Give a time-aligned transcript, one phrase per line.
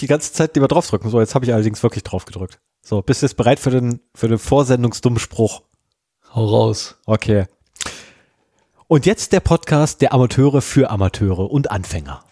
[0.00, 1.10] die ganze Zeit lieber draufdrücken.
[1.10, 2.60] So, jetzt habe ich allerdings wirklich drauf gedrückt.
[2.82, 5.62] So, bist du jetzt bereit für den, für den Vorsendungsdummspruch?
[6.34, 6.96] Hau raus.
[7.06, 7.46] Okay.
[8.88, 12.23] Und jetzt der Podcast der Amateure für Amateure und Anfänger.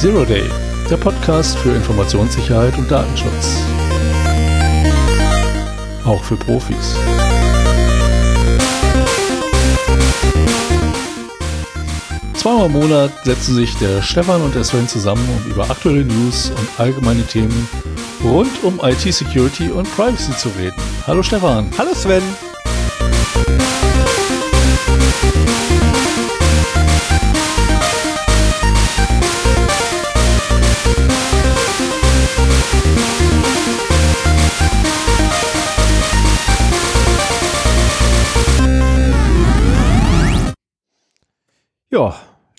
[0.00, 0.48] Zero Day,
[0.88, 3.62] der Podcast für Informationssicherheit und Datenschutz.
[6.06, 6.96] Auch für Profis.
[12.32, 16.48] Zweimal im Monat setzen sich der Stefan und der Sven zusammen, um über aktuelle News
[16.48, 17.68] und allgemeine Themen
[18.24, 20.80] rund um IT-Security und Privacy zu reden.
[21.06, 21.70] Hallo Stefan.
[21.76, 22.22] Hallo Sven.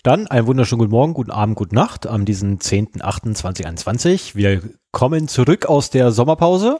[0.04, 4.36] Dann einen wunderschönen guten Morgen, guten Abend, gute Nacht am diesen 10.08.2021.
[4.36, 6.80] Wir kommen zurück aus der Sommerpause.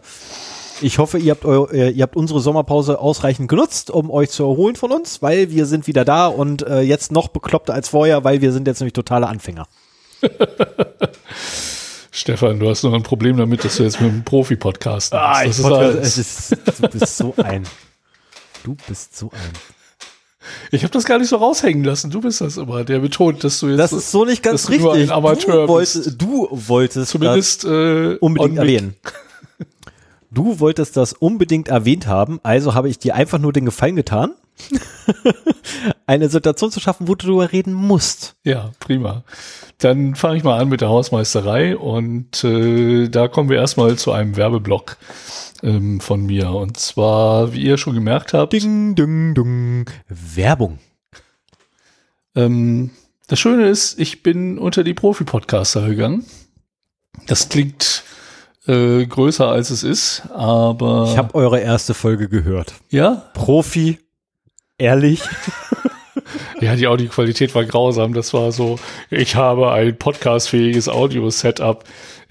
[0.82, 4.44] Ich hoffe, ihr habt, eu, äh, ihr habt unsere Sommerpause ausreichend genutzt, um euch zu
[4.44, 8.24] erholen von uns, weil wir sind wieder da und äh, jetzt noch bekloppter als vorher,
[8.24, 9.68] weil wir sind jetzt nämlich totale Anfänger.
[12.12, 15.60] Stefan, du hast noch ein Problem damit, dass du jetzt mit einem Profi-Podcast ah, das
[15.60, 17.64] ist Podcast, es ist, Du bist so ein.
[18.64, 19.81] Du bist so ein.
[20.72, 22.12] Ich habe das gar nicht so raushängen lassen.
[22.12, 23.80] Du bist das immer, der betont, dass du jetzt.
[23.80, 24.86] Das ist so nicht ganz richtig.
[24.86, 28.96] Du, ein Amateur du, wolltest, du wolltest zumindest äh, unbedingt erwähnen.
[30.34, 34.32] Du wolltest das unbedingt erwähnt haben, also habe ich dir einfach nur den Gefallen getan,
[36.08, 38.36] eine Situation zu schaffen, wo du darüber reden musst.
[38.46, 39.26] Ja, prima.
[39.80, 44.14] Dann fange ich mal an mit der Hausmeisterei und äh, da kommen wir erstmal zu
[44.14, 44.96] einem Werbeblock
[45.64, 46.52] ähm, von mir.
[46.52, 48.54] Und zwar, wie ihr schon gemerkt habt.
[48.54, 49.90] Ding, ding, ding.
[50.08, 50.80] Werbung.
[52.36, 52.92] Ähm,
[53.28, 56.26] das Schöne ist, ich bin unter die Profi-Podcaster gegangen.
[57.28, 58.04] Das klingt
[58.68, 61.08] äh, größer als es ist, aber.
[61.12, 62.74] Ich habe eure erste Folge gehört.
[62.90, 63.30] Ja?
[63.34, 64.00] Profi,
[64.78, 65.22] ehrlich.
[66.62, 68.14] Ja, die Audioqualität war grausam.
[68.14, 68.78] Das war so,
[69.10, 71.84] ich habe ein podcastfähiges Audio-Setup.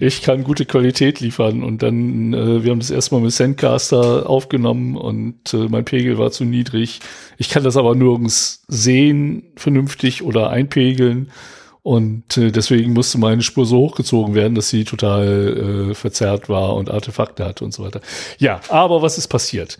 [0.03, 1.61] Ich kann gute Qualität liefern.
[1.61, 6.31] Und dann, äh, wir haben das erstmal mit Sendcaster aufgenommen und äh, mein Pegel war
[6.31, 7.01] zu niedrig.
[7.37, 11.29] Ich kann das aber nirgends sehen, vernünftig oder einpegeln.
[11.83, 16.75] Und äh, deswegen musste meine Spur so hochgezogen werden, dass sie total äh, verzerrt war
[16.75, 18.01] und Artefakte hatte und so weiter.
[18.37, 19.79] Ja, aber was ist passiert?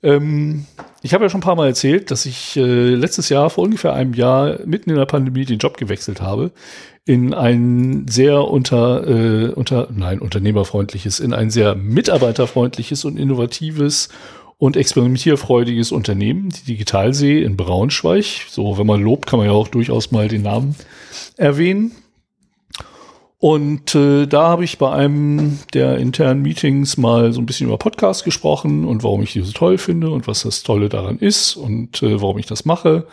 [0.00, 0.66] Ähm,
[1.02, 3.94] ich habe ja schon ein paar Mal erzählt, dass ich äh, letztes Jahr vor ungefähr
[3.94, 6.52] einem Jahr mitten in der Pandemie den Job gewechselt habe
[7.04, 14.10] in ein sehr unter, äh, unter nein, unternehmerfreundliches, in ein sehr mitarbeiterfreundliches und innovatives
[14.60, 18.46] und experimentierfreudiges Unternehmen, die Digitalsee in Braunschweig.
[18.50, 20.76] So, wenn man lobt, kann man ja auch durchaus mal den Namen
[21.38, 21.92] erwähnen.
[23.38, 27.78] Und äh, da habe ich bei einem der internen Meetings mal so ein bisschen über
[27.78, 31.56] Podcast gesprochen und warum ich die so toll finde und was das Tolle daran ist
[31.56, 33.06] und äh, warum ich das mache.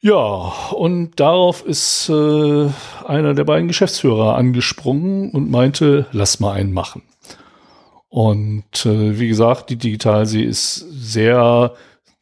[0.00, 0.16] Ja,
[0.72, 2.68] und darauf ist äh,
[3.06, 7.02] einer der beiden Geschäftsführer angesprungen und meinte, lass mal einen machen.
[8.14, 11.74] Und äh, wie gesagt, die Digitalsee ist sehr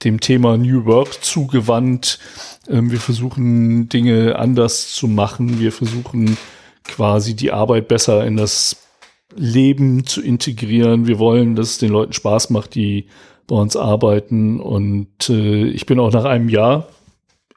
[0.04, 2.18] dem Thema New Work zugewandt.
[2.66, 5.60] Ähm, wir versuchen Dinge anders zu machen.
[5.60, 6.38] Wir versuchen
[6.84, 8.88] quasi die Arbeit besser in das
[9.36, 11.06] Leben zu integrieren.
[11.06, 13.08] Wir wollen, dass es den Leuten Spaß macht, die
[13.46, 14.60] bei uns arbeiten.
[14.60, 16.88] Und äh, ich bin auch nach einem Jahr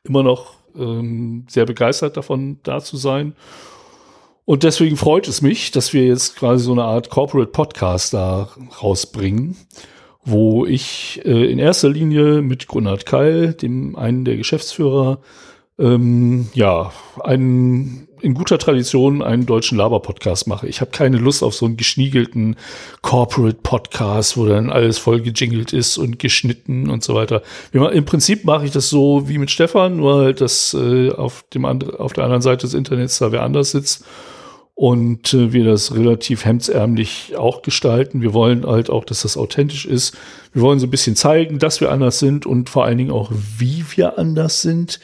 [0.03, 3.33] immer noch ähm, sehr begeistert davon, da zu sein.
[4.45, 8.49] Und deswegen freut es mich, dass wir jetzt quasi so eine Art Corporate Podcast da
[8.81, 9.57] rausbringen,
[10.23, 15.19] wo ich äh, in erster Linie mit Gunnar Keil, dem einen der Geschäftsführer,
[15.79, 16.91] ähm, ja,
[17.23, 20.67] einen in guter Tradition einen deutschen Laber-Podcast mache.
[20.67, 22.55] Ich habe keine Lust auf so einen geschniegelten
[23.01, 27.43] Corporate-Podcast, wo dann alles voll gejingelt ist und geschnitten und so weiter.
[27.71, 31.65] Im Prinzip mache ich das so wie mit Stefan, nur halt, dass äh, auf, dem
[31.65, 34.05] andre, auf der anderen Seite des Internets da wer anders sitzt
[34.75, 38.21] und äh, wir das relativ hemdsärmlich auch gestalten.
[38.21, 40.15] Wir wollen halt auch, dass das authentisch ist.
[40.51, 43.31] Wir wollen so ein bisschen zeigen, dass wir anders sind und vor allen Dingen auch,
[43.57, 44.99] wie wir anders sind.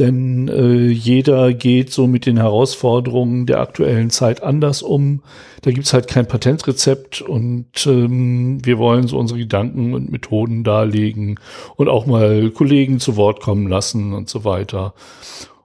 [0.00, 5.22] denn äh, jeder geht so mit den Herausforderungen der aktuellen Zeit anders um.
[5.62, 11.38] Da gibt's halt kein Patentrezept und ähm, wir wollen so unsere Gedanken und Methoden darlegen
[11.76, 14.94] und auch mal Kollegen zu Wort kommen lassen und so weiter.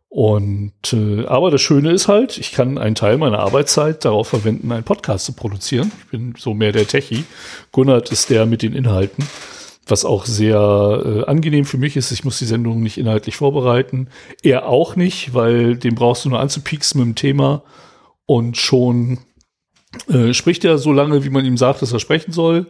[0.09, 4.71] Und äh, aber das Schöne ist halt, ich kann einen Teil meiner Arbeitszeit darauf verwenden,
[4.71, 5.91] einen Podcast zu produzieren.
[5.99, 7.25] Ich bin so mehr der Techie.
[7.71, 9.25] Gunnert ist der mit den Inhalten
[9.89, 12.11] was auch sehr äh, angenehm für mich ist.
[12.11, 14.09] Ich muss die Sendung nicht inhaltlich vorbereiten.
[14.43, 17.63] Er auch nicht, weil den brauchst du nur anzupieksen mit dem Thema
[18.25, 19.19] und schon
[20.07, 22.67] äh, spricht er so lange, wie man ihm sagt, dass er sprechen soll.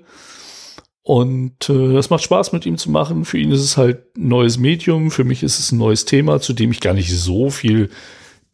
[1.10, 3.26] Und äh, das macht Spaß mit ihm zu machen.
[3.26, 5.10] Für ihn ist es halt ein neues Medium.
[5.10, 7.90] Für mich ist es ein neues Thema, zu dem ich gar nicht so viel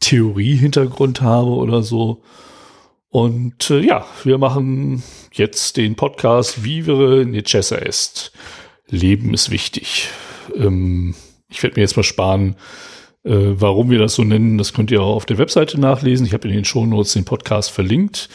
[0.00, 2.22] Theorie-Hintergrund habe oder so.
[3.10, 5.02] Und äh, ja, wir machen
[5.34, 8.32] jetzt den Podcast Vivere Necessa est.
[8.88, 10.08] Leben ist wichtig.
[10.54, 11.14] Ähm,
[11.50, 12.56] ich werde mir jetzt mal sparen,
[13.24, 14.56] äh, warum wir das so nennen.
[14.56, 16.24] Das könnt ihr auch auf der Webseite nachlesen.
[16.24, 18.30] Ich habe in den Shownotes den Podcast verlinkt.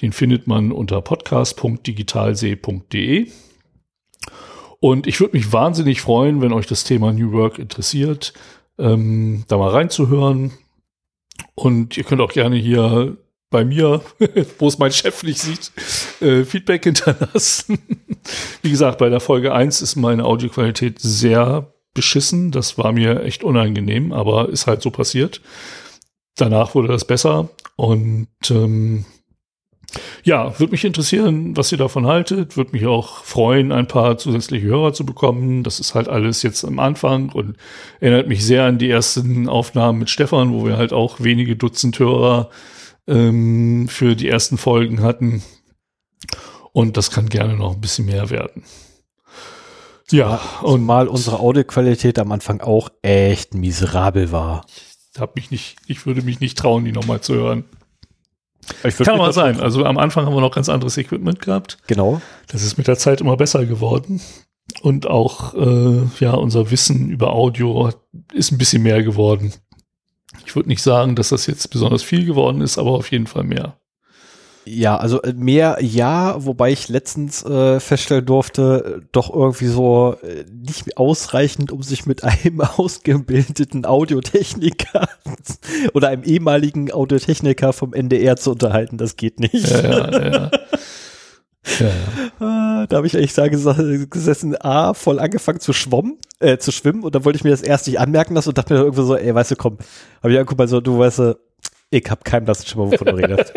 [0.00, 3.26] Den findet man unter podcast.digitalsee.de.
[4.84, 8.34] Und ich würde mich wahnsinnig freuen, wenn euch das Thema New Work interessiert,
[8.78, 10.52] ähm, da mal reinzuhören.
[11.54, 13.16] Und ihr könnt auch gerne hier
[13.48, 14.02] bei mir,
[14.58, 15.72] wo es mein Chef nicht sieht,
[16.20, 17.78] äh, Feedback hinterlassen.
[18.60, 22.50] Wie gesagt, bei der Folge 1 ist meine Audioqualität sehr beschissen.
[22.50, 25.40] Das war mir echt unangenehm, aber ist halt so passiert.
[26.36, 29.06] Danach wurde das besser und ähm,
[30.22, 32.56] ja, würde mich interessieren, was ihr davon haltet.
[32.56, 35.62] Würde mich auch freuen, ein paar zusätzliche Hörer zu bekommen.
[35.62, 37.56] Das ist halt alles jetzt am Anfang und
[38.00, 41.98] erinnert mich sehr an die ersten Aufnahmen mit Stefan, wo wir halt auch wenige Dutzend
[41.98, 42.50] Hörer
[43.06, 45.42] ähm, für die ersten Folgen hatten.
[46.72, 48.64] Und das kann gerne noch ein bisschen mehr werden.
[50.10, 54.66] Ja, und mal unsere Audioqualität am Anfang auch echt miserabel war.
[55.14, 57.64] Ich, hab mich nicht, ich würde mich nicht trauen, die nochmal zu hören.
[58.82, 59.60] Kann mal sein.
[59.60, 61.78] Also am Anfang haben wir noch ganz anderes Equipment gehabt.
[61.86, 62.20] Genau.
[62.48, 64.20] Das ist mit der Zeit immer besser geworden.
[64.82, 67.90] Und auch äh, ja, unser Wissen über Audio
[68.32, 69.52] ist ein bisschen mehr geworden.
[70.46, 73.44] Ich würde nicht sagen, dass das jetzt besonders viel geworden ist, aber auf jeden Fall
[73.44, 73.78] mehr.
[74.66, 80.44] Ja, also äh, mehr ja, wobei ich letztens äh, feststellen durfte, doch irgendwie so äh,
[80.50, 85.08] nicht ausreichend, um sich mit einem ausgebildeten Audiotechniker
[85.94, 88.96] oder einem ehemaligen Audiotechniker vom NDR zu unterhalten.
[88.96, 89.68] Das geht nicht.
[89.68, 90.50] Ja, ja, ja.
[91.80, 91.86] Ja,
[92.40, 92.86] ja.
[92.86, 97.14] Da habe ich eigentlich da gesessen, A, voll angefangen zu schwommen, äh, zu schwimmen und
[97.14, 99.34] dann wollte ich mir das erst nicht anmerken lassen und dachte mir irgendwie so, ey,
[99.34, 99.78] weißt du, komm,
[100.22, 101.38] habe ich angeguckt, so, du weißt, du,
[101.88, 103.54] ich hab keinen blassen Schimmer, wovon du redest.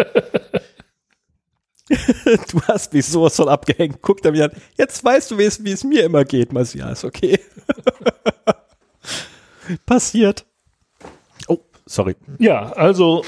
[2.52, 4.00] du hast mich sowas von abgehängt.
[4.02, 4.52] Guck da mir an.
[4.78, 6.52] Jetzt weißt du, wie es, wie es mir immer geht.
[6.74, 7.40] Ja, ist okay.
[9.86, 10.46] Passiert.
[11.48, 12.16] Oh, sorry.
[12.40, 13.24] Ja, also,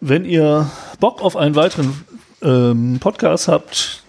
[0.00, 0.70] wenn ihr
[1.00, 2.04] Bock auf einen weiteren
[2.42, 4.02] ähm, Podcast habt,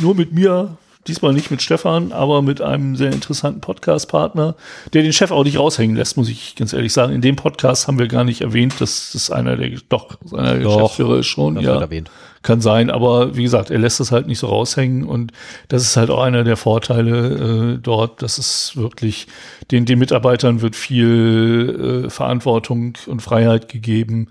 [0.00, 0.76] nur mit mir,
[1.06, 4.56] diesmal nicht mit Stefan, aber mit einem sehr interessanten Podcast-Partner,
[4.92, 7.12] der den Chef auch nicht raushängen lässt, muss ich ganz ehrlich sagen.
[7.12, 10.64] In dem Podcast haben wir gar nicht erwähnt, dass das einer der, doch, einer der
[10.64, 11.80] Geschäftsführer ist schon, ja.
[11.80, 12.10] Erwähnt.
[12.42, 15.32] Kann sein, aber wie gesagt, er lässt es halt nicht so raushängen und
[15.68, 19.28] das ist halt auch einer der Vorteile äh, dort, dass es wirklich
[19.70, 24.28] den, den Mitarbeitern wird viel äh, Verantwortung und Freiheit gegeben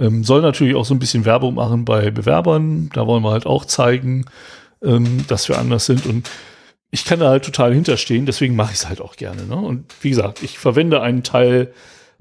[0.00, 2.88] ähm, soll natürlich auch so ein bisschen Werbung machen bei Bewerbern.
[2.94, 4.24] Da wollen wir halt auch zeigen,
[4.82, 6.06] ähm, dass wir anders sind.
[6.06, 6.28] Und
[6.90, 9.44] ich kann da halt total hinterstehen, deswegen mache ich es halt auch gerne.
[9.44, 9.56] Ne?
[9.56, 11.72] Und wie gesagt, ich verwende einen Teil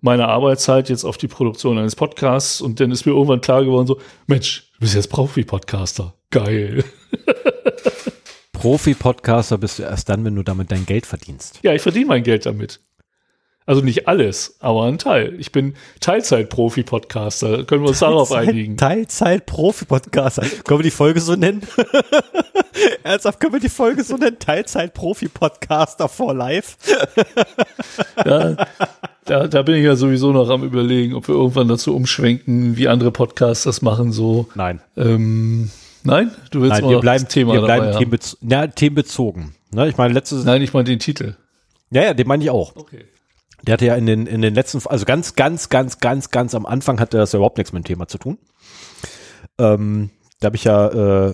[0.01, 3.87] meiner Arbeitszeit jetzt auf die Produktion eines Podcasts und dann ist mir irgendwann klar geworden,
[3.87, 6.15] so, Mensch, du bist jetzt Profi-Podcaster.
[6.31, 6.83] Geil.
[8.53, 11.59] Profi-Podcaster bist du erst dann, wenn du damit dein Geld verdienst.
[11.63, 12.81] Ja, ich verdiene mein Geld damit.
[13.69, 15.35] Also nicht alles, aber ein Teil.
[15.37, 17.65] Ich bin Teilzeit-Profi-Podcaster.
[17.65, 18.77] Können wir uns Teilzeit, darauf einigen?
[18.77, 20.41] Teilzeit-Profi-Podcaster.
[20.63, 21.61] Können wir die Folge so nennen?
[23.03, 24.39] Ernsthaft, können wir die Folge so nennen?
[24.39, 26.77] Teilzeit-Profi-Podcaster for life?
[28.25, 28.55] ja,
[29.25, 32.87] da, da bin ich ja sowieso noch am überlegen, ob wir irgendwann dazu umschwenken, wie
[32.87, 34.47] andere Podcasts das machen, so.
[34.55, 34.81] Nein.
[34.97, 35.69] Ähm,
[36.03, 36.31] nein?
[36.49, 38.49] Du willst Nein, wir bleiben, Thema wir bleiben dabei themenbezogen.
[38.49, 39.53] Ja, themenbezogen.
[39.69, 40.43] Ne, ich meine, letztes.
[40.43, 41.35] Nein, ich meine den Titel.
[41.91, 42.75] Ja, ja, den meine ich auch.
[42.75, 43.05] Okay.
[43.63, 46.65] Der hatte ja in den, in den letzten, also ganz, ganz, ganz, ganz, ganz am
[46.65, 48.37] Anfang hatte das ja überhaupt nichts mit dem Thema zu tun.
[49.57, 51.33] Ähm, da habe ich ja, äh,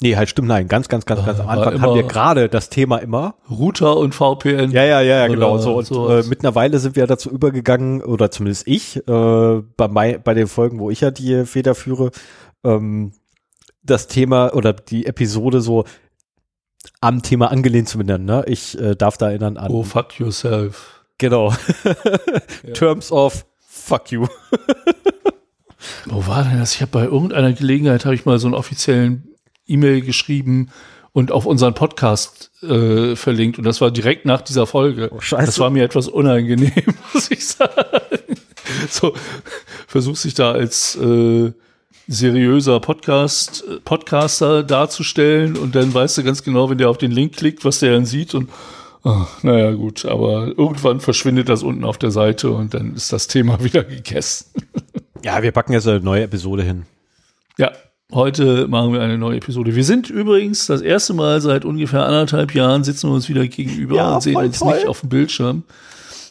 [0.00, 2.98] nee, halt stimmt, nein, ganz, ganz, ganz, ganz am Anfang haben wir gerade das Thema
[2.98, 3.36] immer.
[3.50, 4.70] Router und VPN.
[4.70, 5.58] Ja, ja, ja, ja genau.
[5.58, 10.34] So, und äh, mittlerweile sind wir dazu übergegangen, oder zumindest ich, äh, bei, mein, bei
[10.34, 12.10] den Folgen, wo ich ja die Feder führe,
[12.64, 13.12] ähm,
[13.82, 15.84] das Thema oder die Episode so
[17.00, 18.26] am Thema angelehnt zu benennen.
[18.26, 18.44] Ne?
[18.46, 19.70] Ich äh, darf da erinnern an.
[19.70, 20.95] Oh, fuck yourself.
[21.18, 21.54] Genau.
[22.74, 24.26] Terms of fuck you.
[26.06, 26.74] Wo war denn das?
[26.74, 29.34] Ich habe bei irgendeiner Gelegenheit habe ich mal so einen offiziellen
[29.66, 30.70] E-Mail geschrieben
[31.12, 35.10] und auf unseren Podcast äh, verlinkt und das war direkt nach dieser Folge.
[35.12, 35.46] Oh, scheiße.
[35.46, 38.36] Das war mir etwas unangenehm, muss ich sagen.
[38.90, 39.14] So
[39.86, 41.52] versuch sich da als äh,
[42.08, 47.36] seriöser Podcast Podcaster darzustellen und dann weißt du ganz genau, wenn der auf den Link
[47.36, 48.50] klickt, was der dann sieht und
[49.06, 53.28] oh, naja gut, aber irgendwann verschwindet das unten auf der Seite und dann ist das
[53.28, 54.46] Thema wieder gegessen.
[55.24, 56.84] Ja, wir packen jetzt eine neue Episode hin.
[57.58, 57.72] Ja,
[58.12, 59.74] heute machen wir eine neue Episode.
[59.74, 63.96] Wir sind übrigens das erste Mal seit ungefähr anderthalb Jahren sitzen wir uns wieder gegenüber
[63.96, 64.74] Ja, und sehen uns toll.
[64.74, 65.62] nicht auf dem Bildschirm.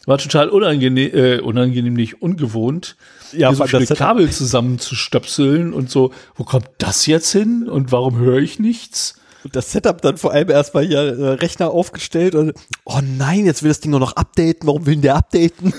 [0.06, 2.96] War total unangenehm, äh, unangenehm nicht ungewohnt,
[3.32, 8.16] Ja, hier so viele Kabel zusammenzustöpseln und so, wo kommt das jetzt hin und warum
[8.16, 9.15] höre ich nichts?
[9.46, 12.52] Und das Setup dann vor allem erstmal hier äh, Rechner aufgestellt und
[12.84, 14.66] oh nein, jetzt will das Ding nur noch updaten.
[14.66, 15.72] Warum will denn der updaten?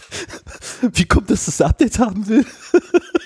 [0.80, 2.46] Wie kommt es, dass der Update haben will?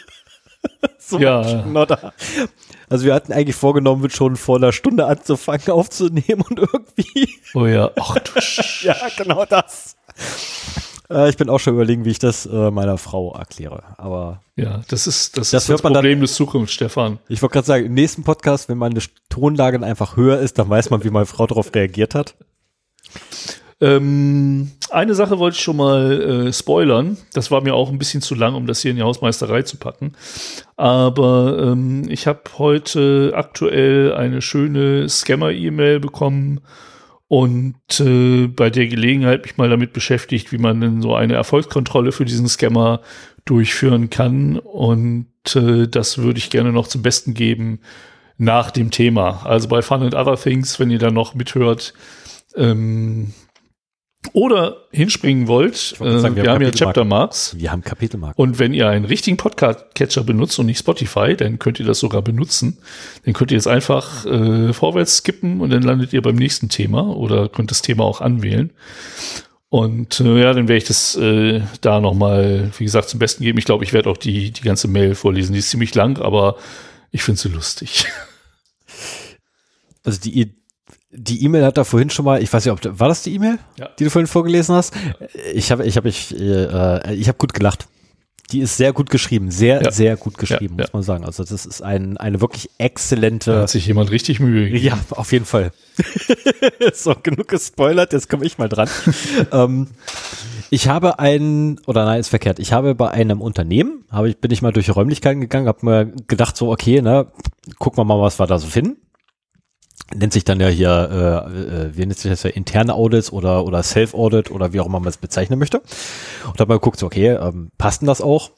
[0.99, 1.63] so Ja.
[1.87, 2.13] da.
[2.89, 7.67] Also wir hatten eigentlich vorgenommen, mit schon vor einer Stunde anzufangen aufzunehmen und irgendwie Oh
[7.67, 9.95] ja, ach du Sch ja genau das.
[11.11, 13.83] Äh, ich bin auch schon überlegen, wie ich das äh, meiner Frau erkläre.
[13.99, 17.19] Aber Ja, das ist das, Das ist das man dann- Problem des Zukunfts, Stefan.
[17.29, 20.91] ich wollte gerade sagen, im nächsten Podcast, wenn meine Tonlage einfach höher ist, dann weiß
[20.91, 22.35] man, wie meine Frau darauf reagiert hat.
[23.81, 27.17] Ähm, eine Sache wollte ich schon mal äh, spoilern.
[27.33, 29.77] Das war mir auch ein bisschen zu lang, um das hier in die Hausmeisterei zu
[29.79, 30.13] packen.
[30.77, 36.61] Aber ähm, ich habe heute aktuell eine schöne Scammer-E-Mail bekommen
[37.29, 42.13] und äh, bei der Gelegenheit mich mal damit beschäftigt, wie man denn so eine Erfolgskontrolle
[42.13, 43.01] für diesen Scammer
[43.45, 44.59] durchführen kann.
[44.59, 47.81] Und äh, das würde ich gerne noch zum Besten geben
[48.37, 49.45] nach dem Thema.
[49.45, 51.95] Also bei Fun and Other Things, wenn ihr da noch mithört,
[52.57, 53.33] ähm,
[54.33, 56.71] oder hinspringen wollt, gerade sagen, äh, wir wir haben ja.
[56.71, 57.55] Chapter Marks.
[57.59, 58.41] Wir haben Kapitelmarken.
[58.43, 62.23] Und wenn ihr einen richtigen Podcast-Catcher benutzt und nicht Spotify, dann könnt ihr das sogar
[62.23, 62.79] benutzen.
[63.25, 67.15] Dann könnt ihr jetzt einfach äh, vorwärts skippen und dann landet ihr beim nächsten Thema
[67.17, 68.71] oder könnt das Thema auch anwählen.
[69.69, 73.59] Und äh, ja, dann werde ich das äh, da nochmal, wie gesagt, zum Besten geben.
[73.59, 75.53] Ich glaube, ich werde auch die, die ganze Mail vorlesen.
[75.53, 76.57] Die ist ziemlich lang, aber
[77.11, 78.07] ich finde sie lustig.
[80.07, 80.55] Also die I-
[81.17, 83.35] die E-Mail hat da vorhin schon mal, ich weiß nicht, ob da- war das die
[83.35, 83.89] E-Mail, Ja.
[83.99, 84.93] die du vorhin vorgelesen hast?
[85.55, 87.87] Ich habe ich habe ich äh, ich habe gut gelacht.
[88.53, 89.91] Die ist sehr gut geschrieben, sehr Ja.
[89.91, 91.25] sehr gut geschrieben, Ja, muss man sagen.
[91.25, 94.85] Also das ist ein eine wirklich Da exzellente hat sich jemand richtig Mühe gegeben.
[94.85, 95.71] ja, auf jeden Fall.
[96.93, 98.89] so, genug gespoilert, jetzt komme ich mal dran.
[99.53, 99.89] ähm,
[100.71, 104.51] ich habe ein, oder nein, ist verkehrt, ich habe bei einem Unternehmen, habe ich, bin
[104.51, 107.27] ich mal durch die Räumlichkeiten gegangen, habe mir gedacht, so, okay, ne,
[107.79, 108.97] gucken wir mal, was wir da so finden.
[110.15, 113.65] Nennt sich dann ja hier, äh, äh, wie nennt sich das ja, interne Audits oder,
[113.65, 115.83] oder Self-Audit oder wie auch immer man es bezeichnen möchte.
[116.47, 118.53] Und habe mal geguckt, so, okay, ähm, passt denn das auch?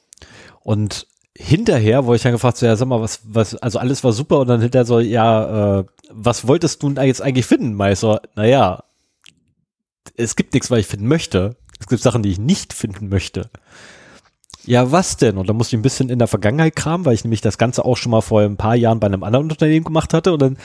[0.60, 4.12] Und hinterher wurde ich dann gefragt, so, ja, sag mal, was, was, also alles war
[4.12, 8.22] super und dann hinterher so, ja, äh, was wolltest du denn jetzt eigentlich finden, Meister?
[8.34, 8.84] Naja,
[10.16, 11.56] es gibt nichts, was ich finden möchte.
[11.80, 13.50] Es gibt Sachen, die ich nicht finden möchte.
[14.66, 15.38] Ja, was denn?
[15.38, 17.84] Und da musste ich ein bisschen in der Vergangenheit kramen, weil ich nämlich das Ganze
[17.84, 20.32] auch schon mal vor ein paar Jahren bei einem anderen Unternehmen gemacht hatte.
[20.32, 20.58] Und dann,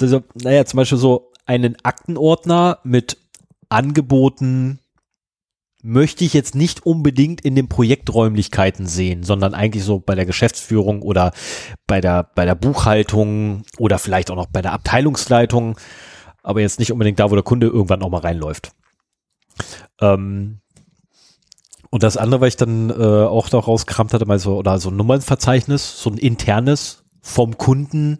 [0.00, 3.16] also, naja, zum Beispiel so einen Aktenordner mit
[3.70, 4.80] Angeboten
[5.82, 11.02] möchte ich jetzt nicht unbedingt in den Projekträumlichkeiten sehen, sondern eigentlich so bei der Geschäftsführung
[11.02, 11.32] oder
[11.86, 15.78] bei der, bei der Buchhaltung oder vielleicht auch noch bei der Abteilungsleitung,
[16.42, 18.72] aber jetzt nicht unbedingt da, wo der Kunde irgendwann auch mal reinläuft.
[20.00, 20.60] Ähm,
[21.90, 24.90] und das andere, was ich dann äh, auch da rausgekramt hatte, mal so, oder so
[24.90, 28.18] ein Nummernverzeichnis, so ein internes vom Kunden,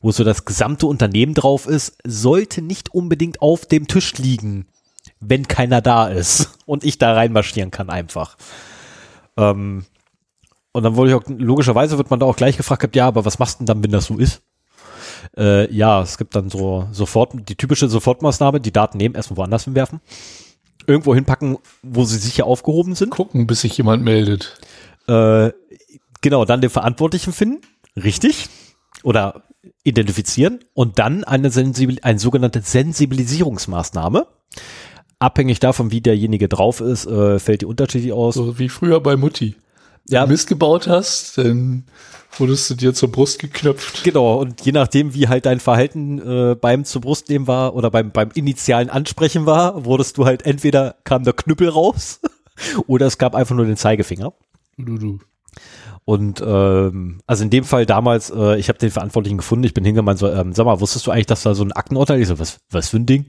[0.00, 4.66] wo so das gesamte Unternehmen drauf ist, sollte nicht unbedingt auf dem Tisch liegen,
[5.20, 8.36] wenn keiner da ist und ich da reinmarschieren kann einfach.
[9.36, 9.84] Ähm,
[10.72, 13.24] und dann wurde ich auch, logischerweise wird man da auch gleich gefragt, gehabt, ja, aber
[13.24, 14.42] was machst du denn dann, wenn das so ist?
[15.36, 19.64] Äh, ja, es gibt dann so sofort die typische Sofortmaßnahme, die Daten nehmen, erstmal woanders
[19.64, 20.00] hinwerfen,
[20.90, 23.10] irgendwo hinpacken, wo sie sicher aufgehoben sind.
[23.10, 24.58] Gucken, bis sich jemand meldet.
[25.06, 25.50] Äh,
[26.20, 27.62] genau, dann den Verantwortlichen finden,
[27.96, 28.48] richtig,
[29.02, 29.44] oder
[29.84, 34.26] identifizieren und dann eine, Sensibil eine sogenannte Sensibilisierungsmaßnahme.
[35.18, 38.34] Abhängig davon, wie derjenige drauf ist, äh, fällt die unterschiedlich aus.
[38.34, 39.56] So wie früher bei Mutti.
[40.08, 41.84] Ja, Mist gebaut hast, dann
[42.38, 44.04] wurdest du dir zur Brust geknöpft.
[44.04, 47.90] Genau, und je nachdem, wie halt dein Verhalten äh, beim zur Brust nehmen war oder
[47.90, 52.20] beim, beim initialen Ansprechen war, wurdest du halt entweder kam der Knüppel raus
[52.86, 54.32] oder es gab einfach nur den Zeigefinger.
[54.76, 55.18] Du, du.
[56.04, 59.84] Und ähm, also in dem Fall damals, äh, ich habe den Verantwortlichen gefunden, ich bin
[59.84, 62.28] hingegangen, so, ähm, sag mal, wusstest du eigentlich, dass da so ein Aktenordner ist?
[62.28, 63.26] So, was, was für ein Ding?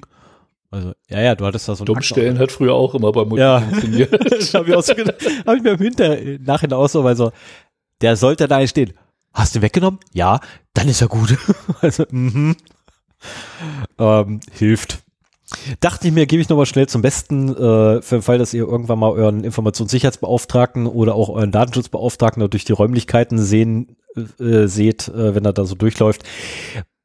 [0.71, 3.41] Also, ja, ja, du hattest da so ein Dummstellen hat früher auch immer bei Mutti
[3.41, 3.59] ja.
[3.69, 4.13] funktioniert.
[4.13, 4.59] habe ich, so
[5.45, 7.31] hab ich mir im Hinter nachher auch so, weil so,
[8.01, 8.93] der sollte da stehen.
[9.33, 9.99] Hast du weggenommen?
[10.13, 10.39] Ja,
[10.73, 11.37] dann ist er gut.
[11.81, 12.55] also, mhm.
[13.97, 15.03] Ähm, hilft.
[15.79, 18.63] Dachte ich mir, gebe ich nochmal schnell zum Besten, äh, für den Fall, dass ihr
[18.63, 23.97] irgendwann mal euren Informationssicherheitsbeauftragten oder auch euren Datenschutzbeauftragten durch die Räumlichkeiten sehen,
[24.39, 26.23] äh, seht, äh, wenn er da so durchläuft.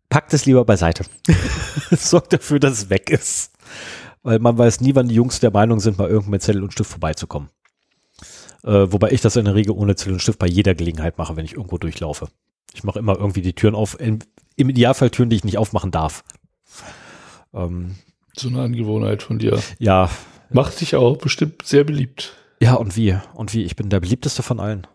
[0.08, 1.04] Packt es lieber beiseite.
[1.90, 3.52] Sorgt dafür, dass es weg ist.
[4.22, 6.72] Weil man weiß nie, wann die Jungs der Meinung sind, mal irgendwann mit Zettel und
[6.72, 7.50] Stift vorbeizukommen.
[8.64, 11.36] Äh, wobei ich das in der Regel ohne Zettel und Stift bei jeder Gelegenheit mache,
[11.36, 12.28] wenn ich irgendwo durchlaufe.
[12.74, 14.18] Ich mache immer irgendwie die Türen auf, im,
[14.56, 16.24] im Idealfall Türen, die ich nicht aufmachen darf.
[17.54, 17.96] Ähm,
[18.34, 19.60] so eine Angewohnheit von dir.
[19.78, 20.10] Ja.
[20.50, 22.34] Macht dich auch bestimmt sehr beliebt.
[22.60, 23.16] Ja, und wie?
[23.34, 23.64] Und wie?
[23.64, 24.86] Ich bin der beliebteste von allen.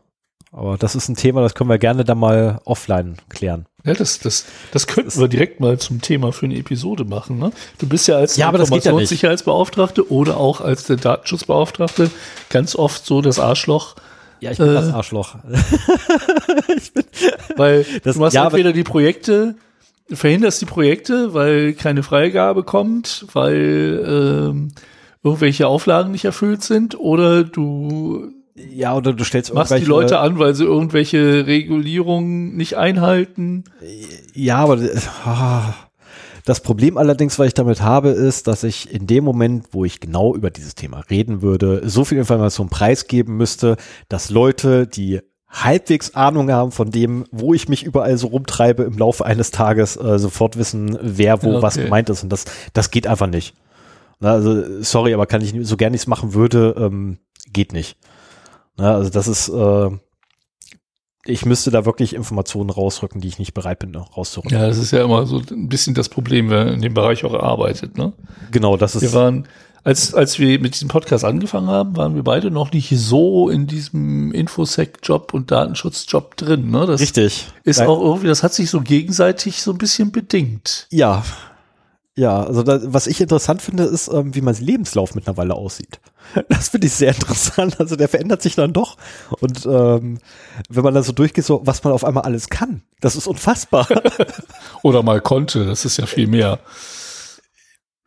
[0.51, 3.67] Aber das ist ein Thema, das können wir gerne dann mal offline klären.
[3.83, 7.39] Ja, das, das, das könnten wir direkt mal zum Thema für eine Episode machen.
[7.39, 7.51] Ne?
[7.79, 12.11] Du bist ja als ja, Informationssicherheitsbeauftragte ja oder auch als der Datenschutzbeauftragte
[12.49, 13.95] ganz oft so das Arschloch.
[14.39, 15.35] Ja, ich bin äh, das Arschloch.
[16.93, 17.03] bin,
[17.55, 19.55] weil das, du machst ja, entweder die Projekte,
[20.09, 24.71] verhinderst die Projekte, weil keine Freigabe kommt, weil ähm,
[25.23, 30.39] irgendwelche Auflagen nicht erfüllt sind, oder du ja, oder du stellst machst die Leute an,
[30.39, 33.63] weil sie irgendwelche Regulierungen nicht einhalten.
[34.33, 34.79] Ja, aber
[35.25, 35.73] ah,
[36.45, 39.99] das Problem allerdings, was ich damit habe, ist, dass ich in dem Moment, wo ich
[39.99, 43.77] genau über dieses Thema reden würde, so viel Information preisgeben müsste,
[44.09, 48.97] dass Leute, die halbwegs Ahnung haben von dem, wo ich mich überall so rumtreibe, im
[48.97, 51.61] Laufe eines Tages äh, sofort wissen, wer wo okay.
[51.61, 52.23] was gemeint ist.
[52.23, 53.53] Und das, das geht einfach nicht.
[54.21, 57.17] Also, sorry, aber kann ich so gerne ich es machen würde, ähm,
[57.51, 57.97] geht nicht.
[58.81, 59.89] Na, also das ist, äh,
[61.25, 64.57] ich müsste da wirklich Informationen rausrücken, die ich nicht bereit bin, rauszurücken.
[64.57, 67.23] Ja, das ist ja immer so ein bisschen das Problem, wenn man in dem Bereich
[67.23, 67.95] auch arbeitet.
[67.95, 68.13] Ne?
[68.49, 69.03] Genau, das ist.
[69.03, 69.47] Wir waren,
[69.83, 73.67] als, als wir mit diesem Podcast angefangen haben, waren wir beide noch nicht so in
[73.67, 76.71] diesem Infosec-Job und Datenschutzjob drin.
[76.71, 76.87] Ne?
[76.87, 77.49] Das Richtig.
[77.63, 77.87] Ist Nein.
[77.87, 80.87] auch irgendwie, das hat sich so gegenseitig so ein bisschen bedingt.
[80.89, 81.23] Ja.
[82.15, 85.99] Ja, also da, was ich interessant finde, ist, ähm, wie mein Lebenslauf mittlerweile aussieht.
[86.49, 87.79] Das finde ich sehr interessant.
[87.79, 88.97] Also der verändert sich dann doch.
[89.41, 90.19] Und ähm,
[90.69, 93.87] wenn man dann so durchgeht, so was man auf einmal alles kann, das ist unfassbar.
[94.83, 96.59] Oder mal konnte, das ist ja viel mehr.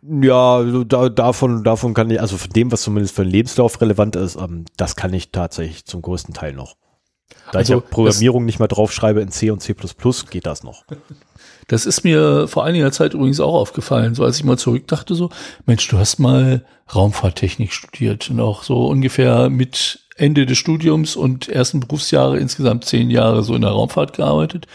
[0.03, 4.17] Ja, da, davon, davon kann ich, also von dem, was zumindest für den Lebenslauf relevant
[4.17, 6.77] ist, ähm, das kann ich tatsächlich zum größten Teil noch.
[7.53, 9.75] Da also, ich ja Programmierung nicht mehr draufschreibe in C und C++,
[10.31, 10.85] geht das noch.
[11.69, 15.15] Das ist mir vor einiger Zeit übrigens auch aufgefallen, so als ich mal zurück dachte
[15.15, 15.31] so,
[15.67, 21.49] Mensch, du hast mal Raumfahrttechnik studiert und auch so ungefähr mit Ende des Studiums und
[21.49, 24.67] ersten Berufsjahre insgesamt zehn Jahre so in der Raumfahrt gearbeitet.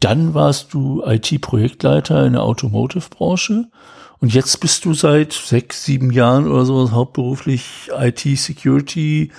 [0.00, 3.66] Dann warst du IT-Projektleiter in der Automotive-Branche
[4.20, 9.32] und jetzt bist du seit sechs, sieben Jahren oder so hauptberuflich IT-Security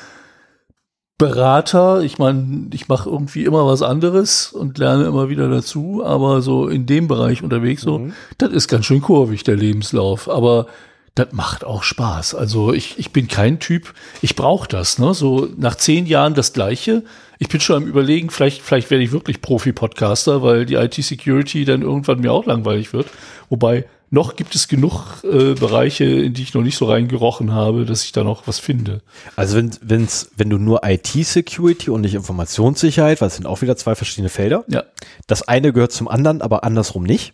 [1.19, 2.01] Berater.
[2.01, 6.67] Ich meine, ich mache irgendwie immer was anderes und lerne immer wieder dazu, aber so
[6.67, 8.13] in dem Bereich unterwegs so, mhm.
[8.39, 10.29] das ist ganz schön kurvig, der Lebenslauf.
[10.29, 10.67] Aber
[11.15, 12.35] das macht auch Spaß.
[12.35, 15.13] Also ich, ich bin kein Typ, ich brauche das, ne?
[15.13, 17.03] So nach zehn Jahren das Gleiche.
[17.37, 21.81] Ich bin schon am überlegen, vielleicht, vielleicht werde ich wirklich Profi-Podcaster, weil die IT-Security dann
[21.81, 23.07] irgendwann mir auch langweilig wird.
[23.49, 27.85] Wobei noch gibt es genug äh, Bereiche, in die ich noch nicht so reingerochen habe,
[27.85, 29.01] dass ich da noch was finde.
[29.35, 33.77] Also wenn, wenn's, wenn du nur IT-Security und nicht Informationssicherheit, weil es sind auch wieder
[33.77, 34.63] zwei verschiedene Felder.
[34.67, 34.83] Ja.
[35.27, 37.33] Das eine gehört zum anderen, aber andersrum nicht.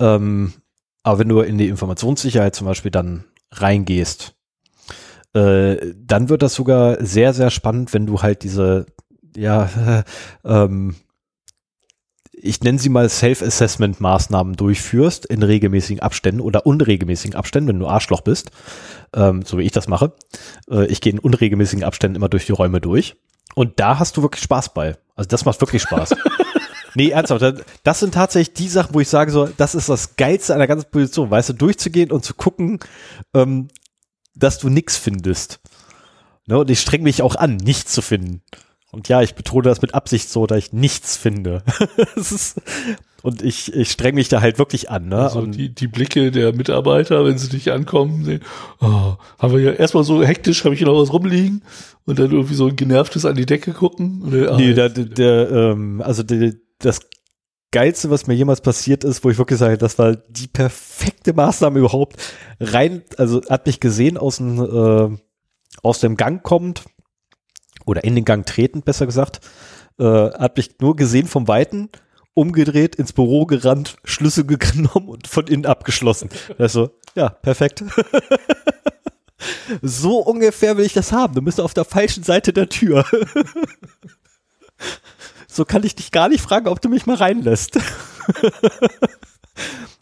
[0.00, 0.52] Ähm,
[1.02, 4.34] aber wenn du in die Informationssicherheit zum Beispiel dann reingehst,
[5.34, 8.86] äh, dann wird das sogar sehr, sehr spannend, wenn du halt diese,
[9.36, 10.04] ja,
[10.44, 10.94] ähm,
[12.44, 18.20] ich nenne sie mal Self-Assessment-Maßnahmen durchführst in regelmäßigen Abständen oder unregelmäßigen Abständen, wenn du Arschloch
[18.20, 18.50] bist,
[19.14, 20.12] ähm, so wie ich das mache.
[20.70, 23.16] Äh, ich gehe in unregelmäßigen Abständen immer durch die Räume durch.
[23.54, 24.98] Und da hast du wirklich Spaß bei.
[25.16, 26.14] Also das macht wirklich Spaß.
[26.94, 27.64] nee, ernsthaft.
[27.82, 30.90] Das sind tatsächlich die Sachen, wo ich sage so, das ist das Geilste einer ganzen
[30.90, 32.78] Position, weißt du, durchzugehen und zu gucken,
[33.32, 33.68] ähm,
[34.34, 35.60] dass du nichts findest.
[36.46, 36.58] Ne?
[36.58, 38.42] Und ich streng mich auch an, nichts zu finden.
[38.94, 41.62] Und ja, ich betone das mit Absicht so, da ich nichts finde.
[42.16, 42.60] ist,
[43.22, 45.08] und ich, ich streng mich da halt wirklich an.
[45.08, 45.16] Ne?
[45.16, 48.40] Also die, die Blicke der Mitarbeiter, wenn sie dich ankommen, sehen,
[48.80, 51.62] oh, haben wir ja erstmal so hektisch, habe ich hier noch was rumliegen
[52.04, 54.22] und dann irgendwie so ein genervtes an die Decke gucken.
[54.26, 57.00] Oder, ah, nee, der, der, der, ähm, also der, das
[57.72, 61.80] Geilste, was mir jemals passiert ist, wo ich wirklich sage, das war die perfekte Maßnahme
[61.80, 62.16] überhaupt.
[62.60, 65.18] Rein, also hat mich gesehen aus dem, äh,
[65.82, 66.84] aus dem Gang kommt,
[67.84, 69.40] oder in den Gang tretend, besser gesagt,
[69.98, 71.90] äh, hat mich nur gesehen vom Weiten,
[72.34, 76.28] umgedreht, ins Büro gerannt, Schlüssel genommen und von innen abgeschlossen.
[76.58, 77.84] Also, Ja, perfekt.
[79.82, 81.34] so ungefähr will ich das haben.
[81.34, 83.04] Du bist auf der falschen Seite der Tür.
[85.48, 87.78] so kann ich dich gar nicht fragen, ob du mich mal reinlässt.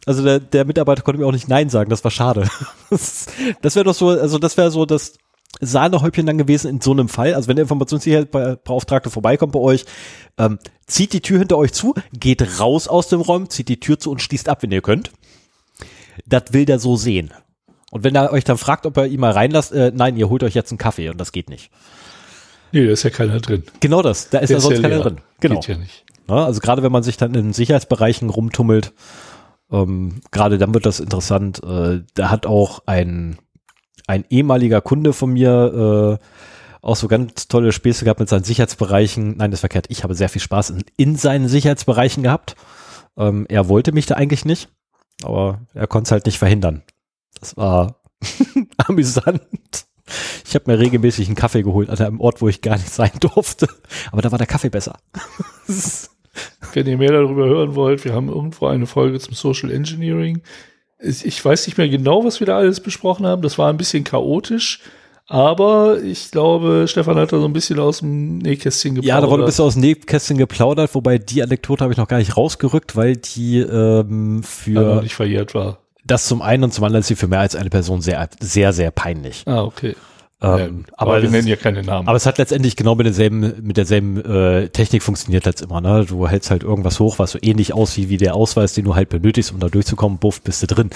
[0.06, 2.48] also der, der Mitarbeiter konnte mir auch nicht Nein sagen, das war schade.
[2.88, 3.26] Das,
[3.60, 5.14] das wäre doch so, also das wäre so das
[5.60, 7.34] Sahnehäubchen dann gewesen in so einem Fall.
[7.34, 9.84] Also wenn der Informationssicherheitsbeauftragte vorbeikommt bei euch,
[10.38, 13.98] ähm, zieht die Tür hinter euch zu, geht raus aus dem Raum, zieht die Tür
[13.98, 15.12] zu und schließt ab, wenn ihr könnt.
[16.26, 17.32] Das will der so sehen.
[17.90, 20.42] Und wenn er euch dann fragt, ob er ihn mal reinlasst, äh, nein, ihr holt
[20.42, 21.70] euch jetzt einen Kaffee und das geht nicht.
[22.72, 23.64] Nee, da ist ja keiner drin.
[23.80, 25.04] Genau das, da ist Der ja sonst ja keiner leer.
[25.04, 25.18] drin.
[25.40, 25.60] Genau.
[25.60, 26.04] Geht ja nicht.
[26.28, 28.94] Ja, also gerade wenn man sich dann in Sicherheitsbereichen rumtummelt,
[29.70, 31.62] ähm, gerade dann wird das interessant.
[31.62, 33.36] Äh, da hat auch ein,
[34.06, 36.26] ein ehemaliger Kunde von mir äh,
[36.82, 39.36] auch so ganz tolle Späße gehabt mit seinen Sicherheitsbereichen.
[39.36, 39.86] Nein, das ist verkehrt.
[39.88, 42.56] Ich habe sehr viel Spaß in, in seinen Sicherheitsbereichen gehabt.
[43.16, 44.68] Ähm, er wollte mich da eigentlich nicht,
[45.22, 46.82] aber er konnte es halt nicht verhindern.
[47.38, 48.00] Das war
[48.76, 49.86] amüsant.
[50.44, 53.12] Ich habe mir regelmäßig einen Kaffee geholt an einem Ort, wo ich gar nicht sein
[53.20, 53.68] durfte.
[54.10, 54.98] Aber da war der Kaffee besser.
[56.72, 60.42] Wenn ihr mehr darüber hören wollt, wir haben irgendwo eine Folge zum Social Engineering.
[61.02, 63.42] Ich weiß nicht mehr genau, was wir da alles besprochen haben.
[63.42, 64.80] Das war ein bisschen chaotisch.
[65.26, 69.16] Aber ich glaube, Stefan hat da so ein bisschen aus dem Nähkästchen geplaudert.
[69.16, 72.08] Ja, da wurde ein bisschen aus dem Nähkästchen geplaudert, wobei die Anekdote habe ich noch
[72.08, 75.78] gar nicht rausgerückt, weil die ähm, für noch nicht verjährt war.
[76.04, 78.72] das zum einen und zum anderen ist sie für mehr als eine Person sehr, sehr,
[78.72, 79.44] sehr peinlich.
[79.46, 79.94] Ah, okay.
[80.42, 82.08] Ähm, Ja, aber, wir das nennen ja keine Namen.
[82.08, 85.80] aber es hat letztendlich genau mit derselben, mit derselben äh, Technik funktioniert jetzt immer.
[85.80, 86.04] Ne?
[86.08, 89.08] Du hältst halt irgendwas hoch, was so ähnlich aussieht wie der Ausweis, den du halt
[89.08, 90.18] benötigst, um da durchzukommen.
[90.18, 90.90] Buff, bist du drin.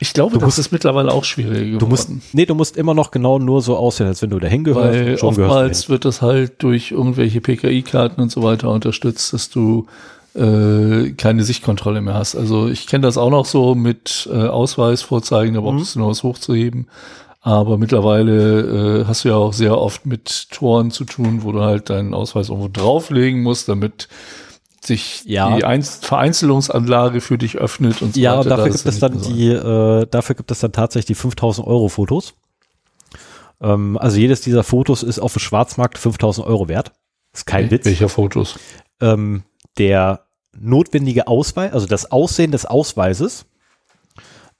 [0.00, 1.78] ich glaube, du das musst- ist mittlerweile auch schwieriger geworden.
[1.80, 4.64] Du musst, nee, du musst immer noch genau nur so aussehen, als wenn du dahin
[4.64, 4.98] gehörst.
[4.98, 9.86] Weil schon oftmals wird das halt durch irgendwelche PKI-Karten und so weiter unterstützt, dass du
[10.34, 12.36] äh, keine Sichtkontrolle mehr hast.
[12.36, 16.10] Also ich kenne das auch noch so mit äh, Ausweis vorzeigen, da brauchst du nur
[16.10, 16.86] was hochzuheben.
[17.48, 21.62] Aber mittlerweile äh, hast du ja auch sehr oft mit Toren zu tun, wo du
[21.62, 24.08] halt deinen Ausweis irgendwo drauflegen musst, damit
[24.84, 25.56] sich Ja.
[25.56, 28.50] die Einz Vereinzelungsanlage für dich öffnet und so Ja, weiter.
[28.50, 31.66] dafür Da gibt es ja dann die, äh, dafür gibt es dann tatsächlich die 5000
[31.66, 32.34] Euro Fotos.
[33.62, 36.92] Ähm, also jedes dieser Fotos ist auf dem Schwarzmarkt 5000 Euro wert.
[37.32, 37.70] Ist kein so.
[37.70, 37.86] Witz.
[37.86, 38.58] Welcher Fotos?
[39.00, 39.42] Ähm,
[39.78, 43.46] der notwendige Ausweis, also das Aussehen des Ausweises,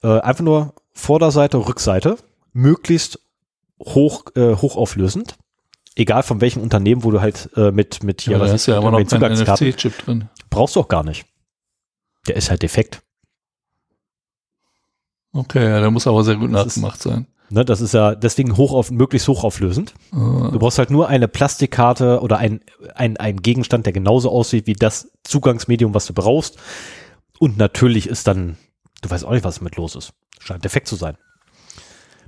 [0.01, 2.17] äh, einfach nur Vorderseite, Rückseite,
[2.53, 3.19] möglichst
[3.81, 5.35] hoch, äh, hochauflösend.
[5.95, 8.77] Egal von welchem Unternehmen, wo du halt äh, mit, mit Ja, da was ist ja
[8.77, 10.29] immer noch kein NFC-Chip drin.
[10.49, 11.25] brauchst du auch gar nicht.
[12.27, 13.01] Der ist halt defekt.
[15.31, 17.27] Okay, ja, der muss aber sehr gut Das ist- nachgemacht sein.
[17.51, 19.95] Ne, das ist ja deswegen hoch auf, möglichst hochauflösend.
[20.11, 20.49] Ah.
[20.51, 22.61] Du brauchst halt nur eine Plastikkarte oder ein,
[22.93, 26.57] ein, ein Gegenstand, der genauso aussieht wie das Zugangsmedium, was du brauchst.
[27.39, 28.57] Und natürlich ist dann,
[29.01, 30.13] du weißt auch nicht, was damit los ist.
[30.39, 31.17] Scheint defekt zu sein.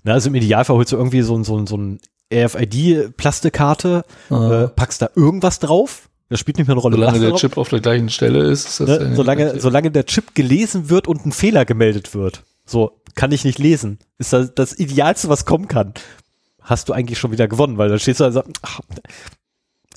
[0.04, 2.00] Na, also im Idealfall holst du irgendwie so, so, so ein
[2.34, 4.64] RFID-Plastikkarte, Ah.
[4.64, 6.10] äh, packst da irgendwas drauf.
[6.30, 6.96] Das spielt nicht mehr eine Rolle.
[6.96, 10.06] Solange der drauf- Chip auf der gleichen Stelle ist, ist das ne, solange, solange der
[10.06, 12.44] Chip gelesen wird und ein Fehler gemeldet wird.
[12.66, 14.00] So, kann ich nicht lesen.
[14.18, 15.94] Ist das das Idealste, was kommen kann.
[16.62, 18.80] Hast du eigentlich schon wieder gewonnen, weil dann stehst du sagst, ach,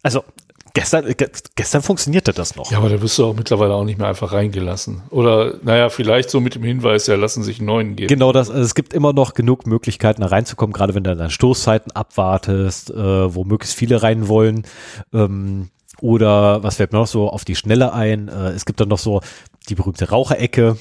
[0.03, 0.25] also,
[0.75, 2.71] gestern, ge gestern funktionierte das noch.
[2.71, 5.03] Ja, aber da wirst du auch mittlerweile auch nicht mehr einfach reingelassen.
[5.11, 8.09] Oder, naja, vielleicht so mit dem Hinweis, ja, lassen sich einen neuen geben.
[8.09, 11.31] Genau das, also es gibt immer noch genug Möglichkeiten, da reinzukommen, gerade wenn du dann
[11.31, 14.67] Stoßzeiten abwartest, äh, wo möglichst viele rein wollen.
[15.13, 18.29] Ähm, oder was fällt mir noch so auf die Schnelle ein?
[18.29, 19.21] Äh, es gibt dann noch so
[19.69, 20.77] die berühmte Raucherecke.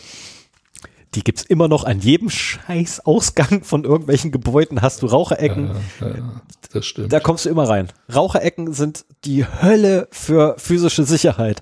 [1.15, 5.71] Die gibt's immer noch an jedem scheiß Ausgang von irgendwelchen Gebäuden hast du Raucherecken.
[5.99, 7.13] Ja, ja, das stimmt.
[7.13, 7.89] Da kommst du immer rein.
[8.13, 11.61] Raucherecken sind die Hölle für physische Sicherheit.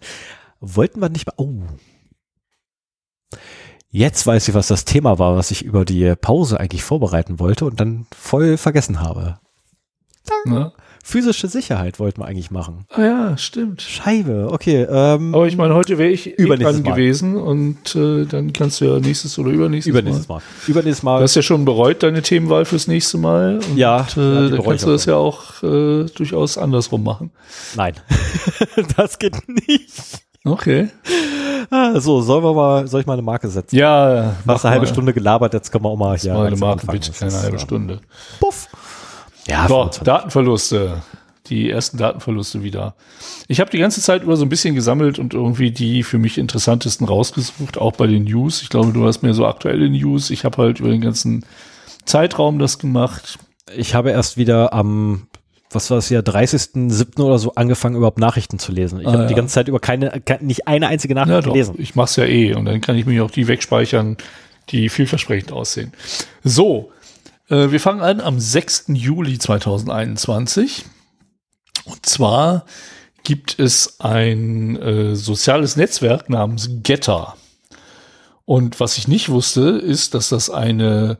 [0.59, 1.33] Wollten wir nicht mal.
[1.37, 1.63] Oh.
[3.89, 7.65] Jetzt weiß ich, was das Thema war, was ich über die Pause eigentlich vorbereiten wollte
[7.65, 9.39] und dann voll vergessen habe.
[10.45, 10.71] Ne?
[11.03, 12.85] Physische Sicherheit wollten wir eigentlich machen.
[12.89, 13.81] Ah ja, stimmt.
[13.81, 14.85] Scheibe, okay.
[14.89, 16.95] Ähm, Aber ich meine, heute wäre ich eh Übernächstes dran Mal.
[16.95, 20.35] gewesen und äh, dann kannst du ja nächstes oder übernächstes, übernächstes Mal.
[20.35, 20.43] Mal.
[20.67, 21.17] Übernächstes Mal.
[21.17, 23.55] Du hast ja schon bereut, deine Themenwahl fürs nächste Mal.
[23.57, 27.31] Und, Ja, ja, äh, die dann kannst du das ja auch äh, durchaus andersrum machen.
[27.75, 27.95] Nein.
[28.97, 29.91] das geht nicht.
[30.43, 30.89] Okay.
[31.69, 33.75] Ah, so, sollen wir mal, soll ich mal eine Marke setzen?
[33.75, 36.33] Ja, Fast eine halbe Stunde gelabert, jetzt können wir auch mal hier.
[36.33, 38.01] Mal eine Marke, bitte, keine halbe Stunde.
[38.39, 38.67] Puff.
[39.47, 40.03] Ja, So, 25.
[40.03, 41.01] Datenverluste.
[41.47, 42.93] Die ersten Datenverluste wieder.
[43.47, 46.37] Ich habe die ganze Zeit über so ein bisschen gesammelt und irgendwie die für mich
[46.37, 48.61] interessantesten rausgesucht, auch bei den News.
[48.61, 50.29] Ich glaube, du hast mehr so aktuelle News.
[50.29, 51.43] Ich habe halt über den ganzen
[52.05, 53.37] Zeitraum das gemacht.
[53.75, 55.27] ich habe erst wieder am,
[55.71, 57.19] was war es ja, 30.07.
[57.21, 59.01] oder so angefangen, überhaupt Nachrichten zu lesen.
[59.01, 59.27] Ich Ah, habe ja.
[59.27, 61.53] die ganze Zeit über keine, ke- nicht eine einzige Ja, Nachricht doch.
[61.53, 61.75] gelesen.
[61.79, 64.15] Ich mach's ja eh und dann kann ich mir auch die wegspeichern,
[64.69, 65.91] die vielversprechend aussehen.
[66.43, 66.91] So,
[67.51, 68.85] wir fangen an am 6.
[68.93, 70.85] Juli 2021.
[71.85, 72.65] Und zwar
[73.23, 77.35] gibt es ein äh, soziales Netzwerk namens Getter.
[78.45, 81.17] Und was ich nicht wusste, ist, dass das eine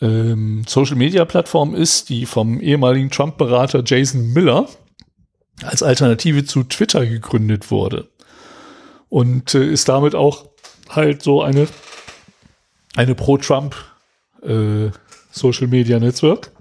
[0.00, 4.68] ähm, Social-Media-Plattform ist, die vom ehemaligen Trump-Berater Jason Miller
[5.62, 8.08] als Alternative zu Twitter gegründet wurde.
[9.08, 10.46] Und äh, ist damit auch
[10.88, 11.68] halt so eine,
[12.96, 13.74] eine Pro-Trump
[14.42, 14.90] äh,
[15.30, 16.52] Social-Media-Network.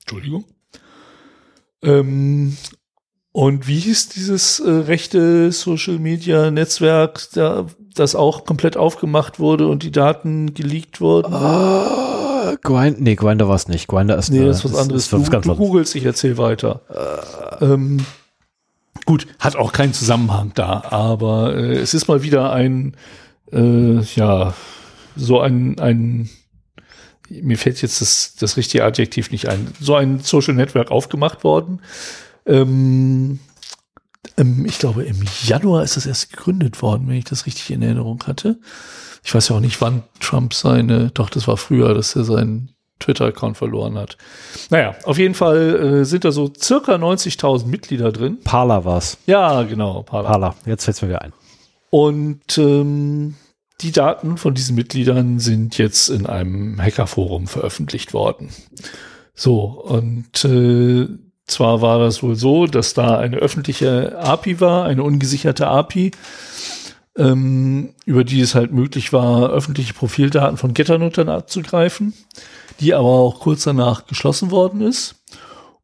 [0.00, 0.44] Entschuldigung.
[1.82, 2.56] Ähm,
[3.32, 9.66] und wie hieß dieses äh, rechte Social Media Netzwerk, da, das auch komplett aufgemacht wurde
[9.68, 11.32] und die Daten geleakt wurden?
[11.32, 13.88] Uh, Grind, nee, Grinder war es nicht.
[13.88, 15.06] Grinder ist, nee, das ist was anderes.
[15.06, 16.82] Ist was du, du googelst, ich erzähl weiter.
[17.60, 18.04] Ähm,
[19.06, 22.96] gut, hat auch keinen Zusammenhang da, aber äh, es ist mal wieder ein,
[23.50, 24.52] äh, ja,
[25.16, 26.28] so ein, ein
[27.40, 31.80] mir fällt jetzt das, das richtige Adjektiv nicht ein, so ein Social Network aufgemacht worden
[32.46, 33.38] ähm,
[34.36, 37.82] ähm, ich glaube, im Januar ist das erst gegründet worden, wenn ich das richtig in
[37.82, 38.58] Erinnerung hatte.
[39.24, 42.74] Ich weiß ja auch nicht, wann Trump seine, doch, das war früher, dass er seinen
[42.98, 44.16] Twitter-Account verloren hat.
[44.70, 48.38] Naja, auf jeden Fall äh, sind da so circa 90.000 Mitglieder drin.
[48.44, 49.18] Parler war's.
[49.26, 50.02] Ja, genau.
[50.02, 50.28] Parler.
[50.28, 50.54] Parler.
[50.66, 51.32] Jetzt fällt's mir wieder ein.
[51.90, 53.34] Und ähm,
[53.80, 58.50] die Daten von diesen Mitgliedern sind jetzt in einem Hackerforum veröffentlicht worden.
[59.34, 61.08] So, und äh,
[61.46, 66.12] zwar war das wohl so, dass da eine öffentliche API war, eine ungesicherte API,
[67.16, 72.14] ähm, über die es halt möglich war, öffentliche Profildaten von Getternutzern abzugreifen,
[72.80, 75.21] die aber auch kurz danach geschlossen worden ist.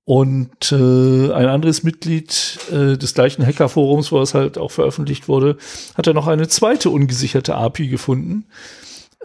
[0.09, 5.59] Und äh, ein anderes Mitglied äh, des gleichen Hackerforums, wo es halt auch veröffentlicht wurde,
[5.97, 8.47] hat er noch eine zweite ungesicherte API gefunden,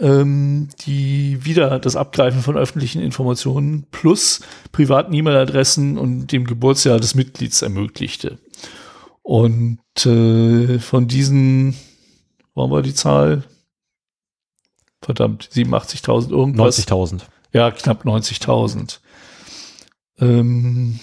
[0.02, 4.42] ähm, die wieder das Abgreifen von öffentlichen Informationen plus
[4.74, 8.40] privaten E-Mail-Adressen und dem Geburtsjahr des Mitglieds ermöglichte.
[9.22, 11.78] Und äh, von diesen,
[12.56, 13.46] wollen wir die Zahl?
[15.02, 16.86] Verdammt, 87.000 irgendwas.
[16.86, 17.22] 90.000.
[17.54, 19.00] Ja, knapp 90.000.
[20.20, 21.00] Ähm,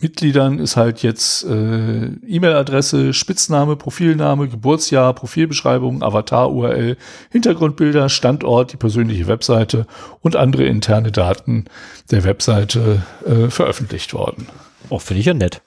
[0.00, 6.96] Mitgliedern ist halt jetzt äh, E-Mail-Adresse, Spitzname, Profilname, Geburtsjahr, Profilbeschreibung, Avatar-URL,
[7.30, 9.86] Hintergrundbilder, Standort, die persönliche Webseite
[10.20, 11.64] und andere interne Daten
[12.10, 14.46] der Webseite äh, veröffentlicht worden.
[14.88, 15.62] Oh, finde ich ja nett.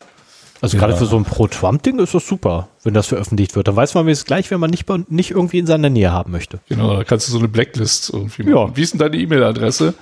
[0.62, 0.86] Also ja.
[0.86, 3.68] gerade für so ein Pro-Trump-Ding ist das super, wenn das veröffentlicht wird.
[3.68, 6.60] Dann weiß man es gleich, wenn man nicht, nicht irgendwie in seiner Nähe haben möchte.
[6.70, 8.70] Genau, da kannst du so eine Blacklist irgendwie machen.
[8.70, 8.78] Ja.
[8.78, 9.96] Wie ist denn deine E-Mail-Adresse?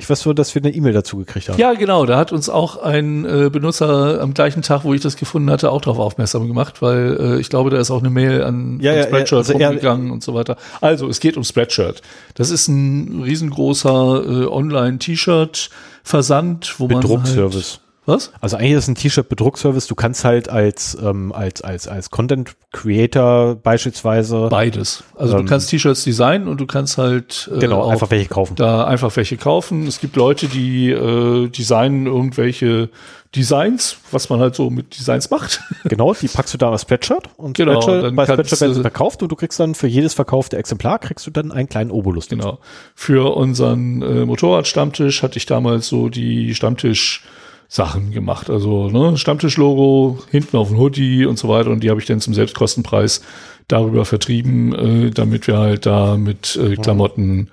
[0.00, 1.58] Ich weiß nur, dass wir eine E-Mail dazu gekriegt haben.
[1.58, 2.06] Ja, genau.
[2.06, 5.70] Da hat uns auch ein äh, Benutzer am gleichen Tag, wo ich das gefunden hatte,
[5.70, 8.94] auch darauf aufmerksam gemacht, weil äh, ich glaube, da ist auch eine Mail an ja,
[8.94, 10.56] ja, Spreadshirt also rumgegangen und so weiter.
[10.80, 12.00] Also, es geht um Spreadshirt.
[12.34, 17.00] Das ist ein riesengroßer äh, Online-T-Shirt-Versand, wo man.
[17.00, 17.72] Bedruckservice.
[17.72, 18.32] Halt was?
[18.40, 19.86] Also eigentlich ist es ein T-Shirt-Bedruckservice.
[19.86, 24.48] Du kannst halt als, ähm, als, als, als Content Creator beispielsweise.
[24.50, 25.04] Beides.
[25.16, 28.56] Also ähm, du kannst T-Shirts designen und du kannst halt äh, genau, einfach welche kaufen.
[28.56, 29.86] Da einfach welche kaufen.
[29.86, 32.88] Es gibt Leute, die äh, designen irgendwelche
[33.36, 35.60] Designs, was man halt so mit Designs macht.
[35.84, 39.22] Genau, die packst du da als Spreadshirt und genau, Spreadshirt, bei Spreadshirt werden sie verkauft
[39.22, 42.28] und du kriegst dann für jedes verkaufte Exemplar kriegst du dann einen kleinen Obolus.
[42.28, 42.58] Genau.
[42.94, 47.24] Für unseren äh, Motorradstammtisch hatte ich damals so die Stammtisch
[47.72, 48.50] Sachen gemacht.
[48.50, 51.70] Also ne, Stammtischlogo, hinten auf dem Hoodie und so weiter.
[51.70, 53.22] Und die habe ich dann zum Selbstkostenpreis
[53.68, 57.50] darüber vertrieben, äh, damit wir halt da mit äh, Klamotten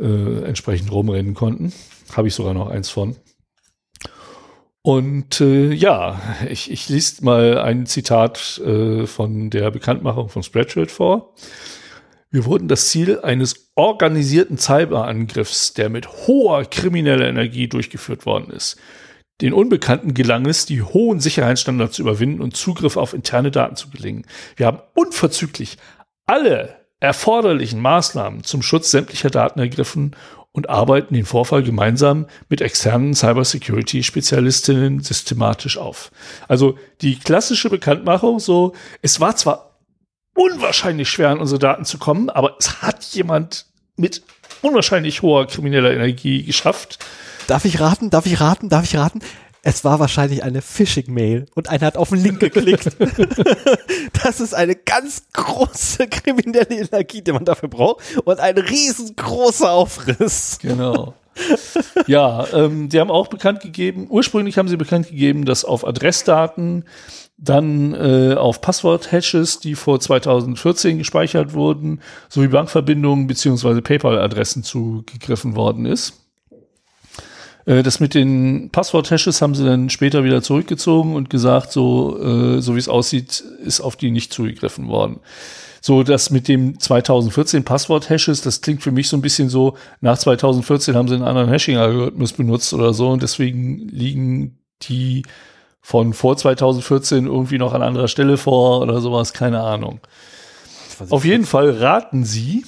[0.00, 1.72] äh, entsprechend rumrennen konnten.
[2.12, 3.14] Habe ich sogar noch eins von.
[4.82, 6.20] Und äh, ja,
[6.50, 11.34] ich, ich liest mal ein Zitat äh, von der Bekanntmachung von Spreadshirt vor.
[12.32, 18.76] Wir wurden das Ziel eines organisierten Cyberangriffs, der mit hoher krimineller Energie durchgeführt worden ist.
[19.42, 23.90] Den Unbekannten gelang es, die hohen Sicherheitsstandards zu überwinden und Zugriff auf interne Daten zu
[23.90, 24.24] gelingen.
[24.56, 25.78] Wir haben unverzüglich
[26.26, 30.14] alle erforderlichen Maßnahmen zum Schutz sämtlicher Daten ergriffen
[30.52, 36.12] und arbeiten den Vorfall gemeinsam mit externen Cybersecurity-Spezialistinnen systematisch auf.
[36.46, 39.80] Also die klassische Bekanntmachung, so, es war zwar
[40.36, 44.22] unwahrscheinlich schwer, an unsere Daten zu kommen, aber es hat jemand mit
[44.60, 46.98] unwahrscheinlich hoher krimineller Energie geschafft,
[47.46, 48.10] Darf ich raten?
[48.10, 48.68] Darf ich raten?
[48.68, 49.20] Darf ich raten?
[49.64, 52.96] Es war wahrscheinlich eine Phishing-Mail und einer hat auf den Link geklickt.
[54.24, 60.58] das ist eine ganz große kriminelle Energie, die man dafür braucht und ein riesengroßer Aufriss.
[60.60, 61.14] Genau.
[62.08, 66.84] ja, ähm, die haben auch bekannt gegeben, ursprünglich haben sie bekannt gegeben, dass auf Adressdaten
[67.38, 75.86] dann äh, auf Passwort-Hashes, die vor 2014 gespeichert wurden, sowie Bankverbindungen beziehungsweise PayPal-Adressen zugegriffen worden
[75.86, 76.21] ist.
[77.66, 82.60] Äh, das mit den Passwort-Hashes haben sie dann später wieder zurückgezogen und gesagt, so, äh,
[82.60, 85.20] so wie es aussieht, ist auf die nicht zugegriffen worden.
[85.80, 90.16] So, das mit dem 2014 Passwort-Hashes, das klingt für mich so ein bisschen so, nach
[90.16, 95.24] 2014 haben sie einen anderen Hashing-Algorithmus benutzt oder so und deswegen liegen die
[95.80, 99.98] von vor 2014 irgendwie noch an anderer Stelle vor oder sowas, keine Ahnung.
[101.10, 102.64] Auf jeden Fall raten sie,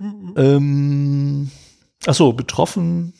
[0.00, 0.34] mhm.
[0.36, 1.50] ähm,
[2.06, 3.12] ach so, betroffen,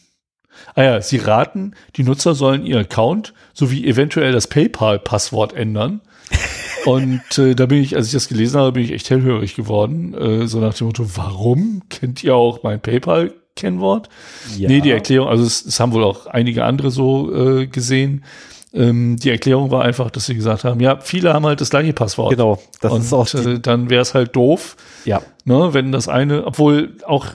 [0.75, 6.01] Ah ja, sie raten, die Nutzer sollen ihr Account sowie eventuell das PayPal-Passwort ändern.
[6.87, 10.14] Und äh, da bin ich, als ich das gelesen habe, bin ich echt hellhörig geworden.
[10.14, 14.09] Äh, so nach dem Motto, warum kennt ihr auch mein PayPal-Kennwort?
[14.57, 14.69] Ja.
[14.69, 18.25] Nee, die Erklärung, also es, es, haben wohl auch einige andere so äh, gesehen.
[18.73, 21.92] Ähm, die Erklärung war einfach, dass sie gesagt haben, ja, viele haben halt das gleiche
[21.92, 22.31] Passwort.
[22.31, 23.35] Genau, das Und, ist auch.
[23.35, 24.77] Äh, dann wäre es halt doof.
[25.05, 25.23] Ja.
[25.45, 27.27] Ne, wenn das eine, obwohl auch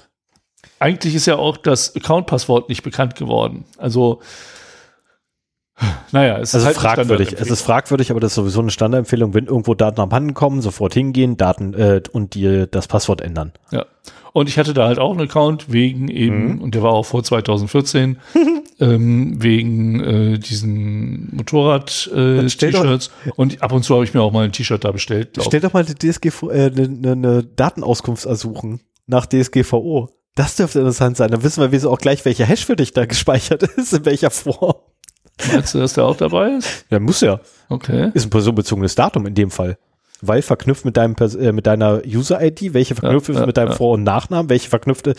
[0.82, 3.66] eigentlich ist ja auch das Account-Passwort nicht bekannt geworden.
[3.78, 4.22] Also,
[6.12, 7.34] naja, es also ist halt fragwürdig.
[7.34, 9.34] Es ist fragwürdig, aber das ist sowieso eine Standardempfehlung.
[9.34, 13.54] Wenn irgendwo Daten abhanden kommen, sofort hingehen, Daten äh, und die das Passwort ändern.
[13.72, 13.86] Ja.
[14.34, 16.62] Und ich hatte da halt auch einen Account wegen eben, mhm.
[16.62, 18.18] und der war auch vor 2014,
[18.80, 23.12] ähm, wegen äh, diesen Motorrad-T-Shirts.
[23.26, 25.38] Äh, und ab und zu habe ich mir auch mal ein T-Shirt da bestellt.
[25.42, 30.10] Stell doch mal eine äh, eine, eine Datenauskunft ersuchen nach DSGVO.
[30.42, 31.30] Das dürfte interessant sein.
[31.30, 34.32] Dann wissen wir wieso auch gleich, welcher Hash für dich da gespeichert ist, in welcher
[34.32, 34.74] Form.
[35.52, 36.84] Meinst du, dass der auch dabei ist?
[36.90, 37.40] Ja, muss ja.
[37.70, 38.10] Okay.
[38.16, 39.78] Ist ein personenbezogenes Datum in dem Fall.
[40.20, 43.70] Weil verknüpft mit deinem äh, mit deiner User-ID, welche verknüpft ja, ist ja, mit deinem
[43.70, 43.76] ja.
[43.76, 45.14] Vor- und Nachnamen, welche verknüpfte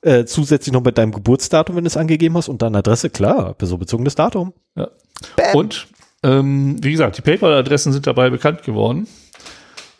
[0.00, 3.52] äh, zusätzlich noch mit deinem Geburtsdatum, wenn du es angegeben hast, und deine Adresse, klar,
[3.52, 4.54] personenbezogenes Datum.
[4.74, 4.88] Ja.
[5.52, 5.86] Und
[6.22, 9.06] ähm, wie gesagt, die PayPal-Adressen sind dabei bekannt geworden.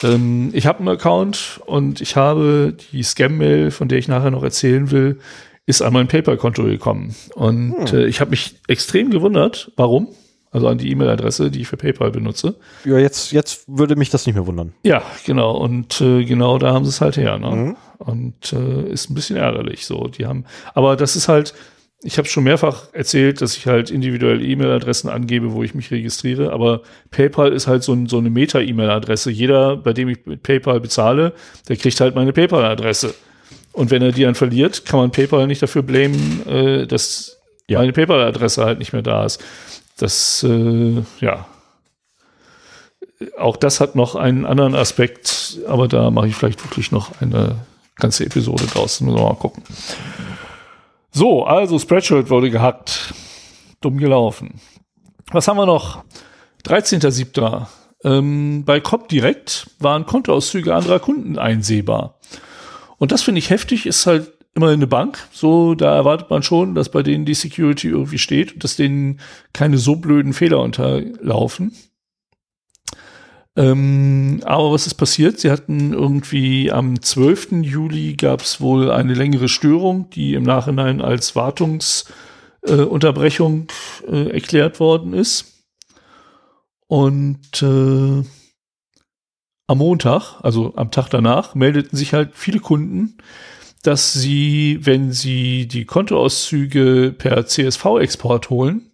[0.04, 4.42] Ähm, ich habe einen Account und ich habe die Scam-Mail, von der ich nachher noch
[4.42, 5.18] erzählen will,
[5.66, 7.14] ist an mein PayPal-Konto gekommen.
[7.34, 7.98] Und hm.
[7.98, 10.08] äh, ich habe mich extrem gewundert, warum.
[10.50, 12.56] Also an die E-Mail-Adresse, die ich für PayPal benutze.
[12.84, 14.74] Ja, jetzt, jetzt würde mich das nicht mehr wundern.
[14.82, 15.56] Ja, genau.
[15.56, 17.38] Und äh, genau da haben sie es halt her.
[17.38, 17.50] Ne?
[17.50, 17.76] Mhm.
[17.96, 20.08] Und äh, ist ein bisschen ärgerlich so.
[20.08, 21.54] Die haben, aber das ist halt,
[22.04, 26.52] ich habe schon mehrfach erzählt, dass ich halt individuell E-Mail-Adressen angebe, wo ich mich registriere,
[26.52, 29.30] aber PayPal ist halt so, ein, so eine Meta-E-Mail-Adresse.
[29.30, 31.32] Jeder, bei dem ich mit PayPal bezahle,
[31.68, 33.14] der kriegt halt meine PayPal-Adresse.
[33.72, 37.38] Und wenn er die dann verliert, kann man PayPal nicht dafür blamen, äh, dass
[37.68, 37.78] ja.
[37.78, 39.42] meine PayPal-Adresse halt nicht mehr da ist.
[39.96, 41.46] Das, äh, ja.
[43.38, 47.56] Auch das hat noch einen anderen Aspekt, aber da mache ich vielleicht wirklich noch eine
[47.94, 49.00] ganze Episode draus.
[49.00, 49.62] Müssen wir mal gucken.
[51.12, 53.12] So, also Spreadshirt wurde gehackt.
[53.82, 54.60] Dumm gelaufen.
[55.30, 56.04] Was haben wir noch?
[56.64, 57.66] 13.07.
[58.04, 62.18] Ähm, bei Comdirect waren Kontoauszüge anderer Kunden einsehbar.
[62.96, 65.18] Und das finde ich heftig, ist halt immer eine Bank.
[65.32, 69.20] So, da erwartet man schon, dass bei denen die Security irgendwie steht und dass denen
[69.52, 71.72] keine so blöden Fehler unterlaufen.
[73.54, 75.38] Ähm, aber was ist passiert?
[75.40, 77.52] Sie hatten irgendwie am 12.
[77.62, 83.68] Juli gab es wohl eine längere Störung, die im Nachhinein als Wartungsunterbrechung
[84.08, 85.66] äh, äh, erklärt worden ist.
[86.86, 88.22] Und äh,
[89.66, 93.18] am Montag, also am Tag danach, meldeten sich halt viele Kunden,
[93.82, 98.92] dass sie, wenn sie die Kontoauszüge per CSV-Export holen,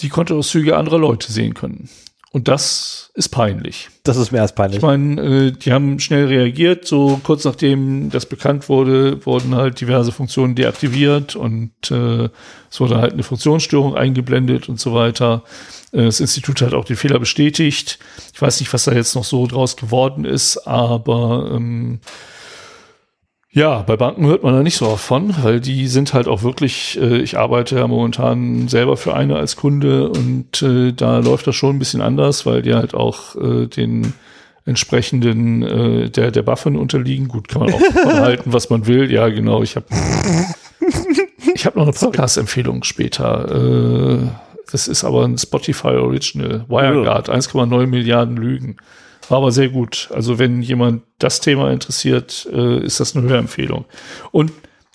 [0.00, 1.88] die Kontoauszüge anderer Leute sehen können.
[2.32, 3.88] Und das ist peinlich.
[4.04, 4.76] Das ist mehr als peinlich.
[4.76, 6.86] Ich meine, äh, die haben schnell reagiert.
[6.86, 12.28] So kurz nachdem das bekannt wurde, wurden halt diverse Funktionen deaktiviert und äh,
[12.70, 15.42] es wurde halt eine Funktionsstörung eingeblendet und so weiter.
[15.90, 17.98] Äh, das Institut hat auch den Fehler bestätigt.
[18.32, 21.98] Ich weiß nicht, was da jetzt noch so draus geworden ist, aber ähm,
[23.52, 26.42] ja, bei Banken hört man da nicht so oft von, weil die sind halt auch
[26.42, 31.48] wirklich, äh, ich arbeite ja momentan selber für eine als Kunde und äh, da läuft
[31.48, 34.12] das schon ein bisschen anders, weil die halt auch äh, den
[34.66, 37.26] entsprechenden äh, der der Buffen unterliegen.
[37.26, 39.10] Gut, kann man auch halten, was man will.
[39.10, 39.62] Ja, genau.
[39.62, 39.86] Ich habe
[41.54, 43.50] ich habe noch eine Podcast-Empfehlung später.
[43.50, 44.28] Äh,
[44.70, 46.64] das ist aber ein Spotify Original.
[46.68, 48.76] WireGuard, 1,9 Milliarden Lügen.
[49.30, 50.10] War aber sehr gut.
[50.12, 53.84] Also wenn jemand das Thema interessiert, äh, ist das eine Hörempfehlung.
[54.32, 54.52] Und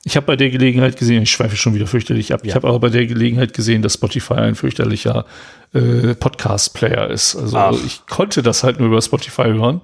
[0.07, 2.49] Ich habe bei der Gelegenheit gesehen, ich schweife schon wieder fürchterlich ab, ja.
[2.49, 5.25] ich habe aber bei der Gelegenheit gesehen, dass Spotify ein fürchterlicher
[5.73, 7.35] äh, Podcast-Player ist.
[7.35, 7.73] Also Ach.
[7.83, 9.81] ich konnte das halt nur über Spotify hören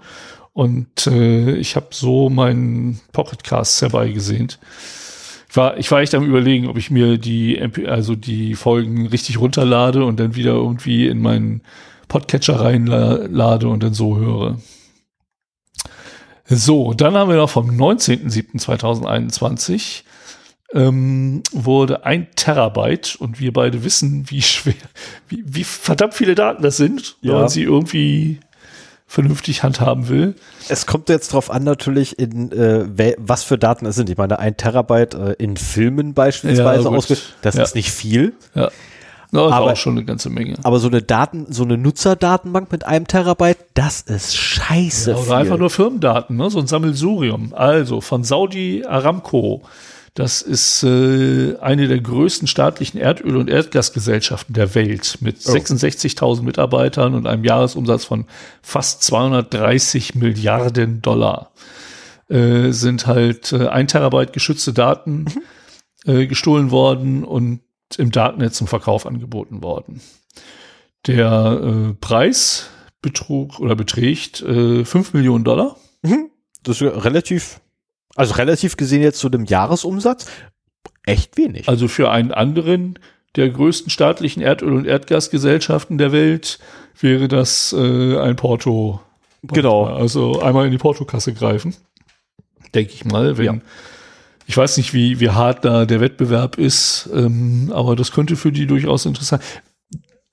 [0.53, 4.59] und äh, ich habe so meinen Pocketcast herbeigesehnt.
[5.49, 9.07] Ich war, ich war echt am überlegen, ob ich mir die, MP, also die Folgen
[9.07, 11.61] richtig runterlade und dann wieder irgendwie in meinen
[12.11, 14.57] Podcatcher reinlade und dann so höre.
[16.45, 20.03] So, dann haben wir noch vom 19.07.2021
[20.73, 24.73] ähm, wurde ein Terabyte und wir beide wissen, wie schwer,
[25.29, 27.31] wie, wie verdammt viele Daten das sind, ja.
[27.31, 28.41] wenn man sie irgendwie
[29.07, 30.35] vernünftig handhaben will.
[30.67, 34.09] Es kommt jetzt drauf an, natürlich, in äh, was für Daten es sind.
[34.09, 37.63] Ich meine, ein Terabyte äh, in Filmen beispielsweise ja, ausgeht, das ja.
[37.63, 38.33] ist nicht viel.
[38.53, 38.69] Ja.
[39.31, 40.57] No, das aber auch schon eine ganze Menge.
[40.63, 45.11] Aber so eine Daten, so eine Nutzerdatenbank mit einem Terabyte, das ist scheiße.
[45.11, 45.33] Ja, oder viel.
[45.33, 46.49] einfach nur Firmendaten, ne?
[46.49, 47.53] so ein Sammelsurium.
[47.53, 49.63] Also von Saudi Aramco.
[50.13, 55.51] Das ist äh, eine der größten staatlichen Erdöl- und Erdgasgesellschaften der Welt mit oh.
[55.51, 58.25] 66.000 Mitarbeitern und einem Jahresumsatz von
[58.61, 61.51] fast 230 Milliarden Dollar.
[62.27, 65.27] Äh, sind halt äh, ein Terabyte geschützte Daten
[66.05, 66.11] mhm.
[66.13, 67.61] äh, gestohlen worden und
[67.97, 70.01] im Darknet zum Verkauf angeboten worden.
[71.07, 72.69] Der äh, Preis
[73.01, 75.77] betrug oder beträgt äh, 5 Millionen Dollar.
[76.03, 76.29] Mhm.
[76.63, 77.59] Das ist relativ,
[78.15, 80.27] also relativ gesehen jetzt zu dem Jahresumsatz
[81.05, 81.67] echt wenig.
[81.67, 82.99] Also für einen anderen
[83.35, 86.59] der größten staatlichen Erdöl- und Erdgasgesellschaften der Welt
[86.99, 88.99] wäre das äh, ein Porto.
[89.43, 89.85] Genau.
[89.85, 91.75] Also einmal in die Portokasse greifen,
[92.75, 93.59] denke ich mal, wenn ja.
[94.51, 98.51] Ich weiß nicht, wie, wie hart da der Wettbewerb ist, ähm, aber das könnte für
[98.51, 99.41] die durchaus interessant.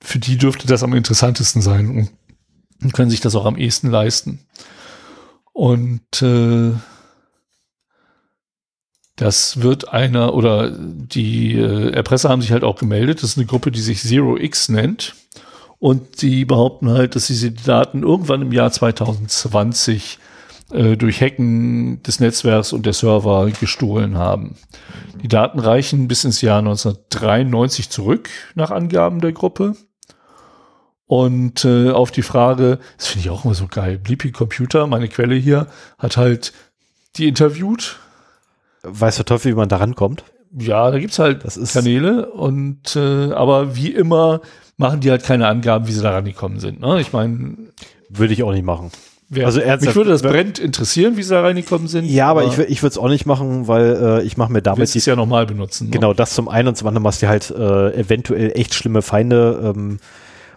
[0.01, 2.11] Für die dürfte das am interessantesten sein
[2.83, 4.41] und können sich das auch am ehesten leisten.
[5.53, 6.73] Und äh,
[9.15, 13.23] das wird einer, oder die äh, Erpresser haben sich halt auch gemeldet.
[13.23, 15.15] Das ist eine Gruppe, die sich Zero X nennt.
[15.79, 20.19] Und die behaupten halt, dass sie die Daten irgendwann im Jahr 2020
[20.73, 24.57] äh, durch Hacken des Netzwerks und der Server gestohlen haben.
[25.23, 29.75] Die Daten reichen bis ins Jahr 1993 zurück, nach Angaben der Gruppe.
[31.07, 35.09] Und äh, auf die Frage, das finde ich auch immer so geil, Bleepy Computer, meine
[35.09, 35.67] Quelle hier,
[35.99, 36.53] hat halt
[37.17, 37.99] die interviewt.
[38.83, 40.23] Weiß der Teufel, wie man da rankommt?
[40.57, 44.41] Ja, da gibt's halt Kanäle und äh, aber wie immer
[44.77, 46.81] machen die halt keine Angaben, wie sie da rangekommen sind.
[46.81, 47.01] Ne?
[47.01, 47.57] Ich meine.
[48.09, 48.91] Würde ich auch nicht machen.
[49.31, 52.07] Wer, also mich würde das brennend interessieren, wie sie da reingekommen sind.
[52.07, 54.63] Ja, aber, aber ich, ich würde es auch nicht machen, weil äh, ich mache mir
[54.63, 55.89] damit die, es ja nochmal benutzen.
[55.89, 55.91] Ne?
[55.91, 59.75] Genau, das zum einen und zum anderen machst du halt äh, eventuell echt schlimme Feinde,
[59.77, 59.99] ähm,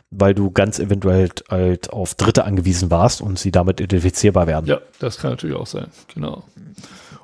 [0.09, 4.67] weil du ganz eventuell halt, halt auf Dritte angewiesen warst und sie damit identifizierbar werden.
[4.67, 6.43] Ja, das kann natürlich auch sein, genau.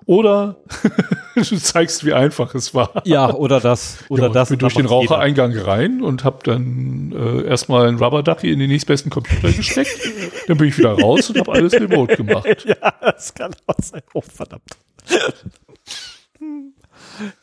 [0.07, 0.55] Oder
[1.35, 3.01] du zeigst, wie einfach es war.
[3.03, 4.05] Ja, oder das.
[4.07, 4.49] Oder ja, das.
[4.49, 8.59] Ich bin durch den Rauchereingang rein und habe dann äh, erstmal ein Rubber Ducky in
[8.59, 9.99] den nächstbesten Computer gesteckt.
[10.47, 12.47] dann bin ich wieder raus und habe alles remote gemacht.
[12.65, 14.01] Ja, das kann auch sein.
[14.13, 14.77] Oh, verdammt.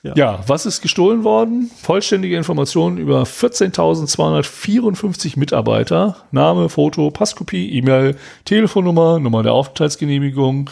[0.02, 0.14] Ja.
[0.16, 0.42] ja.
[0.46, 1.68] was ist gestohlen worden?
[1.82, 6.16] Vollständige Informationen über 14.254 Mitarbeiter.
[6.30, 10.70] Name, Foto, Passkopie, E-Mail, Telefonnummer, Nummer der Aufenthaltsgenehmigung,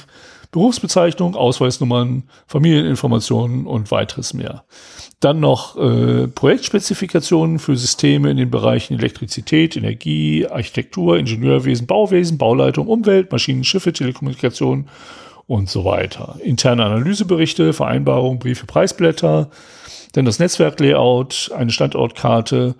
[0.52, 4.64] Berufsbezeichnung, Ausweisnummern, Familieninformationen und weiteres mehr.
[5.18, 12.86] Dann noch äh, Projektspezifikationen für Systeme in den Bereichen Elektrizität, Energie, Architektur, Ingenieurwesen, Bauwesen, Bauleitung,
[12.86, 14.88] Umwelt, Maschinen, Schiffe, Telekommunikation
[15.46, 16.36] und so weiter.
[16.42, 19.48] Interne Analyseberichte, Vereinbarungen, Briefe, Preisblätter,
[20.12, 22.74] dann das Netzwerklayout, eine Standortkarte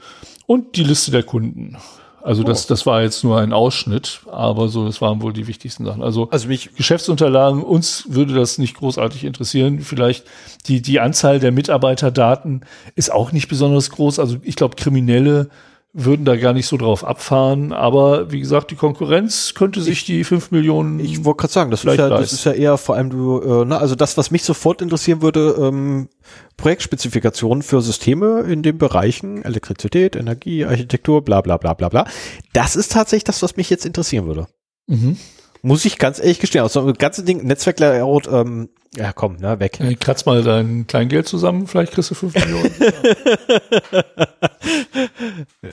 [0.45, 1.79] und die Liste der Kunden.
[2.23, 2.69] Also das, oh.
[2.69, 6.03] das war jetzt nur ein Ausschnitt, aber so, das waren wohl die wichtigsten Sachen.
[6.03, 9.81] Also, also mich Geschäftsunterlagen, uns würde das nicht großartig interessieren.
[9.81, 10.25] Vielleicht
[10.67, 12.63] die, die Anzahl der Mitarbeiterdaten
[12.95, 14.19] ist auch nicht besonders groß.
[14.21, 15.51] Also ich glaube, Kriminelle
[15.95, 17.73] würden da gar nicht so drauf abfahren.
[17.73, 21.01] Aber wie gesagt, die Konkurrenz könnte sich ich, die fünf Millionen.
[21.01, 23.65] Ich wollte gerade sagen, das ist, ja, das ist ja eher vor allem du, äh,
[23.67, 26.09] na, also das, was mich sofort interessieren würde, ähm,
[26.57, 32.07] Projektspezifikationen für Systeme in den Bereichen Elektrizität, Energie, Architektur, bla bla bla bla bla.
[32.53, 34.47] Das ist tatsächlich das, was mich jetzt interessieren würde.
[34.87, 35.19] Mhm.
[35.63, 36.63] Muss ich ganz ehrlich gestehen.
[36.63, 39.79] Also das ganze Ding, Netzwerklayout, ähm, ja komm, na, weg.
[39.79, 42.75] Hey, kratz mal dein Kleingeld zusammen, vielleicht kriegst du fünf Millionen.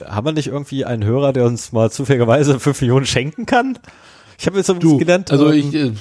[0.06, 3.78] Haben wir nicht irgendwie einen Hörer, der uns mal zufälligerweise fünf Millionen schenken kann?
[4.38, 5.30] Ich habe jetzt so du, gelernt.
[5.32, 5.92] Also ich, äh,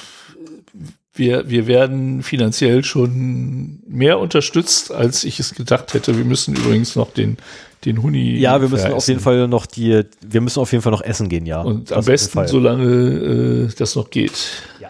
[1.14, 6.16] wir, wir werden finanziell schon mehr unterstützt, als ich es gedacht hätte.
[6.18, 7.38] Wir müssen übrigens noch den
[7.86, 8.38] den Huni.
[8.38, 8.98] Ja, wir müssen veressen.
[8.98, 11.62] auf jeden Fall noch die, wir müssen auf jeden Fall noch essen gehen, ja.
[11.62, 14.64] Und am besten, solange äh, das noch geht.
[14.80, 14.90] Ja.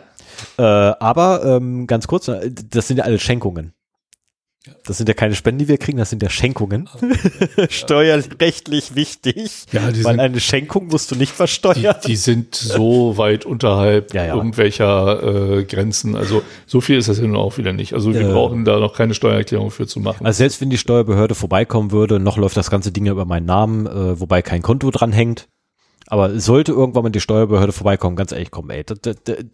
[0.58, 2.30] Äh, aber ähm, ganz kurz,
[2.70, 3.74] das sind ja alle Schenkungen.
[4.86, 6.90] Das sind ja keine Spenden, die wir kriegen, das sind ja Schenkungen.
[7.70, 9.66] Steuerrechtlich wichtig.
[9.72, 11.96] Ja, die weil sind- eine Schenkung musst du nicht Die, versteuern.
[12.06, 14.36] die sind so weit unterhalb Ja, ja.
[14.36, 16.16] irgendwelcher äh, Grenzen.
[16.16, 17.94] Also so viel ist das ja nun auch wieder nicht.
[17.94, 18.32] Also wir Äh.
[18.34, 20.26] brauchen da noch keine Steuererklärung für zu machen.
[20.26, 23.46] Also selbst wenn die Steuerbehörde vorbeikommen würde, noch läuft das ganze Ding ja über meinen
[23.46, 25.48] Namen, äh, wobei kein Konto dran hängt.
[26.08, 28.84] Aber sollte irgendwann mal die Steuerbehörde vorbeikommen, ganz ehrlich, komm, ey,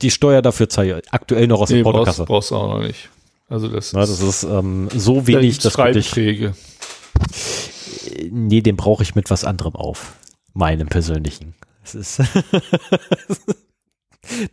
[0.02, 2.26] die Steuer dafür zahle ich aktuell noch aus nee, der brauchst, Portokasse.
[2.26, 3.10] brauchst du auch noch nicht.
[3.48, 6.56] Also das, Na, das ist ähm, so wenig, dass Freibeträge.
[8.06, 10.14] äh, nee, den brauche ich mit was anderem auf.
[10.54, 11.54] Meinem persönlichen.
[11.84, 12.20] Es ist,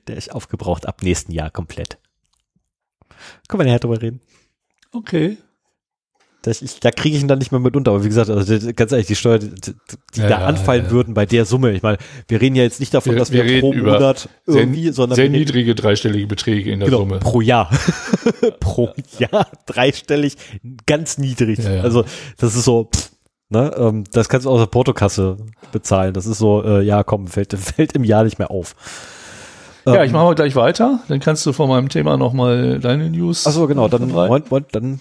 [0.06, 1.98] der ist aufgebraucht ab nächsten Jahr komplett.
[3.48, 4.20] Können wir nachher drüber reden.
[4.92, 5.38] Okay.
[6.42, 7.92] Das ich, da kriege ich ihn dann nicht mehr mit unter.
[7.92, 9.50] Aber wie gesagt, also ganz ehrlich, die Steuer, die,
[10.14, 10.90] die Ja, da ja, anfallen ja.
[10.90, 11.70] würden bei der Summe.
[11.72, 14.82] Ich meine, wir reden ja jetzt nicht davon, Wir- dass wir, wir pro Monat irgendwie,
[14.84, 17.18] Sehr, sondern sehr niedrige dreistellige Beträge in der genau, Summe.
[17.20, 17.70] pro Jahr.
[18.60, 20.36] pro Jahr dreistellig,
[20.86, 21.58] ganz niedrig.
[21.60, 21.82] Ja, ja.
[21.82, 22.04] Also
[22.38, 23.10] das ist so, pff,
[23.48, 25.36] ne, ähm, das kannst du aus der Portokasse
[25.70, 26.12] bezahlen.
[26.14, 28.74] Das ist so, äh, ja, komm, fällt, fällt im Jahr nicht mehr auf.
[29.86, 31.00] Ja, Ähm, ich mache mal gleich weiter.
[31.08, 33.46] Dann kannst du von meinem Thema nochmal deine News.
[33.46, 34.08] Achso, genau, dann.
[34.10, 35.00] Moment, Moment, dann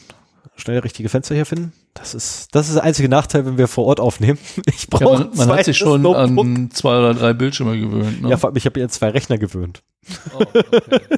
[0.56, 1.74] schnell richtige Fenster hier finden.
[1.94, 4.38] Das ist, das ist der einzige Nachteil, wenn wir vor Ort aufnehmen.
[4.68, 6.46] Ich Ja, brauche man, man hat sich schon Notebook.
[6.46, 8.22] an zwei oder drei Bildschirme gewöhnt.
[8.22, 8.30] Ne?
[8.30, 9.82] Ja, vor allem, ich habe jetzt zwei Rechner gewöhnt.
[10.34, 10.64] Oh, okay.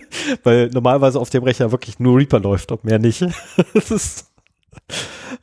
[0.43, 3.21] Weil normalerweise auf dem Rechner wirklich nur Reaper läuft und mehr nicht.
[3.73, 4.31] das ist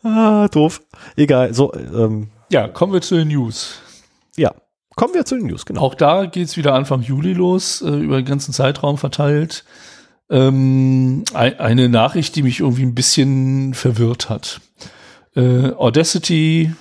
[0.02, 0.80] ah, doof.
[1.16, 3.80] Egal, so, ähm, ja, kommen wir zu den News.
[4.36, 4.52] ja.
[4.96, 5.80] Kommen wir zu den News, genau.
[5.80, 9.64] Auch da geht's wieder Anfang Juli los, äh, über den ganzen Zeitraum verteilt.
[10.30, 14.60] Ähm, ein, eine Nachricht, die mich irgendwie ein bisschen verwirrt hat.
[15.34, 16.72] Äh, Audacity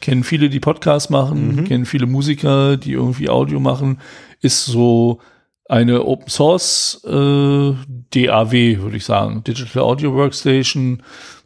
[0.00, 1.64] kennen viele, die Podcasts machen, Mhm.
[1.64, 4.00] kennen viele Musiker, die irgendwie Audio machen,
[4.40, 5.20] ist so
[5.68, 7.72] eine Open Source äh,
[8.10, 11.02] DAW, würde ich sagen, Digital Audio Workstation,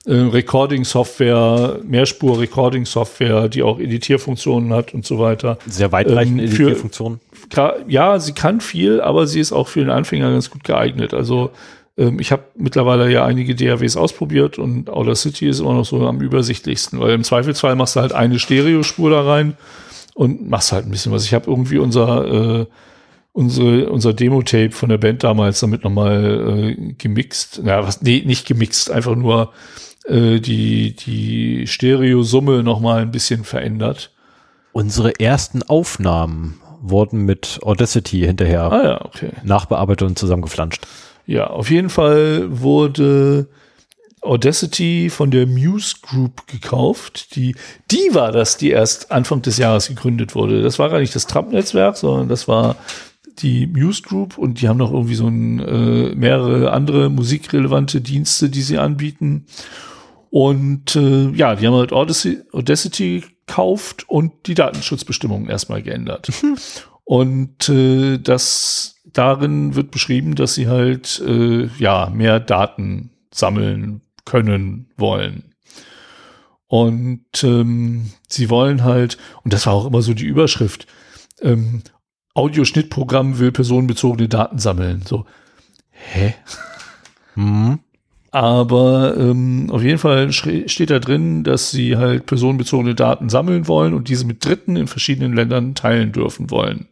[0.09, 5.59] äh, Recording Software, Mehrspur Recording Software, die auch Editierfunktionen hat und so weiter.
[5.66, 7.20] Sehr weitreichende ähm, für- Editierfunktionen.
[7.86, 11.14] Ja, sie kann viel, aber sie ist auch für den Anfänger ganz gut geeignet.
[11.14, 11.50] Also
[11.96, 16.20] ähm, ich habe mittlerweile ja einige DAWs ausprobiert und Audacity ist immer noch so am
[16.20, 19.56] übersichtlichsten, weil im Zweifelsfall machst du halt eine Stereospur da rein
[20.14, 21.24] und machst halt ein bisschen was.
[21.24, 22.66] Ich habe irgendwie unser äh,
[23.32, 27.61] unsere, unser Demo-Tape von der Band damals damit nochmal äh, gemixt.
[27.62, 29.52] Na, was, nee, nicht gemixt, einfach nur
[30.09, 34.11] äh, die, die Stereosumme nochmal ein bisschen verändert.
[34.72, 39.30] Unsere ersten Aufnahmen wurden mit Audacity hinterher Ah ja, okay.
[39.42, 40.86] nachbearbeitet und zusammengeflanscht.
[41.26, 43.48] Ja, auf jeden Fall wurde
[44.20, 47.36] Audacity von der Muse Group gekauft.
[47.36, 47.54] Die,
[47.90, 50.62] die war das, die erst Anfang des Jahres gegründet wurde.
[50.62, 52.76] Das war gar nicht das Trump-Netzwerk, sondern das war
[53.38, 58.48] die Muse Group und die haben noch irgendwie so ein, äh, mehrere andere musikrelevante Dienste,
[58.48, 59.46] die sie anbieten.
[60.31, 66.31] Und äh, ja, die haben halt Audacity, Audacity gekauft und die Datenschutzbestimmungen erstmal geändert.
[67.05, 74.91] Und äh, das darin wird beschrieben, dass sie halt äh, ja mehr Daten sammeln können
[74.99, 75.55] wollen.
[76.66, 80.87] Und ähm, sie wollen halt, und das war auch immer so die Überschrift,
[81.41, 81.83] ähm,
[82.35, 85.03] Audioschnittprogramm will personenbezogene Daten sammeln.
[85.07, 85.24] So,
[85.91, 86.35] hä?
[87.35, 87.81] Mhm.
[88.31, 93.95] Aber ähm, auf jeden Fall steht da drin, dass sie halt personenbezogene Daten sammeln wollen
[93.95, 96.89] und diese mit Dritten in verschiedenen Ländern teilen dürfen wollen.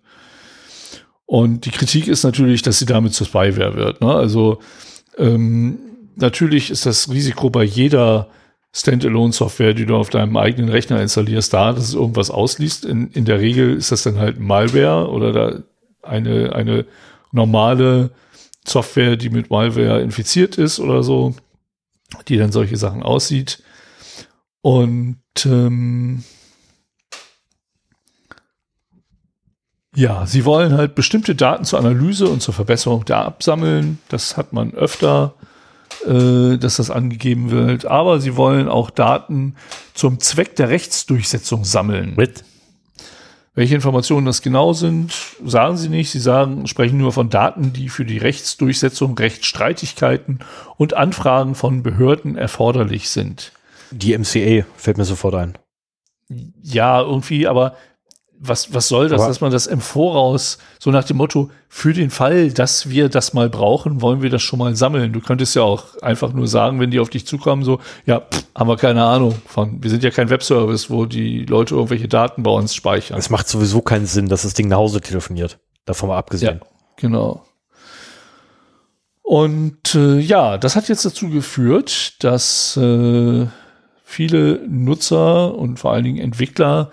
[1.27, 4.01] Und die Kritik ist natürlich, dass sie damit zur Spyware wird.
[4.01, 4.13] Ne?
[4.13, 4.61] Also
[5.19, 5.79] ähm,
[6.15, 8.29] natürlich ist das Risiko bei jeder
[8.73, 12.85] Standalone-Software, die du auf deinem eigenen Rechner installierst, da, dass es irgendwas ausliest.
[12.85, 15.63] In, in der Regel ist das dann halt Malware oder da
[16.03, 16.87] eine, eine
[17.33, 18.11] normale
[18.69, 21.35] Software, die mit Malware infiziert ist oder so,
[22.29, 23.63] die dann solche Sachen aussieht.
[24.61, 26.25] Und ähm,
[29.95, 33.99] ja, sie wollen halt bestimmte Daten zur Analyse und zur Verbesserung der absammeln.
[34.09, 35.35] Das hat man öfter,
[36.07, 37.87] äh, dass das angegeben wird.
[37.87, 39.55] Aber sie wollen auch Daten
[39.95, 42.15] zum Zweck der Rechtsdurchsetzung sammeln.
[42.17, 42.45] Mit.
[43.57, 46.11] Welche Informationen das genau sind, sagen sie nicht.
[46.11, 50.41] Sie sagen, sprechen nur von Daten, die für die Rechtsdurchsetzung, Rechtsstreitigkeiten
[50.77, 53.53] und Anfragen von Behörden erforderlich sind.
[53.91, 55.59] Die MCA fällt mir sofort ein.
[56.29, 57.77] Ja, irgendwie, aber
[58.39, 61.93] was, was soll das, Aber- dass man das im Voraus so nach dem Motto, für
[61.93, 65.13] den Fall, dass wir das mal brauchen, wollen wir das schon mal sammeln.
[65.13, 68.45] Du könntest ja auch einfach nur sagen, wenn die auf dich zukommen, so, ja, pff,
[68.55, 69.83] haben wir keine Ahnung von.
[69.83, 73.19] Wir sind ja kein Webservice, wo die Leute irgendwelche Daten bei uns speichern.
[73.19, 75.59] Es macht sowieso keinen Sinn, dass das Ding nach Hause telefoniert.
[75.85, 76.61] Davon mal abgesehen.
[76.63, 76.67] Ja,
[76.97, 77.43] genau.
[79.23, 83.47] Und äh, ja, das hat jetzt dazu geführt, dass äh,
[84.05, 86.91] viele Nutzer und vor allen Dingen Entwickler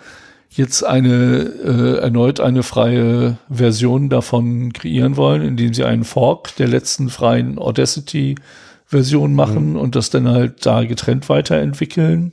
[0.56, 6.68] jetzt eine äh, erneut eine freie Version davon kreieren wollen, indem sie einen Fork der
[6.68, 9.76] letzten freien Audacity-Version machen mhm.
[9.76, 12.32] und das dann halt da getrennt weiterentwickeln.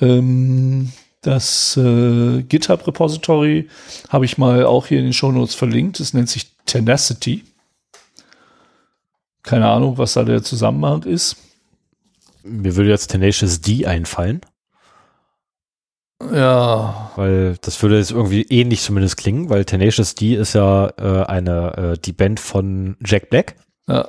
[0.00, 0.92] Ähm,
[1.22, 3.68] das äh, GitHub-Repository
[4.08, 6.00] habe ich mal auch hier in den Show Notes verlinkt.
[6.00, 7.44] Es nennt sich Tenacity.
[9.42, 11.36] Keine Ahnung, was da der Zusammenhang ist.
[12.44, 14.42] Mir würde jetzt Tenacious D einfallen.
[16.20, 17.12] Ja.
[17.16, 21.76] Weil das würde jetzt irgendwie ähnlich zumindest klingen, weil Tenacious D ist ja äh, eine,
[21.94, 23.56] äh, die Band von Jack Black.
[23.86, 24.08] Ja.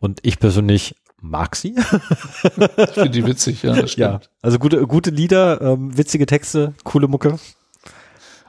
[0.00, 1.74] Und ich persönlich mag sie.
[1.76, 3.74] ich finde die witzig, ja.
[3.96, 4.20] ja.
[4.40, 7.38] Also gute, gute Lieder, ähm, witzige Texte, coole Mucke.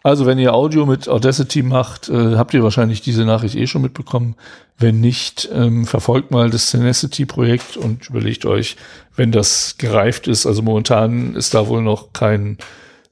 [0.02, 3.82] Also wenn ihr Audio mit Audacity macht, äh, habt ihr wahrscheinlich diese Nachricht eh schon
[3.82, 4.36] mitbekommen.
[4.78, 8.76] Wenn nicht, ähm, verfolgt mal das Tenacity-Projekt und überlegt euch,
[9.16, 10.46] wenn das gereift ist.
[10.46, 12.58] Also momentan ist da wohl noch kein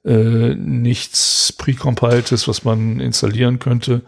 [0.06, 4.02] äh, nichts precompiltes, was man installieren könnte.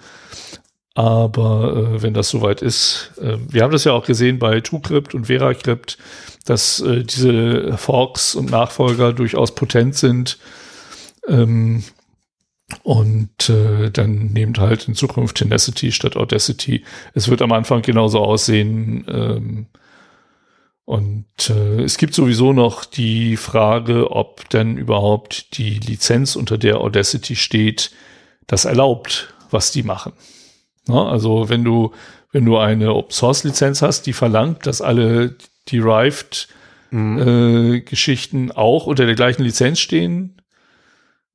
[0.96, 5.16] Aber äh, wenn das soweit ist, äh, wir haben das ja auch gesehen bei TrueCrypt
[5.16, 5.98] und VeraCrypt,
[6.46, 10.38] dass äh, diese Forks und Nachfolger durchaus potent sind.
[11.28, 11.84] Ähm,
[12.84, 16.84] und äh, dann nehmt halt in Zukunft Tenacity statt Audacity.
[17.14, 19.06] Es wird am Anfang genauso aussehen.
[19.08, 19.66] Ähm,
[20.86, 26.81] und äh, es gibt sowieso noch die Frage, ob denn überhaupt die Lizenz, unter der
[26.81, 27.91] Audacity steht,
[28.47, 30.13] das erlaubt, was die machen.
[30.88, 31.91] Na, also wenn du,
[32.31, 35.38] wenn du eine Open Source Lizenz hast, die verlangt, dass alle
[35.71, 36.49] derived
[36.91, 37.19] mhm.
[37.75, 40.41] äh, Geschichten auch unter der gleichen Lizenz stehen,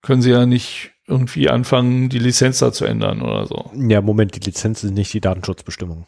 [0.02, 3.70] können sie ja nicht irgendwie anfangen, die Lizenz da zu ändern oder so.
[3.74, 6.04] Ja, Moment, die Lizenz sind nicht die Datenschutzbestimmungen.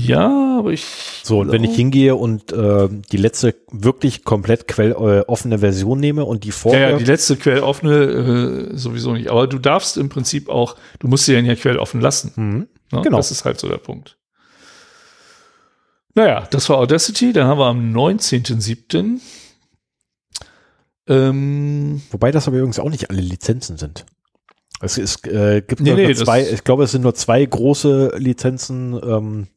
[0.00, 0.84] Ja, aber ich.
[1.24, 6.24] So, und wenn ich hingehe und äh, die letzte wirklich komplett quelloffene äh, Version nehme
[6.24, 6.80] und die vorher.
[6.80, 9.28] Ja, ja, die letzte quelloffene äh, sowieso nicht.
[9.28, 12.32] Aber du darfst im Prinzip auch, du musst sie ja quelloffen lassen.
[12.36, 12.68] Mhm.
[12.92, 13.16] Ja, genau.
[13.16, 14.16] Das ist halt so der Punkt.
[16.14, 17.32] Naja, das war Audacity.
[17.32, 19.18] Dann haben wir am 19.07.
[21.08, 24.06] Ähm, Wobei das aber übrigens auch nicht alle Lizenzen sind.
[24.80, 28.12] Es, es äh, gibt nee, nur, nee, zwei, ich glaube, es sind nur zwei große
[28.16, 29.48] Lizenzen ähm,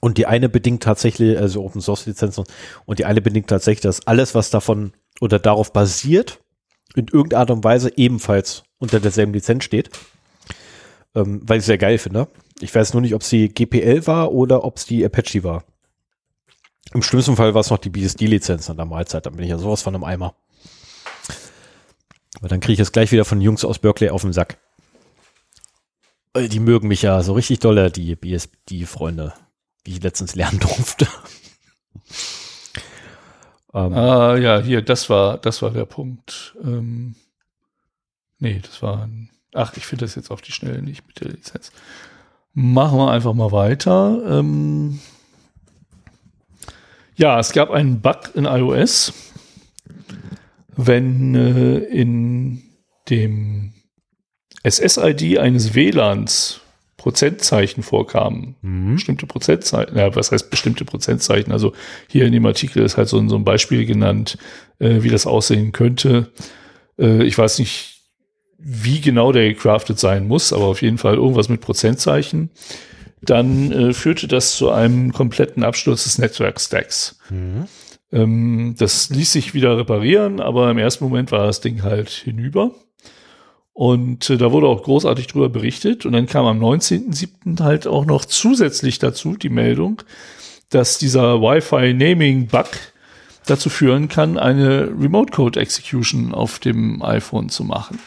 [0.00, 2.44] und die eine bedingt tatsächlich, also Open Source Lizenzen
[2.86, 6.40] und die eine bedingt tatsächlich, dass alles, was davon oder darauf basiert,
[6.94, 9.90] in irgendeiner Art und Weise ebenfalls unter derselben Lizenz steht.
[11.14, 12.28] Ähm, weil ich es sehr geil finde.
[12.60, 15.64] Ich weiß nur nicht, ob es die GPL war oder ob es die Apache war.
[16.94, 19.26] Im schlimmsten Fall war es noch die BSD-Lizenz an der Mahlzeit.
[19.26, 20.34] Dann bin ich ja sowas von einem Eimer.
[22.38, 24.58] Aber dann kriege ich es gleich wieder von Jungs aus Berkeley auf den Sack.
[26.34, 29.34] Äh, die mögen mich ja so richtig dolle, die BSD-Freunde,
[29.86, 31.06] die ich letztens lernen durfte.
[33.74, 36.56] ähm, ah, ja, hier, das war, das war der Punkt.
[36.62, 37.14] Ähm,
[38.38, 41.28] nee, das war ein, ach, ich finde das jetzt auf die Schnelle nicht mit der
[41.28, 41.72] Lizenz.
[42.52, 44.22] Machen wir einfach mal weiter.
[44.26, 45.00] Ähm,
[47.16, 49.12] ja, es gab einen Bug in iOS
[50.78, 52.62] wenn äh, in
[53.10, 53.72] dem
[54.64, 56.60] SSID eines WLANs
[56.98, 58.56] Prozentzeichen vorkamen.
[58.60, 58.96] Mhm.
[58.96, 61.52] Bestimmte Prozentzeichen, ja, was heißt bestimmte Prozentzeichen?
[61.52, 61.72] Also
[62.08, 64.36] hier in dem Artikel ist halt so, so ein Beispiel genannt,
[64.80, 66.32] äh, wie das aussehen könnte.
[66.98, 68.02] Äh, ich weiß nicht,
[68.58, 72.50] wie genau der gecraftet sein muss, aber auf jeden Fall irgendwas mit Prozentzeichen.
[73.22, 77.20] Dann äh, führte das zu einem kompletten Absturz des Netzwerkstacks.
[77.30, 77.66] Mhm.
[78.10, 82.72] Ähm, das ließ sich wieder reparieren, aber im ersten Moment war das Ding halt hinüber.
[83.78, 86.04] Und äh, da wurde auch großartig drüber berichtet.
[86.04, 87.62] Und dann kam am 19.07.
[87.62, 90.02] halt auch noch zusätzlich dazu die Meldung,
[90.68, 92.66] dass dieser Wi-Fi-Naming-Bug
[93.46, 98.00] dazu führen kann, eine Remote Code Execution auf dem iPhone zu machen.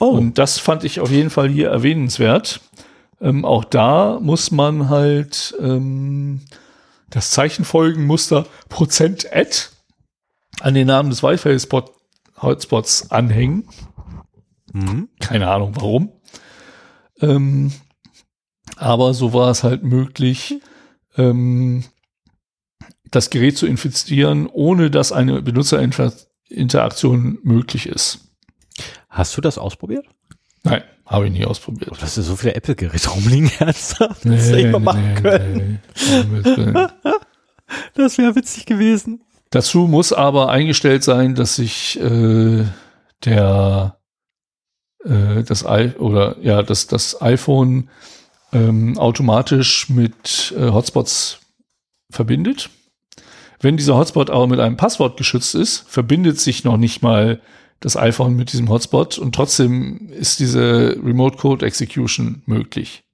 [0.00, 0.08] Oh.
[0.08, 2.60] Und das fand ich auf jeden Fall hier erwähnenswert.
[3.18, 6.42] Ähm, auch da muss man halt ähm,
[7.08, 9.70] das Zeichenfolgenmuster Prozent Add
[10.60, 13.66] an den Namen des Wi-Fi-Hotspots anhängen.
[14.76, 15.08] Mhm.
[15.20, 16.12] Keine Ahnung warum.
[17.20, 17.72] Ähm,
[18.76, 20.60] aber so war es halt möglich,
[21.16, 21.84] ähm,
[23.10, 28.32] das Gerät zu infizieren, ohne dass eine Benutzerinteraktion möglich ist.
[29.08, 30.04] Hast du das ausprobiert?
[30.62, 31.90] Nein, habe ich nie ausprobiert.
[31.92, 34.26] Oh, dass du so viele Apple-Geräte rumliegen ernsthaft.
[34.26, 35.80] Nee, das nee, machen nee, können.
[36.44, 36.86] Nee.
[37.94, 39.22] das wäre witzig gewesen.
[39.50, 42.64] Dazu muss aber eingestellt sein, dass sich äh,
[43.24, 43.95] der
[45.06, 47.88] äh, das I oder ja das das iPhone
[48.52, 51.38] ähm, automatisch mit äh, Hotspots
[52.10, 52.70] verbindet.
[53.60, 57.40] Wenn dieser Hotspot aber mit einem Passwort geschützt ist, verbindet sich noch nicht mal
[57.80, 63.04] das iPhone mit diesem Hotspot und trotzdem ist diese Remote Code Execution möglich.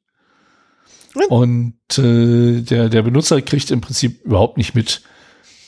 [1.29, 5.03] Und äh, der, der Benutzer kriegt im Prinzip überhaupt nicht mit,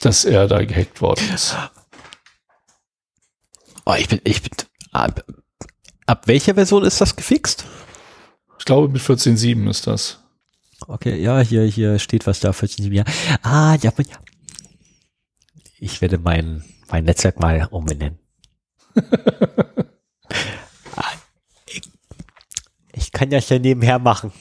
[0.00, 1.56] dass er da gehackt worden ist.
[3.84, 4.52] Oh, ich bin, ich bin,
[6.06, 7.64] ab, welcher Version ist das gefixt?
[8.58, 10.20] Ich glaube, mit 14.7 ist das.
[10.86, 13.04] Okay, ja, hier, hier steht was da, 14.7, ja.
[13.42, 14.16] Ah, ja, ja.
[15.78, 18.18] Ich werde mein, mein Netzwerk mal umbenennen.
[20.96, 21.10] Ah,
[22.92, 24.32] ich, kann ja hier nebenher machen.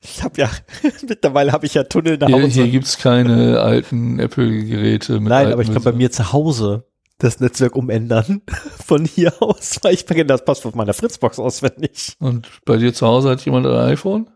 [0.00, 0.50] Ich habe ja,
[1.08, 2.48] mittlerweile habe ich ja Tunnel nach Hier, Hause.
[2.48, 5.20] hier gibt's keine alten Apple-Geräte.
[5.20, 6.89] Nein, aber ich kann bei mir zu Hause
[7.20, 8.42] das Netzwerk umändern.
[8.86, 12.16] Von hier aus, weil ich kenne das Passwort meiner Fritzbox auswendig.
[12.18, 14.28] Und bei dir zu Hause hat jemand ein iPhone?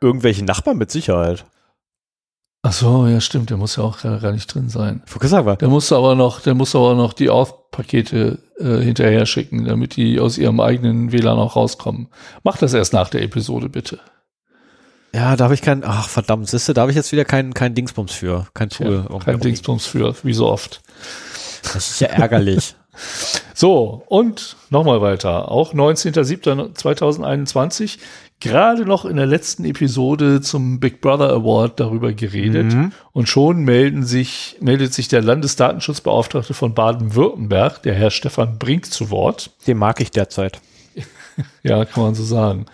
[0.00, 1.44] Irgendwelche Nachbarn mit Sicherheit.
[2.62, 3.50] Ach so, ja, stimmt.
[3.50, 5.02] Der muss ja auch gar nicht drin sein.
[5.60, 10.20] Der muss aber noch, der muss aber noch die Auth-Pakete äh, hinterher schicken, damit die
[10.20, 12.08] aus ihrem eigenen WLAN auch rauskommen.
[12.42, 13.98] Mach das erst nach der Episode, bitte.
[15.14, 17.74] Ja, da habe ich kein, ach verdammt, siehste, da habe ich jetzt wieder kein, kein
[17.74, 18.46] Dingsbums für.
[18.54, 19.06] Kein Tool.
[19.10, 20.82] Ja, kein Dingsbums für, wie so oft.
[21.62, 22.74] Das ist ja ärgerlich.
[23.54, 25.48] So, und nochmal weiter.
[25.50, 27.98] Auch 19.07.2021,
[28.40, 32.72] gerade noch in der letzten Episode zum Big Brother Award darüber geredet.
[32.72, 32.90] Mhm.
[33.12, 39.10] Und schon melden sich, meldet sich der Landesdatenschutzbeauftragte von Baden-Württemberg, der Herr Stefan Brink, zu
[39.10, 39.50] Wort.
[39.66, 40.60] Den mag ich derzeit.
[41.62, 42.66] Ja, kann man so sagen.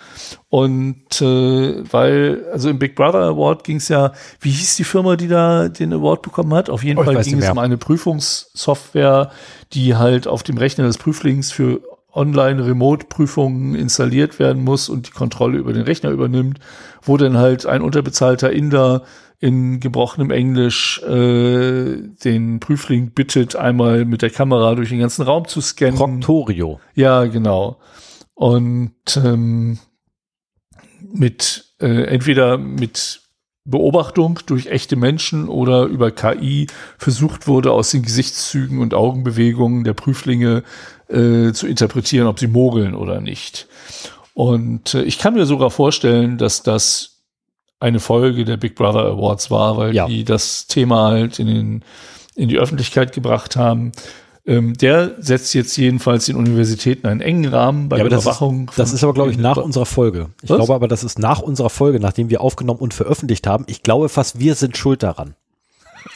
[0.49, 5.17] Und äh, weil, also im Big Brother Award ging es ja, wie hieß die Firma,
[5.17, 6.71] die da den Award bekommen hat?
[6.71, 9.31] Auf jeden Oh, Fall ging es um eine Prüfungssoftware,
[9.73, 11.81] die halt auf dem Rechner des Prüflings für
[12.12, 16.59] Online-Remote-Prüfungen installiert werden muss und die Kontrolle über den Rechner übernimmt,
[17.03, 19.03] wo dann halt ein unterbezahlter Inder
[19.39, 25.47] in gebrochenem Englisch äh, den Prüfling bittet, einmal mit der Kamera durch den ganzen Raum
[25.47, 25.97] zu scannen.
[25.97, 26.81] Proctorio.
[26.95, 27.77] Ja, genau.
[28.37, 29.78] Und ähm,
[31.01, 33.22] mit äh, entweder mit
[33.64, 36.68] Beobachtung durch echte Menschen oder über KI
[36.99, 40.62] versucht wurde, aus den Gesichtszügen und Augenbewegungen der Prüflinge
[41.09, 43.66] äh, zu interpretieren, ob sie mogeln oder nicht.
[44.34, 47.22] Und äh, ich kann mir sogar vorstellen, dass das
[47.80, 50.07] eine Folge der Big Brother Awards war, weil Ja.
[50.07, 51.84] die das Thema halt in, den,
[52.34, 53.93] in die Öffentlichkeit gebracht haben.
[54.49, 58.26] Ähm, der setzt jetzt jedenfalls den Universitäten einen engen Rahmen bei Ja, der das ist,
[58.26, 58.70] Überwachung.
[58.76, 60.28] das ist aber, glaube ich, nach unserer Folge.
[60.42, 60.57] Ich Was?
[60.59, 63.64] glaube aber, das ist nach unserer Folge, nachdem wir aufgenommen und veröffentlicht haben.
[63.66, 65.34] Ich glaube fast, wir sind schuld daran.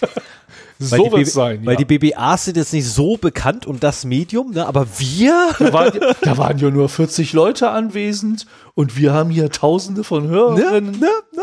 [0.79, 1.67] so Weil, die, wird's BB sein.
[1.67, 1.85] weil ja.
[1.85, 4.65] die BBAs sind jetzt nicht so bekannt und das Medium, ne?
[4.65, 9.51] aber wir, da, waren, da waren ja nur 40 Leute anwesend und wir haben hier
[9.51, 10.93] Tausende von ne, Hörerinnen.
[10.93, 11.43] ne, ne?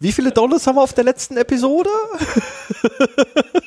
[0.00, 1.90] Wie viele Downloads haben wir auf der letzten Episode?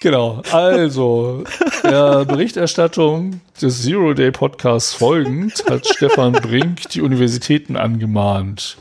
[0.00, 0.42] Genau.
[0.52, 1.42] Also,
[1.82, 8.76] der Berichterstattung des Zero Day Podcasts folgend hat Stefan Brink die Universitäten angemahnt.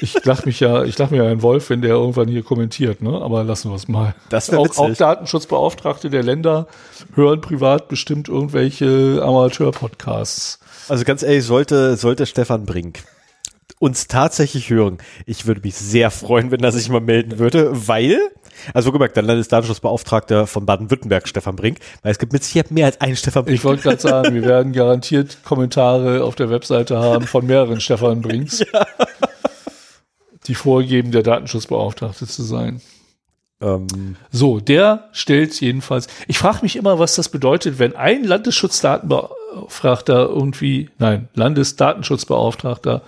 [0.00, 3.02] Ich lach mich ja, ich lach mir ja ein Wolf, wenn der irgendwann hier kommentiert,
[3.02, 3.20] ne?
[3.20, 4.14] Aber lassen wir es mal.
[4.30, 4.78] Das auch, witzig.
[4.78, 6.66] auch Datenschutzbeauftragte der Länder
[7.14, 10.60] hören privat bestimmt irgendwelche Amateur-Podcasts.
[10.88, 13.00] Also ganz ehrlich, sollte, sollte Stefan Brink
[13.82, 18.16] uns tatsächlich hören, ich würde mich sehr freuen, wenn er sich mal melden würde, weil,
[18.74, 23.00] also gemerkt, der Landesdatenschutzbeauftragter von Baden-Württemberg, Stefan Brink, weil es gibt mit Sicherheit mehr als
[23.00, 23.56] einen Stefan Brink.
[23.56, 28.20] Ich wollte gerade sagen, wir werden garantiert Kommentare auf der Webseite haben von mehreren Stefan
[28.20, 28.62] Brinks,
[30.46, 32.80] die vorgeben, der Datenschutzbeauftragte zu sein.
[33.60, 36.06] Ähm, So, der stellt jedenfalls.
[36.28, 43.02] Ich frage mich immer, was das bedeutet, wenn ein Landesschutzdatenbeauftragter irgendwie, nein, Landesdatenschutzbeauftragter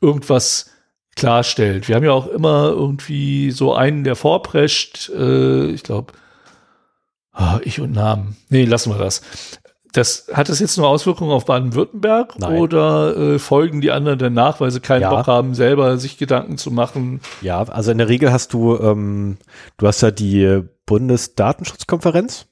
[0.00, 0.70] irgendwas
[1.16, 1.88] klarstellt.
[1.88, 6.12] Wir haben ja auch immer irgendwie so einen, der vorprescht, äh, ich glaube,
[7.62, 8.36] ich und Namen.
[8.48, 9.22] Nee, lassen wir das.
[9.92, 14.70] Das, hat das jetzt nur Auswirkungen auf Baden-Württemberg oder äh, folgen die anderen danach, weil
[14.70, 15.10] sie keinen Ja.
[15.10, 17.20] Bock haben, selber sich Gedanken zu machen?
[17.40, 19.38] ja, also in der Regel hast du, ähm,
[19.78, 22.46] du hast ja die Bundesdatenschutzkonferenz,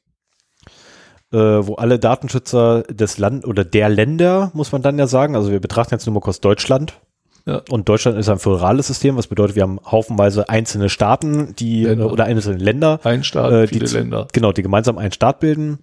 [1.33, 5.51] äh, wo alle Datenschützer des Land oder der Länder, muss man dann ja sagen, also
[5.53, 7.01] wir betrachten jetzt nur mal kurz Deutschland,
[7.49, 7.63] Ja.
[7.71, 12.13] Und Deutschland ist ein föderales System, was bedeutet, wir haben haufenweise einzelne Staaten, die Länder.
[12.13, 14.29] oder einzelne Länder, Ein Staat, äh, die, Länder.
[14.35, 15.79] genau, die gemeinsam einen Staat bilden.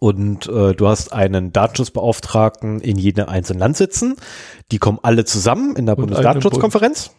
[0.00, 4.16] Und äh, du hast einen Datenschutzbeauftragten in jedem einzelnen Land sitzen.
[4.72, 7.10] Die kommen alle zusammen in der Und Bundesdatenschutzkonferenz.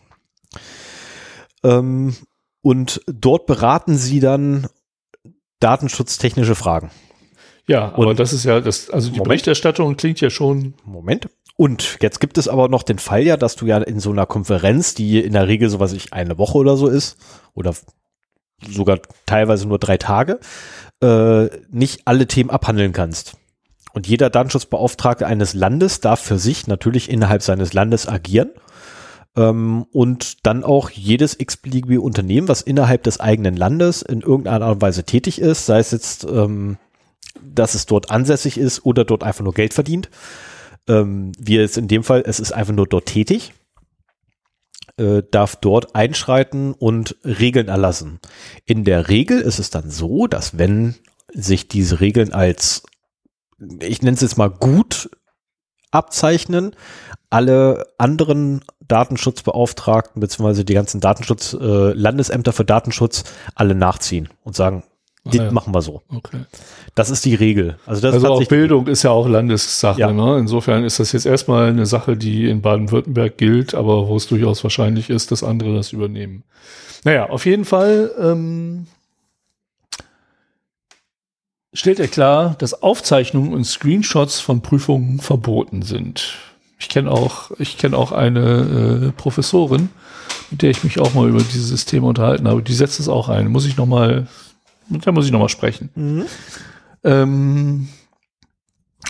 [1.63, 2.15] Ähm,
[2.61, 4.67] und dort beraten sie dann
[5.59, 6.89] datenschutztechnische Fragen.
[7.67, 9.27] Ja, aber Und- das ist ja, das, also die Moment.
[9.27, 11.29] Berichterstattung klingt ja schon, Moment.
[11.59, 14.25] Und jetzt gibt es aber noch den Fall ja, dass du ja in so einer
[14.25, 17.17] Konferenz, die in der Regel so was ich eine Woche oder so ist,
[17.53, 17.73] oder
[18.65, 20.39] sogar teilweise nur drei Tage,
[21.03, 23.35] äh, nicht alle Themen abhandeln kannst.
[23.91, 28.51] Und jeder Datenschutzbeauftragte eines Landes darf für sich natürlich innerhalb seines Landes agieren
[29.35, 34.75] ähm, und dann auch jedes x-beliebige Unternehmen, was innerhalb des eigenen Landes in irgendeiner Art
[34.75, 36.77] und Weise tätig ist, sei es jetzt, ähm,
[37.43, 40.09] dass es dort ansässig ist oder dort einfach nur Geld verdient,
[40.89, 43.53] ähm, wie es in dem Fall, es ist einfach nur dort tätig,
[44.97, 48.19] äh, darf dort einschreiten und Regeln erlassen.
[48.65, 50.95] In der Regel ist es dann so, dass wenn
[51.31, 52.83] sich diese Regeln als,
[53.81, 55.09] ich nenne es jetzt mal gut
[55.91, 56.75] abzeichnen,
[57.29, 63.23] alle anderen Datenschutzbeauftragten beziehungsweise die ganzen Datenschutz, äh, Landesämter für Datenschutz
[63.55, 64.83] alle nachziehen und sagen,
[65.29, 65.51] Ah, die ja.
[65.51, 66.01] machen wir so.
[66.09, 66.39] Okay.
[66.95, 67.77] Das ist die Regel.
[67.85, 69.99] Also das Also auch Bildung ist ja auch Landessache.
[69.99, 70.11] Ja.
[70.11, 70.37] Ne?
[70.39, 74.63] Insofern ist das jetzt erstmal eine Sache, die in Baden-Württemberg gilt, aber wo es durchaus
[74.63, 76.43] wahrscheinlich ist, dass andere das übernehmen.
[77.03, 78.87] Naja, auf jeden Fall ähm,
[81.73, 86.35] stellt er klar, dass Aufzeichnungen und Screenshots von Prüfungen verboten sind.
[86.79, 89.89] Ich kenne auch, ich kenne auch eine äh, Professorin,
[90.49, 92.63] mit der ich mich auch mal über dieses Thema unterhalten habe.
[92.63, 93.49] Die setzt es auch ein.
[93.49, 94.27] Muss ich noch mal,
[94.89, 95.89] mit der muss ich noch mal sprechen.
[95.95, 96.25] Mhm.
[97.03, 97.87] Ähm,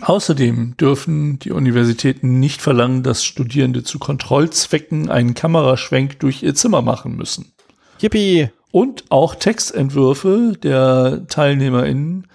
[0.02, 6.82] außerdem dürfen die Universitäten nicht verlangen, dass Studierende zu Kontrollzwecken einen Kameraschwenk durch ihr Zimmer
[6.82, 7.54] machen müssen.
[8.00, 8.50] Yippie!
[8.72, 12.28] Und auch Textentwürfe der TeilnehmerInnen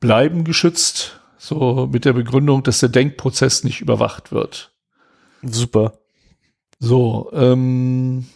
[0.00, 4.72] bleiben geschützt, so mit der Begründung, dass der Denkprozess nicht überwacht wird.
[5.42, 5.98] Super.
[6.78, 8.26] So, ähm,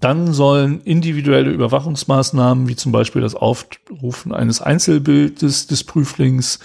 [0.00, 6.58] dann sollen individuelle Überwachungsmaßnahmen, wie zum Beispiel das Aufrufen eines Einzelbildes des Prüflings,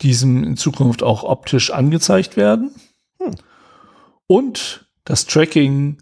[0.00, 2.74] diesem in Zukunft auch optisch angezeigt werden.
[3.20, 3.34] Hm.
[4.26, 5.98] Und das Tracking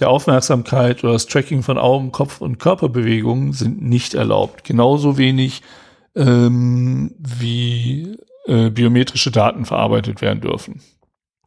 [0.00, 4.64] der Aufmerksamkeit oder das Tracking von Augen, Kopf und Körperbewegungen sind nicht erlaubt.
[4.64, 5.62] Genauso wenig
[6.14, 8.16] ähm, wie
[8.46, 10.80] äh, biometrische Daten verarbeitet werden dürfen.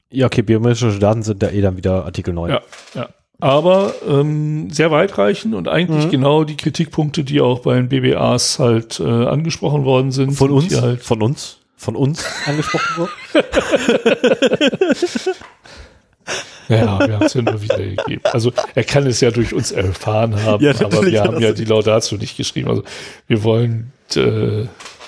[0.10, 2.52] Ja, okay, biometrische Daten sind da eh dann wieder Artikel 9.
[2.52, 2.62] Ja,
[2.94, 3.10] ja.
[3.40, 6.12] Aber ähm, sehr weitreichend und eigentlich Mhm.
[6.12, 10.32] genau die Kritikpunkte, die auch bei den BBAs halt äh, angesprochen worden sind.
[10.32, 10.68] Von sind uns?
[10.70, 11.58] hier Halt, Von uns?
[11.78, 13.46] Von uns angesprochen wird?
[16.70, 18.22] ja, wir haben es ja nur wiedergegeben.
[18.24, 21.66] Also er kann es ja durch uns erfahren haben, Ja, aber wir haben ja die
[21.66, 22.70] Laudatio nicht geschrieben.
[22.70, 22.84] Also
[23.28, 24.66] wir wollen äh,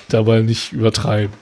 [0.09, 1.33] dabei nicht übertreiben.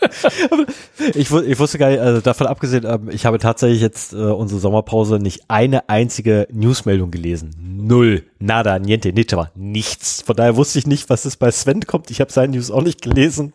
[1.14, 4.60] Ich, ich wusste gar nicht, also davon abgesehen, ähm, ich habe tatsächlich jetzt äh, unsere
[4.60, 7.50] Sommerpause nicht eine einzige Newsmeldung gelesen.
[7.58, 8.24] Null.
[8.38, 10.22] Nada, niente, nita, nichts.
[10.22, 12.10] Von daher wusste ich nicht, was es bei Sven kommt.
[12.10, 13.52] Ich habe seine News auch nicht gelesen.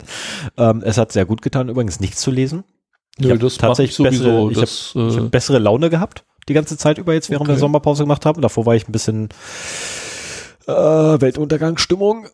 [0.57, 2.63] Ähm, es hat sehr gut getan, übrigens nichts zu lesen.
[3.17, 4.47] Ich Nö, hab das tatsächlich sowieso.
[4.49, 7.53] bessere- ich Ich äh, habe bessere Laune gehabt, die ganze Zeit über jetzt, während wir
[7.53, 7.59] Okay.
[7.59, 8.41] Sommerpause gemacht haben.
[8.41, 9.29] Davor war ich ein bisschen
[10.67, 12.27] äh, Weltuntergangsstimmung.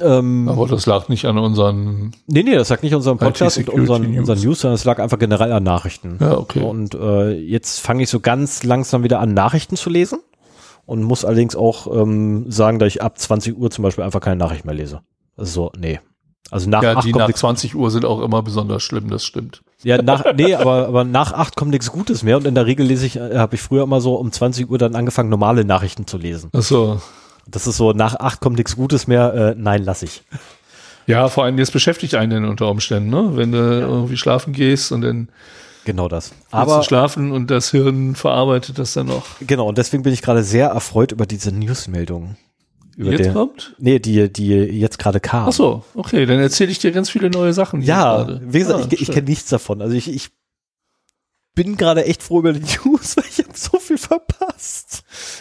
[0.00, 2.12] Ähm, aber das lag nicht an unseren.
[2.26, 4.18] Nee, nee, das lag nicht an unserem Podcast und unseren, News.
[4.20, 6.18] unseren News, sondern es lag einfach generell an Nachrichten.
[6.20, 6.60] Ja, okay.
[6.60, 10.18] Und äh, jetzt fange ich so ganz langsam wieder an, Nachrichten zu lesen
[10.84, 14.36] und muss allerdings auch ähm, sagen, dass ich ab 20 Uhr zum Beispiel einfach keine
[14.36, 15.02] Nachricht mehr lese.
[15.36, 16.00] Also so, nee.
[16.50, 19.24] Also nach Ja, die kommt nach nix, 20 Uhr sind auch immer besonders schlimm, das
[19.24, 19.62] stimmt.
[19.82, 22.86] ja, nach, nee, aber, aber nach acht kommt nichts Gutes mehr und in der Regel
[22.86, 26.06] lese ich, äh, habe ich früher immer so um 20 Uhr dann angefangen, normale Nachrichten
[26.06, 26.50] zu lesen.
[26.52, 27.00] Achso.
[27.46, 30.22] Das ist so, nach acht kommt nichts Gutes mehr, äh, nein, lass ich.
[31.06, 33.32] Ja, vor allem, das beschäftigt einen dann unter Umständen, ne?
[33.36, 35.28] Wenn du irgendwie schlafen gehst und dann
[35.84, 36.32] Genau das.
[36.50, 39.26] aber schlafen und das Hirn verarbeitet das dann noch.
[39.46, 42.36] Genau, und deswegen bin ich gerade sehr erfreut über diese Newsmeldung.
[42.96, 43.74] Über Jetzt den, kommt?
[43.78, 45.48] Nee, die, die jetzt gerade kam.
[45.48, 47.82] Ach so, okay, dann erzähle ich dir ganz viele neue Sachen.
[47.82, 49.82] Ja, wie gesagt, Ah, ich, ich kenne nichts davon.
[49.82, 50.30] Also ich, ich
[51.54, 54.93] bin gerade echt froh über die News, weil ich habe so viel verpasst.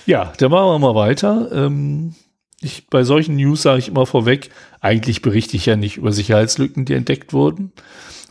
[0.06, 1.50] Ja, dann machen wir mal weiter.
[1.52, 2.16] Ähm,
[2.62, 4.50] ich, bei solchen News sage ich immer vorweg,
[4.82, 7.72] eigentlich berichte ich ja nicht über Sicherheitslücken, die entdeckt wurden.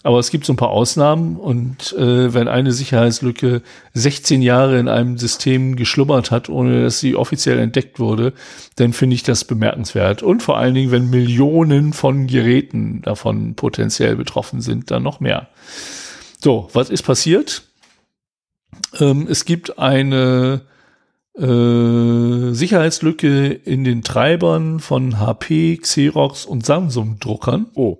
[0.04, 3.62] Aber es gibt so ein paar Ausnahmen und äh, wenn eine Sicherheitslücke
[3.94, 8.32] 16 Jahre in einem System geschlummert hat, ohne dass sie offiziell entdeckt wurde,
[8.76, 10.24] dann finde ich das bemerkenswert.
[10.24, 15.48] Und vor allen Dingen, wenn Millionen von Geräten davon potenziell betroffen sind, dann noch mehr.
[16.42, 17.62] So, was ist passiert?
[18.98, 20.62] Ähm, es gibt eine
[21.38, 27.98] äh, Sicherheitslücke in den Treibern von HP, Xerox und Samsung-Druckern, Oh.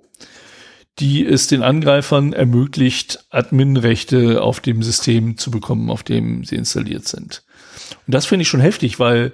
[0.99, 7.07] die es den Angreifern ermöglicht, Adminrechte auf dem System zu bekommen, auf dem sie installiert
[7.07, 7.43] sind.
[8.05, 9.31] Und das finde ich schon heftig, weil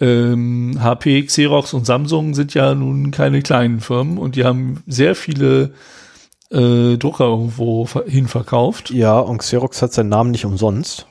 [0.00, 5.14] ähm, HP, Xerox und Samsung sind ja nun keine kleinen Firmen und die haben sehr
[5.14, 5.72] viele
[6.50, 8.90] äh, Drucker irgendwo hin verkauft.
[8.90, 11.06] Ja, und Xerox hat seinen Namen nicht umsonst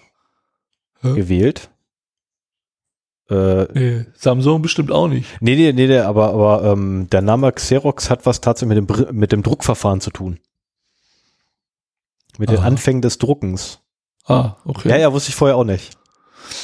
[1.02, 1.14] Hä?
[1.14, 1.70] gewählt.
[3.30, 5.26] Äh, Nee, Samsung bestimmt auch nicht.
[5.42, 9.16] nee, nee, nee, nee, aber, aber ähm, der Name Xerox hat was tatsächlich mit dem,
[9.18, 10.40] mit dem Druckverfahren zu tun.
[12.38, 12.68] Mit den Aha.
[12.68, 13.80] Anfängen des Druckens.
[14.26, 14.90] Ah, okay.
[14.90, 15.98] Ja, ja, wusste ich vorher auch nicht.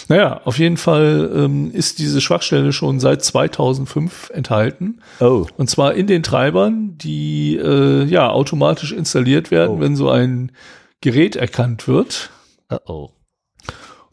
[0.09, 5.01] Naja, auf jeden Fall ähm, ist diese Schwachstelle schon seit 2005 enthalten.
[5.19, 5.47] Oh.
[5.57, 9.79] Und zwar in den Treibern, die äh, ja automatisch installiert werden, Oh.
[9.79, 10.51] wenn so ein
[11.01, 12.29] Gerät erkannt wird.
[12.85, 13.09] oh.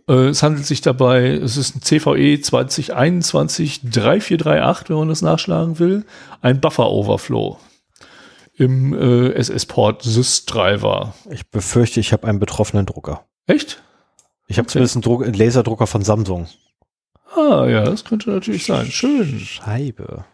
[0.08, 5.78] Äh, es handelt sich dabei, es ist ein CVE 2021 3438, wenn man das nachschlagen
[5.78, 6.04] will,
[6.40, 7.58] ein Buffer Overflow
[8.54, 11.14] im äh, SS-Port Sys-Driver.
[11.30, 13.24] Ich befürchte, ich habe einen betroffenen Drucker.
[13.46, 13.82] Echt?
[14.48, 14.72] Ich habe Okay.
[14.72, 16.48] zumindest einen, Druck, einen Laserdrucker von Samsung.
[17.36, 18.86] Ah, ja, das könnte natürlich sein.
[18.86, 19.38] Schön.
[19.38, 20.24] Scheibe.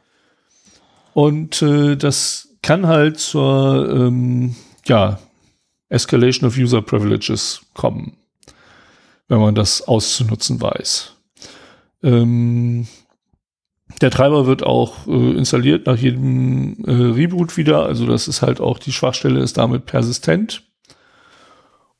[1.12, 4.54] Und äh, das kann halt zur ähm,
[4.86, 5.18] ja,
[5.90, 8.16] Escalation of User Privileges kommen,
[9.28, 11.16] wenn man das auszunutzen weiß.
[12.02, 12.86] Ähm,
[14.00, 18.60] der Treiber wird auch äh, installiert nach jedem äh, Reboot wieder, also das ist halt
[18.60, 20.62] auch, die Schwachstelle ist damit persistent.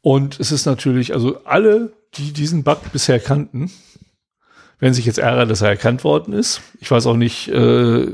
[0.01, 3.71] Und es ist natürlich, also alle, die diesen Bug bisher kannten,
[4.79, 6.61] werden sich jetzt ärgern, dass er erkannt worden ist.
[6.81, 8.09] Ich weiß auch nicht, äh,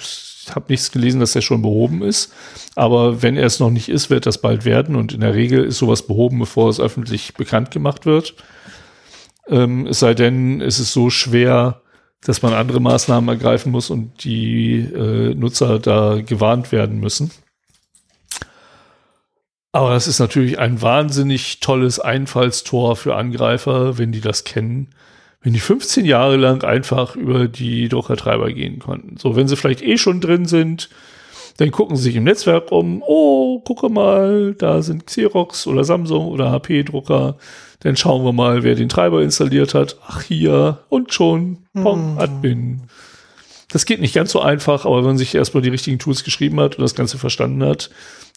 [0.00, 2.32] ich habe nichts gelesen, dass er schon behoben ist.
[2.74, 4.96] Aber wenn er es noch nicht ist, wird das bald werden.
[4.96, 8.34] Und in der Regel ist sowas behoben, bevor es öffentlich bekannt gemacht wird.
[9.48, 11.80] Ähm, es sei denn, es ist so schwer,
[12.22, 17.30] dass man andere Maßnahmen ergreifen muss und die äh, Nutzer da gewarnt werden müssen.
[19.72, 24.88] Aber das ist natürlich ein wahnsinnig tolles Einfallstor für Angreifer, wenn die das kennen
[25.46, 29.16] wenn die 15 Jahre lang einfach über die Druckertreiber gehen konnten.
[29.16, 30.88] So, wenn sie vielleicht eh schon drin sind,
[31.58, 36.26] dann gucken sie sich im Netzwerk um, oh, gucke mal, da sind Xerox oder Samsung
[36.26, 37.36] oder HP-Drucker.
[37.78, 39.98] Dann schauen wir mal, wer den Treiber installiert hat.
[40.08, 42.80] Ach, hier und schon, Pong, Admin.
[43.68, 46.58] Das geht nicht ganz so einfach, aber wenn man sich erstmal die richtigen Tools geschrieben
[46.58, 47.90] hat und das Ganze verstanden hat,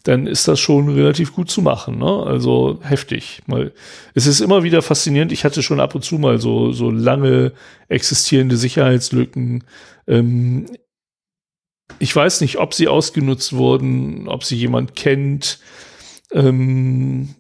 [0.04, 1.98] dann ist das schon relativ gut zu machen.
[1.98, 2.24] Ne?
[2.26, 3.42] Also heftig.
[3.48, 3.74] Mal,
[4.14, 5.32] es ist immer wieder faszinierend.
[5.32, 7.52] Ich hatte schon ab und zu mal so, so lange
[7.90, 9.64] existierende Sicherheitslücken.
[10.08, 10.68] Ähm,
[12.00, 15.60] ich weiß nicht, ob sie ausgenutzt wurden, ob sie jemand kennt.
[16.32, 17.36] Ähm,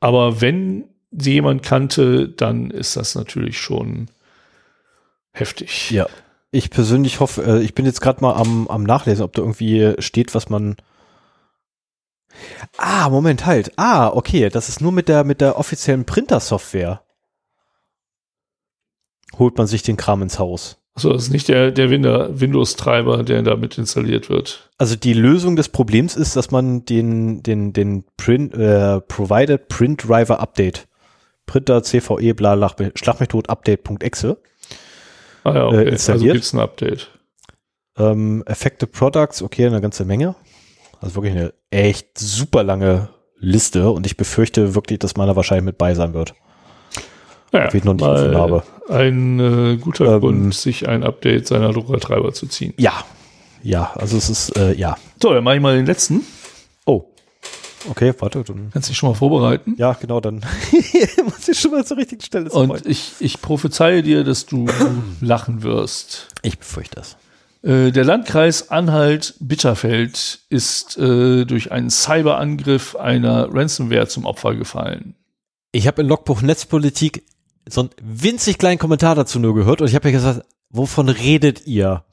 [0.00, 4.08] aber wenn sie jemand kannte, dann ist das natürlich schon
[5.32, 5.90] heftig.
[5.90, 6.06] Ja.
[6.50, 9.94] Ich persönlich hoffe, äh, ich bin jetzt gerade mal am, am Nachlesen, ob da irgendwie
[9.98, 10.76] steht, was man.
[12.78, 13.72] Ah, Moment, halt.
[13.76, 17.02] Ah, okay, das ist nur mit der, mit der offiziellen Printer-Software.
[19.38, 20.78] Holt man sich den Kram ins Haus.
[20.94, 24.70] Also das ist nicht der, der Windows- Windows-Treiber, der damit installiert wird.
[24.76, 30.06] Also die Lösung des Problems ist, dass man den, den, den Print, äh, Provided Print
[30.06, 30.86] Driver Update,
[31.46, 34.36] Printer CVE bla Schlagmethode Update.exe,
[35.44, 35.76] Ah ja, Äh, okay.
[35.78, 36.34] also installiert.
[36.34, 37.08] gibt's ein Update.
[37.96, 40.34] ähm, Affected Products, okay, eine ganze Menge.
[41.02, 45.78] Also wirklich eine echt super lange Liste und ich befürchte wirklich, dass meiner wahrscheinlich mit
[45.78, 46.34] bei sein wird.
[47.50, 48.62] Naja, Wie ich noch nicht gefunden habe.
[48.88, 52.72] ein äh, guter Ähm, Grund, sich ein Update seiner Druckertreiber zu ziehen.
[52.78, 53.04] Ja,
[53.62, 54.96] ja, also es ist, äh, ja.
[55.20, 56.22] So, dann mache ich mal den letzten.
[56.86, 57.04] Oh,
[57.90, 59.74] okay, warte, dann, Kannst dich schon mal vorbereiten.
[59.76, 60.36] ja, genau, dann
[61.24, 64.66] muss ich schon mal zur richtigen Stelle Und ich, ich prophezeie dir, dass du
[65.20, 66.28] lachen wirst.
[66.42, 67.16] ich befürchte das.
[67.62, 75.14] Äh, der Landkreis Anhalt-Bitterfeld ist äh, durch einen Cyberangriff einer Ransomware zum Opfer gefallen.
[75.70, 77.24] Ich habe in Logbuch Netzpolitik
[77.68, 81.66] so einen winzig kleinen Kommentar dazu nur gehört und ich habe ja gesagt, wovon redet
[81.66, 82.04] ihr?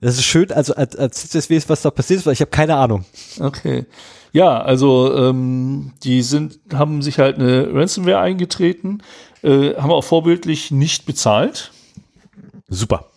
[0.00, 2.50] Das ist schön, also als, als CSW ist, was da passiert ist, weil ich habe
[2.50, 3.04] keine Ahnung.
[3.38, 3.84] Okay.
[4.32, 9.02] Ja, also ähm, die sind, haben sich halt eine Ransomware eingetreten,
[9.42, 11.72] äh, haben auch vorbildlich nicht bezahlt.
[12.68, 13.10] Super.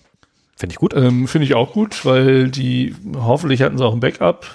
[0.55, 0.93] Finde ich gut.
[0.95, 4.45] Ähm, Finde ich auch gut, weil die hoffentlich hatten sie auch ein Backup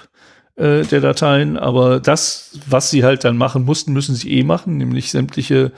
[0.55, 4.77] äh, der Dateien, aber das, was sie halt dann machen mussten, müssen sie eh machen,
[4.77, 5.71] nämlich sämtliche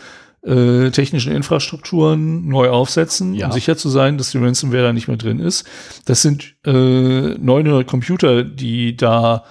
[0.43, 3.47] äh, technischen Infrastrukturen neu aufsetzen, Ja.
[3.47, 5.67] um sicher zu sein, dass die Ransomware da nicht mehr drin ist.
[6.05, 9.43] Das sind äh, 900 Computer, die da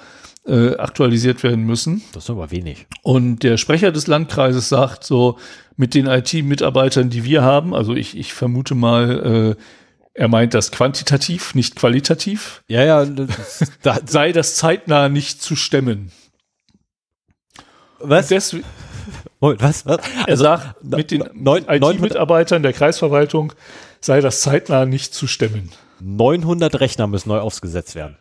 [0.47, 2.03] äh, aktualisiert werden müssen.
[2.13, 2.87] Das ist aber wenig.
[3.03, 5.39] Und der Sprecher des Landkreises sagt so,
[5.77, 9.63] mit den IT-Mitarbeitern, die wir haben, also ich, ich vermute mal, äh,
[10.15, 15.57] er meint das quantitativ, nicht qualitativ, Ja, ja, das, da, sei das zeitnah nicht zu
[15.57, 16.11] stemmen.
[17.99, 18.29] was?
[18.29, 18.65] Deswegen,
[19.41, 19.87] Moment, was?
[19.87, 20.01] was?
[20.27, 23.53] er sagt, mit den neun- IT-Mitarbeitern der Kreisverwaltung
[24.01, 25.71] sei das zeitnah nicht zu stemmen.
[26.01, 28.17] 900 Rechner müssen neu aufgesetzt werden.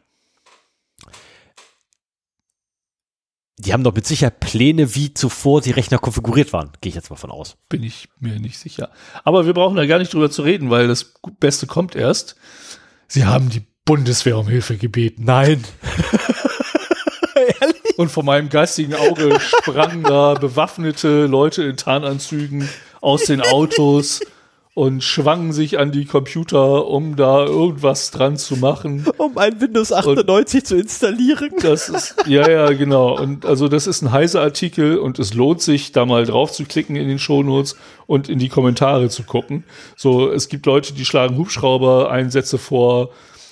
[3.59, 6.71] Die haben doch mit Sicherheit Pläne, wie zuvor die Rechner konfiguriert waren.
[6.79, 7.57] Gehe ich jetzt mal von aus.
[7.67, 8.89] Bin ich mir nicht sicher.
[9.25, 12.37] Aber wir brauchen da gar nicht drüber zu reden, weil das Beste kommt erst.
[13.07, 15.25] Sie haben die Bundeswehr um Hilfe gebeten.
[15.25, 15.63] Nein.
[17.97, 22.69] Und vor meinem geistigen Auge sprangen da bewaffnete Leute in Tarnanzügen
[23.01, 24.21] aus den Autos
[24.79, 29.05] und schwangen sich an die Computer, um da irgendwas dran zu machen.
[29.17, 31.49] Um ein Windows 98 und zu installieren.
[31.61, 33.19] Das ist, ja, ja, genau.
[33.19, 36.63] Und also das ist ein heißer Artikel und es lohnt sich, da mal drauf zu
[36.63, 37.75] klicken in den Shownotes
[38.07, 39.65] und in die Kommentare zu gucken.
[39.97, 43.09] So, es gibt Leute, die schlagen Hubschrauber-Einsätze vor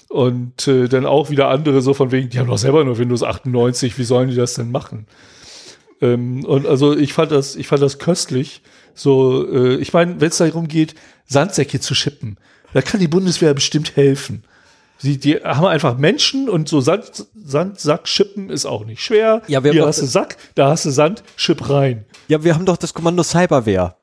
[0.07, 3.23] und äh, dann auch wieder andere so von wegen, die haben doch selber nur Windows
[3.23, 5.07] 98, wie sollen die das denn machen?
[5.99, 8.61] Ähm, und also ich fand das, ich fand das köstlich.
[8.97, 10.95] So, äh, ich meine, wenn es darum geht,
[11.25, 12.37] Sandsäcke zu schippen.
[12.73, 14.43] Da kann die Bundeswehr bestimmt helfen.
[15.03, 19.43] Die, die haben einfach Menschen und so Sand, Sandsack schippen ist auch nicht schwer.
[19.47, 22.05] Ja, wir Hier haben hast du Sack, da hast du Sand, schipp rein.
[22.27, 23.95] Ja, wir haben doch das Kommando Cyberwehr.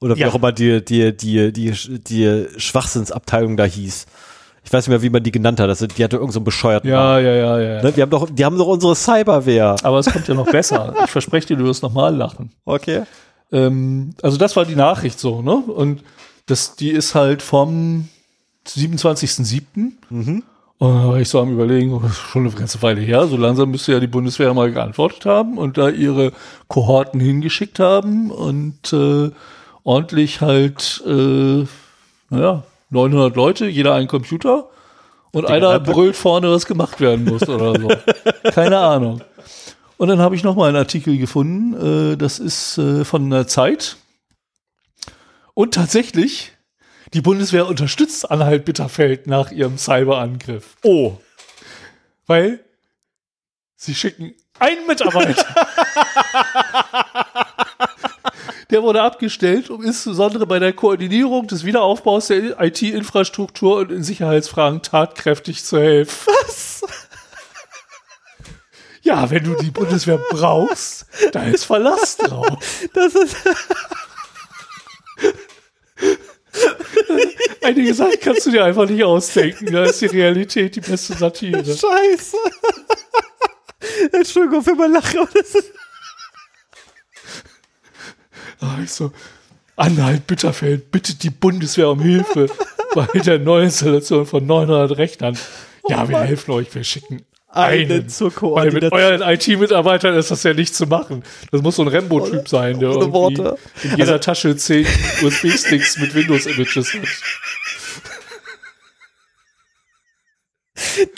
[0.00, 0.28] Oder wie Ja.
[0.28, 4.06] auch immer die, die, die, die, die Schwachsinnsabteilung da hieß.
[4.64, 5.68] Ich weiß nicht mehr, wie man die genannt hat.
[5.68, 7.68] Das, die hatte irgend so bescheuerten Ja, ja, ja, ja.
[7.76, 7.84] Namen.
[7.84, 7.96] Ne?
[7.96, 9.76] Wir haben doch, die haben doch unsere Cyberwehr.
[9.82, 10.94] Aber es kommt ja noch besser.
[11.04, 12.50] Ich verspreche dir, du wirst nochmal lachen.
[12.64, 13.02] Okay.
[13.54, 15.54] Ähm, also das war die Nachricht so, ne?
[15.54, 16.02] Und
[16.46, 18.08] das, die ist halt vom
[18.66, 19.92] 27.07.
[20.78, 23.70] Und da war ich so am überlegen, oh, schon eine ganze Weile her, so langsam
[23.70, 26.32] müsste ja die Bundeswehr mal geantwortet haben und da ihre
[26.68, 29.30] Kohorten hingeschickt haben und äh,
[29.84, 31.64] ordentlich halt, äh,
[32.30, 34.68] naja, 900 Leute, jeder einen Computer
[35.30, 37.88] und einer brüllt vorne, was gemacht werden muss oder so.
[38.50, 39.20] Keine Ahnung.
[39.96, 43.46] Und dann habe ich noch mal einen Artikel gefunden, äh, das ist äh, von der
[43.46, 43.96] Zeit.
[45.54, 46.52] Und tatsächlich,
[47.12, 50.76] die Bundeswehr unterstützt Anhalt-Bitterfeld nach ihrem Cyberangriff.
[50.82, 51.18] Oh.
[52.26, 52.64] Weil
[53.76, 55.46] sie schicken einen Mitarbeiter.
[58.70, 64.82] Der wurde abgestellt, um insbesondere bei der Koordinierung des Wiederaufbaus der IT-Infrastruktur und in Sicherheitsfragen
[64.82, 66.26] tatkräftig zu helfen.
[66.26, 66.82] Was?
[69.04, 72.58] Ja, wenn du die Bundeswehr brauchst, da ist Verlass drauf.
[72.94, 73.36] Das ist,
[77.62, 79.72] Einige Sachen kannst du dir einfach nicht ausdenken.
[79.72, 81.64] Da ist die Realität die beste Satire.
[81.64, 82.36] scheiße.
[84.12, 85.72] Entschuldigung für mein Lachen, aber das ist,
[88.60, 89.12] Ah, ich so,
[89.76, 92.46] Anhalt Bitterfeld, bittet die Bundeswehr um Hilfe
[92.94, 95.36] bei der Neuinstallation von 900 Rechnern.
[95.88, 98.08] Ja, wir helfen euch, wir schicken einen einen.
[98.08, 99.22] zur Weil mit Koordination.
[99.22, 101.22] euren IT-Mitarbeitern ist das ja nicht zu machen.
[101.50, 103.56] Das muss so ein Rambo-Typ sein, der ohne Worte.
[103.82, 104.86] In jeder Tasche 10
[105.22, 107.00] USB-Sticks mit Windows-Images hat.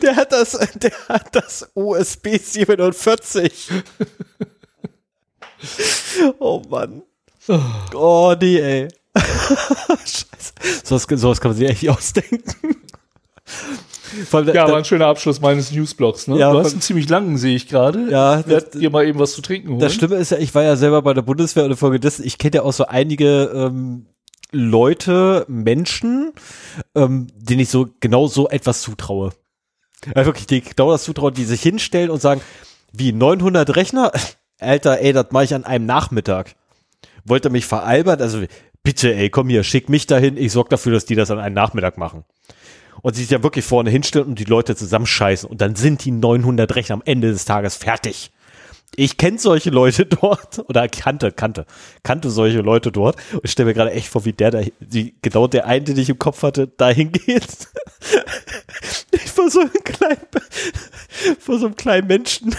[0.03, 3.71] Der hat das, der hat das USB 47.
[6.39, 7.03] oh Mann.
[7.95, 8.89] Oh nee, ey.
[10.05, 10.53] Scheiße.
[10.85, 12.77] Sowas, sowas kann man sich echt nicht ausdenken.
[14.33, 16.29] Allem, Ja, da- war ein schöner Abschluss meines Newsblogs.
[16.29, 16.39] Ne?
[16.39, 18.11] Ja, du hast einen ziemlich langen, sehe ich gerade.
[18.11, 19.81] Ja, das- dir mal eben was zu trinken holen.
[19.81, 22.57] Das Schlimme ist ja, ich war ja selber bei der Bundeswehr und infolgedessen, ich kenne
[22.57, 24.07] ja auch so einige ähm,
[24.53, 26.33] Leute, Menschen,
[26.95, 29.31] ähm, denen ich so genau so etwas zutraue.
[30.15, 32.41] Ja, wirklich, die genau das zutrauen, die sich hinstellen und sagen,
[32.93, 34.13] wie 900 Rechner?
[34.59, 36.55] Alter, ey, das mache ich an einem Nachmittag.
[37.25, 38.21] Wollte mich veralbern?
[38.23, 38.43] Also
[38.83, 41.55] bitte, ey, komm hier, schick mich dahin, ich sorge dafür, dass die das an einem
[41.55, 42.25] Nachmittag machen.
[43.03, 46.75] Und sich ja wirklich vorne hinstellen und die Leute zusammenscheißen und dann sind die 900
[46.75, 48.31] Rechner am Ende des Tages fertig.
[48.95, 51.67] Ich kenne solche Leute dort oder kannte, kannte,
[52.03, 55.15] kannte solche Leute dort und ich stelle mir gerade echt vor, wie der da, wie
[55.23, 57.47] genau der eine, den ich im Kopf hatte, dahin geht.
[59.11, 60.21] Ich vor so einem kleinen,
[61.39, 62.55] vor so einem kleinen Menschen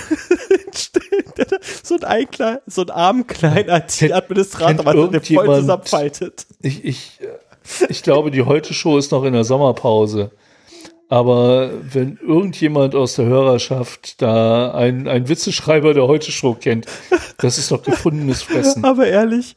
[0.76, 1.47] stellen, der
[1.84, 6.47] so ein, ein klein, so ein armen kleinen IT-Administrator, der voll zusammenfaltet.
[6.61, 7.27] Ich, ich, äh,
[7.89, 10.31] ich glaube, die Heute-Show ist noch in der Sommerpause.
[11.10, 16.85] Aber wenn irgendjemand aus der Hörerschaft da einen, einen Witzeschreiber der Heute-Show kennt,
[17.38, 18.84] das ist doch gefundenes Fressen.
[18.84, 19.56] Aber ehrlich.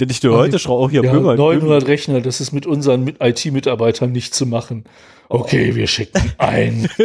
[0.00, 1.36] Der nicht nur heute schau auch hier Ja, Böhmer.
[1.36, 4.84] 900 Rechner, das ist mit unseren mit IT-Mitarbeitern nicht zu machen.
[5.28, 6.88] Okay, wir schicken ein.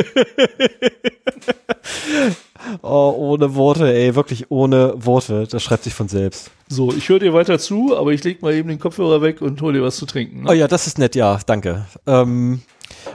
[2.81, 5.47] Oh, ohne Worte, ey, wirklich ohne Worte.
[5.49, 6.51] Das schreibt sich von selbst.
[6.67, 9.61] So, ich höre dir weiter zu, aber ich leg mal eben den Kopfhörer weg und
[9.61, 10.43] hol dir was zu trinken.
[10.43, 10.49] ne?
[10.49, 11.85] Oh ja, das ist nett, ja, danke.
[12.07, 12.61] Ähm,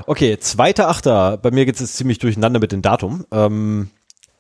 [0.07, 1.37] okay, zweiter Achter.
[1.39, 3.25] Bei mir geht es jetzt ziemlich durcheinander mit dem Datum.
[3.33, 3.91] Ähm,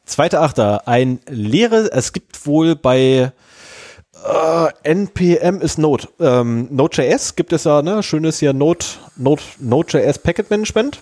[0.04, 3.32] zweiter Achter, ein leere, es gibt wohl bei
[4.24, 6.08] äh, NPM ist Node.
[6.20, 8.84] Ähm, Node.js gibt es ja, ne, schönes hier Node,
[9.16, 11.00] Node, Node.js Packet Management.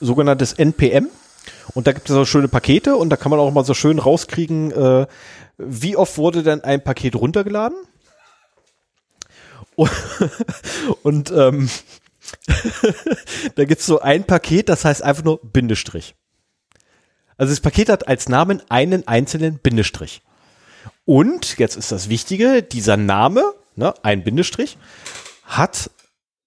[0.00, 1.08] Sogenanntes NPM.
[1.78, 4.00] Und da gibt es so schöne Pakete und da kann man auch mal so schön
[4.00, 5.06] rauskriegen, äh,
[5.58, 7.78] wie oft wurde denn ein Paket runtergeladen?
[11.04, 11.70] Und, ähm,
[13.54, 16.16] da gibt's so ein Paket, das heißt einfach nur Bindestrich.
[17.36, 20.22] Also das Paket hat als Namen einen einzelnen Bindestrich.
[21.04, 24.78] Und, jetzt ist das Wichtige, dieser Name, ne, ein Bindestrich,
[25.44, 25.92] hat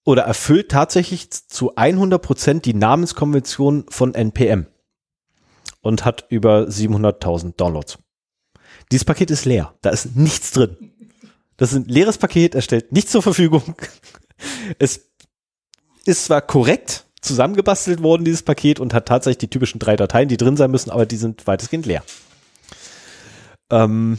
[0.04, 4.68] oder erfüllt tatsächlich zu 100 Prozent die Namenskonvention von NPM
[5.82, 8.00] und hat über 700.000 Downloads.
[8.92, 9.74] Dieses Paket ist leer.
[9.82, 10.78] Da ist nichts drin.
[11.58, 13.76] Das ist ein leeres Paket, er stellt nichts zur Verfügung.
[14.80, 15.02] Es
[16.06, 20.38] ist zwar korrekt zusammengebastelt worden, dieses Paket, und hat tatsächlich die typischen drei Dateien, die
[20.38, 22.04] drin sein müssen, aber die sind weitestgehend leer.
[23.70, 24.18] Ähm,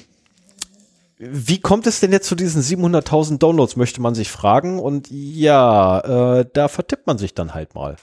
[1.18, 4.78] wie kommt es denn jetzt zu diesen 700.000 Downloads, möchte man sich fragen.
[4.80, 7.96] Und ja, äh, da vertippt man sich dann halt mal.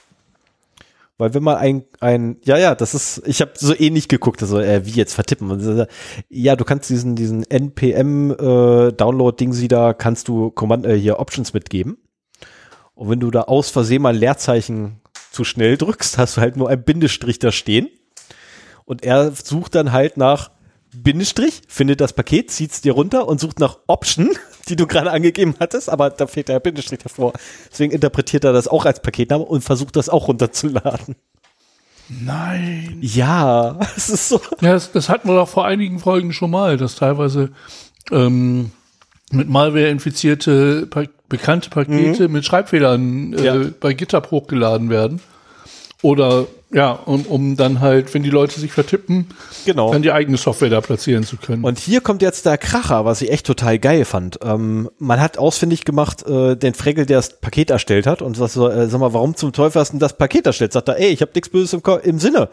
[1.20, 4.58] Weil wenn man ein, ein, ja, ja, das ist, ich habe so ähnlich geguckt, also
[4.58, 5.86] äh, wie jetzt vertippen.
[6.30, 11.52] Ja, du kannst diesen, diesen NPM äh, sie da, kannst du Command, äh, hier Options
[11.52, 11.98] mitgeben.
[12.94, 16.70] Und wenn du da aus Versehen mal Leerzeichen zu schnell drückst, hast du halt nur
[16.70, 17.90] ein Bindestrich da stehen.
[18.86, 20.50] Und er sucht dann halt nach
[20.94, 24.30] Bindestrich, findet das Paket, zieht es dir runter und sucht nach Option,
[24.68, 27.32] die du gerade angegeben hattest, aber da fehlt der Bindestrich davor.
[27.70, 31.16] Deswegen interpretiert er das auch als Paketname und versucht das auch runterzuladen.
[32.08, 32.98] Nein.
[33.00, 34.40] Ja, es ist so.
[34.60, 37.50] Ja, das, das hatten wir doch vor einigen Folgen schon mal, dass teilweise
[38.10, 38.72] ähm,
[39.30, 42.34] mit Malware infizierte pa bekannte Pakete mhm.
[42.34, 43.70] mit Schreibfehlern äh, ja.
[43.78, 45.20] bei GitHub hochgeladen werden.
[46.02, 49.26] Oder ja, um, um dann halt, wenn die Leute sich vertippen,
[49.64, 49.92] genau.
[49.92, 51.64] dann die eigene Software da platzieren zu können.
[51.64, 54.38] Und hier kommt jetzt der Kracher, was ich echt total geil fand.
[54.42, 58.52] Ähm, man hat ausfindig gemacht, äh, den Fregel, der das Paket erstellt hat und sagt
[58.52, 60.72] so, äh, sag mal, warum zum Teufel hast du das Paket erstellt?
[60.72, 62.48] Sagt er, ey, ich habe nichts Böses im, im Sinne.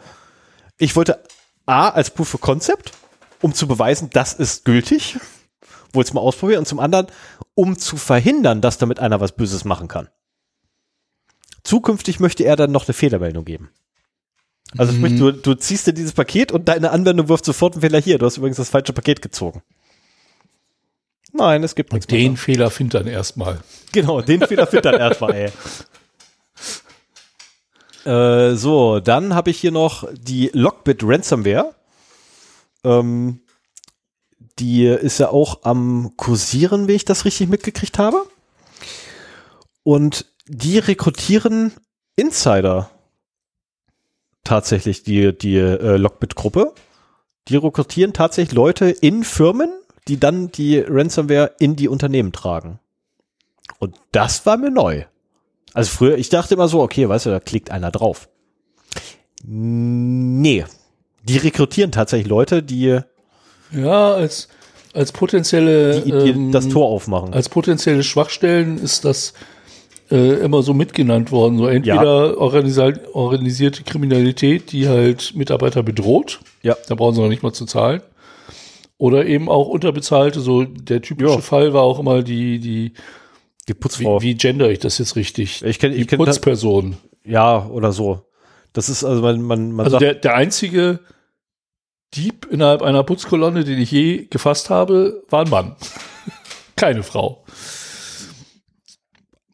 [0.78, 1.20] Ich wollte
[1.66, 2.92] A, als Proof of Concept,
[3.40, 5.18] um zu beweisen, das ist gültig,
[5.92, 7.06] wollte es mal ausprobieren, und zum anderen,
[7.54, 10.08] um zu verhindern, dass damit einer was Böses machen kann.
[11.62, 13.70] Zukünftig möchte er dann noch eine Fehlermeldung geben.
[14.76, 15.18] Also sprich, mhm.
[15.18, 18.18] du, du ziehst dir dieses Paket und deine Anwendung wirft sofort einen Fehler hier.
[18.18, 19.62] Du hast übrigens das falsche Paket gezogen.
[21.32, 22.06] Nein, es gibt nichts.
[22.06, 22.40] Und den mehr.
[22.40, 23.60] Fehler findet dann erstmal.
[23.92, 25.52] Genau, den Fehler findet dann erstmal, ey.
[28.04, 31.74] Äh, so, dann habe ich hier noch die Lockbit Ransomware.
[32.82, 33.40] Ähm,
[34.58, 38.24] die ist ja auch am Kursieren, wie ich das richtig mitgekriegt habe.
[39.82, 41.72] Und die rekrutieren
[42.16, 42.88] Insider
[44.48, 46.72] tatsächlich die, die äh, Lockbit-Gruppe.
[47.48, 49.70] Die rekrutieren tatsächlich Leute in Firmen,
[50.08, 52.80] die dann die Ransomware in die Unternehmen tragen.
[53.78, 55.04] Und das war mir neu.
[55.74, 58.28] Also früher, ich dachte immer so, okay, weißt du, da klickt einer drauf.
[59.44, 60.64] Nee.
[61.22, 63.00] Die rekrutieren tatsächlich Leute, die
[63.70, 64.48] ja, als,
[64.94, 67.34] als potenzielle die, die ähm, das Tor aufmachen.
[67.34, 69.34] Als potenzielle Schwachstellen ist das
[70.10, 71.58] äh, immer so mitgenannt worden.
[71.58, 72.36] So entweder ja.
[72.36, 76.40] organisi organisierte Kriminalität, die halt Mitarbeiter bedroht.
[76.62, 76.76] Ja.
[76.88, 78.02] Da brauchen sie noch nicht mal zu zahlen.
[78.96, 80.40] Oder eben auch unterbezahlte.
[80.40, 81.40] So der typische ja.
[81.40, 82.92] Fall war auch immer die die
[83.68, 84.20] die Putzfrau.
[84.22, 85.62] Wie, wie gender ich das jetzt richtig?
[85.64, 86.96] Ich kenne die kenn Putzperson.
[87.24, 88.22] Ja, oder so.
[88.72, 91.00] Das ist also man man, man also der der einzige
[92.14, 95.76] Dieb innerhalb einer Putzkolonne, den ich je gefasst habe, war ein Mann.
[96.76, 97.44] Keine Frau.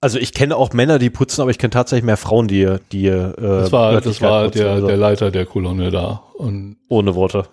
[0.05, 3.07] Also ich kenne auch Männer, die putzen, aber ich kenne tatsächlich mehr Frauen, die die
[3.07, 4.87] äh, Das war das war putzen, der also.
[4.87, 7.45] der Leiter der Kolonne da und ohne Worte.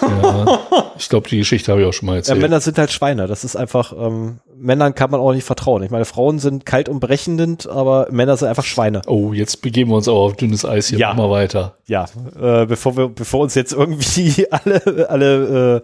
[0.00, 0.58] Ja,
[0.98, 2.38] ich glaube, die Geschichte habe ich auch schon mal erzählt.
[2.38, 3.26] Ja, Männer sind halt Schweine.
[3.26, 5.82] Das ist einfach, ähm, Männern kann man auch nicht vertrauen.
[5.82, 9.02] Ich meine, Frauen sind kalt und berechnend, aber Männer sind einfach Schweine.
[9.06, 10.98] Oh, jetzt begeben wir uns auch auf dünnes Eis hier.
[10.98, 11.12] Ja.
[11.12, 11.76] Mal weiter.
[11.88, 12.06] Ja,
[12.40, 15.82] äh, bevor wir, bevor uns jetzt irgendwie alle, alle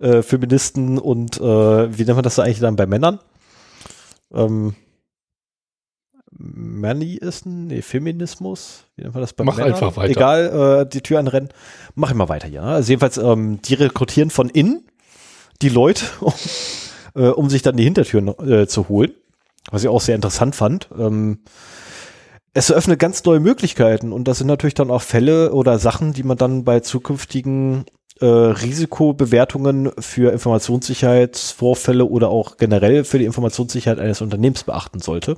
[0.00, 3.20] äh, äh, Feministen und äh, wie nennt man das eigentlich dann bei Männern?
[4.34, 4.74] Ähm,
[6.52, 9.72] Mannyisten, nee, Feminismus, wie nennt man das bei Mach Männern?
[9.72, 10.10] einfach weiter.
[10.10, 11.48] Egal, äh, die Tür anrennen.
[11.94, 12.62] Mach immer weiter hier.
[12.62, 14.84] Also jedenfalls, ähm, die rekrutieren von innen
[15.62, 16.32] die Leute, um,
[17.14, 19.12] äh, um sich dann die Hintertüren äh, zu holen.
[19.70, 20.88] Was ich auch sehr interessant fand.
[20.98, 21.38] Ähm,
[22.52, 26.22] es eröffnet ganz neue Möglichkeiten und das sind natürlich dann auch Fälle oder Sachen, die
[26.22, 27.84] man dann bei zukünftigen
[28.20, 35.36] äh, Risikobewertungen für Informationssicherheitsvorfälle oder auch generell für die Informationssicherheit eines Unternehmens beachten sollte.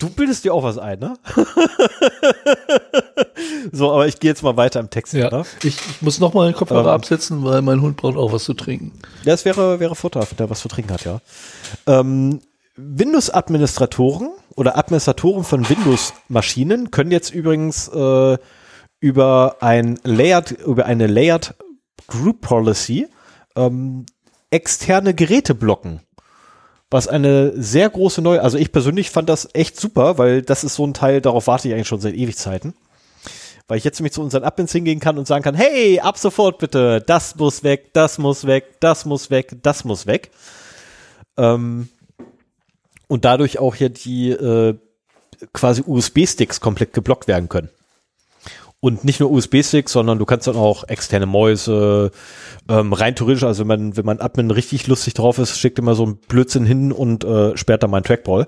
[0.00, 1.14] Du bildest dir auch was ein, ne?
[3.72, 5.12] so, aber ich gehe jetzt mal weiter im Text.
[5.12, 5.44] Ja, Ne?
[5.62, 6.94] ich, ich muss noch mal den Kopfhörer Ähm.
[6.94, 8.92] absetzen, weil mein Hund braucht auch was zu trinken.
[9.24, 11.20] Das wäre, wäre vorteilhaft, der was zu trinken hat, ja.
[11.86, 12.40] Ähm,
[12.76, 18.38] Windows-Administratoren oder Administratoren von Windows-Maschinen können jetzt übrigens äh,
[19.00, 21.54] über ein Layered, über eine Layered
[22.06, 23.08] Group Policy
[23.56, 24.06] ähm,
[24.50, 26.00] externe Geräte blocken.
[26.90, 30.74] Was eine sehr große neue, also ich persönlich fand das echt super, weil das ist
[30.74, 32.74] so ein Teil, darauf warte ich eigentlich schon seit Ewigkeiten.
[33.66, 36.56] Weil ich jetzt nämlich zu unseren Admins hingehen kann und sagen kann, hey, ab sofort
[36.58, 40.30] bitte, das muss weg, das muss weg, das muss weg, das muss weg.
[41.36, 41.90] Ähm,
[43.08, 44.74] und dadurch auch hier die äh,
[45.52, 47.68] quasi USB-Sticks komplett geblockt werden können.
[48.80, 52.12] Und nicht nur USB-Sticks, sondern du kannst dann auch externe Mäuse,
[52.68, 55.96] ähm, rein theoretisch, also wenn man, wenn man Admin richtig lustig drauf ist, schickt immer
[55.96, 58.46] so ein Blödsinn hin und äh, sperrt dann mal einen Trackball.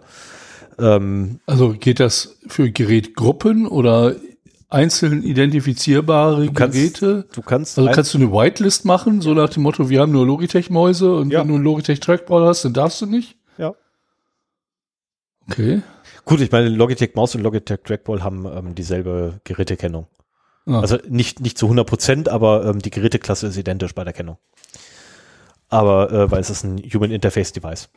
[0.79, 4.15] Ähm, Also geht das für Gerätgruppen oder
[4.69, 7.27] einzeln identifizierbare kannst- Geräte?
[7.33, 10.25] du kannst, Also kannst du eine Whitelist machen, so nach dem Motto, wir haben nur
[10.27, 11.41] Logitech-Mäuse und Ja.
[11.41, 13.37] wenn du einen Logitech-Trackball hast, dann darfst du nicht?
[13.59, 13.75] ja.
[15.51, 15.83] Okay.
[16.25, 20.07] Gut, ich meine, Logitech Maus und Logitech Trackball haben ähm, dieselbe Gerätekennung.
[20.67, 20.81] Ah.
[20.81, 24.39] Also nicht, nicht zu 100 Prozent, aber ähm, die Geräteklasse ist identisch bei der Kennung.
[25.69, 27.89] Aber, äh, weil es ist ein Human Interface Device.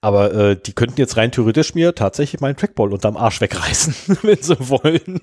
[0.00, 4.42] Aber äh, die könnten jetzt rein theoretisch mir tatsächlich meinen Trackball unterm Arsch wegreißen, wenn
[4.42, 5.20] sie wollen.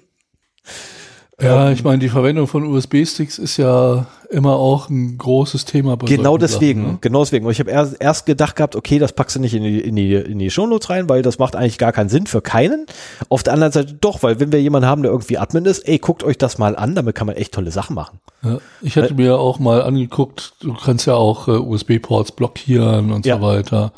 [1.44, 5.95] Ja, ich meine, die Verwendung von USB-Sticks ist ja immer auch ein großes Thema.
[5.95, 6.98] Bei Genau deswegen, Sachen, ne?
[7.02, 7.45] genau deswegen.
[7.45, 9.95] Und ich habe erst, erst gedacht gehabt, okay, das packst du nicht in die, in
[9.95, 12.86] die, in die Shownotes rein, weil das macht eigentlich gar keinen Sinn für keinen.
[13.30, 15.99] Auf der anderen Seite doch, weil wenn wir jemanden haben, der irgendwie Admin ist, ey,
[15.99, 18.20] guckt euch das mal an, damit kann man echt tolle Sachen machen.
[18.44, 23.26] Ja, ich hatte mir auch mal angeguckt, du kannst ja auch äh, USB-Ports blockieren und
[23.26, 23.38] Ja.
[23.38, 23.91] so weiter.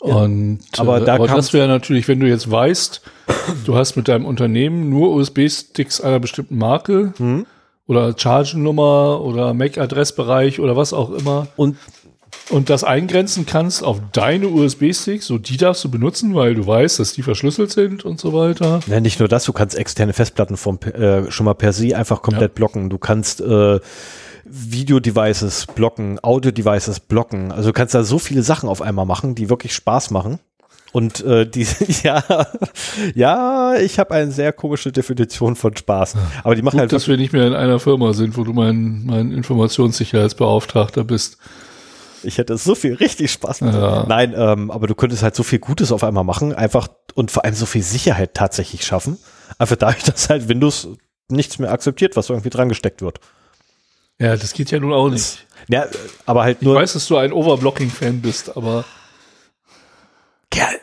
[0.00, 3.02] Und Aber äh, da aber das wäre natürlich, wenn du jetzt weißt,
[3.64, 7.46] du hast mit deinem Unternehmen nur USB-Sticks einer bestimmten Marke Hm.
[7.86, 11.76] oder Chargennummer oder MAC-Adressbereich oder was auch immer Und
[12.50, 16.98] und das eingrenzen kannst auf deine USB-Sticks, so die darfst du benutzen, weil du weißt,
[16.98, 18.80] dass die verschlüsselt sind und so weiter.
[18.86, 22.22] Ja, nicht nur das, du kannst externe Festplatten vom, äh, schon mal per se einfach
[22.22, 22.88] komplett blocken.
[22.88, 23.80] Du kannst äh,
[24.50, 27.52] Video-Devices blocken, Audio-Devices blocken.
[27.52, 30.40] Also du kannst da so viele Sachen auf einmal machen, die wirklich Spaß machen.
[30.92, 31.66] Und äh, die,
[32.02, 32.22] ja,
[33.14, 36.16] ja, ich habe eine sehr komische Definition von Spaß.
[36.42, 38.52] Aber die machen Gut, halt dass wir nicht mehr in einer Firma sind, wo du
[38.52, 41.38] mein, mein Informationssicherheitsbeauftragter bist.
[42.22, 43.74] Ich hätte so viel richtig Spaß mit.
[43.74, 44.04] Ja.
[44.08, 47.44] Nein, ähm, aber du könntest halt so viel Gutes auf einmal machen, einfach und vor
[47.44, 49.18] allem so viel Sicherheit tatsächlich schaffen.
[49.58, 50.88] Einfach dadurch, dass halt Windows
[51.28, 53.20] nichts mehr akzeptiert, was irgendwie dran gesteckt wird.
[54.18, 55.46] Ja, das geht ja nun auch nicht.
[55.68, 55.86] Ja,
[56.26, 56.74] aber halt Ich nur.
[56.74, 58.84] weiß, dass du ein Overblocking-Fan bist, aber
[60.50, 60.74] Kerl.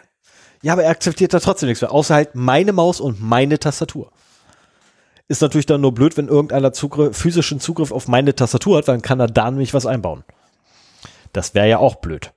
[0.61, 4.11] Ja, aber er akzeptiert da trotzdem nichts mehr, außer halt meine Maus und meine Tastatur.
[5.27, 9.01] Ist natürlich dann nur blöd, wenn irgendeiner Zugriff, physischen Zugriff auf meine Tastatur hat, dann
[9.01, 10.23] kann er da nämlich was einbauen.
[11.33, 12.31] Das wäre ja auch blöd.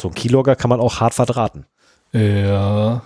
[0.00, 1.66] So ein Keylogger kann man auch hart verdrahten.
[2.12, 3.02] ja.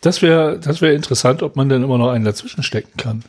[0.00, 3.22] Das wäre das wäre interessant, ob man denn immer noch einen dazwischen stecken kann.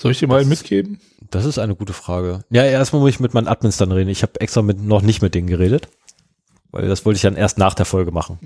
[0.00, 0.98] Soll ich dir mal einen mitgeben?
[1.30, 2.42] Das ist eine gute Frage.
[2.48, 4.08] Ja, erstmal muss ich mit meinen Admins dann reden.
[4.08, 5.88] Ich habe extra mit, noch nicht mit denen geredet.
[6.70, 8.38] Weil das wollte ich dann erst nach der Folge machen.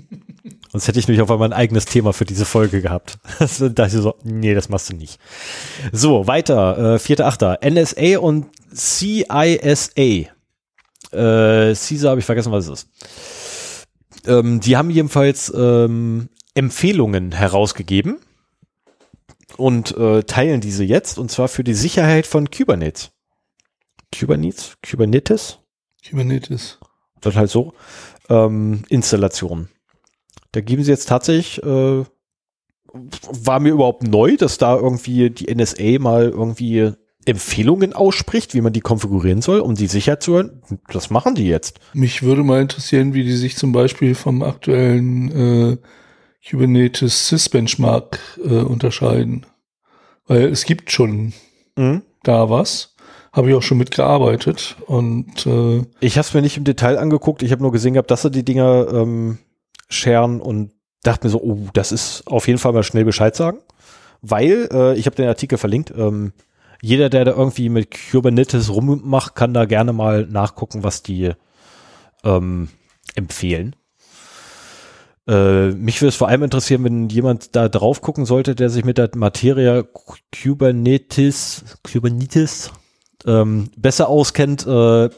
[0.73, 3.19] Sonst hätte ich nämlich auf einmal ein eigenes Thema für diese Folge gehabt.
[3.39, 5.17] Das dachte ich so, nee, das machst du nicht.
[5.93, 6.95] So, weiter.
[6.95, 7.63] Äh, 4.8.
[7.69, 9.43] NSA und CISA.
[11.13, 12.89] Äh, CISA habe ich vergessen, was es ist.
[14.27, 18.17] Ähm, die haben jedenfalls ähm, Empfehlungen herausgegeben
[19.57, 23.11] und äh, teilen diese jetzt und zwar für die Sicherheit von Kubernetes.
[24.17, 24.77] Kubernetes?
[24.87, 25.59] Kubernetes?
[26.07, 26.79] Kubernetes.
[27.21, 27.73] Das halt so.
[28.29, 29.69] Ähm, Installationen.
[30.51, 32.03] Da geben sie jetzt tatsächlich, äh,
[32.93, 36.93] war mir überhaupt neu, dass da irgendwie die NSA mal irgendwie
[37.25, 40.61] Empfehlungen ausspricht, wie man die konfigurieren soll, um die Sicherheit zu hören.
[40.89, 41.79] Das machen die jetzt.
[41.93, 45.77] Mich würde mal interessieren, wie die sich zum Beispiel vom aktuellen äh,
[46.49, 49.45] Kubernetes Sys-Benchmark äh, unterscheiden.
[50.27, 51.33] Weil es gibt schon
[51.75, 52.03] mhm.
[52.23, 52.95] da was.
[53.33, 57.43] Habe ich auch schon mitgearbeitet und äh, ich habe es mir nicht im Detail angeguckt.
[57.43, 59.39] Ich habe nur gesehen gehabt, dass sie die Dinger ähm,
[59.89, 60.71] scheren und
[61.03, 63.57] dachte mir so, oh, das ist auf jeden Fall mal schnell Bescheid sagen,
[64.21, 65.93] weil äh, ich habe den Artikel verlinkt.
[65.97, 66.31] Ähm,
[66.81, 71.31] jeder, der da irgendwie mit Kubernetes rummacht, kann da gerne mal nachgucken, was die
[72.23, 72.69] ähm,
[73.15, 73.75] empfehlen.
[75.27, 78.85] Äh, mich würde es vor allem interessieren, wenn jemand da drauf gucken sollte, der sich
[78.85, 82.71] mit der Materie Kubernetes, Kubernetes
[83.25, 84.67] ähm, besser auskennt.
[84.67, 85.09] Äh,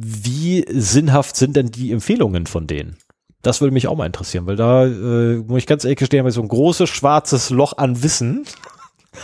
[0.00, 2.96] wie sinnhaft sind denn die Empfehlungen von denen?
[3.42, 6.30] Das würde mich auch mal interessieren, weil da äh, muss ich ganz ehrlich gestehen, habe
[6.30, 8.44] ich so ein großes schwarzes Loch an Wissen.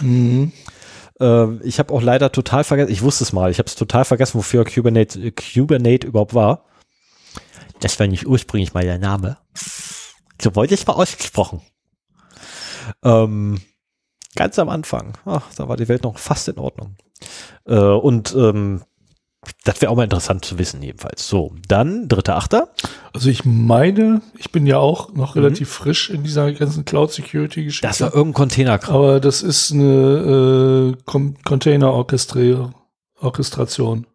[0.01, 0.53] Mhm.
[1.21, 4.05] äh, ich habe auch leider total vergessen, ich wusste es mal, ich habe es total
[4.05, 5.21] vergessen, wofür Kubernetes,
[5.55, 6.65] Kubernetes überhaupt war.
[7.81, 9.37] Das war nicht ursprünglich mal der Name.
[10.41, 11.61] So wollte ich mal ausgesprochen.
[13.03, 13.61] Ähm,
[14.35, 16.97] ganz am Anfang, ach, da war die Welt noch fast in Ordnung.
[17.67, 18.83] Äh, und ähm,
[19.65, 21.27] das wäre auch mal interessant zu wissen, jedenfalls.
[21.29, 22.69] So, dann dritter Achter.
[23.13, 25.43] Also ich meine, ich bin ja auch noch mhm.
[25.43, 27.87] relativ frisch in dieser ganzen Cloud Security Geschichte.
[27.87, 28.79] Das war irgendein Container.
[28.79, 28.93] -Kram.
[28.93, 30.97] Aber das ist eine äh,
[31.45, 34.07] Container Orchestration.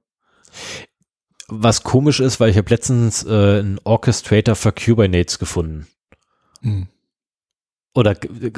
[1.47, 5.87] Was komisch ist, weil ich habe letztens äh, einen Orchestrator für Kubernetes gefunden.
[6.61, 6.87] Hm.
[7.95, 8.15] Oder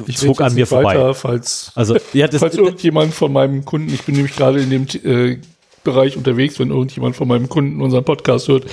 [0.08, 0.96] ich zog an mir vorbei.
[0.96, 4.70] Weiter, falls, also, ja, das, falls irgendjemand von meinem Kunden, ich bin nämlich gerade in
[4.70, 5.40] dem äh,
[5.84, 8.66] Bereich unterwegs, wenn irgendjemand von meinem Kunden unseren Podcast hört,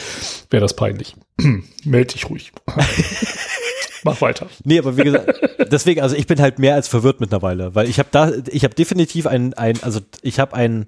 [0.51, 1.15] wäre das peinlich.
[1.85, 2.53] Meld dich ruhig.
[4.05, 4.47] Mach weiter.
[4.65, 5.41] Nee, aber wie gesagt,
[5.71, 8.75] deswegen, also ich bin halt mehr als verwirrt mittlerweile, weil ich habe da, ich habe
[8.75, 10.87] definitiv ein, ein, also ich habe einen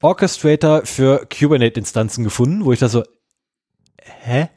[0.00, 3.02] Orchestrator für Kubernetes-Instanzen gefunden, wo ich da so,
[4.02, 4.48] hä?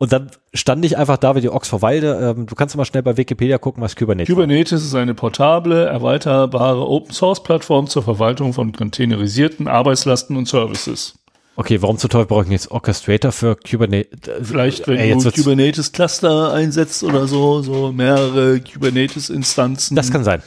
[0.00, 2.34] Und dann stand ich einfach da wie die Ochs vor Walde.
[2.34, 4.86] Ähm, du kannst mal schnell bei Wikipedia gucken, was Kubernetes Kubernetes war.
[4.86, 11.16] ist eine portable, erweiterbare Open-Source-Plattform zur Verwaltung von containerisierten Arbeitslasten und Services.
[11.56, 14.18] Okay, warum zu Teufel brauche ich jetzt Orchestrator für Kubernetes?
[14.42, 19.96] Vielleicht, wenn äh, du Kubernetes-Cluster einsetzt oder so, so mehrere Kubernetes-Instanzen.
[19.96, 20.42] Das kann sein.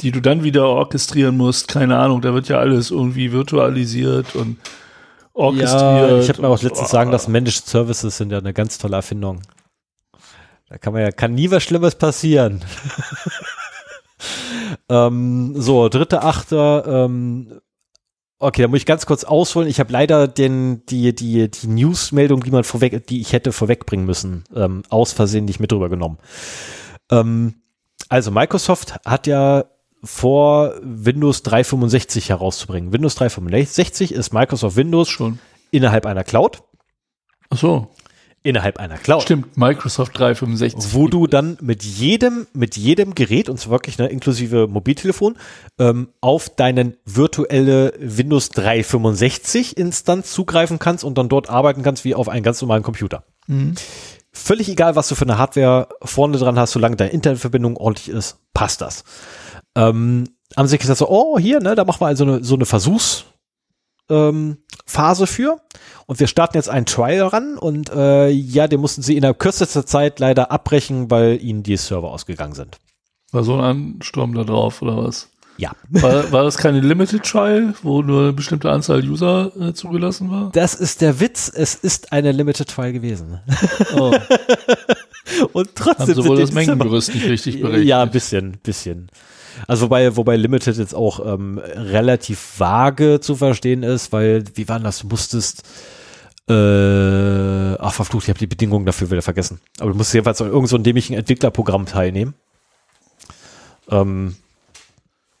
[0.00, 1.68] Die du dann wieder orchestrieren musst.
[1.68, 4.56] Keine Ahnung, da wird ja alles irgendwie virtualisiert und
[5.36, 6.10] orchestriert.
[6.10, 8.96] Ja, ich habe mir auch letztens sagen, dass Managed Services sind ja eine ganz tolle
[8.96, 9.42] Erfindung.
[10.68, 12.64] Da kann man ja, kann nie was Schlimmes passieren.
[14.88, 17.60] ähm, so, dritte Achter, ähm,
[18.38, 19.66] Okay, da muss ich ganz kurz ausholen.
[19.66, 24.04] Ich habe leider den, die, die, die Newsmeldung, die man vorweg, die ich hätte vorwegbringen
[24.04, 26.18] müssen, ähm, aus Versehen nicht mit rübergenommen.
[27.10, 27.54] Ähm,
[28.10, 29.64] also Microsoft hat ja
[30.02, 32.92] vor Windows 365 herauszubringen.
[32.92, 35.38] Windows 365 ist Microsoft Windows schon
[35.70, 36.62] innerhalb einer Cloud.
[37.50, 37.88] Ach so.
[38.42, 39.22] Innerhalb einer Cloud.
[39.22, 40.94] Stimmt, Microsoft 365.
[40.94, 45.36] Wo du dann mit jedem, mit jedem Gerät, und zwar wirklich ne, inklusive Mobiltelefon,
[45.80, 52.14] ähm, auf deinen virtuelle Windows 365 Instanz zugreifen kannst und dann dort arbeiten kannst wie
[52.14, 53.24] auf einem ganz normalen Computer.
[53.48, 53.74] Mhm.
[54.30, 58.38] Völlig egal, was du für eine Hardware vorne dran hast, solange deine Internetverbindung ordentlich ist,
[58.54, 59.02] passt das
[59.76, 60.24] ähm,
[60.56, 63.24] haben sie gesagt so, oh, hier, ne, da machen wir also eine, so eine Versuchsphase
[64.08, 65.60] ähm, für.
[66.06, 69.34] Und wir starten jetzt einen Trial ran und äh, ja, den mussten sie in der
[69.34, 72.78] kürzester Zeit leider abbrechen, weil ihnen die Server ausgegangen sind.
[73.32, 75.28] War so ein Ansturm da drauf, oder was?
[75.58, 75.72] Ja.
[75.88, 80.50] War, war das keine Limited Trial, wo nur eine bestimmte Anzahl User äh, zugelassen war?
[80.52, 83.40] Das ist der Witz, es ist eine Limited Trial gewesen.
[83.96, 84.14] Oh.
[85.52, 86.08] und trotzdem.
[86.08, 87.86] Haben sie wohl das Mengengerüst nicht richtig berechnet?
[87.86, 89.08] Ja, ein bisschen, bisschen.
[89.66, 94.80] Also wobei, wobei Limited jetzt auch ähm, relativ vage zu verstehen ist, weil, wie war
[94.80, 95.62] das, du musstest
[96.48, 99.60] äh, ach verflucht, ich habe die Bedingungen dafür wieder vergessen.
[99.80, 102.34] Aber du musst jedenfalls an irgendeinem so dämlichen Entwicklerprogramm teilnehmen.
[103.90, 104.36] Ähm,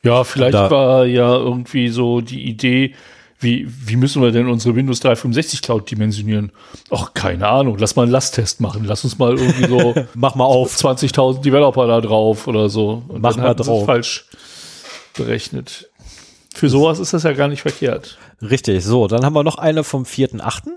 [0.02, 2.94] ja, vielleicht war ja irgendwie so die Idee,
[3.38, 6.52] wie, wie müssen wir denn unsere Windows 365 Cloud dimensionieren?
[6.90, 7.76] Ach, keine Ahnung.
[7.78, 8.84] Lass mal einen Lasttest machen.
[8.84, 9.94] Lass uns mal irgendwie so.
[10.14, 10.74] Mach mal auf.
[10.76, 13.02] 20.000 Developer da drauf oder so.
[13.08, 13.84] Und Mach mal drauf.
[13.84, 14.26] falsch
[15.14, 15.90] berechnet.
[16.54, 18.16] Für sowas ist das ja gar nicht verkehrt.
[18.40, 18.82] Richtig.
[18.84, 20.70] So, dann haben wir noch eine vom 4.8.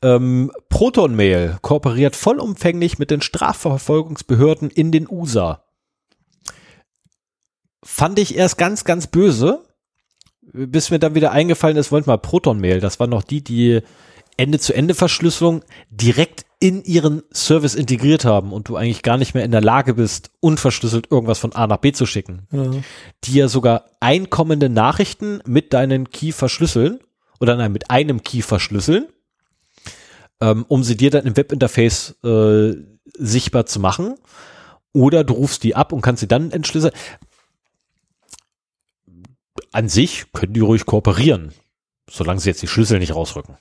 [0.00, 5.64] Ähm, ProtonMail kooperiert vollumfänglich mit den Strafverfolgungsbehörden in den USA.
[7.84, 9.64] Fand ich erst ganz, ganz böse,
[10.52, 13.80] bis mir dann wieder eingefallen ist, wollt mal Proton Mail, das war noch die, die
[14.36, 19.60] Ende-zu-Ende-Verschlüsselung direkt in ihren Service integriert haben und du eigentlich gar nicht mehr in der
[19.60, 22.70] Lage bist, unverschlüsselt irgendwas von A nach B zu schicken, Ja.
[23.24, 27.00] die ja sogar einkommende Nachrichten mit deinen Key verschlüsseln
[27.40, 29.06] oder nein, mit einem Key verschlüsseln,
[30.40, 32.74] ähm, um sie dir dann im Webinterface äh,
[33.16, 34.14] sichtbar zu machen.
[34.92, 36.92] Oder du rufst die ab und kannst sie dann entschlüsseln.
[39.72, 41.52] An sich können die ruhig kooperieren,
[42.08, 43.56] solange sie jetzt die Schlüssel nicht rausrücken.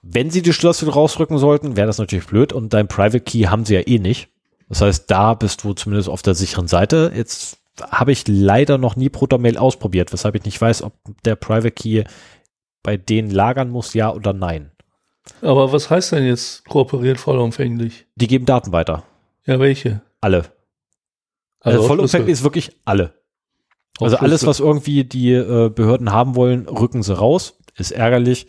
[0.00, 3.64] Wenn sie die Schlüssel rausrücken sollten, wäre das natürlich blöd und dein Private Key haben
[3.64, 4.28] sie ja eh nicht.
[4.68, 7.12] Das heißt, da bist du zumindest auf der sicheren Seite.
[7.14, 10.94] Jetzt habe ich leider noch nie Protomail ausprobiert, weshalb ich nicht weiß, ob
[11.24, 12.04] der Private Key
[12.82, 14.72] bei denen lagern muss, ja oder nein.
[15.40, 18.06] Aber was heißt denn jetzt kooperiert vollumfänglich?
[18.16, 19.04] Die geben Daten weiter.
[19.44, 20.00] Ja, welche?
[20.20, 20.46] Alle.
[21.60, 23.14] Also, auch vollumfänglich ist wirklich alle.
[24.00, 27.58] Also alles, was irgendwie die äh, Behörden haben wollen, rücken sie raus.
[27.76, 28.46] Ist ärgerlich.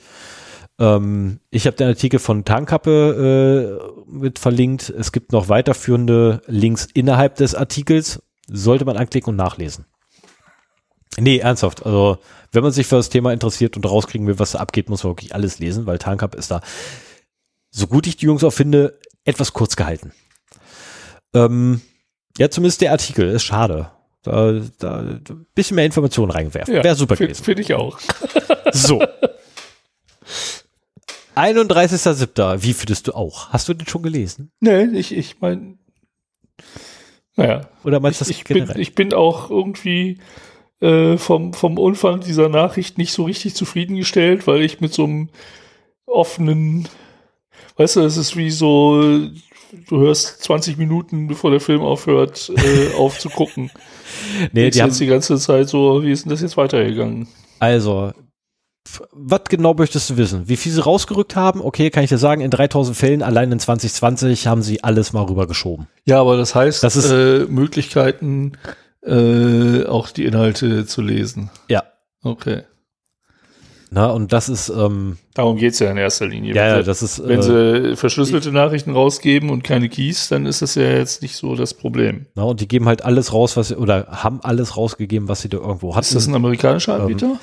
[0.79, 3.79] Ähm, ich habe den Artikel von Tarnkappe
[4.09, 4.89] äh, mit verlinkt.
[4.89, 8.23] Es gibt noch weiterführende Links innerhalb des Artikels.
[8.47, 9.85] Sollte man anklicken und nachlesen.
[11.19, 11.85] Nee, ernsthaft.
[11.85, 12.17] Also,
[12.51, 15.11] wenn man sich für das Thema interessiert und rauskriegen will, was da abgeht, muss man
[15.11, 16.61] wirklich alles lesen, weil Tarnkappe ist da,
[17.69, 20.11] so gut ich die Jungs auch finde, etwas kurz gehalten.
[21.33, 21.81] Ähm,
[22.37, 23.91] ja, zumindest der Artikel ist schade.
[24.23, 26.73] Da, da ein bisschen mehr Informationen reinwerfen.
[26.75, 27.43] Wäre super Finde gewesen.
[27.43, 27.99] find ich auch.
[28.71, 29.03] So.
[31.35, 32.63] 31.07.
[32.63, 33.49] Wie findest du auch?
[33.49, 34.51] Hast du den schon gelesen?
[34.59, 35.77] Nee, ich, ich meine,
[37.35, 38.79] naja, Oder meinst du das ich, bin, generell?
[38.79, 40.19] ich bin auch irgendwie
[40.81, 45.29] äh, vom, vom Umfang dieser Nachricht nicht so richtig zufriedengestellt, weil ich mit so einem
[46.05, 46.87] offenen,
[47.77, 49.29] weißt du, es ist wie so,
[49.89, 53.71] du hörst 20 Minuten, bevor der Film aufhört, äh, aufzugucken.
[54.51, 57.27] nee, die haben, jetzt die ganze Zeit so, wie ist denn das jetzt weitergegangen?
[57.59, 58.11] also,
[59.13, 60.47] was genau möchtest du wissen?
[60.49, 61.61] Wie viel sie rausgerückt haben?
[61.61, 65.23] Okay, kann ich dir sagen, in 3000 Fällen, allein in 2020, haben sie alles mal
[65.23, 65.87] rübergeschoben.
[66.05, 68.53] Ja, aber das heißt, Das ist- äh, Möglichkeiten,
[69.05, 71.49] äh, auch die Inhalte zu lesen.
[71.69, 71.83] Ja.
[72.23, 72.63] Okay.
[73.95, 76.55] Na, und das ist, ähm, Darum geht's ja in erster Linie.
[76.55, 77.43] ja, Wenn ja, sie- das ist, Wenn äh,
[77.91, 81.75] sie verschlüsselte Nachrichten rausgeben und keine Keys, dann ist das ja jetzt nicht so das
[81.75, 82.25] Problem.
[82.33, 85.49] na, und die geben halt alles raus, was sie, oder haben alles rausgegeben, was sie
[85.49, 86.05] da irgendwo hatten.
[86.05, 87.39] Ist das ein amerikanischer Anbieter?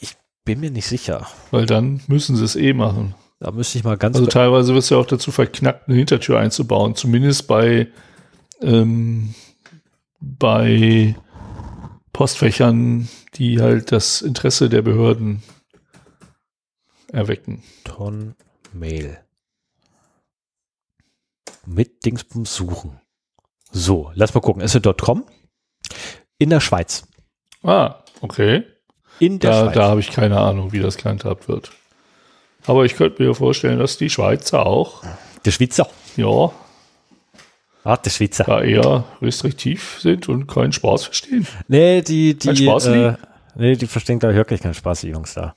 [0.00, 0.12] ich
[0.44, 1.26] bin mir nicht sicher.
[1.50, 3.14] Weil dann müssen sie es eh machen.
[3.40, 6.38] Da müsste ich mal ganz Also teilweise wird es ja auch dazu verknackt, eine Hintertür
[6.38, 6.94] einzubauen.
[6.94, 7.88] Zumindest bei,
[8.60, 9.34] ähm,
[10.20, 11.16] bei
[12.12, 15.42] Postfächern, die halt das Interesse der Behörden
[17.12, 17.62] erwecken.
[17.84, 18.34] Ton
[18.72, 19.18] Mail.
[21.66, 23.00] Mit Dingsbums suchen.
[23.70, 24.62] So, lass mal gucken.
[24.62, 25.24] S.com
[26.38, 27.06] in der Schweiz.
[27.62, 28.64] Ah, okay.
[29.20, 29.74] In der Da, Schweiz.
[29.74, 31.70] da habe ich keine Ahnung, wie das gehandhabt wird.
[32.66, 35.02] Aber ich könnte mir vorstellen, dass die Schweizer auch,
[35.44, 35.88] Der Schweizer.
[36.16, 36.50] ja,
[37.84, 38.44] Ah, der Schweizer.
[38.44, 41.46] da eher restriktiv sind und keinen Spaß verstehen.
[41.68, 43.14] Nee, die, die, Kein Spaß, äh,
[43.56, 45.56] nee, die verstehen da wirklich keinen Spaß, die Jungs da.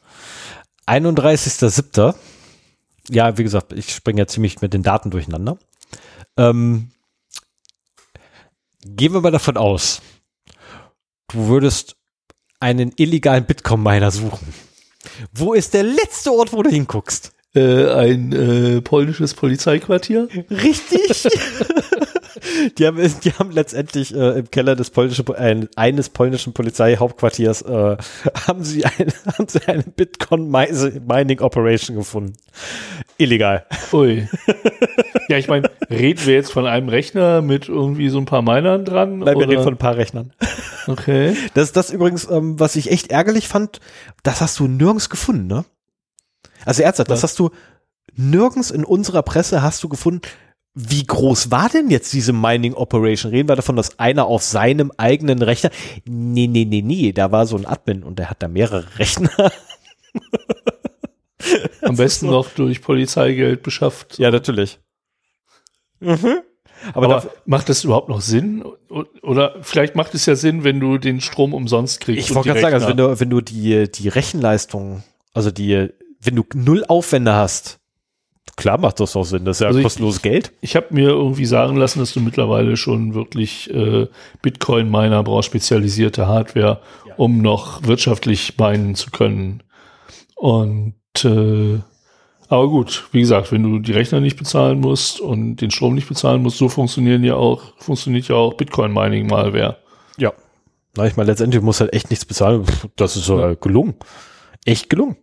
[0.88, 2.16] 31.07.
[3.10, 5.57] Ja, wie gesagt, ich springe ja ziemlich mit den Daten durcheinander.
[6.38, 6.91] Ähm,
[8.86, 10.02] gehen wir mal davon aus,
[11.30, 11.95] du würdest
[12.60, 14.53] einen illegalen Bitcoin-Miner suchen.
[15.34, 17.32] Wo ist der letzte Ort, wo du hinguckst?
[17.53, 20.28] Äh, ein äh, polnisches Polizeiquartier.
[20.49, 21.28] Richtig.
[22.78, 27.98] die, haben, die haben letztendlich äh, im Keller des polnischen, äh, eines polnischen Polizeihauptquartiers äh,
[28.48, 32.34] haben sie ein, haben sie eine Bitcoin Mining Operation gefunden.
[33.18, 33.66] Illegal.
[33.94, 34.28] Ui.
[35.30, 38.86] ja, ich meine, reden wir jetzt von einem Rechner mit irgendwie so ein paar Minern
[38.86, 39.20] dran?
[39.20, 39.50] Nein, wir oder?
[39.50, 40.34] reden von ein paar Rechnern.
[40.88, 41.36] okay.
[41.54, 43.80] Das ist das übrigens, ähm, was ich echt ärgerlich fand,
[44.24, 45.66] das hast du nirgends gefunden, ne?
[46.66, 47.32] Also ernsthaft, das Was?
[47.32, 47.52] hast du
[48.16, 50.22] nirgends in unserer Presse hast du gefunden.
[50.77, 53.31] Wie groß war denn jetzt diese Mining Operation?
[53.31, 55.72] Reden wir davon, dass einer auf seinem eigenen Rechner.
[56.03, 59.52] Nee, nee, nee, nee, da war so ein Admin und der hat da mehrere Rechner.
[61.81, 64.19] Am besten noch durch Polizeigeld beschafft.
[64.19, 64.80] Ja, natürlich.
[66.02, 66.41] Mhm.
[66.93, 68.64] Aber, Aber macht das überhaupt noch Sinn?
[69.22, 72.30] Oder vielleicht macht es ja Sinn, wenn du den Strom umsonst kriegst.
[72.30, 75.03] ich wollte gerade sagen, also wenn du, wenn du die, die Rechenleistung,
[75.34, 75.89] also die,
[76.19, 77.80] wenn du null Aufwände hast,
[78.55, 80.51] klar macht das auch Sinn, das ist ja Also ich- kostenloses Geld.
[80.61, 84.07] Ich habe mir irgendwie sagen lassen, dass du mittlerweile schon wirklich äh,
[84.41, 86.80] Bitcoin-Miner brauchst, spezialisierte Hardware,
[87.17, 89.63] um noch wirtschaftlich meinen zu können.
[90.35, 91.80] Und äh,
[92.47, 96.07] aber gut, wie gesagt, wenn du die Rechner nicht bezahlen musst und den Strom nicht
[96.07, 99.77] bezahlen musst, so funktionieren ja auch, funktioniert ja auch Bitcoin-Mining-Malware.
[100.17, 100.31] Ja.
[100.95, 102.63] Na, ich meine, letztendlich muss halt echt nichts bezahlen.
[102.95, 103.95] Das ist äh, gelungen.
[104.63, 105.17] Echt gelungen.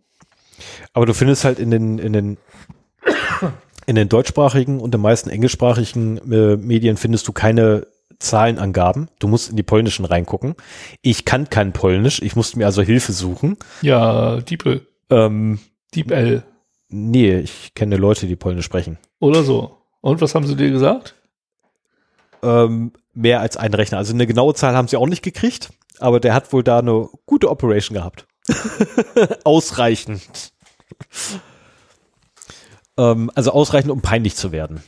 [0.93, 2.39] Aber du findest halt in den, in den,
[3.87, 7.87] In den deutschsprachigen und den meisten englischsprachigen äh, Medien findest du keine
[8.19, 9.09] Zahlenangaben.
[9.19, 10.55] Du musst in die polnischen reingucken.
[11.03, 13.57] Ich kann kein Polnisch, ich musste mir also Hilfe suchen.
[13.83, 14.87] Ja, Diepel.
[15.11, 15.59] Ähm,
[15.95, 16.43] Diep L.
[16.89, 18.99] nee, ich kenne Leute, die Polnisch sprechen.
[19.19, 19.79] Oder so.
[20.01, 21.15] Und was haben sie dir gesagt?
[22.43, 23.99] Ähm, mehr als ein Rechner.
[23.99, 27.09] Also eine genaue Zahl haben sie auch nicht gekriegt, aber der hat wohl da eine
[27.27, 28.27] gute Operation gehabt.
[29.45, 30.53] ausreichend.
[32.97, 34.83] Ähm, also ausreichend, um peinlich zu werden.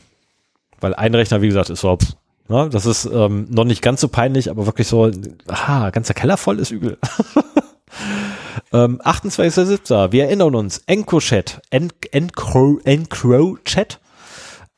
[0.81, 2.15] Weil ein Rechner, wie gesagt, ist so, pff,
[2.49, 5.11] ne, das ist ähm, noch nicht ganz so peinlich, aber wirklich so,
[5.49, 6.99] aha, ganzer Keller voll ist übel.
[8.73, 10.13] ähm, 28.07.
[10.13, 14.01] Wir erinnern uns, EncroChat, En- Encro- EncroChat,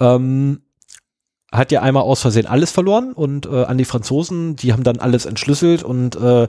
[0.01, 0.63] ähm,
[1.53, 4.99] hat ja einmal aus Versehen alles verloren und äh, an die Franzosen, die haben dann
[4.99, 6.49] alles entschlüsselt und äh,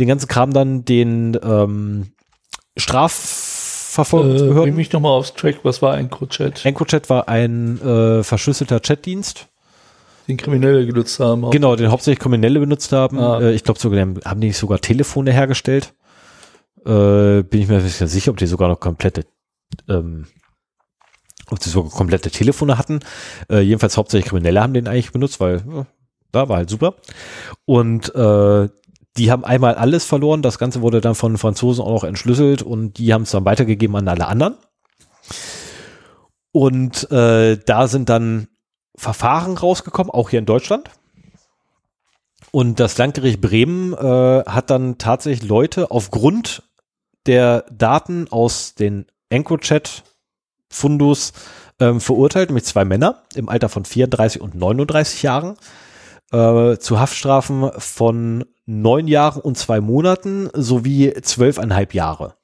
[0.00, 2.12] den ganzen Kram dann den ähm,
[3.92, 4.62] Äh, Strafverfolgungsbehörden.
[4.62, 5.58] bring mich nochmal aufs Track.
[5.64, 9.48] Was war ein Chat, EncroChat war ein äh, verschlüsselter Chatdienst.
[10.28, 11.50] den Kriminelle genutzt haben?
[11.50, 13.18] Genau, den hauptsächlich Kriminelle benutzt haben.
[13.18, 13.40] Ah.
[13.40, 15.92] Äh, ich glaube sogar, haben, die nicht sogar Telefone hergestellt.
[16.86, 19.26] Äh, bin ich mir nicht ganz sicher, ob die sogar noch komplette,
[19.88, 20.26] ähm,
[21.50, 23.00] ob die sogar komplette Telefone hatten.
[23.50, 25.86] Äh, jedenfalls hauptsächlich Kriminelle haben den eigentlich benutzt, weil ja,
[26.32, 26.94] da war halt super.
[27.66, 28.68] Und äh,
[29.16, 30.42] die haben einmal alles verloren.
[30.42, 33.96] Das Ganze wurde dann von Franzosen auch noch entschlüsselt und die haben es dann weitergegeben
[33.96, 34.56] an alle anderen.
[36.52, 38.48] Und äh, da sind dann
[38.96, 40.90] Verfahren rausgekommen, auch hier in Deutschland.
[42.50, 46.62] Und das Landgericht Bremen äh, hat dann tatsächlich Leute aufgrund
[47.26, 51.32] der Daten aus den EncroChat-Fundus
[51.80, 55.56] ähm, verurteilt, nämlich zwei Männer im Alter von 34 und 39 Jahren,
[56.30, 62.34] äh, zu Haftstrafen von neun Jahren und zwei Monaten sowie zwölfeinhalb Jahre.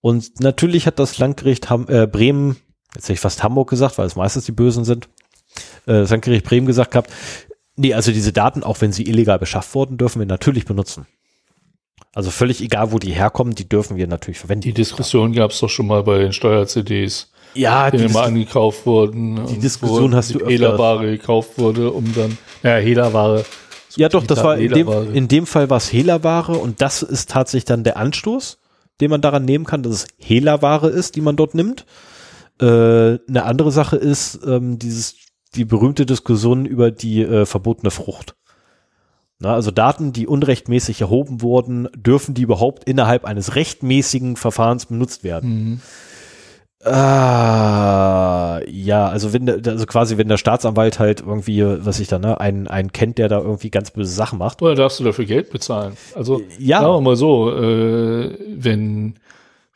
[0.00, 2.56] Und natürlich hat das Landgericht Ham äh, Bremen,
[2.94, 5.08] jetzt hätte ich fast Hamburg gesagt, weil es meistens die Bösen sind,
[5.86, 7.10] äh, das Landgericht Bremen gesagt gehabt,
[7.76, 11.06] nee, also diese Daten, auch wenn sie illegal beschafft wurden, dürfen wir natürlich benutzen.
[12.12, 14.62] Also völlig egal, wo die herkommen, die dürfen wir natürlich verwenden.
[14.62, 18.84] Die Diskussion gab es doch schon mal bei den Steuer-CDs, ja, die die immer angekauft
[18.84, 19.46] wurden.
[19.46, 20.50] Die Diskussion hast du öfter.
[20.50, 23.44] Hehlerware gekauft wurde, um dann, ja, Hehlerware.
[23.96, 27.30] Ja, doch, das war in dem, in dem Fall war es Hehlerware und das ist
[27.30, 28.58] tatsächlich dann der Anstoß,
[29.00, 31.86] den man daran nehmen kann, dass es Hehlerware ist, die man dort nimmt.
[32.60, 35.16] Äh, eine andere Sache ist ähm, dieses
[35.54, 38.36] die berühmte Diskussion über die äh, verbotene Frucht.
[39.40, 45.24] Na, also Daten, die unrechtmäßig erhoben wurden, dürfen die überhaupt innerhalb eines rechtmäßigen Verfahrens benutzt
[45.24, 45.50] werden?
[45.50, 45.80] Mhm.
[46.82, 52.18] Ah, ja, also wenn der, also quasi wenn der Staatsanwalt halt irgendwie, was ich da,
[52.18, 54.62] ne, einen, einen kennt, der da irgendwie ganz böse Sachen macht.
[54.62, 55.92] Oder darfst du dafür Geld bezahlen?
[56.14, 56.80] Also, Ja.
[56.80, 59.14] sagen wir mal so, äh, wenn,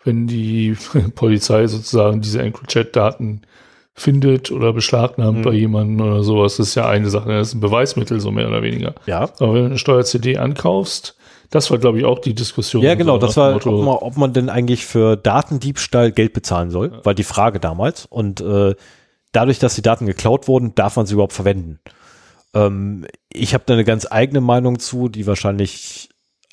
[0.05, 0.76] wenn die
[1.14, 3.43] Polizei sozusagen diese EncroChat-Daten
[3.94, 5.43] findet oder beschlagnahmt Mhm.
[5.43, 8.48] bei jemandem oder sowas, das ist ja eine Sache, das ist ein Beweismittel, so mehr
[8.48, 8.94] oder weniger.
[9.06, 9.28] Ja.
[9.39, 11.16] Aber wenn du eine Steuer-CD ankaufst,
[11.55, 12.82] das war, glaube ich, auch die Diskussion.
[12.82, 16.72] Ja, genau, so das war, ob man, ob man denn eigentlich für Datendiebstahl Geld bezahlen
[16.72, 18.06] soll, war die Frage damals.
[18.06, 18.74] Und äh,
[19.31, 21.78] dadurch, dass die Daten geklaut wurden, darf man sie überhaupt verwenden.
[22.55, 26.09] Ähm, ich habe da eine ganz eigene Meinung zu, die wahrscheinlich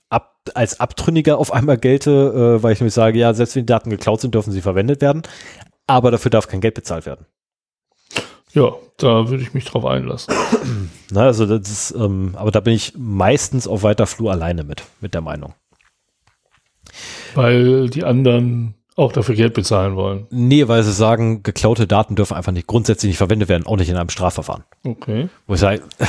[0.10, 3.74] ab, als Abtrünniger auf einmal gelte, äh, weil ich nämlich sage, ja, selbst wenn die
[3.74, 5.24] Daten geklaut sind, dürfen sie verwendet werden.
[5.88, 7.26] Aber dafür darf kein Geld bezahlt werden.
[8.54, 10.34] Ja, da würde ich mich drauf einlassen.
[11.12, 14.84] Na, also das ist, ähm, aber da bin ich meistens auf weiter Flur alleine mit,
[15.00, 15.54] mit der Meinung.
[17.36, 20.28] Weil die anderen auch dafür Geld bezahlen wollen.
[20.32, 23.90] Nee, weil sie sagen, geklaute Daten dürfen einfach nicht grundsätzlich nicht verwendet werden, auch nicht
[23.90, 24.64] in einem Strafverfahren.
[24.84, 25.30] Okay.
[25.48, 26.06] Wo ich sage, äh,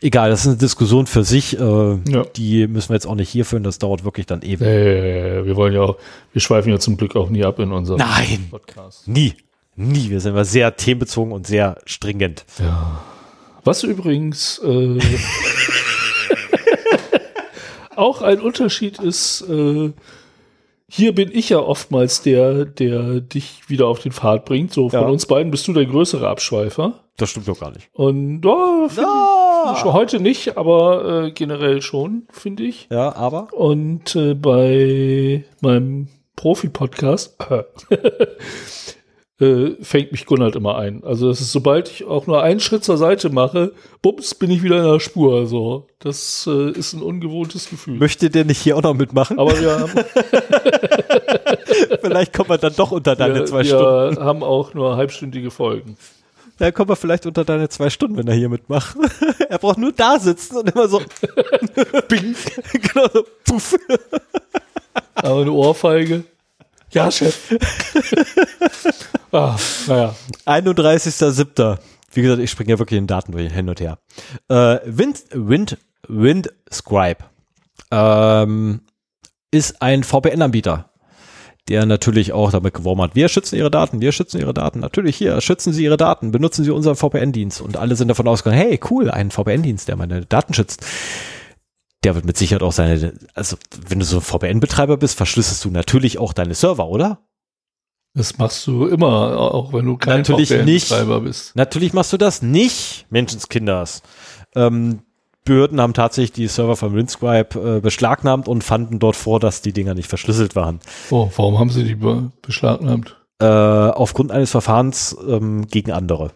[0.00, 2.24] egal, das ist eine Diskussion für sich, äh, Ja.
[2.36, 4.62] die müssen wir jetzt auch nicht hier führen, das dauert wirklich dann ewig.
[4.66, 5.96] Äh, wir wollen ja auch,
[6.32, 9.08] wir schweifen ja zum Glück auch nie ab in unserem Nein, Podcast.
[9.08, 9.34] nie,
[9.76, 10.10] nie.
[10.10, 12.44] Wir sind immer sehr themenbezogen und sehr stringent.
[13.64, 14.98] Was übrigens äh,
[17.96, 19.92] auch ein Unterschied ist, äh,
[20.88, 24.72] hier bin ich ja oftmals der, der dich wieder auf den Pfad bringt.
[24.72, 25.06] So von Ja.
[25.08, 27.00] uns beiden bist du der größere Abschweifer.
[27.16, 27.88] Das stimmt doch gar nicht.
[27.92, 29.06] Und ja, find
[29.72, 32.86] ich, schon heute nicht, aber äh, generell schon, finde ich.
[32.90, 33.48] Ja, aber?
[33.52, 37.36] Und äh, bei meinem Profi-Podcast
[39.40, 41.02] äh, fängt mich Gunnar immer ein.
[41.04, 44.62] Also das ist, sobald ich auch nur einen Schritt zur Seite mache, bums, bin ich
[44.62, 45.46] wieder in der Spur.
[45.46, 47.98] So, das äh, ist ein ungewohntes Gefühl.
[47.98, 49.38] Möchte der nicht hier auch noch mitmachen?
[49.38, 49.92] Aber wir haben,
[52.00, 54.16] vielleicht kommen wir dann doch unter deine wir, zwei Stunden.
[54.16, 55.96] wir haben auch nur halbstündige Folgen.
[56.58, 58.96] Dann kommen wir vielleicht unter deine zwei Stunden, wenn er hier mitmacht.
[59.48, 61.02] er braucht nur da sitzen und immer so
[62.08, 62.34] Bing.
[62.72, 63.26] genau so.
[63.44, 63.76] Puff.
[65.14, 66.24] Aber eine Ohrfeige.
[66.92, 67.36] Ja, Chef.
[69.36, 70.14] Ah, naja.
[70.46, 71.76] 31.07.
[72.10, 73.98] Wie gesagt, ich springe ja wirklich in Daten durch, hin und her.
[74.48, 75.76] Äh, Wind, Wind,
[76.08, 77.22] Windscribe
[77.90, 78.80] ähm,
[79.50, 80.88] ist ein VPN-Anbieter,
[81.68, 84.80] der natürlich auch damit geworben hat, wir schützen ihre Daten, wir schützen ihre Daten.
[84.80, 87.60] Natürlich hier, schützen Sie ihre Daten, benutzen Sie unseren VPN-Dienst.
[87.60, 90.86] Und alle sind davon ausgegangen, hey, cool, ein VPN-Dienst, der meine Daten schützt.
[92.04, 95.70] Der wird mit Sicherheit auch seine, also wenn du so ein VPN-Betreiber bist, verschlüsselst du
[95.70, 97.20] natürlich auch deine Server, oder?
[98.16, 100.24] Das machst du immer, auch wenn du kein.
[100.24, 101.54] VPN-Betreiber bist.
[101.54, 104.02] Natürlich machst du das nicht, Menschenskinders.
[104.54, 105.00] Ähm,
[105.44, 109.74] Behörden haben tatsächlich die Server von Windscribe äh, beschlagnahmt und fanden dort vor, dass die
[109.74, 110.80] Dinger nicht verschlüsselt waren.
[111.10, 113.16] Oh, warum haben sie die be beschlagnahmt?
[113.38, 116.30] Äh, aufgrund eines Verfahrens ähm, gegen andere.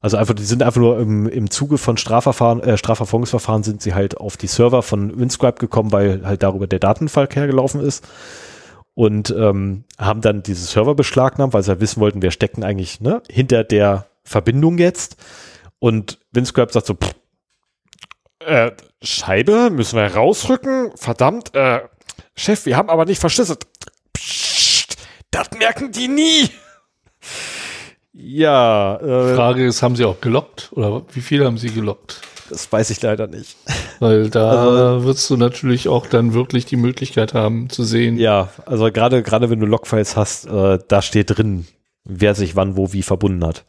[0.00, 3.94] Also einfach, die sind einfach nur im, im Zuge von Strafverfahren, äh, Strafverfolgungsverfahren sind sie
[3.94, 8.06] halt auf die Server von Windscribe gekommen, weil halt darüber der Datenverkehr gelaufen ist
[8.98, 13.00] und ähm, haben dann diese Server beschlagnahmt, weil sie ja wissen wollten, wer stecken eigentlich
[13.00, 15.16] ne, hinter der Verbindung jetzt.
[15.78, 17.14] Und Windscribe sagt so, pff,
[18.40, 20.90] äh, Scheibe, müssen wir rausrücken?
[20.96, 21.82] Verdammt, äh,
[22.34, 23.68] Chef, wir haben aber nicht verschlüsselt.
[24.14, 24.96] Psst,
[25.30, 26.50] das merken die nie.
[28.20, 30.70] Ja, äh, Frage ist, haben sie auch gelockt?
[30.72, 32.20] Oder wie viele haben sie gelockt?
[32.48, 33.56] Das weiß ich leider nicht.
[33.98, 38.18] Weil da wirst du natürlich auch dann wirklich die Möglichkeit haben zu sehen.
[38.18, 41.66] Ja, also gerade gerade wenn du Logfiles hast, äh, da steht drin,
[42.04, 43.64] wer sich wann wo wie verbunden hat.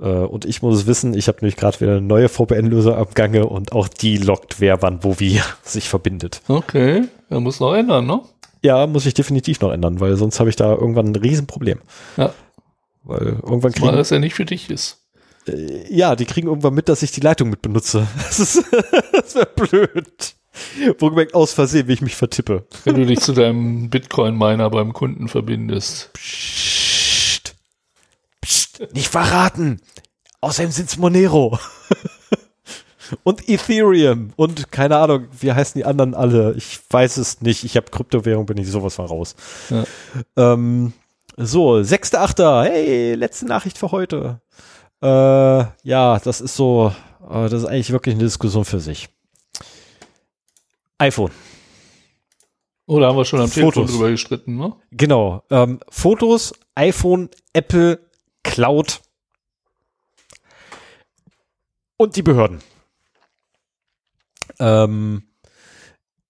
[0.00, 3.08] Äh, und ich muss es wissen, ich habe nämlich gerade wieder eine neue VPN-Lösung am
[3.14, 6.42] Gange und auch die loggt, wer wann wo wie sich verbindet.
[6.48, 8.20] Okay, er muss noch ändern, ne?
[8.62, 11.80] Ja, muss ich definitiv noch ändern, weil sonst habe ich da irgendwann ein Riesenproblem.
[12.16, 12.32] Ja.
[13.04, 14.98] Weil irgendwann kriegen, dass er nicht für dich ist.
[15.48, 18.06] Äh, ja, die kriegen irgendwann mit, dass ich die Leitung mit benutze.
[18.16, 18.64] Das ist,
[19.12, 20.34] das wäre blöd.
[20.98, 22.66] Wohlgemerkt aus Versehen, wie ich mich vertippe.
[22.84, 26.10] Wenn du dich zu deinem Bitcoin-Miner beim Kunden verbindest.
[26.14, 27.54] Psst.
[28.40, 28.92] Psst.
[28.92, 29.80] Nicht verraten.
[30.40, 31.58] Außerdem sind's Monero.
[33.22, 34.32] und Ethereum.
[34.36, 36.54] Und keine Ahnung, wie heißen die anderen alle?
[36.56, 37.64] Ich weiß es nicht.
[37.64, 39.34] Ich habe Kryptowährung, bin ich sowas von raus.
[39.70, 39.84] Ja.
[40.36, 40.92] Ähm,
[41.36, 42.64] so, 6.8.
[42.64, 44.40] Hey, letzte Nachricht für heute.
[45.02, 46.92] Äh, ja, das ist so,
[47.28, 49.08] äh, das ist eigentlich wirklich eine Diskussion für sich.
[50.98, 51.30] iPhone.
[52.86, 53.90] Oh, da haben wir schon am Telefon Fotos.
[53.92, 54.74] drüber gestritten, ne?
[54.90, 55.42] Genau.
[55.50, 58.00] Ähm, Fotos, iPhone, Apple,
[58.42, 59.00] Cloud
[61.98, 62.60] und die Behörden.
[64.58, 65.22] Ähm,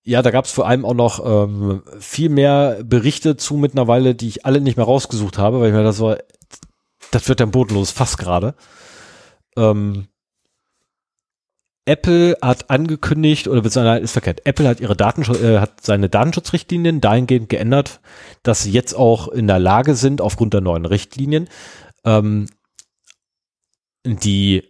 [0.02, 4.28] ja, da gab es vor allem auch noch ähm, viel mehr Berichte zu mittlerweile, die
[4.28, 6.16] ich alle nicht mehr rausgesucht habe, weil ich mir das so,
[7.10, 8.54] das wird dann bodenlos, fast gerade.
[9.56, 10.08] Ähm,
[11.88, 17.00] Apple hat angekündigt, oder beziehungsweise ist verkehrt, Apple hat ihre Datenschutz, äh, hat seine Datenschutzrichtlinien
[17.00, 18.00] dahingehend geändert,
[18.42, 21.48] dass sie jetzt auch in der Lage sind, aufgrund der neuen Richtlinien,
[22.04, 22.46] ähm,
[24.04, 24.64] die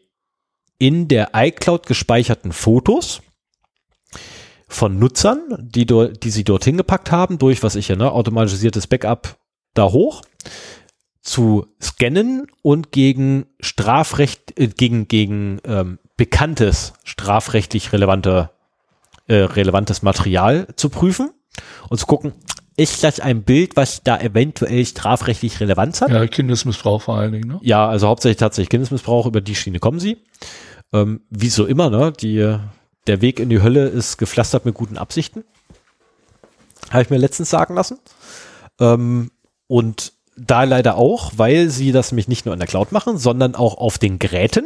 [0.78, 3.20] in der iCloud gespeicherten Fotos
[4.68, 9.36] von Nutzern, die, die sie dorthin gepackt haben, durch was ich ja, ne, automatisiertes Backup
[9.74, 10.22] da hoch,
[11.28, 18.50] zu scannen und gegen Strafrecht, äh, gegen, gegen ähm, bekanntes strafrechtlich relevante,
[19.26, 21.30] äh, relevantes Material zu prüfen
[21.90, 22.32] und zu gucken,
[22.78, 26.10] ist das ein Bild, was da eventuell strafrechtlich Relevanz hat?
[26.10, 27.60] Ja, Kindesmissbrauch vor allen Dingen, ne?
[27.62, 30.22] Ja, also hauptsächlich tatsächlich Kindesmissbrauch, über die Schiene kommen sie.
[30.94, 32.12] Ähm, wie so immer, ne?
[32.12, 32.56] Die,
[33.06, 35.44] der Weg in die Hölle ist gepflastert mit guten Absichten.
[36.90, 37.98] Habe ich mir letztens sagen lassen.
[38.80, 39.30] Ähm,
[39.66, 43.54] und da leider auch, weil sie das nämlich nicht nur in der Cloud machen, sondern
[43.54, 44.64] auch auf den Geräten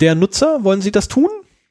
[0.00, 0.64] der Nutzer.
[0.64, 1.28] Wollen sie das tun?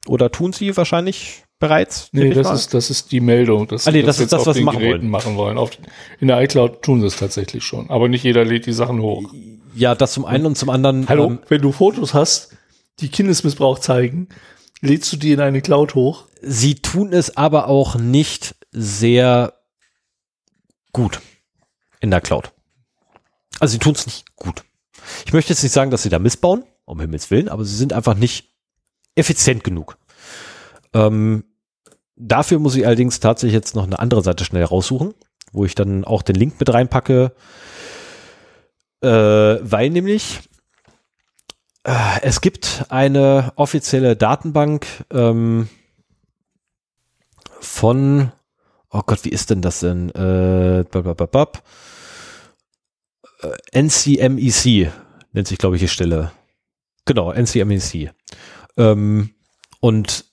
[0.08, 2.10] Oder tun sie wahrscheinlich bereits?
[2.12, 2.56] Nee, das mal.
[2.56, 3.68] ist, das ist die Meldung.
[3.68, 5.10] Dass Ah, nee, sie das ist das, auf was sie den machen Geräten wollen.
[5.12, 5.58] machen wollen.
[5.58, 5.72] Auf,
[6.20, 7.90] in der iCloud tun sie es tatsächlich schon.
[7.90, 9.32] Aber nicht jeder lädt die Sachen hoch.
[9.76, 11.08] ja, das zum einen und zum anderen.
[11.08, 12.56] Hallo, ähm, wenn du Fotos hast,
[13.00, 14.28] die Kindesmissbrauch zeigen,
[14.82, 16.26] lädst du die in eine Cloud hoch?
[16.42, 19.54] Sie tun es aber auch nicht sehr
[20.92, 21.22] gut
[22.02, 22.52] in der Cloud.
[23.60, 24.64] Also sie tun es nicht gut.
[25.26, 27.94] Ich möchte jetzt nicht sagen, dass sie da missbauen, um Himmels Willen, aber sie sind
[27.94, 28.54] einfach nicht
[29.16, 29.98] effizient genug.
[30.94, 31.44] Ähm,
[32.16, 35.14] dafür muss ich allerdings tatsächlich jetzt noch eine andere Seite schnell raussuchen,
[35.52, 37.34] wo ich dann auch den Link mit reinpacke,
[39.02, 40.42] äh, weil nämlich
[41.84, 45.70] äh, es gibt eine offizielle Datenbank ähm,
[47.60, 48.32] von,
[48.90, 50.10] oh Gott, wie ist denn das denn?
[50.10, 50.86] Äh,
[53.74, 54.92] NCMEC
[55.34, 56.32] nennt sich, glaube ich, die Stelle.
[57.06, 58.12] Genau, NCMEC.
[58.78, 59.32] Ähm,
[59.80, 60.26] und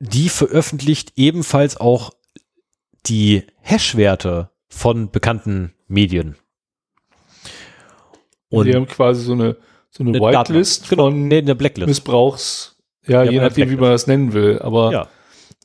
[0.00, 2.12] die veröffentlicht ebenfalls auch
[3.06, 6.36] die Hash-Werte von bekannten Medien.
[8.50, 9.56] Und die haben quasi so eine,
[9.90, 11.88] so eine, eine Whitelist genau, von nee, eine Blacklist.
[11.88, 14.58] Missbrauchs, ja, je nachdem, wie man das nennen will.
[14.60, 15.08] Aber ja.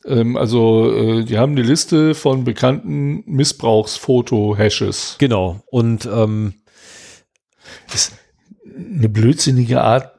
[0.06, 5.18] ähm, also äh, die haben eine Liste von bekannten Missbrauchsfoto-Hashes.
[5.20, 5.62] Genau.
[5.68, 6.56] Und ähm,
[7.94, 8.14] ist
[8.66, 10.12] eine blödsinnige Art,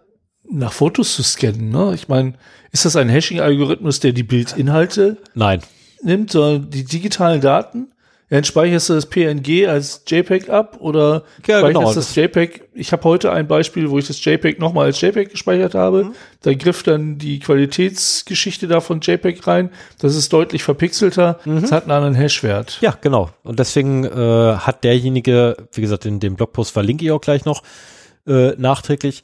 [0.50, 1.70] nach Fotos zu scannen.
[1.70, 1.92] Ne?
[1.94, 2.34] Ich meine,
[2.70, 5.60] ist das ein Hashing-Algorithmus, der die Bildinhalte Nein.
[6.02, 7.93] nimmt, sondern die digitalen Daten?
[8.34, 11.94] Dann speicherst du das PNG als JPEG ab oder ja, speicherst genau.
[11.94, 12.64] das JPEG.
[12.74, 16.06] Ich habe heute ein Beispiel, wo ich das JPEG nochmal als JPEG gespeichert habe.
[16.06, 16.14] Mhm.
[16.42, 19.70] Da griff dann die Qualitätsgeschichte da von JPEG rein.
[20.00, 21.38] Das ist deutlich verpixelter.
[21.44, 21.62] Mhm.
[21.62, 22.78] Das hat einen anderen Hashwert.
[22.80, 23.30] Ja, genau.
[23.44, 27.62] Und deswegen äh, hat derjenige, wie gesagt, in dem Blogpost verlinke ich auch gleich noch
[28.26, 29.22] äh, nachträglich,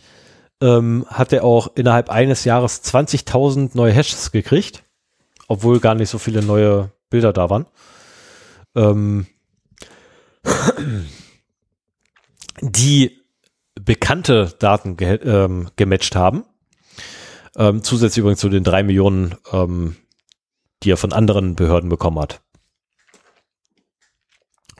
[0.63, 4.85] ähm, hat er auch innerhalb eines Jahres 20.000 neue Hashes gekriegt,
[5.49, 7.67] obwohl gar nicht so viele neue Bilder da waren
[8.75, 9.27] ähm,
[12.61, 13.21] die
[13.75, 16.45] bekannte Daten ge ähm, gematcht haben.
[17.57, 19.97] Ähm, zusätzlich übrigens zu den drei Millionen, ähm,
[20.83, 22.41] die er von anderen Behörden bekommen hat.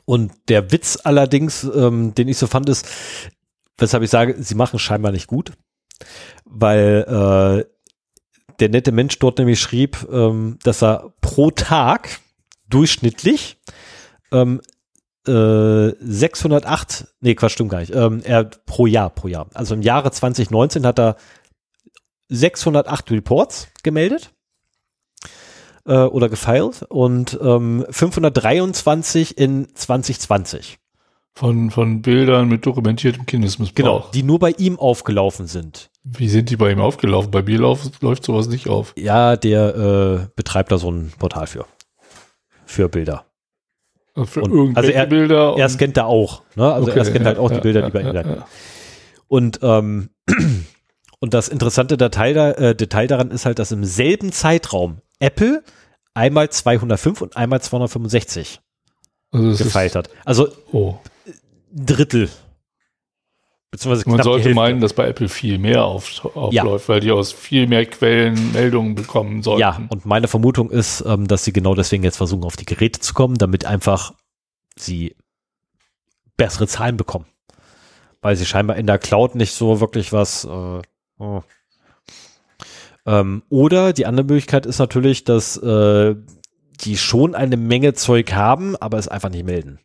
[0.05, 2.87] Und der Witz allerdings, ähm, den ich so fand, ist,
[3.77, 5.53] weshalb ich sage, sie machen scheinbar nicht gut,
[6.45, 7.71] weil äh,
[8.59, 12.19] der nette Mensch dort nämlich schrieb, ähm, dass er pro Tag
[12.71, 13.57] durchschnittlich
[14.31, 14.61] ähm,
[15.27, 19.47] äh, 608, nee, Quatsch, stimmt gar nicht, ähm, er pro Jahr, pro Jahr.
[19.53, 21.15] Also im Jahre 2019 hat er
[22.29, 24.31] 608 Reports gemeldet
[25.85, 30.79] äh, oder gefeilt und ähm, 523 in 2020.
[31.33, 33.75] Von, von Bildern mit dokumentiertem Kindesmissbrauch.
[33.75, 35.89] Genau, die nur bei ihm aufgelaufen sind.
[36.03, 37.31] Wie sind die bei ihm aufgelaufen?
[37.31, 38.93] Bei mir lauf, läuft sowas nicht auf.
[38.97, 41.65] Ja, der äh, betreibt da so ein Portal für.
[42.71, 43.25] Für Bilder.
[44.25, 45.55] Für und, also er, Bilder.
[45.57, 46.43] Er scannt da auch.
[46.55, 46.71] Ne?
[46.71, 48.47] Also okay, er scannt ja, halt auch ja, die Bilder, die bei ihm ja,
[49.27, 50.09] Und, ähm,
[51.19, 55.63] und das interessante Detail, da, äh, Detail daran ist halt, dass im selben Zeitraum Apple
[56.13, 58.61] einmal 205 und einmal 265
[59.31, 60.09] also gefeilt hat.
[60.23, 60.97] Also oh.
[61.73, 62.29] Drittel.
[63.71, 67.67] Beziehungsweise Man sollte meinen, dass bei Apple viel mehr auf, aufläuft, weil die aus viel
[67.67, 69.61] mehr Quellen Meldungen bekommen sollten.
[69.61, 72.99] Ja, und meine Vermutung ist, ähm, dass sie genau deswegen jetzt versuchen, auf die Geräte
[72.99, 74.13] zu kommen, damit einfach
[74.77, 75.15] sie
[76.35, 77.25] bessere Zahlen bekommen.
[78.21, 80.43] Weil sie scheinbar in der Cloud nicht so wirklich was.
[80.43, 80.81] Äh,
[81.19, 81.43] oh.
[83.05, 86.15] ähm, oder die andere Möglichkeit ist natürlich, dass äh,
[86.81, 89.79] die schon eine Menge Zeug haben, aber es einfach nicht melden.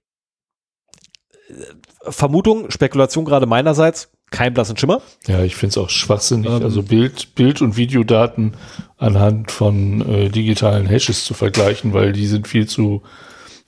[2.10, 5.02] Vermutung, Spekulation gerade meinerseits, kein blassen Schimmer.
[5.26, 8.54] Ja, ich finde es auch schwachsinnig, ähm, also Bild, Bild- und Videodaten
[8.96, 13.02] anhand von äh, digitalen Hashes zu vergleichen, weil die sind viel zu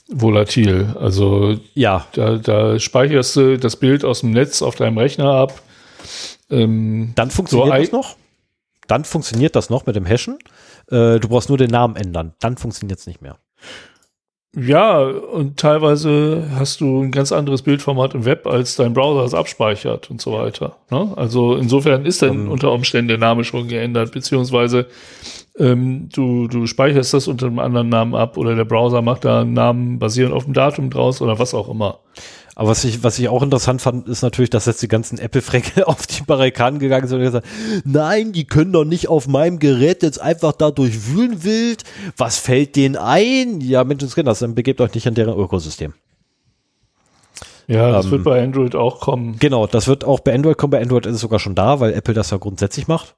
[0.08, 0.96] volatil.
[0.98, 2.06] Also ja.
[2.12, 5.60] da, da speicherst du das Bild aus dem Netz auf deinem Rechner ab.
[6.50, 8.16] Ähm, Dann funktioniert so das noch.
[8.86, 10.38] Dann funktioniert das noch mit dem Hashen.
[10.90, 12.34] Äh, du brauchst nur den Namen ändern.
[12.40, 13.38] Dann funktioniert es nicht mehr.
[14.56, 19.34] Ja, und teilweise hast du ein ganz anderes Bildformat im Web, als dein Browser es
[19.34, 20.76] abspeichert und so weiter.
[20.90, 21.12] Ne?
[21.16, 22.50] Also insofern ist dann um, ähm.
[22.52, 24.86] unter Umständen der Name schon geändert, beziehungsweise
[25.58, 29.42] ähm, du, du speicherst das unter einem anderen Namen ab oder der Browser macht da
[29.42, 31.98] einen Namen basierend auf dem Datum draus oder was auch immer.
[32.58, 35.86] Aber was ich, was ich auch interessant fand, ist natürlich, dass jetzt die ganzen Apple-Frecke
[35.86, 37.46] auf die Barrikaden gegangen sind und gesagt,
[37.84, 41.84] nein, die können doch nicht auf meinem Gerät jetzt einfach da durchwühlen wild.
[42.16, 43.60] Was fällt denen ein?
[43.60, 45.94] Ja, das dann begebt euch nicht an deren Ökosystem.
[47.68, 49.36] Ja, das ähm, wird bei Android auch kommen.
[49.38, 50.72] Genau, das wird auch bei Android kommen.
[50.72, 53.14] Bei Android ist es sogar schon da, weil Apple das ja grundsätzlich macht.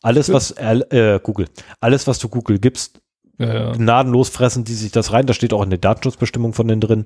[0.00, 1.48] Alles, was äh, Google,
[1.82, 3.02] alles, was du Google gibst,
[3.36, 3.72] ja, ja.
[3.72, 5.26] gnadenlos fressen die sich das rein.
[5.26, 7.04] Da steht auch eine Datenschutzbestimmung von denen drin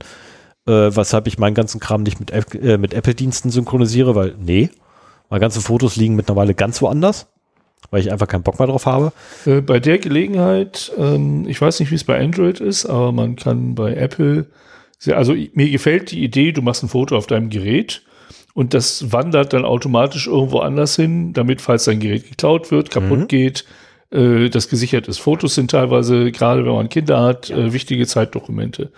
[0.66, 4.70] äh, weshalb ich meinen ganzen Kram nicht mit, äh, mit Apple-Diensten synchronisiere, weil nee,
[5.30, 7.26] meine ganzen Fotos liegen mittlerweile ganz woanders,
[7.90, 9.12] weil ich einfach keinen Bock mehr drauf habe.
[9.46, 13.36] Äh, bei der Gelegenheit, ähm, ich weiß nicht, wie es bei Android ist, aber man
[13.36, 14.46] kann bei Apple,
[14.98, 18.02] sehr, also mir gefällt die Idee, du machst ein Foto auf deinem Gerät
[18.54, 23.18] und das wandert dann automatisch irgendwo anders hin, damit, falls dein Gerät geklaut wird, kaputt
[23.18, 23.28] mhm.
[23.28, 23.64] geht,
[24.10, 25.18] äh, das gesichert ist.
[25.18, 27.58] Fotos sind teilweise, gerade wenn man Kinder hat, ja.
[27.58, 28.92] äh, wichtige Zeitdokumente.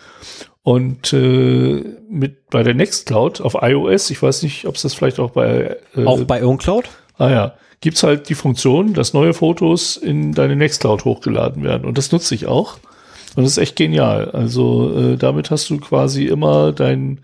[0.66, 5.20] Und äh, mit bei der Nextcloud auf iOS, ich weiß nicht, ob es das vielleicht
[5.20, 6.88] auch bei äh, auch bei OwnCloud?
[7.18, 11.86] Ah ja, gibt's halt die Funktion, dass neue Fotos in deine Nextcloud hochgeladen werden.
[11.86, 12.78] Und das nutze ich auch.
[13.36, 14.32] Und das ist echt genial.
[14.32, 17.20] Also äh, damit hast du quasi immer dein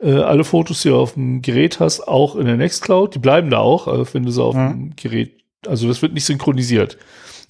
[0.00, 3.16] äh, alle Fotos, die du auf dem Gerät hast, auch in der Nextcloud.
[3.16, 4.70] Die bleiben da auch, also wenn du sie auf mhm.
[4.70, 5.32] dem Gerät,
[5.66, 6.98] also das wird nicht synchronisiert.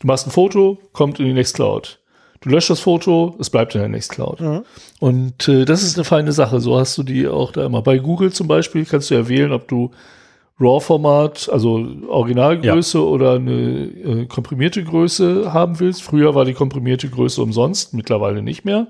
[0.00, 2.00] Du machst ein Foto, kommt in die Nextcloud.
[2.40, 4.40] Du löscht das Foto, es bleibt in der Nextcloud.
[4.40, 4.62] Mhm.
[5.00, 6.60] Und äh, das ist eine feine Sache.
[6.60, 7.82] So hast du die auch da immer.
[7.82, 9.90] Bei Google zum Beispiel kannst du ja wählen, ob du
[10.58, 16.02] RAW-Format, also Originalgröße oder eine äh, komprimierte Größe haben willst.
[16.02, 18.88] Früher war die komprimierte Größe umsonst, mittlerweile nicht mehr.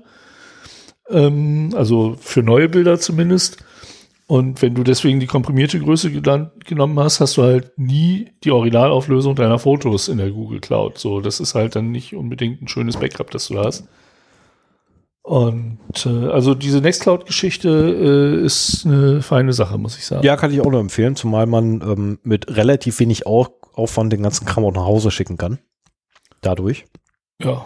[1.09, 3.57] Ähm, also für neue Bilder zumindest.
[4.27, 9.35] Und wenn du deswegen die komprimierte Größe genommen hast, hast du halt nie die Originalauflösung
[9.35, 10.97] deiner Fotos in der Google Cloud.
[10.97, 13.87] So, das ist halt dann nicht unbedingt ein schönes Backup, das du da hast.
[15.21, 20.25] Und äh, also diese Nextcloud-Geschichte äh, ist eine feine Sache, muss ich sagen.
[20.25, 24.23] Ja, kann ich auch nur empfehlen, zumal man ähm, mit relativ wenig Au Aufwand den
[24.23, 25.59] ganzen Kram auch nach Hause schicken kann.
[26.41, 26.85] Dadurch.
[27.41, 27.65] Ja.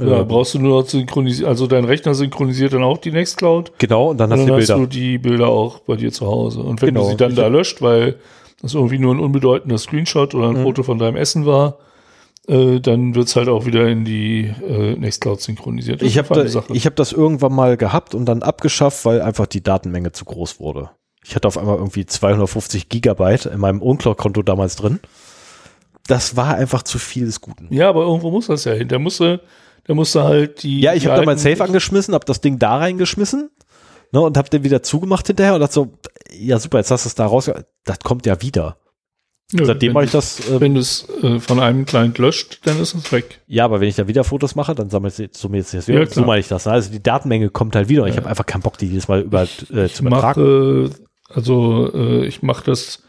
[0.00, 3.72] Ja, Äh, brauchst du nur noch synchronisieren, also dein Rechner synchronisiert dann auch die Nextcloud.
[3.78, 4.88] Genau, und dann Und hast dann du die hast du Bilder.
[4.88, 6.60] die Bilder auch bei dir zu Hause.
[6.60, 7.04] Und wenn Genau.
[7.04, 8.16] du sie dann Ich da löscht, weil
[8.62, 10.62] das irgendwie nur ein unbedeutender Screenshot oder ein Mhm.
[10.64, 11.78] Foto von deinem Essen war,
[12.48, 16.00] äh, dann wird's halt auch wieder in die äh, Nextcloud synchronisiert.
[16.02, 19.46] Das Ich habe da, ich hab das irgendwann mal gehabt und dann abgeschafft, weil einfach
[19.46, 20.90] die Datenmenge zu groß wurde.
[21.24, 25.00] Ich hatte auf einmal irgendwie 250 Gigabyte in meinem Uncloud-Konto damals drin.
[26.06, 27.68] Das war einfach zu viel des Guten.
[27.72, 28.88] ja, aber irgendwo muss das ja hin.
[28.88, 28.98] Der
[29.80, 30.80] musste, der musste halt die.
[30.80, 33.50] Ja, ich habe da mein Safe angeschmissen, habe das Ding da reingeschmissen
[34.12, 35.92] ne, und habe den wieder zugemacht hinterher und dachte so,
[36.32, 37.50] ja super, jetzt hast du es da raus.
[37.84, 38.76] Das kommt ja wieder.
[39.52, 40.48] Nö, Seitdem wenn mache ich das.
[40.48, 43.40] Äh, Wenn du es äh, von einem Client löscht, dann ist es weg.
[43.48, 46.00] ja, aber wenn ich da wieder Fotos mache, dann sammelt summiert sich das wieder.
[46.00, 46.66] Ja, so meine ich das.
[46.66, 46.72] ne?
[46.72, 48.20] Also die Datenmenge kommt halt wieder und ich Ja.
[48.20, 49.42] habe einfach keinen Bock, die jedes Mal über,
[49.72, 50.40] äh, Ich zu übertragen.
[50.84, 50.90] mache,
[51.28, 53.02] also äh, ich mache das,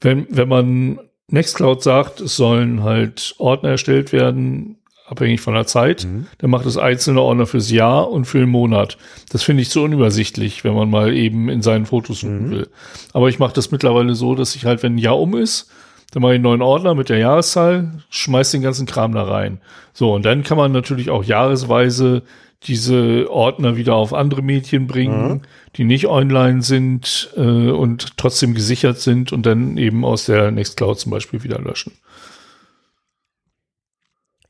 [0.00, 4.78] wenn, wenn man Nextcloud sagt, es sollen halt Ordner erstellt werden,
[5.12, 6.26] abhängig von der Zeit, Mhm.
[6.38, 8.98] dann macht es einzelne Ordner fürs Jahr und für den Monat.
[9.30, 12.50] Das finde ich zu unübersichtlich, wenn man mal eben in seinen Fotos suchen Mhm.
[12.50, 12.68] will.
[13.12, 15.70] Aber ich mache das mittlerweile so, dass ich halt, wenn ein Jahr um ist,
[16.10, 19.60] dann mache ich einen neuen Ordner mit der Jahreszahl, schmeiß den ganzen Kram da rein.
[19.94, 22.22] So, und dann kann man natürlich auch jahresweise
[22.64, 25.42] diese Ordner wieder auf andere Medien bringen,
[25.76, 30.98] die nicht online sind äh, und trotzdem gesichert sind und dann eben aus der Nextcloud
[30.98, 31.92] zum Beispiel wieder löschen.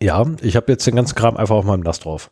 [0.02, 2.30] Ja, ich habe jetzt den ganzen Kram einfach auf meinem NAS drauf.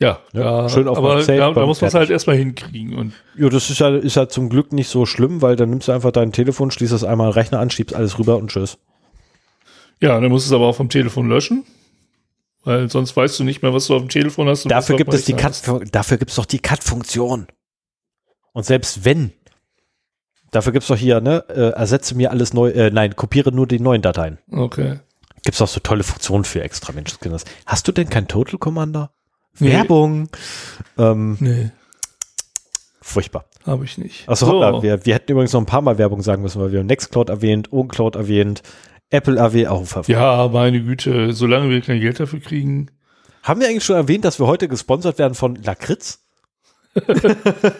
[0.00, 2.96] Ja, Ja, schön auf aber meinem Safe, da, da muss man es halt erstmal hinkriegen.
[2.96, 5.88] Und Ja, das ist ja, ist ja zum Glück nicht so schlimm, weil dann nimmst
[5.88, 8.78] du einfach dein Telefon, schließt das einmal Rechner an, schiebst alles rüber und tschüss.
[10.00, 11.64] ja, dann musst du es aber auch vom Telefon löschen,
[12.62, 14.70] weil sonst weißt du nicht mehr, was du auf dem Telefon hast.
[14.70, 17.48] Dafür gibt es die Cut, dafür gibt's doch die Cut-Funktion.
[18.52, 19.32] Und selbst wenn,
[20.52, 23.80] dafür gibt's doch hier, ne, äh, ersetze mir alles neu, äh, nein, kopiere nur die
[23.80, 24.38] neuen Dateien.
[24.52, 25.00] Okay.
[25.44, 27.44] Gibt's auch so tolle Funktionen für extra Menschenskinders.
[27.66, 29.12] Hast du denn kein Total Commander?
[29.58, 29.72] Nee.
[29.72, 30.28] Werbung.
[30.96, 31.70] Ähm, Nee,
[33.00, 33.46] furchtbar.
[33.66, 34.28] habe ich nicht.
[34.28, 34.82] Achso, So.
[34.82, 37.28] wir, wir hätten übrigens noch ein paar Mal Werbung sagen müssen, weil wir haben Nextcloud
[37.30, 38.62] erwähnt, OwnCloud erwähnt,
[39.10, 42.90] Apple erwähnt, auch oh, Ja, meine Güte, solange wir kein Geld dafür kriegen.
[43.42, 46.20] Haben wir eigentlich schon erwähnt, dass wir heute gesponsert werden von Lakritz?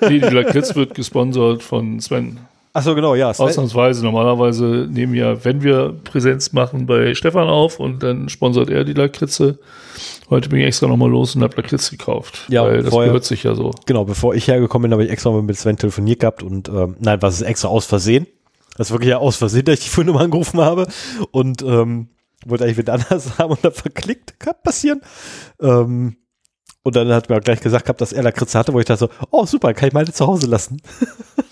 [0.01, 2.39] Nee, die Lakritz wird gesponsert von Sven.
[2.79, 3.31] Achso, genau, ja.
[3.31, 4.05] Ausnahmsweise.
[4.05, 8.93] Normalerweise nehmen wir, wenn wir Präsenz machen, bei Stefan auf und dann sponsert er die
[8.93, 9.59] Lakritze.
[10.31, 12.45] Heute bin ich extra nochmal los und habe Lakritz gekauft.
[12.49, 13.73] Ja, weil das vorher- gehört sich ja so.
[13.87, 16.97] genau, bevor ich hergekommen bin, habe ich extra mal mit Sven telefoniert gehabt und ähm,
[17.01, 18.27] nein, was ist extra aus Versehen?
[18.77, 20.87] Das ist wirklich ja aus Versehen, dass ich die Firma angerufen habe
[21.33, 22.09] und ähm,
[22.47, 25.01] wollte eigentlich wieder anders haben und dann verklickt, kann passieren.
[25.61, 26.17] Ähm,
[26.85, 29.01] und dann hat mir auch gleich gesagt gehabt, dass er Lakritz hatte, wo ich dachte
[29.01, 30.81] so, oh super, kann ich meine zu Hause lassen.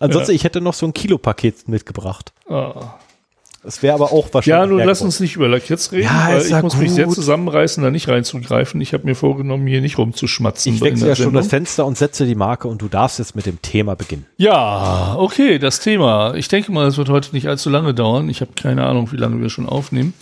[0.00, 2.32] Ansonsten, ich hätte noch so ein Kilopaket mitgebracht.
[2.48, 2.94] Ah.
[3.62, 4.46] Das wäre aber auch wahrscheinlich.
[4.46, 7.16] Ja, nun lass uns nicht über Lakritz reden, Ja, ich ja muss mich sehr gut.
[7.16, 8.80] zusammenreißen, da nicht reinzugreifen.
[8.80, 10.74] Ich habe mir vorgenommen, hier nicht rumzuschmatzen.
[10.74, 11.42] Ich wechsle ja schon Sendung.
[11.42, 14.24] das Fenster und setze die Marke und du darfst jetzt mit dem Thema beginnen.
[14.36, 16.34] Ja, okay, das Thema.
[16.34, 18.28] Ich denke mal, es wird heute nicht allzu lange dauern.
[18.28, 20.14] Ich habe keine Ahnung, wie lange wir schon aufnehmen.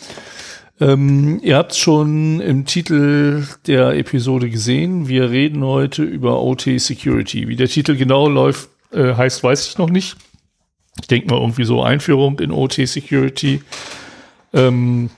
[0.80, 5.06] Ähm, ihr habt schon im Titel der Episode gesehen.
[5.06, 7.46] Wir reden heute über OT Security.
[7.46, 10.16] Wie der Titel genau läuft, äh, heißt, weiß ich noch nicht.
[11.00, 13.62] Ich denke mal irgendwie so Einführung in OT Security.
[14.52, 15.10] Ähm,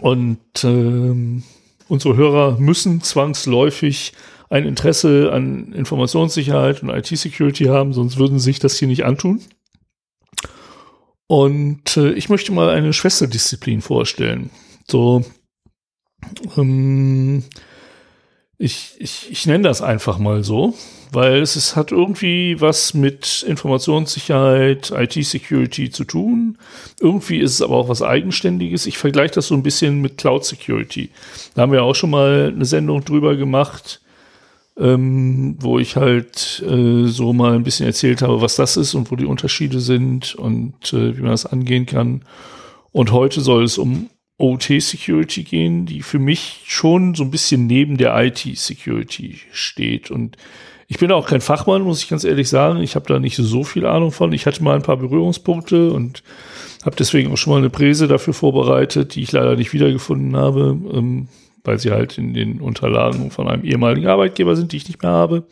[0.00, 1.42] und ähm,
[1.88, 4.12] unsere Hörer müssen zwangsläufig
[4.50, 9.40] ein Interesse an Informationssicherheit und IT-Security haben, sonst würden sie sich das hier nicht antun.
[11.26, 14.50] Und äh, ich möchte mal eine Schwesterdisziplin vorstellen.
[14.86, 15.24] So,
[16.56, 17.44] ähm,
[18.58, 20.74] ich, ich, ich nenne das einfach mal so,
[21.14, 26.58] weil es ist, hat irgendwie was mit Informationssicherheit, IT-Security zu tun.
[27.00, 28.86] Irgendwie ist es aber auch was Eigenständiges.
[28.86, 31.10] Ich vergleiche das so ein bisschen mit Cloud Security.
[31.54, 34.00] Da haben wir auch schon mal eine Sendung drüber gemacht,
[34.78, 39.10] ähm, wo ich halt äh, so mal ein bisschen erzählt habe, was das ist und
[39.10, 42.22] wo die Unterschiede sind und äh, wie man das angehen kann.
[42.92, 47.96] Und heute soll es um OT-Security gehen, die für mich schon so ein bisschen neben
[47.96, 50.10] der IT-Security steht.
[50.10, 50.36] Und
[50.86, 52.80] ich bin auch kein Fachmann, muss ich ganz ehrlich sagen.
[52.80, 54.32] Ich habe da nicht so viel Ahnung von.
[54.32, 56.22] Ich hatte mal ein paar Berührungspunkte und
[56.84, 60.78] habe deswegen auch schon mal eine Präse dafür vorbereitet, die ich leider nicht wiedergefunden habe,
[60.92, 61.28] ähm,
[61.64, 65.12] weil sie halt in den Unterlagen von einem ehemaligen Arbeitgeber sind, die ich nicht mehr
[65.12, 65.44] habe.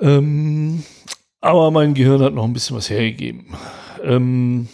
[0.00, 0.82] Ähm,
[1.40, 3.46] aber mein Gehirn hat noch ein bisschen was hergegeben.
[4.02, 4.68] Ähm,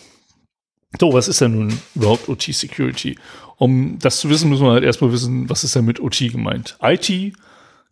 [0.99, 3.17] so, was ist denn nun überhaupt OT-Security?
[3.57, 6.77] Um das zu wissen, muss man halt erstmal wissen, was ist denn mit OT gemeint?
[6.83, 7.35] IT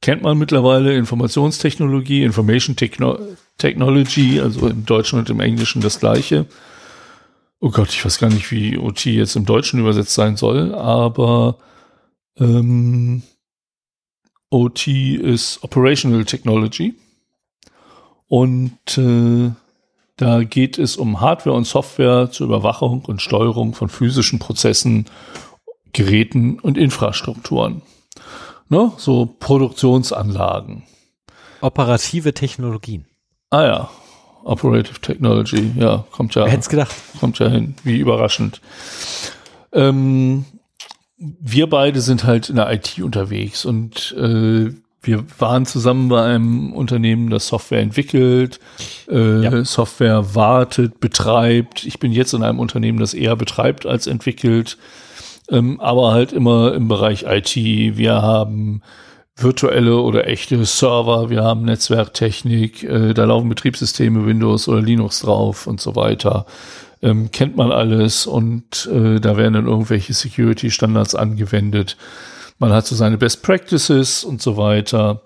[0.01, 3.19] kennt man mittlerweile, Informationstechnologie, Information Techno
[3.59, 6.47] Technology, also im Deutschen und im Englischen das gleiche.
[7.61, 11.59] Oh Gott, ich weiß gar nicht, wie OT jetzt im Deutschen übersetzt sein soll, aber
[12.39, 13.23] ähm,
[14.49, 16.95] OT ist Operational Technology.
[18.29, 19.51] Und äh,
[20.17, 25.07] da geht es um Hardware und Software zur Überwachung und Steuerung von physischen Prozessen,
[25.93, 27.83] Geräten und Infrastrukturen.
[28.71, 28.93] Ne?
[28.97, 30.85] So Produktionsanlagen.
[31.61, 33.05] Operative Technologien.
[33.51, 33.91] Ah ja,
[34.45, 36.45] Operative Technology, ja, kommt ja.
[36.45, 36.95] Wer hätte gedacht?
[37.19, 38.61] Kommt ja hin, wie überraschend.
[39.73, 40.45] Ähm,
[41.19, 44.73] wir beide sind halt in der IT unterwegs und äh,
[45.03, 48.61] wir waren zusammen bei einem Unternehmen, das Software entwickelt,
[49.09, 49.65] äh, ja.
[49.65, 51.85] Software wartet, betreibt.
[51.85, 54.79] Ich bin jetzt in einem Unternehmen, das eher betreibt als entwickelt,
[55.51, 57.57] ähm, aber halt immer im Bereich IT.
[57.57, 58.83] Wir haben
[59.37, 65.67] virtuelle oder echte Server, wir haben Netzwerktechnik, äh, da laufen Betriebssysteme, Windows oder Linux drauf
[65.67, 66.45] und so weiter.
[67.03, 71.97] Ähm, kennt man alles und äh, da werden dann irgendwelche Security-Standards angewendet.
[72.59, 75.23] Man hat so seine Best Practices und so weiter.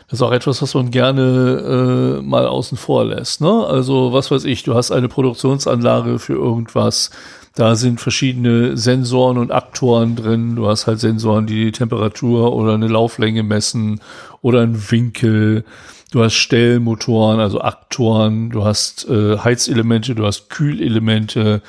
[0.07, 3.41] Das ist auch etwas, was man gerne äh, mal außen vor lässt.
[3.41, 3.65] Ne?
[3.67, 7.11] Also, was weiß ich, du hast eine Produktionsanlage für irgendwas.
[7.55, 10.55] Da sind verschiedene Sensoren und Aktoren drin.
[10.55, 13.99] Du hast halt Sensoren, die die Temperatur oder eine Lauflänge messen
[14.41, 15.65] oder einen Winkel.
[16.11, 21.61] Du hast Stellmotoren, also Aktoren, du hast äh, Heizelemente, du hast Kühlelemente,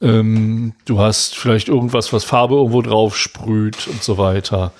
[0.00, 4.72] ähm, du hast vielleicht irgendwas, was Farbe irgendwo drauf sprüht und so weiter.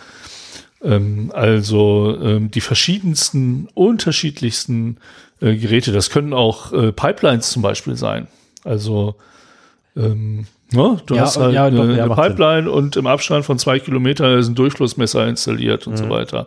[0.83, 4.99] Ähm, also ähm, die verschiedensten, unterschiedlichsten
[5.41, 5.93] äh, Geräte.
[5.93, 8.29] Das können auch äh, Pipelines zum Beispiel sein.
[8.65, 9.17] Also
[9.97, 10.99] ähm, Ne?
[11.07, 12.73] Du ja, hast halt ja, eine, doch, ja, eine Pipeline Sinn.
[12.73, 15.97] und im Abstand von zwei Kilometern ist ein Durchflussmesser installiert und mhm.
[15.97, 16.47] so weiter.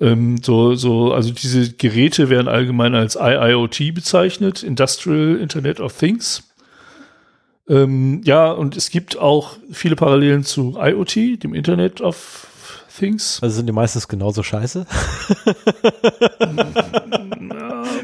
[0.00, 6.42] Ähm, so, so, also diese Geräte werden allgemein als IIoT bezeichnet, Industrial Internet of Things.
[7.68, 12.48] Ähm, ja, und es gibt auch viele Parallelen zu IoT, dem Internet of
[12.98, 13.38] Things.
[13.42, 14.86] Also sind die meistens genauso scheiße?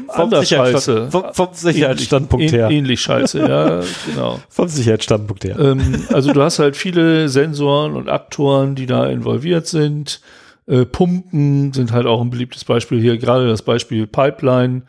[0.07, 2.69] vom, Sicherheitsstand, vom, vom, Sicherheitsstandpunkt ähnlich, her.
[2.69, 4.39] Ähnlich scheiße, ja, genau.
[4.49, 5.59] Vom Sicherheitsstandpunkt her.
[5.59, 10.21] Ähm, also du hast halt viele Sensoren und Aktoren, die da involviert sind.
[10.67, 14.83] Äh, Pumpen sind halt auch ein beliebtes Beispiel hier, gerade das Beispiel Pipeline.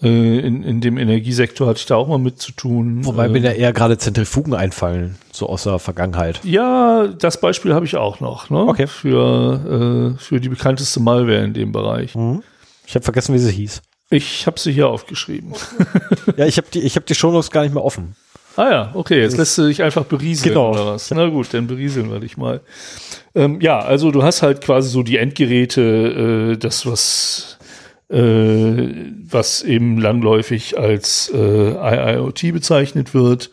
[0.00, 3.04] Äh, in, in dem Energiesektor hatte ich da auch mal mit zu tun.
[3.04, 6.40] Wobei äh, mir da eher gerade Zentrifugen einfallen, so aus der Vergangenheit.
[6.44, 8.60] Ja, das Beispiel habe ich auch noch, ne?
[8.60, 8.86] Okay.
[8.86, 12.14] Für, äh, für die bekannteste Malware in dem Bereich.
[12.14, 12.42] Mhm.
[12.86, 13.82] Ich habe vergessen, wie sie hieß.
[14.10, 15.52] Ich habe sie hier aufgeschrieben.
[16.36, 18.14] ja, ich habe die, ich hab die Shownotes gar nicht mehr offen.
[18.56, 20.70] Ah ja, okay, jetzt lässt du dich einfach berieseln genau.
[20.70, 21.10] oder was?
[21.12, 22.60] Na gut, dann berieseln wir dich mal.
[23.34, 27.57] Ähm, ja, also du hast halt quasi so die Endgeräte, äh, das was
[28.10, 33.50] was eben langläufig als äh, IIoT bezeichnet wird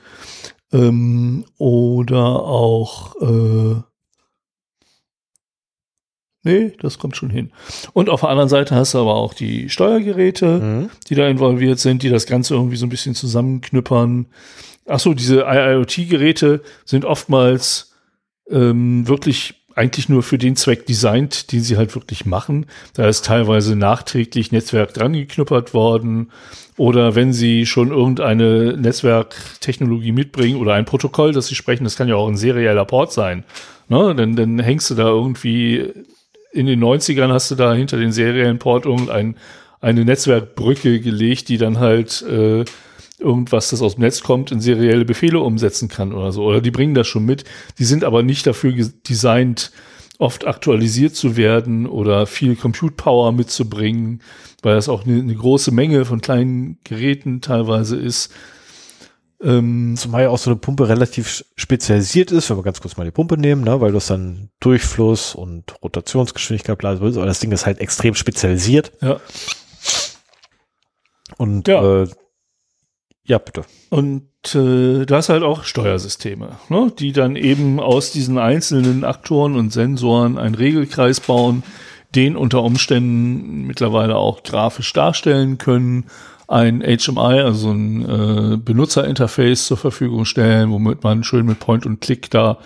[0.72, 3.82] ähm, oder auch äh,
[6.48, 7.52] Nee, das kommt schon hin.
[7.94, 10.90] Und auf der anderen Seite hast du aber auch die Steuergeräte, mhm.
[11.10, 14.28] die da involviert sind, die das Ganze irgendwie so ein bisschen zusammenknüppern.
[14.86, 17.96] Ach so, diese IoT-Geräte sind oftmals
[18.48, 22.66] ähm, wirklich eigentlich nur für den Zweck designt, den sie halt wirklich machen.
[22.94, 26.32] Da ist teilweise nachträglich Netzwerk dran geknüppert worden.
[26.78, 32.08] Oder wenn sie schon irgendeine Netzwerktechnologie mitbringen oder ein Protokoll, das sie sprechen, das kann
[32.08, 33.44] ja auch ein serieller Port sein.
[33.90, 34.16] Ne?
[34.16, 35.92] Dann, dann hängst du da irgendwie
[36.52, 39.36] in den 90ern hast du da hinter den seriellen Port irgendein
[39.82, 42.64] eine Netzwerkbrücke gelegt, die dann halt äh,
[43.20, 46.44] irgendwas, das aus dem Netz kommt, in serielle Befehle umsetzen kann oder so.
[46.44, 47.44] Oder die bringen das schon mit.
[47.80, 48.74] Die sind aber nicht dafür
[49.08, 49.72] designt,
[50.18, 54.22] oft aktualisiert zu werden oder viel Compute Power mitzubringen,
[54.62, 58.32] weil das auch eine, eine große Menge von kleinen Geräten teilweise ist.
[59.42, 63.04] Ähm, Zumal ja auch so eine Pumpe relativ spezialisiert ist, wenn wir ganz kurz mal
[63.04, 67.52] die Pumpe nehmen, ne, weil du hast dann Durchfluss und Rotationsgeschwindigkeit, bla, aber das Ding
[67.52, 68.94] ist halt extrem spezialisiert.
[69.02, 69.20] Ja.
[71.38, 72.08] Und ja, äh,
[73.26, 73.64] ja bitte.
[73.90, 74.24] Und
[74.54, 79.74] äh, du hast halt auch Steuersysteme, ne, die dann eben aus diesen einzelnen Aktoren und
[79.74, 81.64] Sensoren einen Regelkreis bauen,
[82.14, 86.06] den unter Umständen mittlerweile auch grafisch darstellen können
[86.48, 92.02] ein HMI, also ein äh, Benutzerinterface zur Verfügung stellen, womit man schön mit Point und
[92.02, 92.58] Click da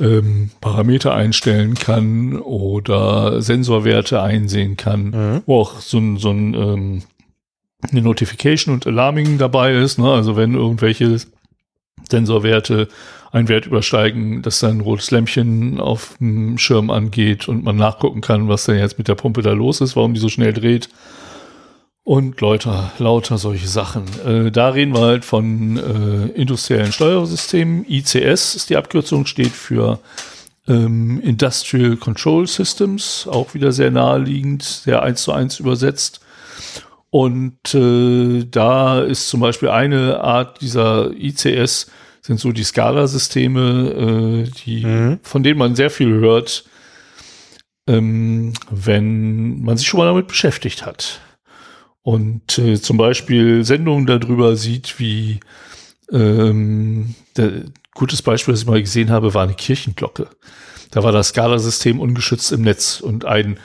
[0.00, 5.42] ähm, Parameter einstellen kann oder Sensorwerte einsehen kann, mhm.
[5.46, 7.02] wo auch so ein, so ein ähm,
[7.90, 10.10] eine Notification und Alarming dabei ist, ne?
[10.12, 11.18] also wenn irgendwelche
[12.10, 12.88] Sensorwerte
[13.32, 18.20] einen Wert übersteigen, dass dann ein rotes Lämpchen auf dem Schirm angeht und man nachgucken
[18.20, 20.90] kann, was denn jetzt mit der Pumpe da los ist, warum die so schnell dreht
[22.04, 24.04] und lauter, lauter solche Sachen.
[24.26, 27.86] Äh, da reden wir halt von äh, industriellen Steuersystemen.
[27.88, 30.00] ICS ist die Abkürzung, steht für
[30.66, 36.20] ähm, Industrial Control Systems, auch wieder sehr naheliegend, sehr eins zu eins übersetzt.
[37.12, 41.90] Und äh, da ist zum Beispiel eine Art dieser ICS,
[42.22, 45.20] sind so die Scala-Systeme, äh, die, mhm.
[45.22, 46.64] von denen man sehr viel hört,
[47.86, 51.20] ähm, wenn man sich schon mal damit beschäftigt hat
[52.00, 55.40] und äh, zum Beispiel Sendungen darüber sieht, wie
[56.10, 57.64] ähm, der,
[57.94, 60.28] gutes Beispiel, das ich mal gesehen habe, war eine Kirchenglocke.
[60.92, 63.58] Da war das Skala-System ungeschützt im Netz und ein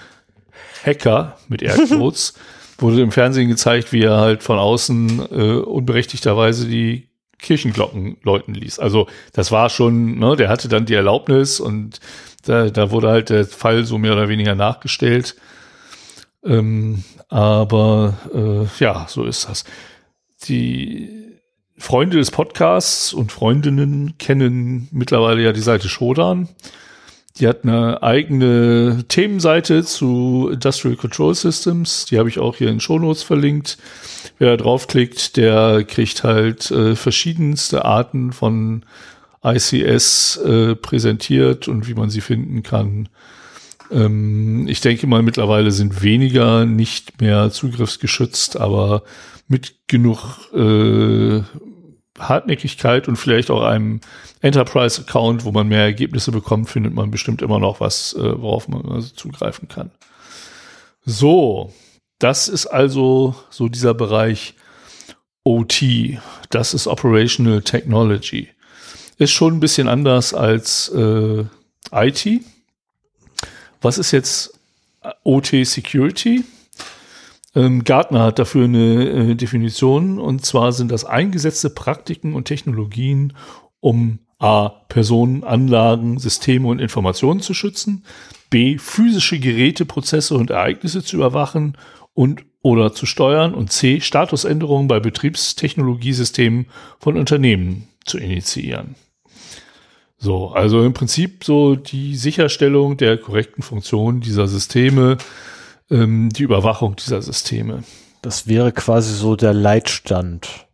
[0.85, 2.33] Hacker mit Aircodes
[2.77, 7.09] wurde im Fernsehen gezeigt, wie er halt von außen äh, unberechtigterweise die
[7.39, 8.79] Kirchenglocken läuten ließ.
[8.79, 11.99] Also das war schon, ne, der hatte dann die Erlaubnis und
[12.45, 15.35] da, da wurde halt der Fall so mehr oder weniger nachgestellt.
[16.43, 19.65] Ähm, aber äh, ja, so ist das.
[20.47, 21.09] Die
[21.77, 26.49] Freunde des Podcasts und Freundinnen kennen mittlerweile ja die Seite Shodan.
[27.39, 32.05] Die hat eine eigene Themenseite zu Industrial Control Systems.
[32.05, 33.77] Die habe ich auch hier in Shownotes verlinkt.
[34.39, 38.83] Wer da draufklickt, der kriegt halt äh, verschiedenste Arten von
[39.43, 43.09] ICS äh, präsentiert und wie man sie finden kann.
[43.91, 49.03] Ähm, ich denke mal, mittlerweile sind weniger nicht mehr zugriffsgeschützt, aber
[49.47, 51.41] mit genug äh,
[52.19, 54.01] Hartnäckigkeit und vielleicht auch einem
[54.41, 58.85] Enterprise-Account, wo man mehr Ergebnisse bekommt, findet man bestimmt immer noch was, äh, worauf man
[58.89, 59.91] also zugreifen kann.
[61.05, 61.73] So,
[62.19, 64.55] das ist also so dieser Bereich
[65.43, 66.19] OT.
[66.49, 68.49] Das ist Operational Technology.
[69.17, 71.45] Ist schon ein bisschen anders als äh,
[71.91, 72.41] IT.
[73.81, 74.59] Was ist jetzt
[75.01, 76.43] äh, OT Security?
[77.57, 83.33] Ähm, Gartner hat dafür eine äh, Definition und zwar sind das eingesetzte Praktiken und Technologien,
[83.79, 84.69] um A.
[84.69, 88.05] Personen, Anlagen, Systeme und Informationen zu schützen,
[88.51, 88.77] B.
[88.77, 91.75] physische Geräte, Prozesse und Ereignisse zu überwachen
[92.13, 94.01] und oder zu steuern und C.
[94.01, 96.67] Statusänderungen bei Betriebstechnologiesystemen
[96.99, 98.93] von Unternehmen zu initiieren.
[100.19, 105.17] So, also im Prinzip so die Sicherstellung der korrekten Funktion dieser Systeme,
[105.89, 107.83] ähm, die Überwachung dieser Systeme.
[108.21, 110.67] Das wäre quasi so der Leitstand.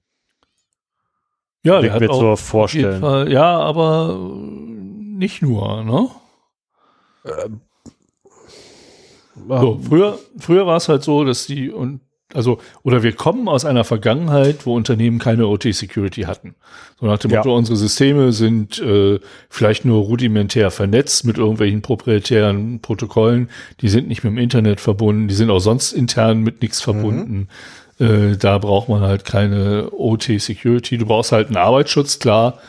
[1.63, 3.01] Ja, der hat auch so vorstellen.
[3.01, 6.09] Fall, ja, aber nicht nur, ne?
[7.25, 7.61] Ähm,
[9.47, 12.01] so, früher, früher war es halt so, dass die und
[12.33, 16.55] also, oder wir kommen aus einer Vergangenheit, wo Unternehmen keine OT-Security hatten.
[16.99, 17.39] So nach dem ja.
[17.39, 19.19] Motto, unsere Systeme sind äh,
[19.49, 23.49] vielleicht nur rudimentär vernetzt mit irgendwelchen proprietären Protokollen.
[23.81, 25.27] Die sind nicht mit dem Internet verbunden.
[25.27, 27.47] Die sind auch sonst intern mit nichts verbunden.
[27.99, 28.33] Mhm.
[28.33, 30.97] Äh, da braucht man halt keine OT-Security.
[30.97, 32.59] Du brauchst halt einen Arbeitsschutz, klar.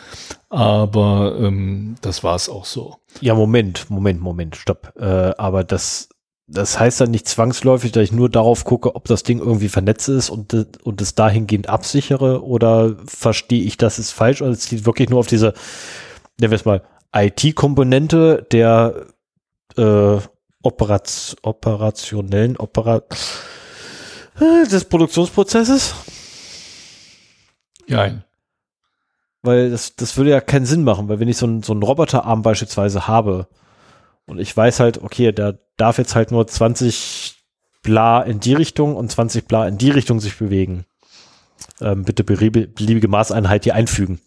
[0.51, 2.97] Aber ähm, das war es auch so.
[3.21, 4.93] Ja, Moment, Moment, Moment, stopp.
[4.97, 6.09] Äh, aber das
[6.47, 10.09] das heißt dann nicht zwangsläufig, dass ich nur darauf gucke, ob das Ding irgendwie vernetzt
[10.09, 10.53] ist und,
[10.83, 15.21] und es dahingehend absichere oder verstehe ich, das ist falsch oder es zieht wirklich nur
[15.21, 15.55] auf diese,
[16.39, 16.83] nennen wir es mal,
[17.15, 19.07] IT-Komponente der
[19.77, 20.19] äh,
[20.63, 23.03] Operat operationellen Opera
[24.41, 25.95] äh, des Produktionsprozesses?
[27.87, 28.25] Nein.
[29.43, 31.83] Weil das, das würde ja keinen Sinn machen, weil wenn ich so, ein, so einen
[31.83, 33.47] Roboterarm beispielsweise habe,
[34.27, 37.37] und ich weiß halt, okay, der darf jetzt halt nur 20
[37.83, 40.85] bla in die Richtung und 20 bla in die Richtung sich bewegen.
[41.81, 44.21] Ähm, bitte beliebige Maßeinheit hier einfügen.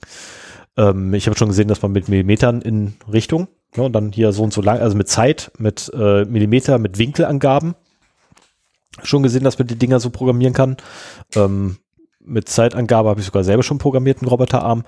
[0.75, 4.31] Ähm, ich habe schon gesehen, dass man mit Millimetern in Richtung ja, und dann hier
[4.31, 7.75] so und so lang, also mit Zeit, mit äh, Millimeter, mit Winkelangaben
[9.03, 10.77] schon gesehen, dass man die Dinger so programmieren kann.
[11.35, 11.77] Ähm,
[12.19, 14.83] mit Zeitangabe habe ich sogar selber schon programmiert, einen Roboterarm.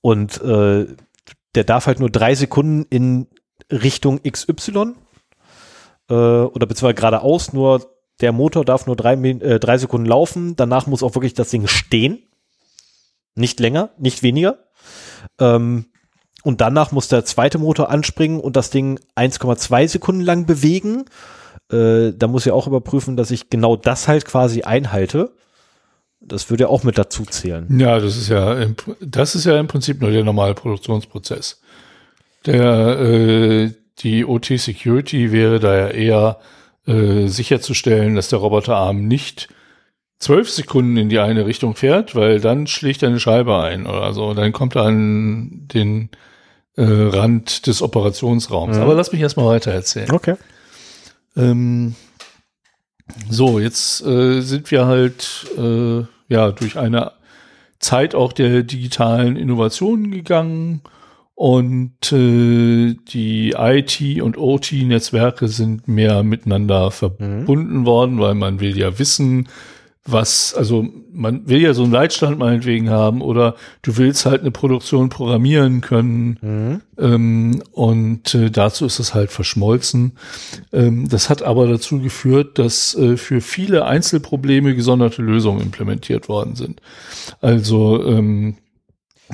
[0.00, 0.86] Und äh,
[1.54, 3.26] der darf halt nur drei Sekunden in
[3.74, 4.94] Richtung XY
[6.08, 7.90] äh, oder beziehungsweise geradeaus, nur
[8.20, 10.56] der Motor darf nur drei, äh, drei Sekunden laufen.
[10.56, 12.22] Danach muss auch wirklich das Ding stehen.
[13.34, 14.58] Nicht länger, nicht weniger.
[15.40, 15.86] Ähm,
[16.44, 21.06] und danach muss der zweite Motor anspringen und das Ding 1,2 Sekunden lang bewegen.
[21.72, 25.32] Äh, da muss ich auch überprüfen, dass ich genau das halt quasi einhalte.
[26.20, 27.66] Das würde ja auch mit dazu zählen.
[27.78, 28.66] Ja, das ist ja,
[29.00, 31.60] das ist ja im Prinzip nur der normale Produktionsprozess.
[32.46, 36.38] Der, äh, die OT Security wäre da ja eher
[36.86, 39.48] äh, sicherzustellen, dass der Roboterarm nicht
[40.18, 44.12] zwölf Sekunden in die eine Richtung fährt, weil dann schlägt er eine Scheibe ein oder
[44.12, 44.34] so.
[44.34, 46.10] Dann kommt er an den
[46.76, 48.76] äh, Rand des Operationsraums.
[48.76, 48.82] Mhm.
[48.82, 50.10] Aber lass mich erstmal weiter erzählen.
[50.10, 50.36] Okay.
[51.36, 51.94] Ähm,
[53.28, 57.12] so, jetzt äh, sind wir halt äh, ja durch eine
[57.78, 60.82] Zeit auch der digitalen Innovationen gegangen
[61.34, 67.86] und äh, die IT und OT-Netzwerke sind mehr miteinander verbunden mhm.
[67.86, 69.48] worden, weil man will ja wissen,
[70.06, 74.50] was, also man will ja so einen Leitstand meinetwegen haben oder du willst halt eine
[74.50, 76.80] Produktion programmieren können mhm.
[76.98, 80.12] ähm, und äh, dazu ist es halt verschmolzen.
[80.72, 86.54] Ähm, das hat aber dazu geführt, dass äh, für viele Einzelprobleme gesonderte Lösungen implementiert worden
[86.54, 86.82] sind.
[87.40, 88.56] Also ähm,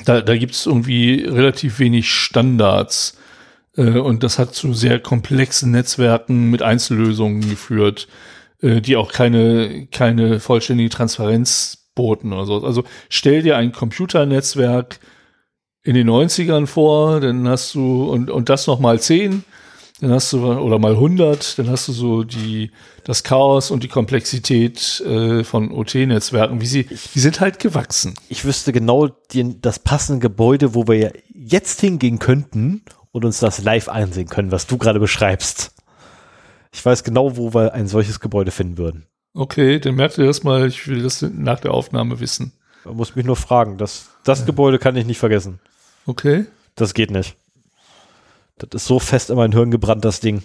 [0.05, 3.17] da, da gibt es irgendwie relativ wenig Standards
[3.75, 8.07] äh, und das hat zu sehr komplexen Netzwerken mit Einzellösungen geführt
[8.61, 12.63] äh, die auch keine, keine vollständige Transparenz boten oder so.
[12.63, 14.99] Also stell dir ein Computernetzwerk
[15.83, 19.43] in den 90ern vor, dann hast du, und, und das noch mal 10,
[20.01, 22.71] dann hast du, oder mal 100, dann hast du so die,
[23.03, 28.15] das Chaos und die Komplexität äh, von OT-Netzwerken, wie sie, die sind halt gewachsen.
[28.27, 33.39] Ich wüsste genau die, das passende Gebäude, wo wir ja jetzt hingehen könnten und uns
[33.39, 35.71] das live ansehen können, was du gerade beschreibst.
[36.73, 39.05] Ich weiß genau, wo wir ein solches Gebäude finden würden.
[39.35, 40.67] Okay, dann merkt ihr das mal.
[40.67, 42.53] Ich will das nach der Aufnahme wissen.
[42.85, 43.77] Man muss mich nur fragen.
[43.77, 44.45] Das, das ja.
[44.45, 45.59] Gebäude kann ich nicht vergessen.
[46.07, 46.45] Okay.
[46.75, 47.35] Das geht nicht.
[48.69, 50.43] Das ist so fest in mein Hirn gebrannt, das Ding.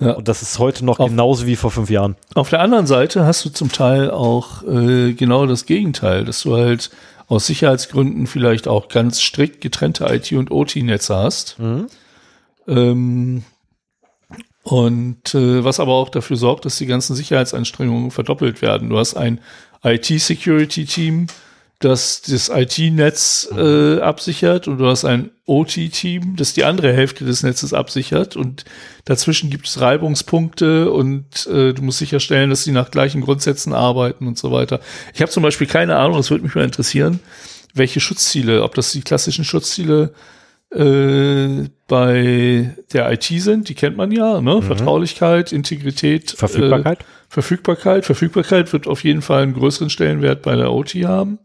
[0.00, 0.12] Ja.
[0.12, 2.16] Und das ist heute noch auf, genauso wie vor fünf Jahren.
[2.34, 6.56] Auf der anderen Seite hast du zum Teil auch äh, genau das Gegenteil, dass du
[6.56, 6.90] halt
[7.28, 11.58] aus Sicherheitsgründen vielleicht auch ganz strikt getrennte IT- und OT-Netze hast.
[11.58, 11.86] Mhm.
[12.66, 13.44] Ähm,
[14.62, 18.88] und äh, was aber auch dafür sorgt, dass die ganzen Sicherheitsanstrengungen verdoppelt werden.
[18.90, 19.40] Du hast ein
[19.84, 21.26] IT-Security-Team,
[21.80, 27.42] das das IT-Netz äh, absichert und du hast ein OT-Team, das die andere Hälfte des
[27.42, 28.66] Netzes absichert und
[29.06, 34.26] dazwischen gibt es Reibungspunkte und äh, du musst sicherstellen, dass sie nach gleichen Grundsätzen arbeiten
[34.26, 34.80] und so weiter.
[35.14, 37.18] Ich habe zum Beispiel keine Ahnung, das würde mich mal interessieren,
[37.72, 40.12] welche Schutzziele, ob das die klassischen Schutzziele
[40.74, 44.56] äh, bei der IT sind, die kennt man ja, ne?
[44.56, 44.62] Mhm.
[44.62, 47.00] Vertraulichkeit, Integrität, Verfügbarkeit.
[47.00, 48.04] Äh, Verfügbarkeit.
[48.04, 51.38] Verfügbarkeit wird auf jeden Fall einen größeren Stellenwert bei der OT haben.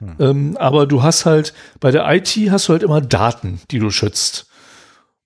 [0.00, 0.16] Mhm.
[0.18, 3.90] Ähm, aber du hast halt, bei der IT hast du halt immer Daten, die du
[3.90, 4.48] schützt.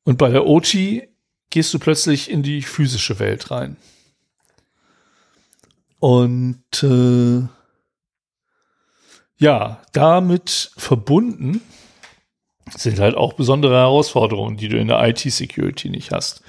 [0.04, 0.74] Und bei der OT
[1.50, 3.76] gehst du plötzlich in die physische Welt rein.
[5.98, 7.42] Und äh,
[9.38, 11.60] ja, damit verbunden
[12.76, 16.42] sind halt auch besondere Herausforderungen, die du in der IT-Security nicht hast.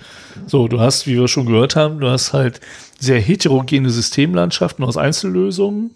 [0.45, 2.61] So, du hast, wie wir schon gehört haben, du hast halt
[2.99, 5.95] sehr heterogene Systemlandschaften aus Einzellösungen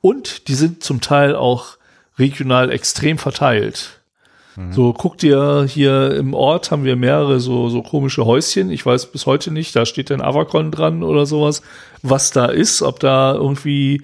[0.00, 1.76] und die sind zum Teil auch
[2.18, 4.00] regional extrem verteilt.
[4.56, 4.72] Mhm.
[4.72, 8.70] So, guck dir hier im Ort haben wir mehrere so, so komische Häuschen.
[8.70, 11.62] Ich weiß bis heute nicht, da steht ein Avacon dran oder sowas,
[12.02, 14.02] was da ist, ob da irgendwie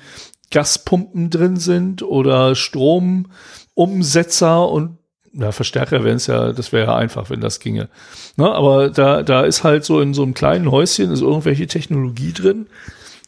[0.51, 4.98] Gaspumpen drin sind oder Stromumsetzer und
[5.39, 7.90] ja, Verstärker wären es ja, das wäre ja einfach, wenn das ginge.
[8.36, 12.32] Na, aber da, da ist halt so in so einem kleinen Häuschen ist irgendwelche Technologie
[12.32, 12.68] drin,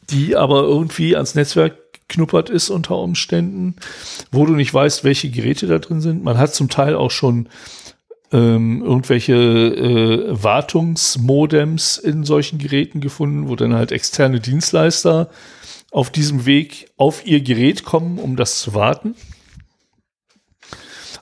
[0.08, 3.76] die aber irgendwie ans Netzwerk knuppert ist unter Umständen,
[4.32, 6.24] wo du nicht weißt, welche Geräte da drin sind.
[6.24, 7.48] Man hat zum Teil auch schon
[8.32, 15.30] ähm, irgendwelche äh, Wartungsmodems in solchen Geräten gefunden, wo dann halt externe Dienstleister
[15.90, 19.14] auf diesem Weg auf ihr Gerät kommen, um das zu warten.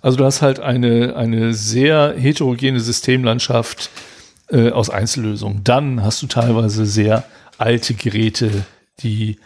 [0.03, 3.91] Also du hast halt eine, eine sehr heterogene Systemlandschaft
[4.51, 5.63] äh, aus Einzellösungen.
[5.65, 7.25] Dann hast du teilweise sehr
[7.59, 8.67] alte Geräte,
[9.01, 9.39] die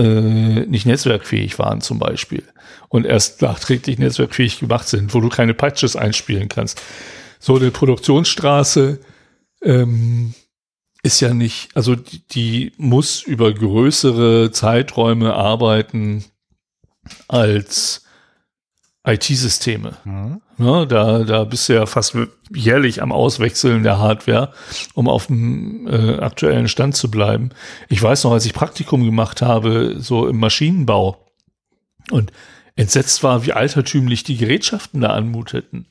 [0.00, 2.42] äh, nicht netzwerkfähig waren zum Beispiel
[2.88, 6.80] und erst nachträglich netzwerkfähig gemacht sind, wo du keine Patches einspielen kannst.
[7.38, 9.00] So eine Produktionsstraße
[9.62, 10.34] ähm,
[11.02, 16.24] ist ja nicht, also die, die muss über größere Zeiträume arbeiten
[17.28, 18.04] als
[19.14, 19.96] IT-Systeme.
[20.04, 20.40] Mhm.
[20.58, 22.16] Ja, da, da bist du ja fast
[22.54, 24.52] jährlich am Auswechseln der Hardware,
[24.94, 27.50] um auf dem äh, aktuellen Stand zu bleiben.
[27.88, 31.26] Ich weiß noch, als ich Praktikum gemacht habe, so im Maschinenbau
[32.10, 32.32] und
[32.76, 35.86] entsetzt war, wie altertümlich die Gerätschaften da anmuteten.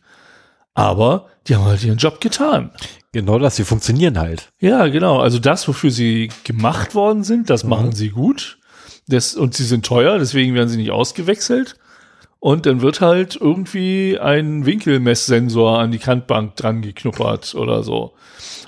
[0.74, 2.72] Aber die haben halt ihren Job getan.
[3.12, 4.52] Genau das, sie funktionieren halt.
[4.60, 5.20] Ja, genau.
[5.20, 7.70] Also das, wofür sie gemacht worden sind, das mhm.
[7.70, 8.60] machen sie gut.
[9.08, 11.76] Das, und sie sind teuer, deswegen werden sie nicht ausgewechselt.
[12.40, 18.14] Und dann wird halt irgendwie ein Winkelmesssensor an die Kantbank dran geknuppert oder so.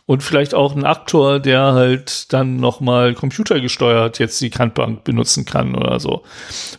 [0.06, 5.73] Und vielleicht auch ein Aktor, der halt dann nochmal computergesteuert jetzt die Kantbank benutzen kann
[5.76, 6.23] oder so.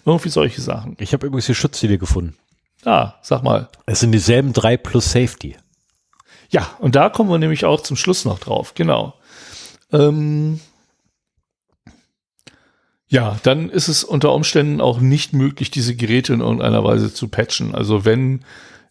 [0.05, 0.97] Irgendwie solche Sachen.
[0.99, 2.37] Ich habe übrigens die Schutzziele gefunden.
[2.85, 3.69] Ah, sag mal.
[3.87, 5.57] Es sind dieselben drei plus Safety.
[6.51, 8.75] Ja, und da kommen wir nämlich auch zum Schluss noch drauf.
[8.75, 9.15] Genau.
[9.93, 10.61] Ähm,
[13.13, 17.29] ja, dann ist es unter Umständen auch nicht möglich, diese Geräte in irgendeiner Weise zu
[17.29, 17.75] patchen.
[17.75, 18.41] Also wenn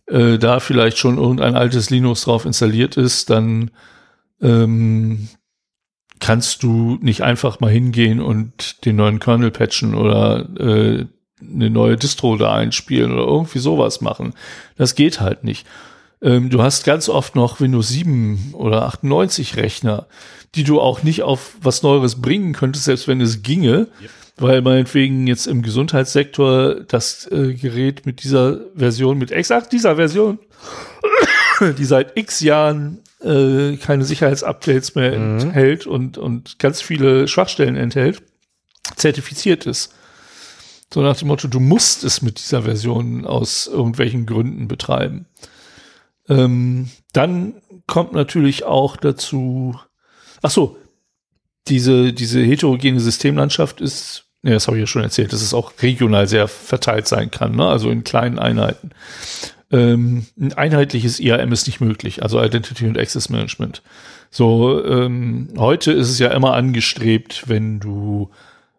[0.06, 3.72] äh, da vielleicht schon irgendein altes Linux drauf installiert ist, dann
[4.40, 5.28] ähm,
[6.20, 11.08] kannst du nicht einfach mal hingehen und den neuen Kernel patchen oder äh,
[11.42, 14.36] eine neue Distro da einspielen oder irgendwie sowas machen.
[14.78, 15.66] Das geht halt nicht.
[16.22, 20.08] Ähm, du hast ganz oft noch Windows 7 oder 98 Rechner,
[20.56, 24.10] die du auch nicht auf was Neues bringen könntest, selbst wenn es ginge, ja.
[24.38, 30.38] weil meinetwegen jetzt im Gesundheitssektor das äh, Gerät mit dieser Version, mit exakt dieser Version,
[31.78, 35.40] die seit x Jahren äh, keine Sicherheitsupdates mehr mhm.
[35.40, 38.22] enthält und, und ganz viele Schwachstellen enthält,
[38.96, 39.96] zertifiziert ist.
[40.94, 45.26] So nach dem Motto, du musst es mit dieser Version aus irgendwelchen Gründen betreiben.
[46.30, 47.56] Ähm, dann
[47.88, 49.76] kommt natürlich auch dazu,
[50.42, 50.78] ach so,
[51.68, 55.74] diese, diese heterogene Systemlandschaft ist, ja, das habe ich ja schon erzählt, dass es auch
[55.82, 57.68] regional sehr verteilt sein kann, ne?
[57.68, 58.92] also in kleinen Einheiten.
[59.72, 63.84] Ähm, ein einheitliches IAM ist nicht möglich, also Identity und Access Management.
[64.30, 68.32] So, ähm, heute ist es ja immer angestrebt, wenn du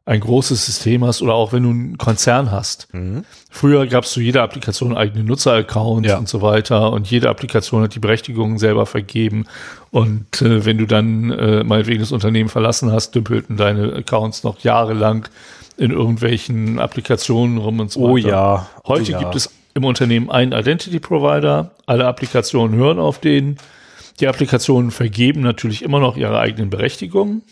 [0.05, 2.93] ein großes System hast oder auch wenn du einen Konzern hast.
[2.93, 3.24] Mhm.
[3.51, 6.19] Früher gab es zu jeder Applikation eigene Nutzeraccounts ja.
[6.19, 9.47] und so weiter und jede Applikation hat die Berechtigungen selber vergeben
[9.91, 14.59] und äh, wenn du dann äh, meinetwegen das Unternehmen verlassen hast, dümpelten deine Accounts noch
[14.61, 15.29] jahrelang
[15.77, 18.29] in irgendwelchen Applikationen rum und so oh weiter.
[18.29, 18.69] Ja.
[18.83, 19.19] Oh Heute ja.
[19.19, 23.57] gibt es im Unternehmen einen Identity Provider, alle Applikationen hören auf den.
[24.20, 27.43] Die Applikationen vergeben natürlich immer noch ihre eigenen Berechtigungen.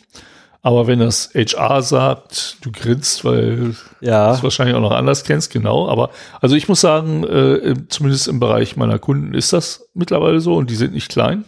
[0.62, 4.28] Aber wenn das HR sagt, du grinst, weil ja.
[4.28, 5.88] du es wahrscheinlich auch noch anders kennst, genau.
[5.88, 6.10] Aber
[6.40, 10.68] also ich muss sagen, äh, zumindest im Bereich meiner Kunden ist das mittlerweile so und
[10.68, 11.44] die sind nicht klein.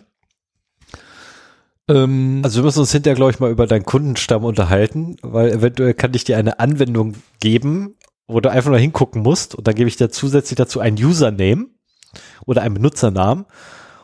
[1.89, 5.93] Ähm, also wir müssen uns hinterher, glaube ich, mal über deinen Kundenstamm unterhalten, weil eventuell
[5.93, 9.89] kann ich dir eine Anwendung geben, wo du einfach nur hingucken musst und dann gebe
[9.89, 11.67] ich dir zusätzlich dazu ein Username
[12.47, 13.45] oder einen Benutzernamen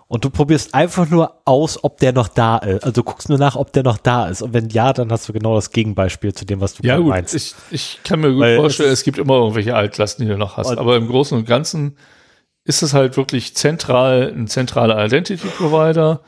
[0.09, 2.83] und du probierst einfach nur aus, ob der noch da ist.
[2.83, 4.41] Also du guckst nur nach, ob der noch da ist.
[4.41, 7.09] Und wenn ja, dann hast du genau das Gegenbeispiel zu dem, was du ja, gut,
[7.09, 7.35] meinst.
[7.35, 10.39] Ich, ich kann mir gut Weil vorstellen, es, es, gibt immer irgendwelche Altlasten, die du
[10.39, 10.79] noch hast.
[10.79, 11.99] Aber im Großen und Ganzen
[12.65, 16.23] ist es halt wirklich zentral, ein zentraler Identity Provider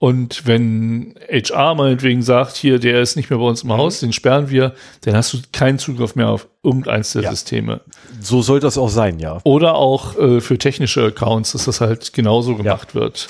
[0.00, 4.06] und wenn HR meinetwegen sagt, hier, der ist nicht mehr bei uns im Haus, mhm.
[4.06, 7.30] den sperren wir, dann hast du keinen Zugriff mehr auf irgendeins der ja.
[7.30, 7.80] Systeme.
[8.20, 9.40] So soll das auch sein, ja.
[9.42, 13.00] Oder auch äh, für technische Accounts, dass das halt genauso gemacht ja.
[13.00, 13.28] wird.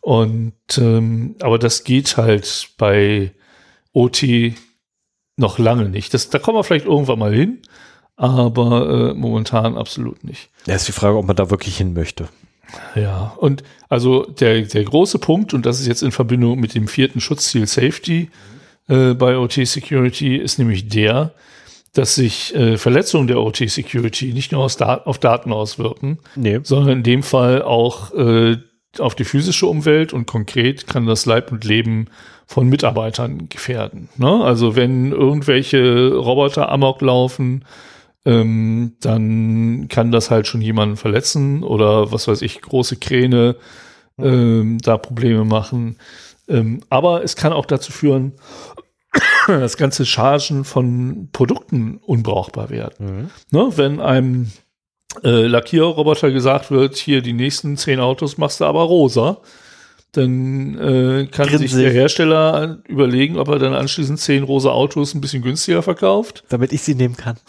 [0.00, 3.32] Und ähm, aber das geht halt bei
[3.92, 4.24] OT
[5.36, 6.14] noch lange nicht.
[6.14, 7.58] Das, da kommen wir vielleicht irgendwann mal hin,
[8.16, 10.48] aber äh, momentan absolut nicht.
[10.66, 12.28] Ja, ist die Frage, ob man da wirklich hin möchte.
[12.94, 16.88] Ja, und also der, der große Punkt, und das ist jetzt in Verbindung mit dem
[16.88, 18.30] vierten Schutzziel Safety
[18.88, 21.32] äh, bei OT Security, ist nämlich der,
[21.94, 26.60] dass sich äh, Verletzungen der OT Security nicht nur Da auf Daten auswirken, nee.
[26.62, 28.56] sondern in dem Fall auch äh,
[28.98, 32.06] auf die physische Umwelt und konkret kann das Leib und Leben
[32.46, 34.08] von Mitarbeitern gefährden.
[34.16, 34.42] Ne?
[34.42, 37.64] Also wenn irgendwelche Roboter amok laufen,
[38.28, 43.56] ähm, dann kann das halt schon jemanden verletzen oder was weiß ich, große Kräne
[44.18, 45.96] ähm, da Probleme machen.
[46.46, 48.34] Ähm, aber es kann auch dazu führen,
[49.46, 53.30] dass ganze Chargen von Produkten unbrauchbar werden.
[53.50, 53.58] Mhm.
[53.58, 54.52] Ne, wenn einem
[55.24, 59.38] äh, Lackierroboter gesagt wird, hier die nächsten zehn Autos machst du aber rosa,
[60.12, 61.68] dann äh, kann Grinse.
[61.68, 66.44] sich der Hersteller überlegen, ob er dann anschließend zehn rosa Autos ein bisschen günstiger verkauft.
[66.50, 67.38] Damit ich sie nehmen kann.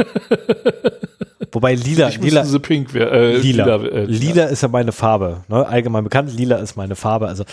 [1.52, 5.66] Wobei lila, lila, pink wär, äh, lila, lila, äh, lila ist ja meine Farbe, ne?
[5.66, 6.32] allgemein bekannt.
[6.36, 7.26] Lila ist meine Farbe.
[7.26, 7.44] Also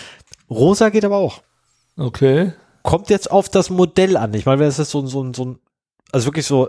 [0.48, 1.40] rosa geht aber auch.
[1.96, 2.52] Okay.
[2.82, 4.32] Kommt jetzt auf das Modell an.
[4.34, 5.58] Ich meine, wenn es ist so, so, so ein,
[6.12, 6.68] also wirklich so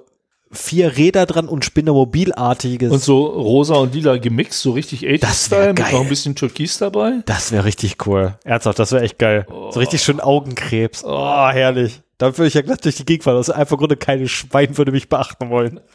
[0.51, 2.91] vier Räder dran und Spinnermobilartiges.
[2.91, 5.93] Und so rosa und lila gemixt, so richtig 80 Das wär Style, mit geil.
[5.93, 7.22] noch ein bisschen Türkis dabei.
[7.27, 8.35] Das wäre richtig cool.
[8.43, 9.45] Ernsthaft, das wäre echt geil.
[9.47, 11.03] So richtig schön Augenkrebs.
[11.06, 12.01] Oh, herrlich.
[12.19, 13.37] Dann würde ich ja glatt durch die Gegend fahren.
[13.37, 15.79] Aus einfach Grunde keine Schwein würde mich beachten wollen.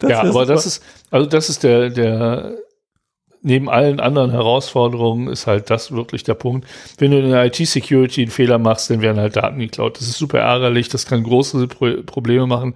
[0.00, 0.46] Ja, aber super.
[0.46, 2.56] das ist, also das ist der, der,
[3.42, 6.68] neben allen anderen Herausforderungen ist halt das wirklich der Punkt.
[6.98, 9.98] Wenn du in der IT-Security einen Fehler machst, dann werden halt Daten geklaut.
[9.98, 12.74] Das ist super ärgerlich, das kann große Pro Probleme machen.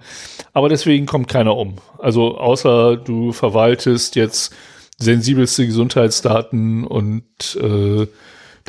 [0.53, 1.77] Aber deswegen kommt keiner um.
[1.97, 4.53] Also außer du verwaltest jetzt
[4.97, 7.23] sensibelste Gesundheitsdaten und
[7.55, 8.05] äh,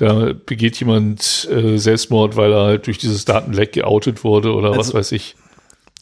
[0.01, 4.79] da begeht jemand äh, Selbstmord, weil er halt durch dieses Datenleck geoutet wurde oder was
[4.79, 5.37] Also- weiß ich.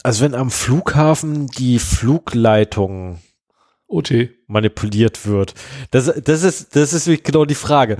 [0.05, 3.19] Also wenn am Flughafen die Flugleitung
[3.89, 4.31] OT.
[4.47, 5.55] manipuliert wird,
[5.91, 7.97] das, das ist, das ist genau die Frage.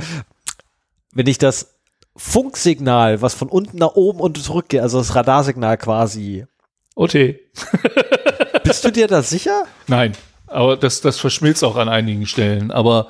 [1.13, 1.75] Wenn ich das
[2.17, 6.47] Funksignal, was von unten nach oben und zurück geht, also das Radarsignal quasi,
[6.95, 7.15] OT.
[8.63, 9.65] bist du dir da sicher?
[9.89, 10.13] Nein,
[10.47, 12.71] aber das, das verschmilzt auch an einigen Stellen.
[12.71, 13.09] Aber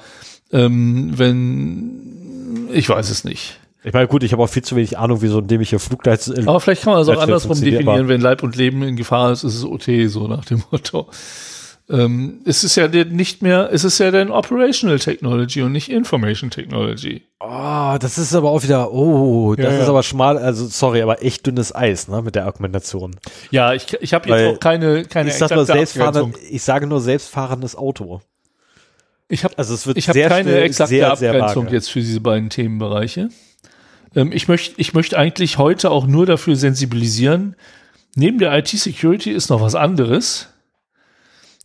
[0.50, 2.17] ähm, wenn,
[2.72, 3.58] ich weiß es nicht.
[3.84, 6.20] Ich meine, gut, ich habe auch viel zu wenig Ahnung, wie so ein dämlicher Flugleit.
[6.46, 9.44] Aber vielleicht kann man das auch andersrum definieren, wenn Leib und Leben in Gefahr ist,
[9.44, 11.08] ist es OT, so nach dem Motto.
[11.90, 16.50] Ähm, es ist ja nicht mehr, es ist ja dann Operational Technology und nicht Information
[16.50, 17.22] Technology.
[17.40, 19.78] Oh, das ist aber auch wieder, oh, das Ja, ja.
[19.78, 23.16] ist aber schmal, also sorry, aber echt dünnes Eis, ne, mit der Argumentation.
[23.50, 27.00] Ja, ich, ich habe jetzt auch keine, keine ich sag nur selbstfahrende, ich sage nur
[27.00, 28.20] selbstfahrendes Auto.
[29.28, 31.74] Ich habe Also es wird Ich sehr keine schnell exakte sehr, sehr Abgrenzung vage.
[31.74, 33.28] jetzt für diese beiden Themenbereiche.
[34.14, 37.56] Ähm, ich möchte ich möchte eigentlich heute auch nur dafür sensibilisieren,
[38.14, 40.48] neben der IT-Security ist noch was anderes,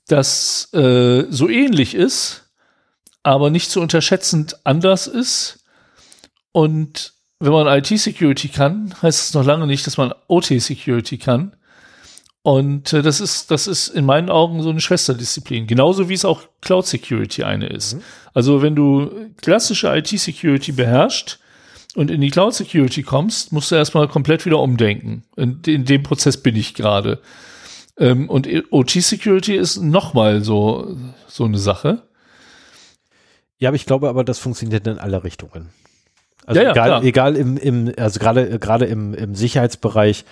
[0.08, 2.52] das äh, so ähnlich ist,
[3.24, 5.64] aber nicht zu unterschätzend anders ist.
[6.52, 11.56] Und wenn man IT-Security kann, heißt es noch lange nicht, dass man OT-Security kann.
[12.44, 15.66] Und äh, das ist, das ist in meinen Augen so eine Schwesterdisziplin.
[15.66, 17.98] Genauso wie es auch Cloud Security eine ist.
[18.34, 21.40] Also wenn du klassische IT-Security beherrschst
[21.96, 25.24] und in die Cloud Security kommst, musst du erstmal komplett wieder umdenken.
[25.38, 27.22] In, in dem Prozess bin ich gerade.
[27.98, 30.98] Ähm, und OT Security ist nochmal so,
[31.28, 32.04] so eine Sache.
[33.58, 35.70] Ja, aber ich glaube aber, das funktioniert in alle Richtungen.
[36.46, 37.04] Also Ja, ja, egal, klar.
[37.04, 40.26] egal im, im, also gerade, gerade im, im Sicherheitsbereich,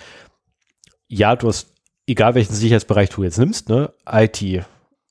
[1.08, 1.71] ja, du hast,
[2.12, 4.64] egal welchen Sicherheitsbereich du jetzt nimmst, ne, IT,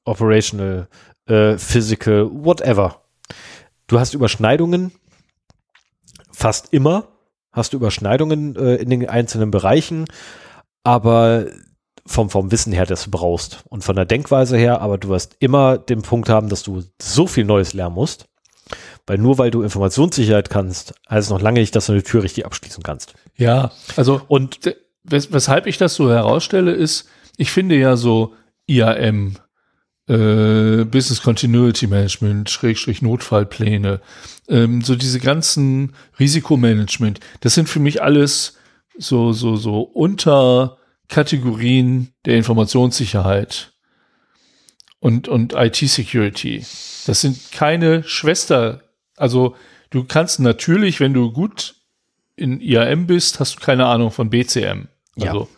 [0.05, 0.87] Operational,
[1.27, 3.01] äh, Physical, whatever.
[3.87, 4.91] Du hast Überschneidungen,
[6.31, 7.07] fast immer
[7.51, 10.05] hast du Überschneidungen äh, in den einzelnen Bereichen,
[10.83, 11.47] aber
[12.05, 15.35] vom, vom Wissen her, das du brauchst und von der Denkweise her, aber du wirst
[15.39, 18.25] immer den Punkt haben, dass du so viel Neues lernen musst,
[19.05, 22.23] weil nur weil du Informationssicherheit kannst, heißt es noch lange nicht, dass du eine Tür
[22.23, 23.13] richtig abschließen kannst.
[23.35, 24.73] Ja, also Und
[25.03, 27.07] wes weshalb ich das so herausstelle, ist,
[27.37, 28.33] ich finde ja so
[28.67, 29.35] IAM,
[30.07, 33.99] äh, Business Continuity Management, Schrägstrich Notfallpläne,
[34.47, 38.57] ähm, so diese ganzen Risikomanagement, das sind für mich alles
[38.97, 43.73] so, so, so Unterkategorien der Informationssicherheit
[44.99, 46.65] und, und IT-Security.
[47.05, 48.81] Das sind keine Schwester,
[49.15, 49.55] also
[49.91, 51.75] du kannst natürlich, wenn du gut
[52.35, 54.87] in IAM bist, hast du keine Ahnung von BCM.
[55.15, 55.31] Ja.
[55.31, 55.49] Also,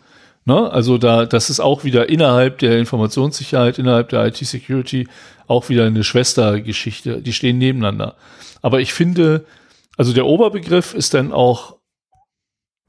[0.44, 0.70] ne?
[0.70, 5.08] also da, das ist auch wieder innerhalb der Informationssicherheit, innerhalb der IT-Security
[5.46, 7.20] auch wieder eine Schwestergeschichte.
[7.20, 8.16] Die stehen nebeneinander.
[8.62, 9.44] Aber ich finde,
[9.96, 11.76] also der Oberbegriff ist dann auch,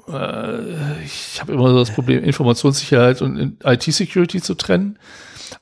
[0.07, 4.97] äh, ich habe immer so das Problem, Informationssicherheit und IT-Security zu trennen.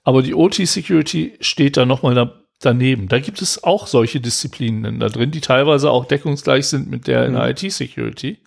[0.03, 3.07] Aber die OT-Security steht da nochmal da, daneben.
[3.07, 7.25] Da gibt es auch solche Disziplinen da drin, die teilweise auch deckungsgleich sind mit der
[7.25, 8.39] in der IT-Security.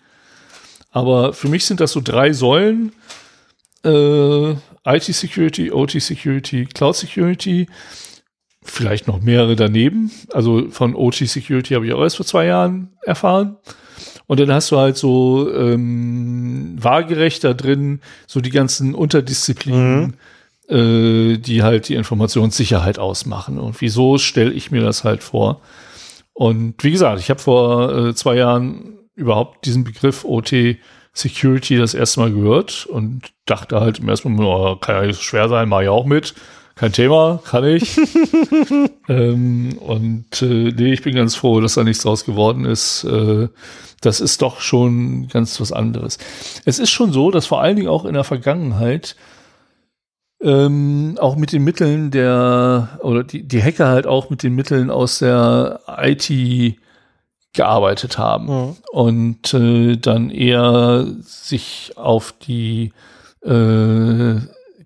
[0.91, 2.93] Aber für mich sind das so drei Säulen.
[3.83, 4.51] Äh,
[4.85, 7.67] IT-Security, OT-Security, Cloud-Security.
[8.63, 10.11] Vielleicht noch mehrere daneben.
[10.31, 13.57] Also von OT-Security habe ich auch erst vor zwei Jahren erfahren.
[14.27, 20.17] Und dann hast du halt so ähm, waagerecht da drin, so die ganzen Unterdisziplinen,
[20.67, 23.57] äh, die halt die Informationssicherheit ausmachen.
[23.57, 25.61] Und wieso stelle ich mir das halt vor?
[26.33, 30.77] Und wie gesagt, ich habe vor äh, zwei Jahren überhaupt diesen Begriff OT
[31.13, 35.17] Security das erste Mal gehört und dachte halt im ersten Moment, oh, kann ja nicht
[35.17, 36.35] so schwer sein, mache ich auch mit.
[36.75, 37.97] Kein Thema, kann ich.
[39.09, 43.03] ähm, und äh, nee, ich bin ganz froh, dass da nichts draus geworden ist.
[43.03, 43.47] Äh,
[44.01, 46.19] das ist doch schon ganz was anderes.
[46.65, 49.15] Es ist schon so, dass vor allen Dingen auch in der Vergangenheit
[50.39, 54.91] ähm, auch mit den Mitteln der, oder die, die Hacker halt auch mit den Mitteln
[54.91, 56.77] aus der IT
[57.57, 58.47] gearbeitet haben.
[58.91, 62.93] Und äh, dann eher sich auf die
[63.41, 64.35] äh,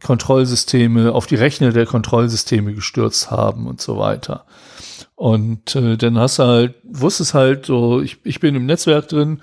[0.03, 4.45] Kontrollsysteme, auf die Rechner der Kontrollsysteme gestürzt haben und so weiter.
[5.15, 9.41] Und äh, dann hast du halt, wusstest halt so, ich, ich bin im Netzwerk drin,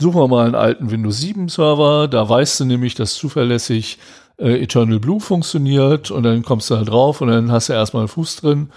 [0.00, 3.98] suchen wir mal einen alten Windows 7 Server, da weißt du nämlich, dass zuverlässig
[4.38, 8.00] äh, Eternal Blue funktioniert und dann kommst du da drauf und dann hast du erstmal
[8.00, 8.70] einen Fuß drin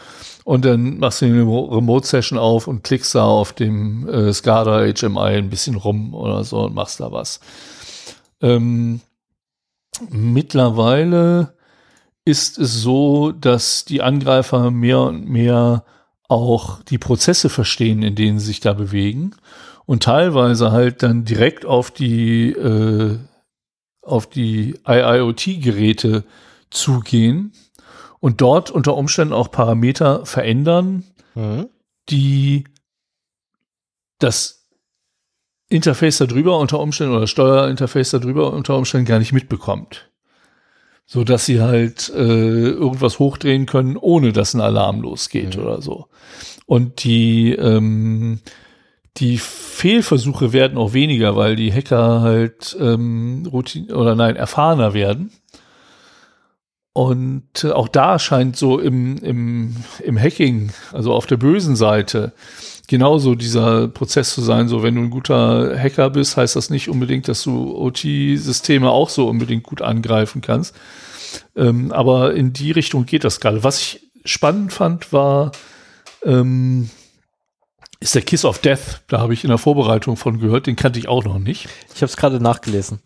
[0.46, 5.38] und dann machst du eine Remote-Session auf und klickst da auf dem äh, SCADA HMI
[5.38, 7.40] ein bisschen rum oder so und machst da was.
[8.42, 9.02] Ähm,
[10.12, 11.56] mittlerweile
[12.26, 15.84] ist es so, dass die Angreifer mehr und mehr
[16.28, 19.36] auch die Prozesse verstehen, in denen sie sich da bewegen
[19.88, 23.18] und teilweise halt dann direkt auf die äh,
[24.04, 26.24] auf die IIoT-Geräte
[26.70, 27.52] zugehen
[28.26, 31.04] und dort unter Umständen auch Parameter verändern,
[31.36, 31.68] mhm.
[32.10, 32.64] die
[34.18, 34.68] das
[35.70, 40.10] Interface darüber unter Umständen oder Steuerinterface darüber unter Umständen gar nicht mitbekommt.
[41.06, 45.62] So dass sie halt äh, irgendwas hochdrehen können, ohne dass ein Alarm losgeht mhm.
[45.62, 46.08] oder so.
[46.66, 48.40] Und die ähm,
[49.18, 55.32] die Fehlversuche werden auch weniger, weil die Hacker halt ähm, Routine oder nein, erfahrener werden.
[56.96, 62.32] Und äh, auch da scheint so im, im, im Hacking, also auf der bösen Seite,
[62.88, 64.70] genauso dieser Prozess zu sein.
[64.70, 69.10] So, wenn du ein guter Hacker bist, heißt das nicht unbedingt, dass du OT-Systeme auch
[69.10, 70.74] so unbedingt gut angreifen kannst.
[71.58, 73.66] Ähm, aber in die Richtung geht das gerade.
[73.66, 75.52] Was ich spannend fand, war,
[76.24, 76.90] ähm,
[78.06, 79.02] ist der Kiss of Death.
[79.08, 80.68] Da habe ich in der Vorbereitung von gehört.
[80.68, 81.68] Den kannte ich auch noch nicht.
[81.94, 83.00] Ich habe es gerade nachgelesen.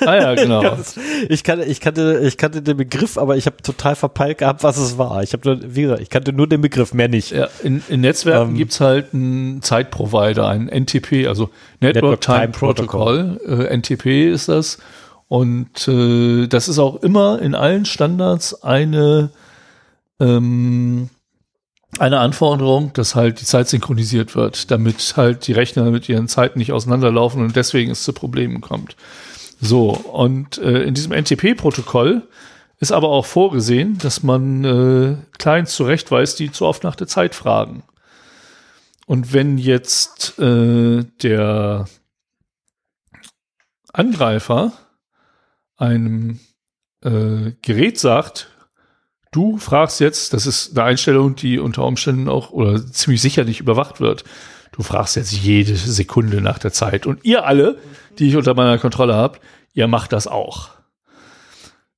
[0.00, 0.78] Ah ja, genau.
[1.28, 4.76] ich, kannte, ich, kannte, ich kannte den Begriff, aber ich habe total verpeilt gehabt, was
[4.76, 5.22] es war.
[5.24, 7.32] Ich habe wie gesagt, ich kannte nur den Begriff, mehr nicht.
[7.32, 11.50] Ja, in, in Netzwerken ähm, es halt einen Zeitprovider, einen NTP, also
[11.80, 13.38] Network, Network Time, Time, Protocol.
[13.38, 13.66] Protocol.
[13.66, 14.78] Äh, NTP ist das.
[15.26, 19.30] Und äh, das ist auch immer in allen Standards eine
[20.20, 21.10] ähm,
[21.98, 26.58] eine Anforderung, dass halt die Zeit synchronisiert wird, damit halt die Rechner mit ihren Zeiten
[26.58, 28.96] nicht auseinanderlaufen und deswegen es zu Problemen kommt.
[29.60, 32.22] So, und äh, in diesem NTP-Protokoll
[32.78, 37.34] ist aber auch vorgesehen, dass man äh, Clients zurechtweist, die zu oft nach der Zeit
[37.34, 37.82] fragen.
[39.06, 41.86] Und wenn jetzt äh, der
[43.92, 44.72] Angreifer
[45.76, 46.40] einem
[47.02, 48.50] äh, Gerät sagt,
[49.36, 53.60] Du fragst jetzt, das ist eine Einstellung, die unter Umständen auch oder ziemlich sicher nicht
[53.60, 54.24] überwacht wird.
[54.72, 57.04] Du fragst jetzt jede Sekunde nach der Zeit.
[57.04, 57.76] Und ihr alle,
[58.18, 59.42] die ich unter meiner Kontrolle habt,
[59.74, 60.70] ihr macht das auch.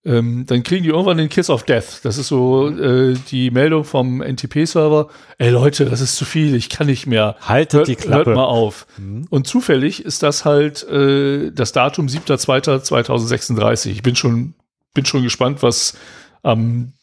[0.05, 2.01] Ähm, dann kriegen die irgendwann den Kiss of Death.
[2.03, 5.07] Das ist so äh, die Meldung vom NTP-Server.
[5.39, 7.37] Ey Leute, das ist zu viel, ich kann nicht mehr.
[7.41, 8.31] Haltet hört, die Klappe.
[8.31, 8.89] Hört mal auf.
[8.97, 9.29] Mhm.
[9.31, 13.91] Und zufällig ist das halt äh, das Datum 7.2.2036.
[13.91, 14.55] Ich bin schon,
[14.93, 15.97] bin schon gespannt, was
[16.43, 16.95] am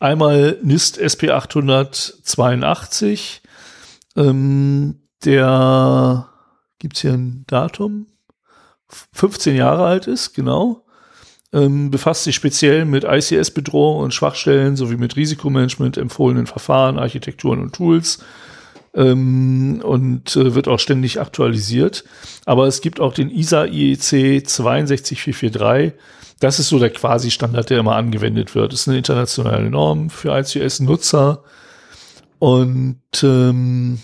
[0.01, 3.41] Einmal NIST SP 882,
[4.15, 6.27] ähm, der
[6.79, 8.07] gibt es hier ein Datum,
[9.13, 10.87] 15 Jahre alt ist, genau.
[11.53, 17.75] Ähm, befasst sich speziell mit ICS-Bedrohungen und Schwachstellen sowie mit Risikomanagement, empfohlenen Verfahren, Architekturen und
[17.75, 18.23] Tools
[18.95, 22.05] ähm, und äh, wird auch ständig aktualisiert.
[22.45, 25.93] Aber es gibt auch den ISA IEC 62443.
[26.41, 28.73] Das ist so der Quasi-Standard, der immer angewendet wird.
[28.73, 31.43] Das ist eine internationale Norm für ICS-Nutzer
[32.39, 33.99] und ähm,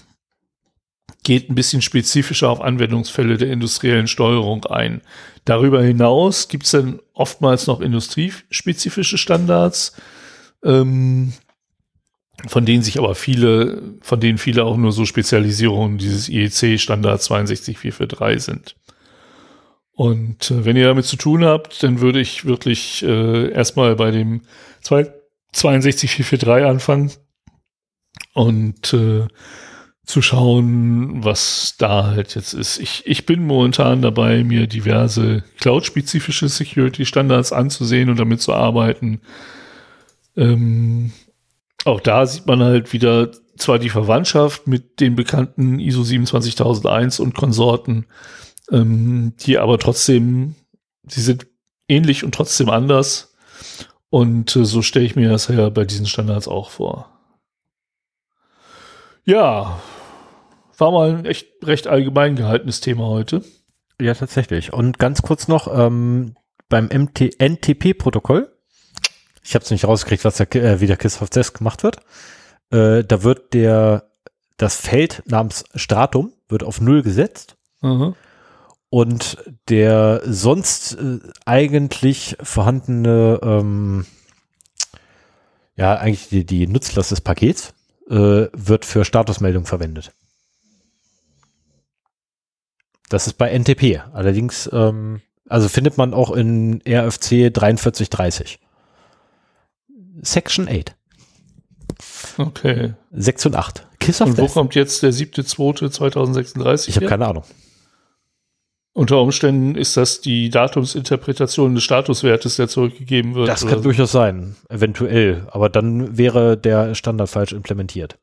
[1.23, 5.01] geht ein bisschen spezifischer auf Anwendungsfälle der industriellen Steuerung ein.
[5.45, 9.93] Darüber hinaus gibt es dann oftmals noch industriespezifische Standards,
[10.63, 11.33] ähm,
[12.45, 18.43] von denen sich aber viele, von denen viele auch nur so Spezialisierungen dieses IEC-Standard 62443
[18.43, 18.75] sind.
[19.97, 24.11] Und äh, wenn ihr damit zu tun habt, dann würde ich wirklich äh, erstmal bei
[24.11, 24.41] dem
[24.81, 27.11] 62443 anfangen
[28.33, 29.25] und äh,
[30.05, 32.77] zu schauen, was da halt jetzt ist.
[32.77, 39.21] Ich, ich bin momentan dabei, mir diverse Cloud-spezifische Security-Standards anzusehen und damit zu arbeiten.
[40.35, 41.11] Ähm,
[41.85, 47.33] auch da sieht man halt wieder zwar die Verwandtschaft mit den bekannten ISO 27001 und
[47.33, 48.05] Konsorten,
[48.71, 50.55] ähm, die aber trotzdem,
[51.07, 51.47] sie sind
[51.87, 53.33] ähnlich und trotzdem anders.
[54.09, 57.09] Und äh, so stelle ich mir das ja bei diesen Standards auch vor.
[59.25, 59.79] Ja,
[60.77, 63.43] war mal ein echt recht allgemein gehaltenes Thema heute.
[63.99, 64.71] Ja, tatsächlich.
[64.71, 66.35] Und ganz kurz noch ähm,
[66.69, 68.53] beim NTP-Protokoll.
[69.43, 71.97] Ich habe es nicht rausgekriegt, was der, äh, wie der Kiss of Desk gemacht wird.
[72.69, 74.07] Äh, da wird der
[74.57, 77.55] das Feld namens Stratum wird auf Null gesetzt.
[77.81, 78.15] Mhm.
[78.89, 84.05] Und der sonst äh, eigentlich vorhandene, ähm,
[85.75, 87.73] ja, eigentlich die, die Nutzlast des Pakets
[88.09, 90.13] äh, wird für Statusmeldung verwendet.
[93.09, 94.01] Das ist bei NTP.
[94.13, 98.59] Allerdings, ähm, also findet man auch in RFC 4330.
[100.21, 100.95] Section 8.
[102.37, 102.93] Okay.
[103.11, 103.87] 6 und 8.
[103.99, 104.53] Kiss of Und wo Death.
[104.53, 106.89] kommt jetzt der 7.2.2036?
[106.89, 107.43] Ich habe keine Ahnung.
[108.97, 113.47] Unter Umständen ist das die Datumsinterpretation des Statuswertes, der zurückgegeben wird.
[113.47, 115.45] Das kann durchaus sein, eventuell.
[115.51, 118.17] Aber dann wäre der Standard falsch implementiert.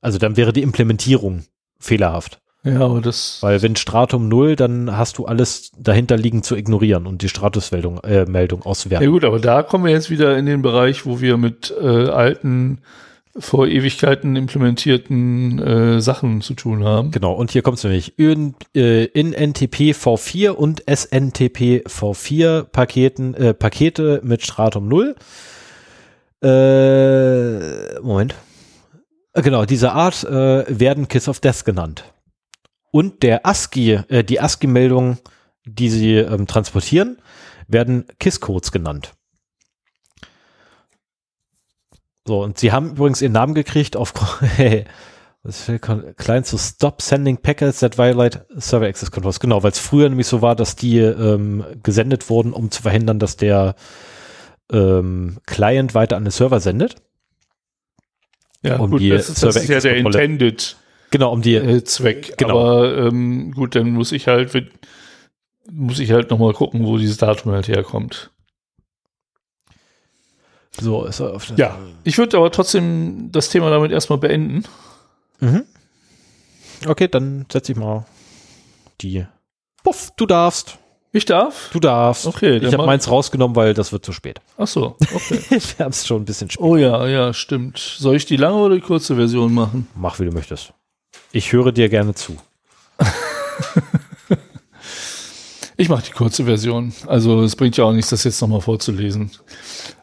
[0.00, 1.42] Also dann wäre die Implementierung
[1.80, 2.40] fehlerhaft.
[2.62, 3.38] Ja, aber das.
[3.40, 7.98] Weil wenn Stratum 0, dann hast du alles dahinter liegen zu ignorieren und die Statusmeldung
[8.04, 9.04] äh, Meldung auszuwerten.
[9.04, 12.08] Ja gut, aber da kommen wir jetzt wieder in den Bereich, wo wir mit äh,
[12.10, 12.78] alten
[13.38, 17.10] vor Ewigkeiten implementierten äh, Sachen zu tun haben.
[17.10, 23.34] Genau, und hier kommt es nämlich in, äh, in NTP V4 und SNTP V4 Paketen,
[23.34, 25.16] äh, Pakete mit Stratum 0.
[26.42, 28.34] Äh, Moment.
[29.32, 32.04] Äh, genau, diese Art äh, werden Kiss of Death genannt
[32.92, 35.18] und der ASCII, äh, die ASCII-Meldungen,
[35.64, 37.18] die sie ähm, transportieren,
[37.66, 39.14] werden KISS-Codes genannt.
[42.26, 44.14] So, und sie haben übrigens ihren Namen gekriegt auf
[46.16, 49.40] Client zu Stop Sending Packets that violate Server Access Controls.
[49.40, 53.18] Genau, weil es früher nämlich so war, dass die ähm, gesendet wurden, um zu verhindern,
[53.18, 53.74] dass der
[54.70, 56.96] ähm, Client weiter an den Server sendet.
[58.64, 60.76] Ja, um gut, die das, ist, das ist ja der Intended
[61.12, 62.38] Genau, um die äh, Zweck.
[62.38, 62.58] Genau.
[62.58, 64.54] Aber ähm, gut, dann muss ich halt
[65.70, 68.30] muss ich halt noch mal gucken, wo dieses Datum halt herkommt.
[70.80, 74.64] So ist er auf der Ja, ich würde aber trotzdem das Thema damit erstmal beenden.
[75.40, 75.64] Mhm.
[76.86, 78.06] Okay, dann setze ich mal
[79.00, 79.26] die.
[79.84, 80.78] Puff, du darfst.
[81.14, 81.68] Ich darf?
[81.72, 82.26] Du darfst.
[82.26, 82.56] Okay.
[82.56, 84.40] Ich habe meins rausgenommen, weil das wird zu spät.
[84.56, 85.40] Ach so, okay.
[85.50, 86.64] Wir haben es schon ein bisschen spät.
[86.64, 87.78] Oh ja, ja, stimmt.
[87.78, 89.88] Soll ich die lange oder die kurze Version machen?
[89.94, 90.72] Mach, wie du möchtest.
[91.32, 92.38] Ich höre dir gerne zu.
[95.76, 96.92] ich mache die kurze Version.
[97.06, 99.30] Also es bringt ja auch nichts, das jetzt nochmal vorzulesen.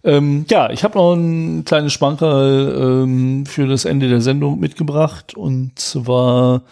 [0.04, 5.36] Ähm, ja, ich habe noch ein kleines Schmankerl ähm, für das Ende der Sendung mitgebracht.
[5.36, 6.64] Und zwar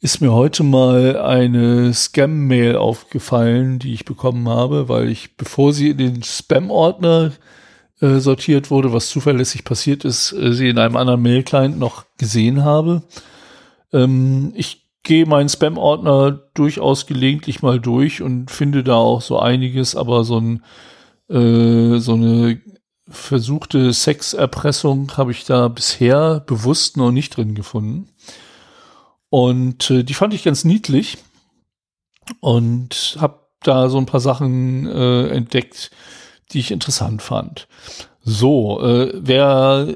[0.00, 5.90] ist mir heute mal eine Scam-Mail aufgefallen, die ich bekommen habe, weil ich, bevor sie
[5.90, 7.32] in den Spam-Ordner
[8.00, 12.64] äh, sortiert wurde, was zuverlässig passiert ist, äh, sie in einem anderen Mail-Client noch gesehen
[12.64, 13.02] habe.
[13.92, 19.96] Ähm, ich gehe meinen Spam-Ordner durchaus gelegentlich mal durch und finde da auch so einiges,
[19.96, 20.62] aber so, ein,
[21.30, 22.60] äh, so eine
[23.08, 28.10] versuchte Sexerpressung habe ich da bisher bewusst noch nicht drin gefunden.
[29.30, 31.16] Und äh, die fand ich ganz niedlich
[32.40, 35.90] und habe da so ein paar Sachen äh, entdeckt,
[36.52, 37.66] die ich interessant fand.
[38.20, 39.88] So, äh, wer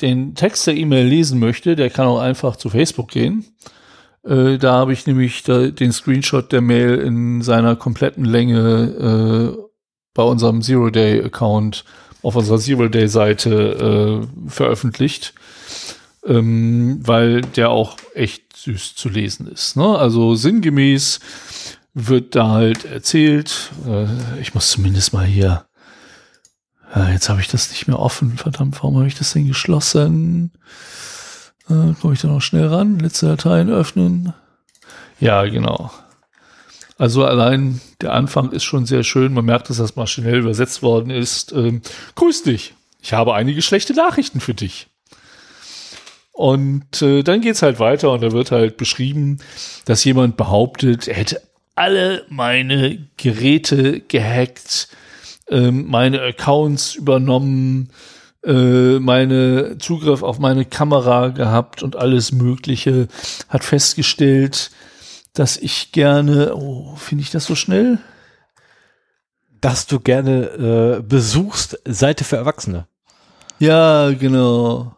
[0.00, 3.44] den Text der E-Mail lesen möchte, der kann auch einfach zu Facebook gehen.
[4.24, 9.62] Äh, da habe ich nämlich da, den Screenshot der Mail in seiner kompletten Länge äh,
[10.14, 11.84] bei unserem Zero-Day-Account
[12.22, 15.34] auf unserer Zero-Day-Seite äh, veröffentlicht,
[16.26, 19.76] ähm, weil der auch echt süß zu lesen ist.
[19.76, 19.98] Ne?
[19.98, 21.20] Also sinngemäß
[21.94, 24.06] wird da halt erzählt, äh,
[24.40, 25.64] ich muss zumindest mal hier,
[26.94, 30.52] ja, jetzt habe ich das nicht mehr offen, verdammt, warum habe ich das denn geschlossen?
[31.70, 34.34] Äh, Komme ich da noch schnell ran, letzte Dateien öffnen.
[35.20, 35.90] Ja, genau.
[36.98, 39.32] Also allein der Anfang ist schon sehr schön.
[39.32, 41.52] Man merkt, dass das maschinell übersetzt worden ist.
[41.52, 41.82] Ähm,
[42.14, 42.74] Grüß dich.
[43.00, 44.88] Ich habe einige schlechte Nachrichten für dich.
[46.32, 49.38] Und äh, dann geht's halt weiter und da wird halt beschrieben,
[49.84, 51.42] dass jemand behauptet, er hätte
[51.74, 54.88] alle meine Geräte gehackt,
[55.50, 57.90] ähm, meine Accounts übernommen,
[58.44, 63.08] äh, meine Zugriff auf meine Kamera gehabt und alles Mögliche,
[63.48, 64.70] hat festgestellt,
[65.34, 67.98] dass ich gerne, oh, finde ich das so schnell?
[69.60, 72.86] Dass du gerne äh, besuchst Seite für Erwachsene.
[73.58, 74.96] Ja, genau.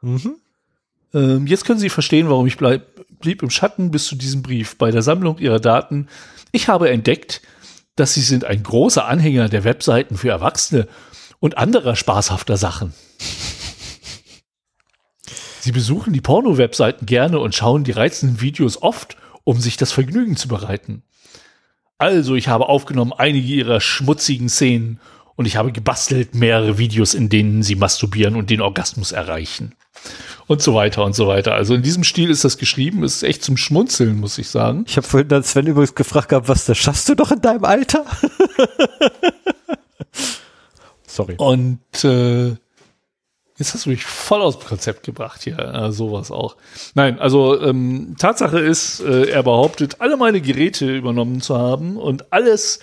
[0.00, 0.36] Mhm.
[1.12, 2.86] Ähm, jetzt können Sie verstehen, warum ich bleib,
[3.18, 4.78] blieb im Schatten bis zu diesem Brief.
[4.78, 6.08] Bei der Sammlung Ihrer Daten.
[6.52, 7.42] Ich habe entdeckt,
[7.96, 10.86] dass Sie sind ein großer Anhänger der Webseiten für Erwachsene
[11.40, 12.94] und anderer spaßhafter Sachen.
[15.60, 20.36] Sie besuchen die Porno-Webseiten gerne und schauen die reizenden Videos oft um sich das Vergnügen
[20.36, 21.02] zu bereiten.
[21.98, 24.98] Also, ich habe aufgenommen einige ihrer schmutzigen Szenen
[25.36, 29.74] und ich habe gebastelt mehrere Videos, in denen sie masturbieren und den Orgasmus erreichen.
[30.46, 31.54] Und so weiter und so weiter.
[31.54, 34.84] Also in diesem Stil ist das geschrieben, ist echt zum Schmunzeln, muss ich sagen.
[34.86, 37.64] Ich habe vorhin dann Sven übrigens gefragt gehabt, was das schaffst du doch in deinem
[37.64, 38.04] Alter?
[41.14, 41.36] Sorry.
[41.38, 42.56] Und äh,
[43.56, 46.56] Jetzt hast du mich voll aus dem Konzept gebracht hier, äh, sowas auch.
[46.94, 52.32] Nein, also ähm, Tatsache ist, äh, er behauptet, alle meine Geräte übernommen zu haben und
[52.32, 52.80] alles,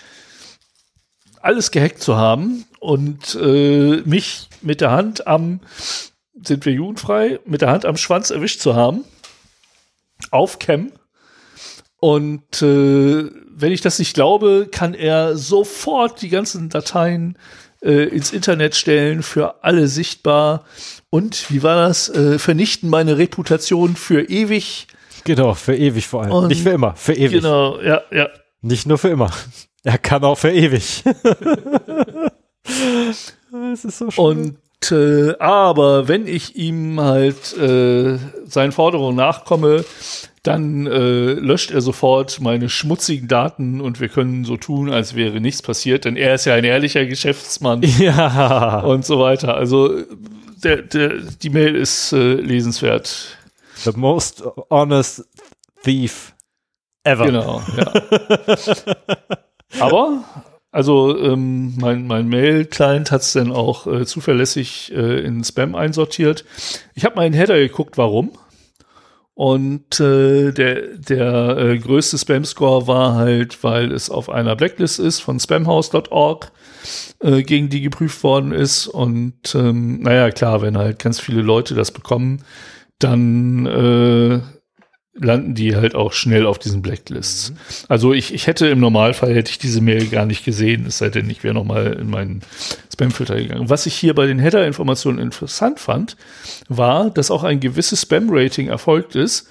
[1.41, 5.59] alles gehackt zu haben und äh, mich mit der Hand am,
[6.41, 9.03] sind wir jugendfrei, mit der Hand am Schwanz erwischt zu haben.
[10.29, 10.93] Auf Cam.
[11.99, 18.31] Und äh, wenn ich das nicht glaube, kann er sofort die ganzen Dateien äh, ins
[18.31, 20.65] Internet stellen, für alle sichtbar.
[21.09, 22.09] Und wie war das?
[22.09, 24.87] Äh, vernichten meine Reputation für ewig.
[25.23, 26.31] Genau, für ewig vor allem.
[26.31, 27.41] Und Nicht für immer, für ewig.
[27.41, 28.29] Genau, ja, ja.
[28.61, 29.31] Nicht nur für immer.
[29.83, 31.03] Er kann auch für ewig.
[32.63, 34.23] das ist so schön.
[34.23, 34.57] Und
[34.91, 39.85] äh, aber wenn ich ihm halt äh, seinen Forderungen nachkomme,
[40.43, 45.39] dann äh, löscht er sofort meine schmutzigen Daten und wir können so tun, als wäre
[45.39, 47.81] nichts passiert, denn er ist ja ein ehrlicher Geschäftsmann.
[48.01, 48.79] Ja.
[48.79, 49.55] Und so weiter.
[49.55, 50.03] Also
[50.63, 53.37] der, der, die Mail ist äh, lesenswert.
[53.75, 55.23] The most honest
[55.83, 56.33] thief
[57.03, 57.25] ever.
[57.25, 57.93] Genau, ja.
[59.79, 60.23] Aber,
[60.71, 66.45] also ähm, mein, mein Mail-Client hat es dann auch äh, zuverlässig äh, in Spam einsortiert.
[66.95, 68.31] Ich habe mal in Header geguckt, warum.
[69.41, 75.19] Und äh, der, der äh, größte Spam-Score war halt, weil es auf einer Blacklist ist
[75.19, 76.51] von spamhouse.org,
[77.21, 78.85] äh, gegen die geprüft worden ist.
[78.85, 82.43] Und ähm, naja, klar, wenn halt ganz viele Leute das bekommen,
[82.99, 84.41] dann äh,
[85.14, 87.51] landen die halt auch schnell auf diesen Blacklists.
[87.51, 87.56] Mhm.
[87.90, 91.09] Also ich, ich hätte im Normalfall hätte ich diese Mail gar nicht gesehen, es sei
[91.09, 92.41] denn, ich wäre nochmal in meinen
[92.91, 93.69] Spamfilter gegangen.
[93.69, 96.15] Was ich hier bei den Header-Informationen interessant fand,
[96.69, 99.49] war, dass auch ein gewisses Spam-Rating erfolgt ist,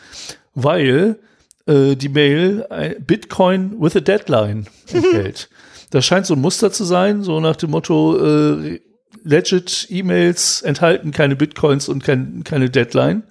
[0.55, 1.19] weil
[1.67, 5.51] äh, die Mail Bitcoin with a Deadline enthält.
[5.91, 8.81] Das scheint so ein Muster zu sein, so nach dem Motto, äh,
[9.25, 13.25] legit E-Mails enthalten keine Bitcoins und kein, keine Deadline.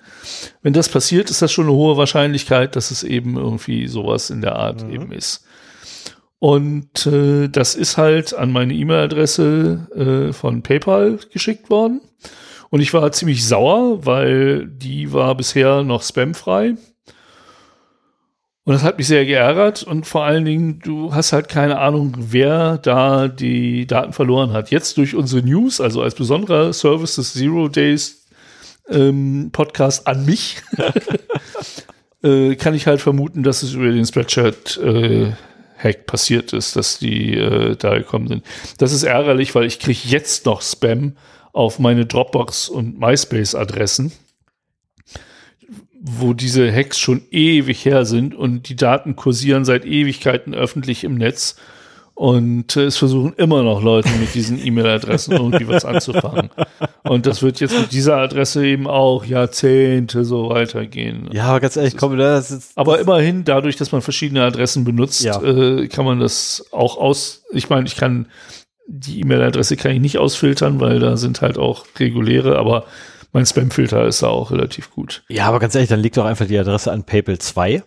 [0.61, 4.41] Wenn das passiert, ist das schon eine hohe Wahrscheinlichkeit, dass es eben irgendwie sowas in
[4.41, 4.93] der Art mhm.
[4.93, 5.45] eben ist.
[6.39, 12.01] Und äh, das ist halt an meine E-Mail-Adresse äh, von PayPal geschickt worden.
[12.69, 16.75] Und ich war ziemlich sauer, weil die war bisher noch spamfrei.
[18.69, 22.15] Und das hat mich sehr geärgert und vor allen Dingen, du hast halt keine Ahnung,
[22.19, 24.69] wer da die Daten verloren hat.
[24.69, 28.27] Jetzt durch unsere News, also als besonderer Service des Zero Days
[28.87, 30.57] ähm, Podcast an mich,
[32.23, 35.31] äh, kann ich halt vermuten, dass es über den Spreadshirt äh,
[35.75, 38.43] Hack passiert ist, dass die äh, da gekommen sind.
[38.77, 41.13] Das ist ärgerlich, weil ich kriege jetzt noch Spam
[41.53, 44.11] auf meine Dropbox und MySpace Adressen
[46.01, 51.15] wo diese Hacks schon ewig her sind und die Daten kursieren seit Ewigkeiten öffentlich im
[51.15, 51.55] Netz.
[52.15, 56.49] Und äh, es versuchen immer noch Leute mit diesen E-Mail-Adressen irgendwie was anzufangen.
[57.03, 61.29] Und das wird jetzt mit dieser Adresse eben auch Jahrzehnte so weitergehen.
[61.31, 65.23] Ja, aber ganz ehrlich, komm, das ist, Aber immerhin, dadurch, dass man verschiedene Adressen benutzt,
[65.23, 65.41] Ja.
[65.41, 67.43] äh, kann man das auch aus.
[67.51, 68.27] Ich meine, ich kann
[68.91, 72.85] die E-Mail-Adresse kann ich nicht ausfiltern, weil da sind halt auch reguläre, aber
[73.31, 75.23] mein Spam-Filter ist da auch relativ gut.
[75.29, 77.83] ja, aber ganz ehrlich, dann liegt doch einfach die Adresse an PayPal 2.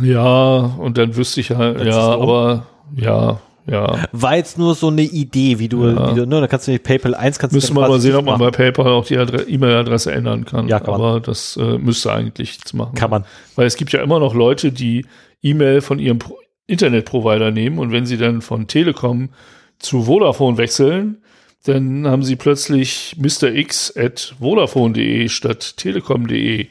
[0.00, 2.66] Ja, und dann wüsste ich halt, Das ja, aber
[2.96, 4.06] ja, ja.
[4.12, 6.10] War jetzt nur so eine Idee, wie du, Ja.
[6.10, 8.24] wie du ne, da kannst du nicht PayPal 1 kannst Müssen wir mal sehen, ob
[8.24, 8.50] man bei.
[8.50, 10.66] PayPal auch die Adre- E-Mail-Adresse ändern kann.
[10.66, 11.00] Ja, kann man.
[11.00, 12.94] aber das äh, müsste eigentlich zu machen.
[12.94, 13.24] kann man.
[13.54, 15.06] Weil es gibt ja immer noch Leute, die
[15.42, 19.30] E-Mail von ihrem Pro Internetprovider nehmen und wenn sie dann von Telekom
[19.78, 21.21] zu Vodafone wechseln,
[21.64, 23.52] dann haben sie plötzlich Mr.
[23.54, 26.68] X at Vodafone.de statt Telekom.de und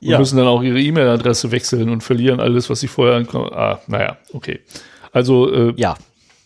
[0.00, 0.18] Ja.
[0.18, 3.50] müssen dann auch ihre E-Mail-Adresse wechseln und verlieren alles, was sie vorher ankommen.
[3.52, 4.60] Ah, naja, okay.
[5.12, 5.96] Also äh, Ja,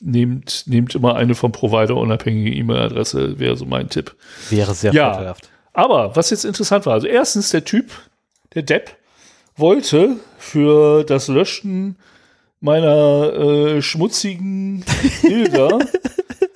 [0.00, 4.14] nehmt, nehmt immer eine vom Provider unabhängige E-Mail-Adresse, wäre so mein Tipp.
[4.50, 5.10] wäre sehr Ja.
[5.10, 5.50] vorteilhaft.
[5.72, 7.90] Aber was jetzt interessant war, also erstens der Typ,
[8.54, 8.96] der Depp,
[9.56, 11.96] wollte für das Löschen
[12.60, 14.84] meiner äh, schmutzigen
[15.22, 15.78] Bilder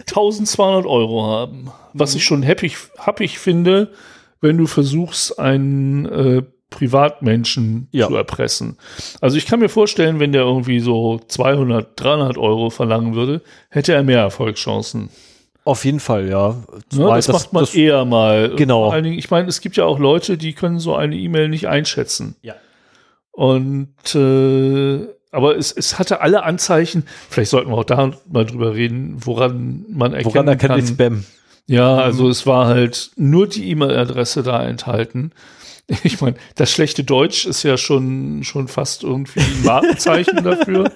[0.08, 1.70] 1200 Euro haben.
[1.92, 3.92] Was ich schon happig, happig finde,
[4.40, 8.08] wenn du versuchst, einen äh, Privatmenschen Ja.
[8.08, 8.76] zu erpressen.
[9.20, 13.92] Also ich kann mir vorstellen, wenn der irgendwie so 200, 300 Euro verlangen würde, hätte
[13.94, 15.08] er mehr Erfolgschancen.
[15.64, 16.48] Auf jeden Fall, ja.
[16.50, 18.50] Ne, Zumal das, macht man das- eher mal.
[18.56, 18.84] Genau.
[18.86, 21.48] Vor allen Dingen, ich meine, es gibt ja auch Leute, die können so eine E-Mail
[21.48, 22.36] nicht einschätzen.
[22.42, 22.54] Ja.
[23.30, 28.74] Und äh, aber es, es hatte alle Anzeichen, vielleicht sollten wir auch da mal drüber
[28.74, 30.86] reden, woran man erkennen Woran erkennt kann.
[30.86, 31.24] Spam?
[31.66, 35.32] Ja, also es war halt nur die E-Mail-Adresse da enthalten.
[36.02, 40.90] Ich meine, das schlechte Deutsch ist ja schon, schon fast irgendwie ein Markenzeichen dafür.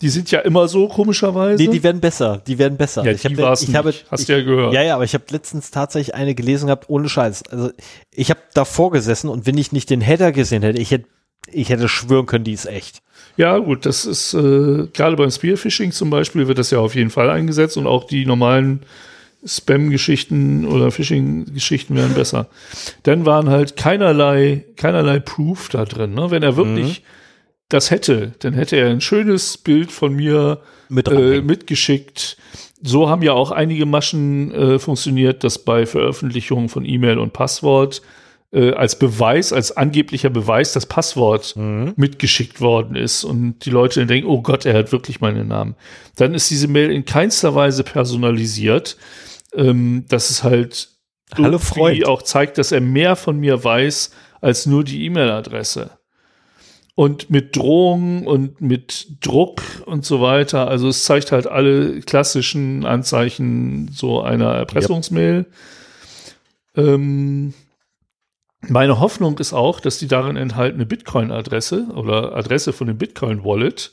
[0.00, 1.60] Die sind ja immer so, komischerweise.
[1.60, 2.40] Nee, die werden besser.
[2.46, 3.04] Die werden besser.
[3.04, 4.06] ja, ich hab, die war's ich habe, nicht.
[4.10, 4.72] Hast ich, du ja gehört.
[4.72, 7.48] Ja, ja, aber ich habe letztens tatsächlich eine gelesen gehabt, ohne Scheiß.
[7.50, 7.72] Also
[8.12, 11.08] ich habe davor gesessen und wenn ich nicht den Header gesehen hätte, ich hätte,
[11.50, 13.02] ich hätte schwören können, die ist echt.
[13.38, 17.10] Ja, gut, das ist äh, gerade beim Spearfishing zum Beispiel wird das ja auf jeden
[17.10, 18.80] Fall eingesetzt und auch die normalen
[19.46, 22.48] Spam-Geschichten oder Phishing-Geschichten wären besser.
[23.04, 26.14] Dann waren halt keinerlei, keinerlei Proof da drin.
[26.14, 26.32] Ne?
[26.32, 27.04] Wenn er wirklich
[27.68, 32.38] das hätte, dann hätte er ein schönes Bild von mir Mit äh, mitgeschickt.
[32.82, 38.02] So haben ja auch einige Maschen äh, funktioniert, dass bei Veröffentlichung von E-Mail und Passwort
[38.50, 41.54] äh, als Beweis, als angeblicher Beweis das Passwort
[41.96, 45.74] mitgeschickt worden ist und die Leute dann denken, oh Gott, er hat wirklich meinen Namen.
[46.16, 48.96] Dann ist diese Mail in keinster Weise personalisiert,
[49.54, 50.88] ähm, dass es halt
[51.34, 52.06] Hallo, irgendwie Freund.
[52.06, 54.10] auch zeigt, dass er mehr von mir weiß
[54.40, 55.90] als nur die E-Mail-Adresse.
[56.94, 60.66] Und mit Drohungen und mit Druck und so weiter.
[60.66, 65.46] Also es zeigt halt alle klassischen Anzeichen so einer Erpressungsmail.
[66.76, 67.54] Ähm,
[68.70, 73.92] meine Hoffnung ist auch, dass die darin enthaltene Bitcoin-Adresse oder Adresse von dem Bitcoin-Wallet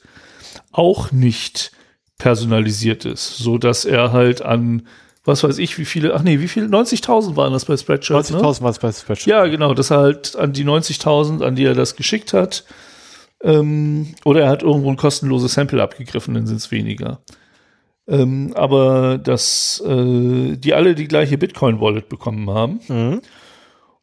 [0.71, 1.71] auch nicht
[2.17, 4.87] personalisiert ist, so dass er halt an,
[5.23, 8.37] was weiß ich, wie viele, ach nee, wie viele, 90.000 waren das bei Spreadshirt, ne?
[8.37, 9.27] 90.000 war es bei Spreadshirt.
[9.27, 12.63] Ja, genau, dass er halt an die 90.000, an die er das geschickt hat,
[13.43, 17.19] ähm, oder er hat irgendwo ein kostenloses Sample abgegriffen, dann sind es weniger.
[18.07, 22.79] Ähm, aber dass äh, die alle die gleiche Bitcoin-Wallet bekommen haben.
[22.87, 23.21] Mhm.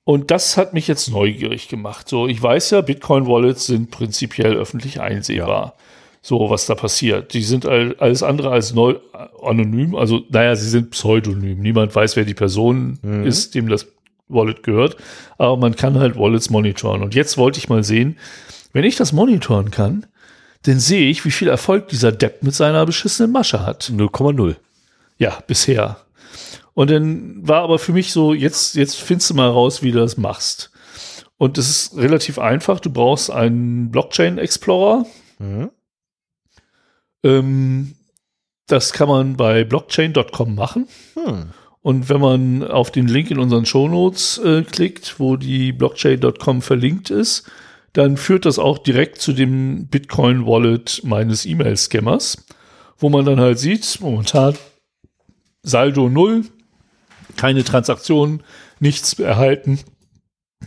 [0.05, 2.09] Und das hat mich jetzt neugierig gemacht.
[2.09, 5.75] So, ich weiß ja, Bitcoin-Wallets sind prinzipiell öffentlich einsehbar.
[6.23, 7.35] So, was da passiert.
[7.35, 8.97] Die sind all, alles andere als neu,
[9.43, 9.95] anonym.
[9.95, 11.61] Also, naja, sie sind pseudonym.
[11.61, 13.87] Niemand weiß, wer die Person ist, dem das
[14.29, 14.97] Wallet gehört.
[15.39, 17.03] Aber man kann halt Wallets monitoren.
[17.03, 18.19] Und jetzt wollte ich mal sehen,
[18.73, 20.07] wenn ich das monitoren kann,
[20.63, 23.91] dann sehe ich, wie viel Erfolg dieser Depp mit seiner beschissenen Masche hat.
[23.93, 24.57] 0,0.
[25.19, 25.99] Ja, bisher.
[26.75, 29.99] Und dann war aber für mich so, jetzt, jetzt findest du mal raus, wie du
[29.99, 30.71] das machst.
[31.37, 32.81] Und es ist relativ einfach.
[32.81, 35.07] Du brauchst einen Blockchain Explorer.
[35.39, 35.71] Mhm.
[37.25, 37.95] Ähm,
[38.67, 40.89] das kann man bei blockchain.com machen.
[41.15, 41.51] Hm.
[41.83, 47.11] Und wenn man auf den Link in unseren Shownotes äh, klickt, wo die blockchain.com verlinkt
[47.11, 47.51] ist,
[47.93, 52.47] dann führt das auch direkt zu dem Bitcoin-Wallet meines E-Mail-Scammers,
[52.99, 54.57] wo man dann halt sieht, momentan
[55.63, 56.45] Saldo null,
[57.37, 58.43] keine Transaktionen,
[58.81, 59.81] nichts erhalten,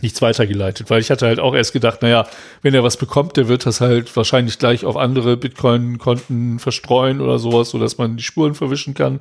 [0.02, 2.26] nichts weitergeleitet, weil ich hatte halt auch erst gedacht, naja,
[2.62, 7.38] wenn er was bekommt, der wird das halt wahrscheinlich gleich auf andere Bitcoin-Konten verstreuen oder
[7.38, 9.20] sowas, sodass man die Spuren verwischen kann.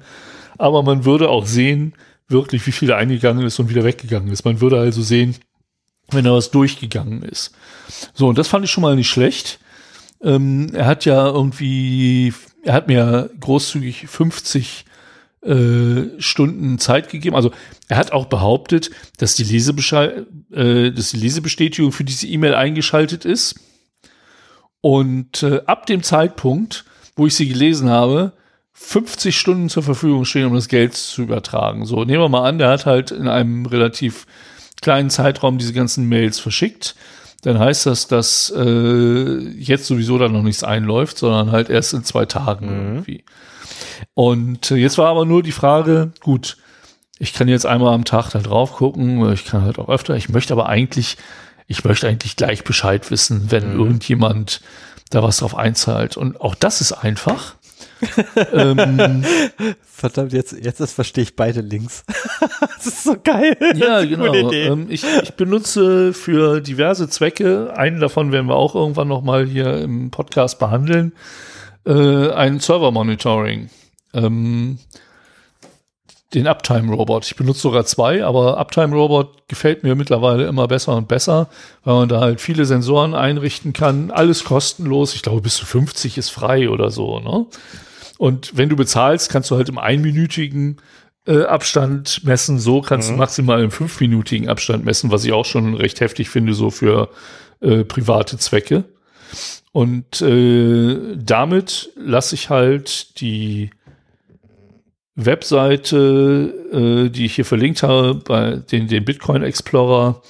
[0.58, 1.94] Aber man würde auch sehen,
[2.28, 4.46] wirklich, wie viel eingegangen ist und wieder weggegangen ist.
[4.46, 5.36] Man würde also sehen,
[6.10, 7.54] wenn da was durchgegangen ist.
[8.14, 9.60] So, und das fand ich schon mal nicht schlecht.
[10.22, 12.34] Ähm, er hat ja irgendwie,
[12.64, 14.86] er hat mir großzügig 50
[15.46, 17.36] äh, Stunden Zeit gegeben.
[17.36, 17.52] Also
[17.88, 23.26] er hat auch behauptet, dass die, Lesebeschei äh, dass die Lesebestätigung für diese E-Mail eingeschaltet
[23.26, 23.56] ist.
[24.82, 28.34] Und äh, ab dem Zeitpunkt, wo ich sie gelesen habe,
[28.74, 31.86] 50 Stunden zur Verfügung stehen, um das Geld zu übertragen.
[31.86, 34.28] So, nehmen wir mal an, der hat halt in einem relativ
[34.82, 36.96] kleinen Zeitraum diese ganzen Mails verschickt.
[37.44, 42.04] Dann heißt das, dass äh, jetzt sowieso da noch nichts einläuft, sondern halt erst in
[42.04, 42.96] zwei Tagen mhm.
[42.96, 43.24] irgendwie.
[44.14, 46.58] Und äh, jetzt war aber nur die Frage, gut,
[47.20, 50.30] ich kann jetzt einmal am Tag da drauf gucken, ich kann halt auch öfter, ich
[50.30, 51.18] möchte aber eigentlich,
[51.68, 53.80] ich möchte eigentlich gleich Bescheid wissen, wenn mhm.
[53.80, 54.62] irgendjemand
[55.10, 56.18] da was drauf einzahlt.
[56.18, 57.56] Und auch das ist einfach
[58.54, 59.24] ähm,
[59.84, 62.04] Verdammt, jetzt, jetzt verstehe ich beide Links.
[62.76, 63.58] das ist so geil.
[63.76, 64.52] Ja, genau.
[64.52, 69.78] Ähm, ich, ich benutze für diverse Zwecke, einen davon werden wir auch irgendwann nochmal hier
[69.82, 71.14] im Podcast behandeln,
[71.86, 73.70] äh, ein Server-Monitoring.
[74.16, 74.80] Ähm,
[76.34, 77.26] den Uptime Robot.
[77.26, 81.50] Ich benutze sogar zwei, aber Uptime Robot gefällt mir mittlerweile immer besser und besser,
[81.84, 84.12] weil man da halt viele Sensoren einrichten kann.
[84.12, 85.16] Alles kostenlos.
[85.16, 87.20] Ich glaube, bis zu 50 ist frei oder so.
[87.20, 87.46] Ne?
[88.18, 90.78] Und wenn du bezahlst, kannst du halt im einminütigen
[91.26, 92.60] äh, Abstand messen.
[92.60, 93.14] So kannst mhm.
[93.14, 97.10] du maximal im fünfminütigen Abstand messen, was ich auch schon recht heftig finde, so für
[97.62, 98.84] äh, private Zwecke.
[99.72, 103.70] Und äh, damit lasse ich halt die
[105.16, 110.22] Webseite, äh, die ich hier verlinkt habe, bei den, den Bitcoin Explorer,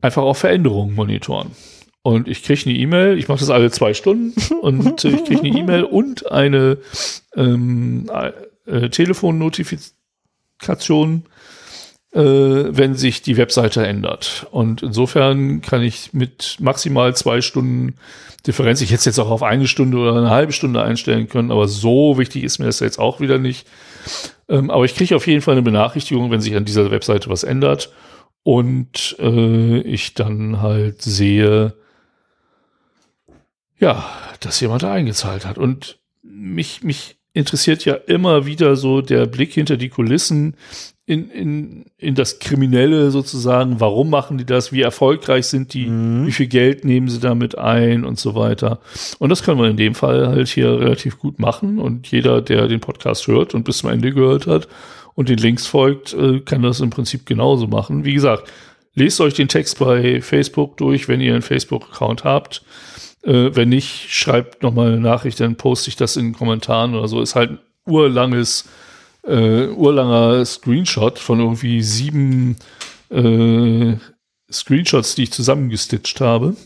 [0.00, 1.50] einfach auf Veränderungen monitoren.
[2.02, 5.58] Und ich kriege eine E-Mail, ich mache das alle zwei Stunden und ich kriege eine
[5.58, 6.78] E-Mail und eine
[7.36, 8.10] ähm,
[8.66, 11.24] äh, Telefonnotifikation,
[12.12, 14.46] äh, wenn sich die Webseite ändert.
[14.50, 17.94] Und insofern kann ich mit maximal zwei Stunden
[18.46, 21.50] Differenz, ich hätte es jetzt auch auf eine Stunde oder eine halbe Stunde einstellen können,
[21.50, 23.66] aber so wichtig ist mir das jetzt auch wieder nicht.
[24.48, 27.44] Ähm, aber ich kriege auf jeden Fall eine Benachrichtigung, wenn sich an dieser Webseite was
[27.44, 27.92] ändert
[28.42, 31.74] und äh, ich dann halt sehe,
[33.78, 34.04] ja,
[34.40, 35.58] dass jemand da eingezahlt hat.
[35.58, 40.56] Und mich, mich interessiert ja immer wieder so der Blick hinter die Kulissen
[41.10, 43.80] in, in, in das Kriminelle sozusagen.
[43.80, 44.70] Warum machen die das?
[44.70, 45.86] Wie erfolgreich sind die?
[45.86, 46.28] Mhm.
[46.28, 48.78] Wie viel Geld nehmen sie damit ein und so weiter?
[49.18, 51.80] Und das können wir in dem Fall halt hier relativ gut machen.
[51.80, 54.68] Und jeder, der den Podcast hört und bis zum Ende gehört hat
[55.16, 58.04] und den Links folgt, äh, kann das im Prinzip genauso machen.
[58.04, 58.48] Wie gesagt,
[58.94, 62.62] lest euch den Text bei Facebook durch, wenn ihr einen Facebook-Account habt.
[63.24, 67.08] Äh, wenn nicht, schreibt nochmal eine Nachricht, dann poste ich das in den Kommentaren oder
[67.08, 67.20] so.
[67.20, 68.68] Ist halt ein urlanges,
[69.24, 72.56] äh, urlanger Screenshot von irgendwie sieben
[73.10, 73.96] äh,
[74.50, 76.56] Screenshots, die ich zusammengestitcht habe.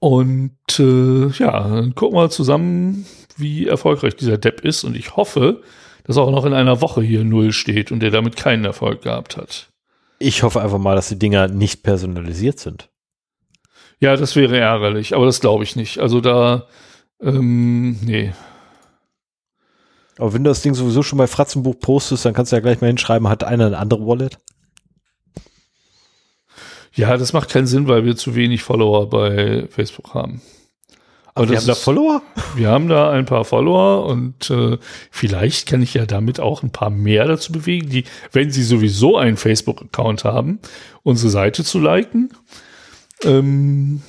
[0.00, 4.84] Und äh, ja, dann gucken wir zusammen, wie erfolgreich dieser Depp ist.
[4.84, 5.62] Und ich hoffe,
[6.04, 9.36] dass auch noch in einer Woche hier Null steht und der damit keinen Erfolg gehabt
[9.36, 9.70] hat.
[10.18, 12.88] Ich hoffe einfach mal, dass die Dinger nicht personalisiert sind.
[14.00, 15.98] Ja, das wäre ärgerlich, aber das glaube ich nicht.
[15.98, 16.66] Also da,
[17.20, 18.32] ähm, nee.
[20.18, 22.80] Aber wenn du das Ding sowieso schon bei Fratzenbuch postest, dann kannst du ja gleich
[22.80, 24.38] mal hinschreiben, hat einer eine andere Wallet?
[26.94, 30.42] Ja, das macht keinen Sinn, weil wir zu wenig Follower bei Facebook haben.
[31.34, 32.22] Aber wir haben da Follower?
[32.56, 34.76] Wir haben da ein paar Follower und äh,
[35.12, 39.16] vielleicht kann ich ja damit auch ein paar mehr dazu bewegen, die, wenn sie sowieso
[39.16, 40.58] einen Facebook-Account haben,
[41.04, 42.30] unsere Seite zu liken
[43.24, 44.02] ähm,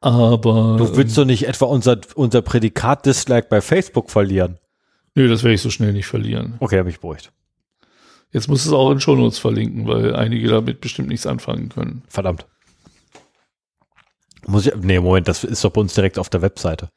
[0.00, 0.76] aber.
[0.78, 4.58] Du willst doch nicht etwa unser, unser Prädikat Dislike bei Facebook verlieren?
[5.14, 6.54] Nö, das werde ich so schnell nicht verlieren.
[6.60, 7.32] Okay, habe ich beruhigt.
[8.32, 12.02] Jetzt muss es auch in Shownotes verlinken, weil einige damit bestimmt nichts anfangen können.
[12.08, 12.46] Verdammt.
[14.46, 16.90] Muss ich, nee, Moment, das ist doch bei uns direkt auf der Webseite.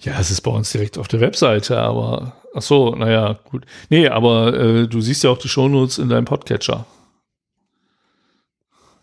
[0.00, 3.64] Ja, es ist bei uns direkt auf der Webseite, aber, ach so, naja, gut.
[3.88, 6.86] Nee, aber äh, du siehst ja auch die Shownotes in deinem Podcatcher.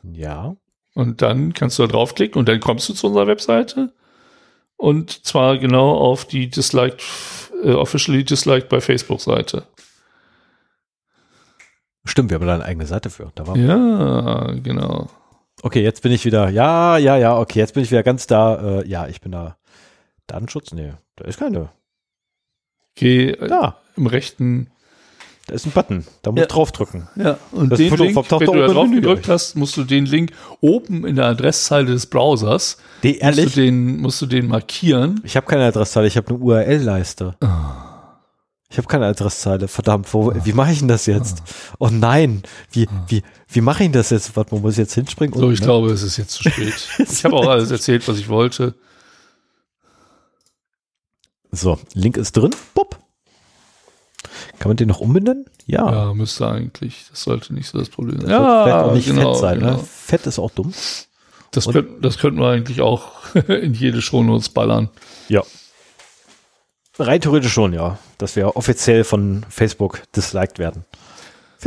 [0.03, 0.55] Ja.
[0.93, 3.93] Und dann kannst du da draufklicken und dann kommst du zu unserer Webseite.
[4.77, 7.03] Und zwar genau auf die Disliked,
[7.63, 9.63] äh, officially disliked bei Facebook-Seite.
[12.05, 13.31] Stimmt, wir haben da eine eigene Seite für.
[13.35, 15.09] Da ja, genau.
[15.61, 16.49] Okay, jetzt bin ich wieder.
[16.49, 18.79] Ja, ja, ja, okay, jetzt bin ich wieder ganz da.
[18.79, 19.57] Äh, ja, ich bin da.
[20.27, 20.73] Datenschutz?
[20.73, 21.69] Nee, da ist keine.
[22.95, 23.81] Geh äh, da.
[23.95, 24.71] im rechten
[25.49, 27.07] da ist ein Button, da musst du draufdrücken.
[27.15, 30.31] Ja, und das den Link, wenn du da drauf gedrückt hast, musst du den Link
[30.61, 33.45] oben in der Adresszeile des Browsers, die, ehrlich?
[33.45, 35.21] Musst, du den, musst du den markieren.
[35.23, 37.35] Ich habe keine Adresszeile, ich habe eine URL-Leiste.
[37.41, 37.47] Oh.
[38.69, 41.41] Ich habe keine Adresszeile, verdammt, wo, wie mache ich denn das jetzt?
[41.79, 44.35] Oh, oh nein, wie, wie, wie mache ich das jetzt?
[44.35, 45.37] Warte, man muss jetzt hinspringen?
[45.39, 45.65] So, ich ne?
[45.65, 46.87] glaube, es ist jetzt zu spät.
[46.99, 48.75] ich habe auch alles erzählt, was ich wollte.
[51.51, 52.51] So, Link ist drin.
[52.75, 52.99] Bupp.
[54.59, 55.45] Kann man den noch umbenennen?
[55.65, 55.89] Ja.
[55.91, 57.05] Ja, müsste eigentlich.
[57.09, 58.29] Das sollte nicht so das Problem sein.
[58.29, 59.59] Das wird vielleicht auch nicht genau, fett sein.
[59.59, 59.71] genau.
[59.77, 59.79] Ne?
[59.83, 60.73] Fett ist auch dumm.
[61.51, 63.11] Das, Und- könnt, das könnten wir eigentlich auch
[63.47, 64.89] in jede Shownotes ballern.
[65.29, 65.43] Ja.
[66.97, 67.97] Rein theoretisch schon, ja.
[68.17, 70.83] Dass wir offiziell von Facebook disliked werden.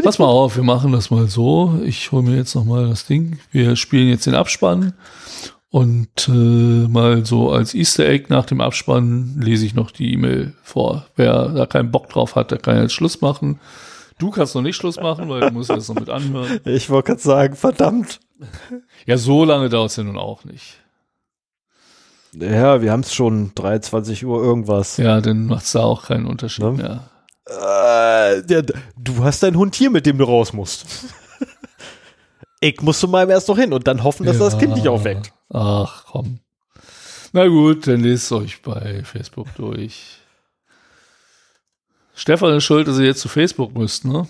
[0.03, 1.79] Pass mal auf, wir machen das mal so.
[1.85, 3.39] Ich hole mir jetzt noch mal das Ding.
[3.51, 4.95] Wir spielen jetzt den Abspann
[5.73, 6.31] und äh,
[6.87, 11.07] mal so als Easter Egg nach dem Abspann lese ich noch die E-Mail vor.
[11.17, 13.59] Wer da keinen Bock drauf hat, der kann jetzt Schluss machen.
[14.19, 16.61] Du kannst noch nicht Schluss machen, weil du musst das noch mit anhören.
[16.67, 18.21] Ich wollte gerade sagen, verdammt.
[19.07, 20.79] Ja, so lange dauert es ja nun auch nicht.
[22.35, 24.99] Ja, wir haben es schon 23 Uhr irgendwas.
[24.99, 26.73] Ja, dann macht es da auch keinen Unterschied Ne?
[26.73, 27.11] mehr.
[27.49, 28.61] Äh, ja,
[28.99, 30.85] du hast deinen Hund hier, mit dem du raus musst.
[32.61, 34.89] ich muss zu meinem erst noch hin und dann hoffen, dass er das Kind nicht
[34.89, 35.33] aufweckt.
[35.53, 36.39] Ach, komm.
[37.33, 40.19] Na gut, dann lest euch bei Facebook durch.
[42.15, 44.29] Stefan ist schuld, dass ihr jetzt zu Facebook müsst, ne?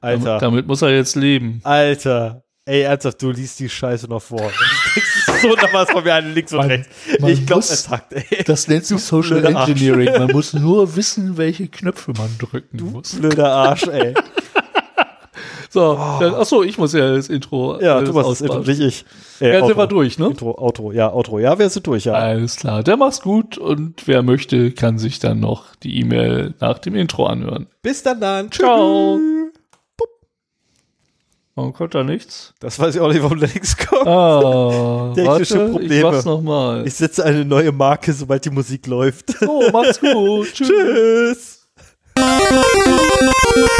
[0.00, 0.24] Alter.
[0.24, 1.60] Damit, damit muss er jetzt leben.
[1.64, 2.42] Alter.
[2.64, 4.48] Ey, ernsthaft, du liest die Scheiße noch vor.
[5.42, 6.88] so da war es von mir eine links und Man- rechts.
[7.18, 8.44] man Ich glaube, es hackt, ey.
[8.44, 9.44] Das nennt sich Social.
[9.44, 10.12] Engineering.
[10.12, 13.16] Man muss nur wissen, welche Knöpfe man drücken muss.
[13.16, 14.14] Blöder Arsch, ey.
[15.72, 17.80] So, dann, ach so, ich muss ja das Intro.
[17.80, 19.06] Ja, alles du machst das Intro, nicht ich.
[19.40, 20.26] Äh, Ja, sind wir durch, ne?
[20.26, 21.38] Intro, Outro, ja, Outro.
[21.38, 22.12] Ja, wir sind durch, ja.
[22.12, 22.82] Alles klar.
[22.82, 27.24] Der macht's gut und wer möchte, kann sich dann noch die E-Mail nach dem Intro
[27.24, 27.68] anhören.
[27.80, 28.52] Bis dann dann.
[28.52, 29.16] Ciao.
[29.16, 29.52] Tschüss.
[31.54, 32.52] Warum kommt da nichts?
[32.60, 34.06] Das weiß ich auch nicht, warum da nichts kommt.
[34.06, 35.94] Ah, Technische warte, Probleme.
[35.94, 36.86] Ich mach's nochmal.
[36.86, 39.38] Ich setze eine neue Marke, sobald die Musik läuft.
[39.38, 40.48] So, macht's gut.
[40.54, 41.66] Tschüss.
[42.18, 43.68] Tschüss.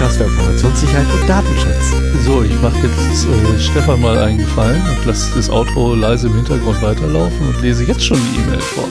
[0.00, 1.92] Podcast für Informationssicherheit und Datenschutz.
[2.24, 6.36] So, ich mache jetzt äh, Stefan mal einen Gefallen und lasse das Outro leise im
[6.36, 8.88] Hintergrund weiterlaufen und lese jetzt schon die E-Mail vor.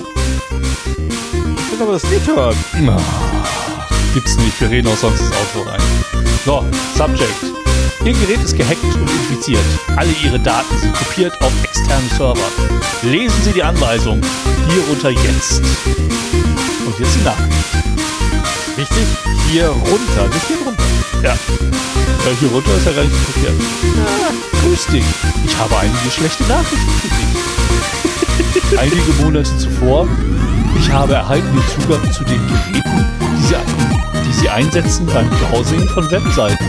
[0.52, 2.56] Ich will aber das Lied hören.
[2.82, 2.98] Na,
[4.14, 4.62] gibt's nicht.
[4.62, 5.82] Wir reden auch sonst ins Outro rein.
[6.46, 6.64] So,
[6.96, 7.69] Subject.
[8.06, 9.64] Ihr Gerät ist gehackt und infiziert.
[9.98, 12.40] Alle Ihre Daten sind kopiert auf externen Server.
[13.04, 14.22] Lesen Sie die Anweisung
[14.70, 15.62] hierunter jetzt.
[16.86, 17.54] Und jetzt die Nachricht.
[18.78, 19.06] Wichtig,
[19.52, 20.84] hier runter, nicht hier runter.
[21.22, 21.30] Ja.
[21.30, 21.38] ja.
[22.40, 23.56] Hier runter ist ja gar nicht so verkehrt.
[24.62, 25.06] grüß dich.
[25.46, 27.40] Ich habe einige schlechte Nachrichten für dich.
[28.80, 30.08] einige Monate zuvor,
[30.80, 33.06] ich habe erhalten den Zugang zu den Geräten,
[33.38, 33.56] die sie,
[34.26, 36.66] die sie einsetzen beim Browsing von Webseiten.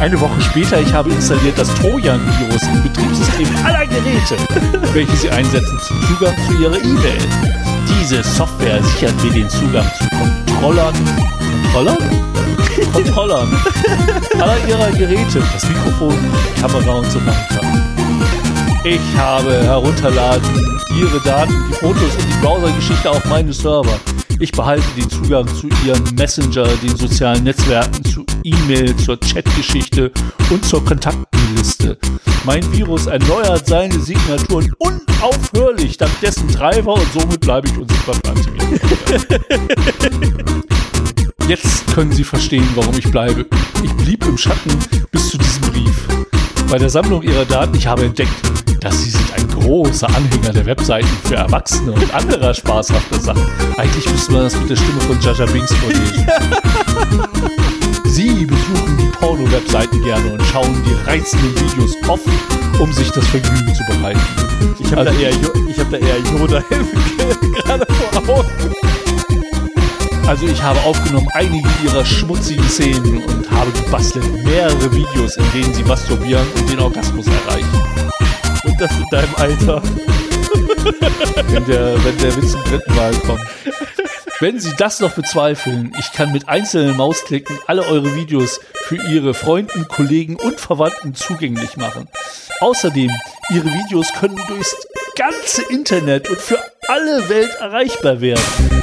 [0.00, 4.36] Eine Woche später, ich habe installiert das Trojan-Virus im Betriebssystem aller Geräte,
[4.92, 7.18] welche Sie einsetzen zum Zugang zu Ihrer E-Mail.
[7.88, 10.94] Diese Software sichert mir den Zugang zu Controllern.
[11.62, 11.96] Controllern?
[12.92, 13.48] Controllern
[14.34, 16.14] aller Ihrer Geräte, das Mikrofon,
[16.54, 17.60] die Kamera und so weiter.
[18.84, 23.98] Ich habe herunterladen Ihre Daten, die Fotos und die Browsergeschichte auf meine Server.
[24.38, 30.12] Ich behalte den Zugang zu Ihrem Messenger, den sozialen Netzwerken, zu E-Mail, zur Chatgeschichte
[30.50, 31.96] und zur Kontaktenliste.
[32.44, 38.30] Mein Virus erneuert seine Signaturen unaufhörlich dank dessen Treiber und somit bleibe ich unsichtbar für
[38.30, 38.78] Antiviren.
[41.48, 43.46] Jetzt können Sie verstehen, warum ich bleibe.
[43.82, 44.70] Ich blieb im Schatten
[45.12, 46.15] bis zu diesem Brief.
[46.70, 48.30] Bei der Sammlung Ihrer Daten, ich habe entdeckt,
[48.80, 53.46] dass Sie sind ein großer Anhänger der Webseiten für Erwachsene und anderer spaßhafter Sachen.
[53.76, 56.26] Eigentlich müsste man das mit der Stimme von Jaja Binks vorlesen.
[58.06, 62.24] Sie besuchen die Porno-Webseiten gerne und schauen die reizenden Videos oft,
[62.78, 64.20] um sich das Vergnügen zu bereiten.
[64.78, 66.62] Ich habe Also- da eher, Jo- ich hab da eher Yoda
[67.64, 68.50] gerade vor Augen.
[70.26, 75.72] Also ich habe aufgenommen einige ihrer schmutzigen Szenen und habe gebastelt mehrere Videos, in denen
[75.72, 77.82] sie masturbieren und den Orgasmus erreichen.
[78.64, 79.82] Und das in deinem Alter.
[81.48, 83.40] Wenn der, wenn der Witz zum dritten Mal kommt.
[84.40, 89.34] Wenn Sie das noch bezweifeln, ich kann mit einzelnen Mausklicken alle eure Videos für Ihre
[89.34, 92.08] Freunden, Kollegen und Verwandten zugänglich machen.
[92.60, 93.10] Außerdem,
[93.50, 94.76] Ihre Videos können durchs
[95.16, 96.58] ganze Internet und für
[96.88, 98.42] alle Welt erreichbar werden.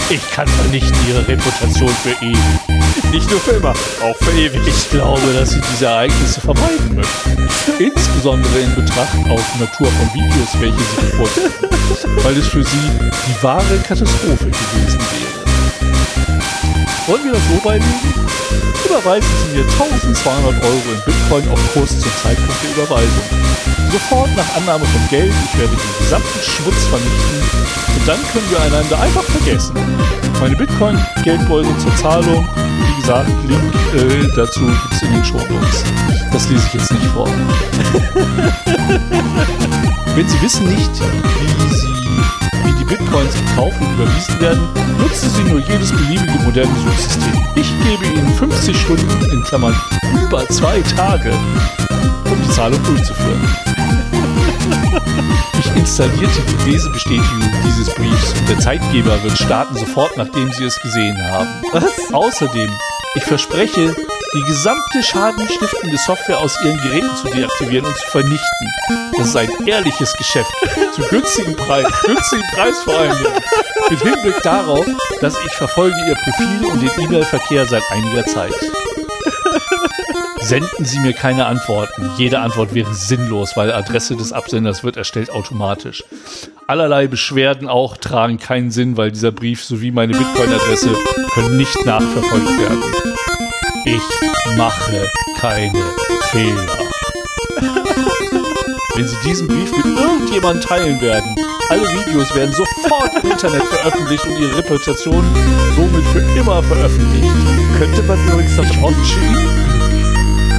[0.10, 3.12] Ich kann vernichten Ihre Reputation für ewig.
[3.12, 4.62] Nicht nur für immer, auch für ewig.
[4.68, 7.48] Ich glaube, dass Sie diese Ereignisse vermeiden möchten.
[7.80, 12.24] Insbesondere in Betracht auf Natur von Videos, welche Sie bevorzugen.
[12.24, 12.90] Weil es für Sie
[13.28, 15.44] die wahre Katastrophe gewesen wäre.
[17.06, 18.00] Wollen wir das so beilegen?
[18.86, 23.24] Überweisen Sie mir 1200 Euro in Bitcoin auf Kurs zum Zeitpunkt der Überweisung.
[23.92, 27.44] Sofort nach Annahme von Geld, ich werde den gesamten Schmutz vernichten
[27.98, 29.76] und dann können wir einander einfach vergessen.
[30.40, 35.84] Meine Bitcoin-Geldbeutel zur Zahlung, wie gesagt, Link äh, dazu gibt es in den Shownotes.
[36.32, 37.28] Das lese ich jetzt nicht vor.
[40.16, 41.93] Wenn Sie wissen nicht, wie Sie
[42.84, 47.48] die Bitcoins gekauft und überwiesen werden, nutzen Sie nur jedes beliebige moderne Suchsystem.
[47.56, 49.76] Ich gebe Ihnen 50 Stunden in Klammern
[50.26, 51.32] über zwei Tage,
[52.26, 53.42] um die Zahlung durchzuführen.
[55.60, 60.80] Ich installierte die Lesebestätigung dieses Briefs und der Zeitgeber wird starten sofort, nachdem Sie es
[60.82, 61.50] gesehen haben.
[61.72, 62.14] Was?
[62.14, 62.70] Außerdem,
[63.16, 63.96] ich verspreche,
[64.34, 68.68] die gesamte schadenstiftende Software aus Ihren Geräten zu deaktivieren und zu vernichten.
[69.18, 70.52] Das ist ein ehrliches Geschäft.
[70.94, 71.86] Zu günstigen Preis.
[72.06, 73.18] Günstigen Preis vor allem.
[73.90, 74.86] Mit Hinblick darauf,
[75.22, 78.54] dass ich verfolge Ihr Profil und den E-Mail-Verkehr seit einiger Zeit.
[80.42, 82.12] Senden Sie mir keine Antworten.
[82.18, 86.04] Jede Antwort wäre sinnlos, weil Adresse des Absenders wird erstellt automatisch.
[86.68, 90.90] Allerlei Beschwerden auch tragen keinen Sinn, weil dieser Brief sowie meine Bitcoin-Adresse
[91.34, 93.13] können nicht nachverfolgt werden.
[93.86, 94.02] Ich
[94.58, 95.08] mache
[95.40, 95.84] keine
[96.32, 96.68] Fehler.
[98.96, 101.36] Wenn Sie diesen Brief mit irgendjemandem teilen werden,
[101.70, 105.26] alle Videos werden sofort im Internet veröffentlicht und Ihre Reputation
[105.76, 107.30] somit für immer veröffentlicht.
[107.78, 109.38] Könnte man übrigens davon ausgehen,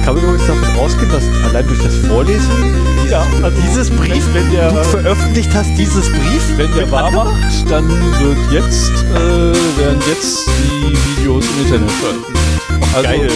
[0.03, 2.75] kann man übrigens davon ausgehen, dass allein durch das Vorlesen
[3.09, 7.71] Ja, also dieses Brief, wenn der, du veröffentlicht hast, dieses Brief, wenn der wahr macht,
[7.71, 7.89] dann
[8.19, 12.34] wird jetzt, äh, werden jetzt die Videos im Internet veröffentlicht.
[12.93, 13.31] Also, Geil.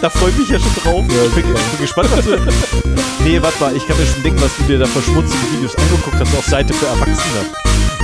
[0.00, 1.04] Da freue ich mich ja schon drauf.
[1.08, 2.30] Ja, ich bin, ich bin gespannt, was du.
[3.24, 5.74] nee, warte mal, ich kann mir schon denken, was du dir da für schmutzige Videos
[5.76, 7.46] angeguckt hast auf Seite für Erwachsene.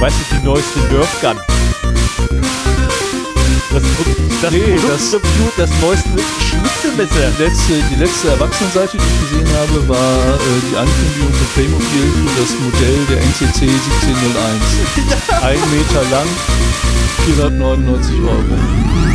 [0.00, 1.38] Weißt du, die neueste Nerf Gun?
[3.72, 3.82] Das,
[4.42, 6.08] das Nee, Produktreview, das, neueste
[6.42, 7.30] Schnitzelmesser.
[7.38, 12.06] Die letzte, die letzte Erwachsenenseite, die ich gesehen habe, war äh, die Ankündigung von Playmobil
[12.12, 15.42] für das Modell der NCC 1701.
[15.42, 16.28] Ein Meter lang,
[17.26, 19.13] 499 Euro.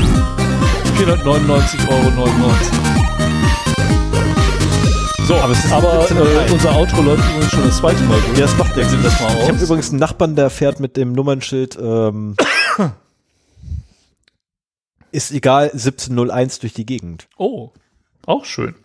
[0.99, 2.53] 499,99 Euro.
[5.25, 6.49] So, Aber aber 1701.
[6.49, 8.37] äh, unser Outro läuft übrigens schon das zweite Mal durch.
[8.37, 9.61] Ja, das macht Sieht das mal Ich habe aus.
[9.61, 12.35] übrigens einen Nachbarn, der fährt mit dem Nummernschild, ähm,
[15.13, 17.27] ist egal, 1701 durch die Gegend.
[17.37, 17.69] Oh,
[18.25, 18.75] auch schön.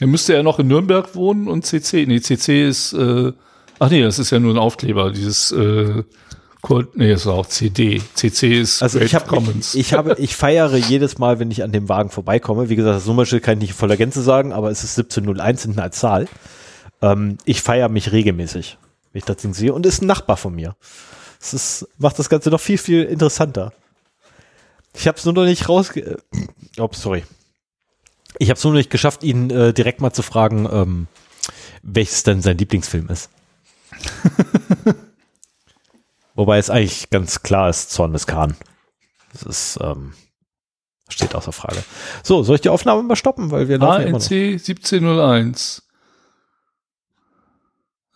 [0.00, 2.06] Dann müsste er noch in Nürnberg wohnen und CC.
[2.06, 3.32] Nee, CC ist, äh,
[3.78, 5.10] ach nee, das ist ja nur ein Aufkleber.
[5.10, 6.04] Dieses, äh,
[6.66, 8.02] Code, nee, ist auch CD.
[8.14, 9.76] CC ist Also ich habe Commons.
[9.76, 12.68] ich, ich habe ich feiere jedes Mal, wenn ich an dem Wagen vorbeikomme.
[12.68, 15.62] Wie gesagt, das Nummernschild kann ich nicht in voller Gänze sagen, aber es ist 1701
[15.62, 16.26] hinten als Zahl.
[17.02, 18.78] Ähm, ich feiere mich regelmäßig,
[19.12, 20.74] wenn ich das Ding sehe und ist ein Nachbar von mir.
[21.38, 23.72] Das ist, macht das Ganze noch viel viel interessanter.
[24.92, 26.16] Ich habe es nur noch nicht rausge äh,
[26.78, 27.22] oh, sorry.
[28.40, 31.06] Ich habe es nur noch nicht geschafft, ihn äh, direkt mal zu fragen, ähm,
[31.84, 33.30] welches denn sein Lieblingsfilm ist.
[36.36, 38.54] Wobei es eigentlich ganz klar ist, Zorn des Khan.
[39.32, 40.12] Das ist, ähm,
[41.08, 41.82] steht außer Frage.
[42.22, 44.14] So, soll ich die Aufnahme mal stoppen, weil wir laufen ja.
[44.14, 45.82] ANC 1701.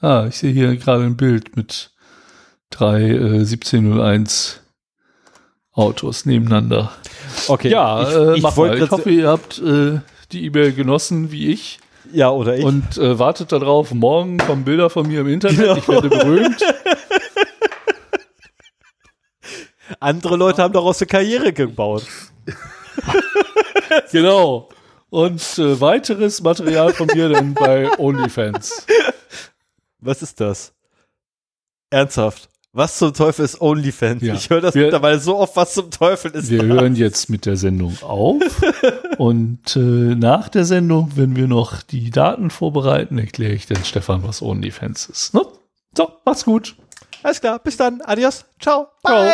[0.01, 1.93] Ah, ich sehe hier gerade ein Bild mit
[2.71, 4.61] drei äh, 1701
[5.73, 6.93] Autos nebeneinander.
[7.49, 8.85] Okay, Ja, ich, äh, ich wollte.
[8.85, 10.01] Ich hoffe, ihr habt äh,
[10.33, 11.81] die E-Mail genossen wie ich.
[12.13, 12.65] ja, oder ich.
[12.65, 15.59] Und äh, wartet darauf, morgen kommen Bilder von mir im Internet.
[15.59, 15.77] Genau.
[15.77, 16.61] Ich werde berühmt.
[19.99, 22.07] Andere Leute haben daraus eine Karriere gebaut.
[24.13, 24.69] genau.
[25.11, 28.87] Und äh, weiteres Material von mir dann bei OnlyFans.
[30.01, 30.73] Was ist das?
[31.91, 32.49] Ernsthaft?
[32.73, 34.23] Was zum Teufel ist OnlyFans?
[34.23, 34.35] Ja.
[34.35, 36.69] Ich höre das Wir- mittlerweile so oft, was zum Teufel ist Wir das?
[36.69, 38.41] hören jetzt mit der Sendung auf.
[39.19, 44.23] Und äh, nach der Sendung, wenn wir noch die Daten vorbereiten, erkläre ich dann Stefan,
[44.23, 45.35] was OnlyFans ist.
[45.35, 45.43] Ne?
[45.97, 46.77] So, macht's gut.
[47.25, 48.01] Alles klar, bis dann.
[48.03, 48.45] Adios.
[48.61, 48.87] Ciao.
[49.05, 49.25] Ciao.
[49.25, 49.33] Bye.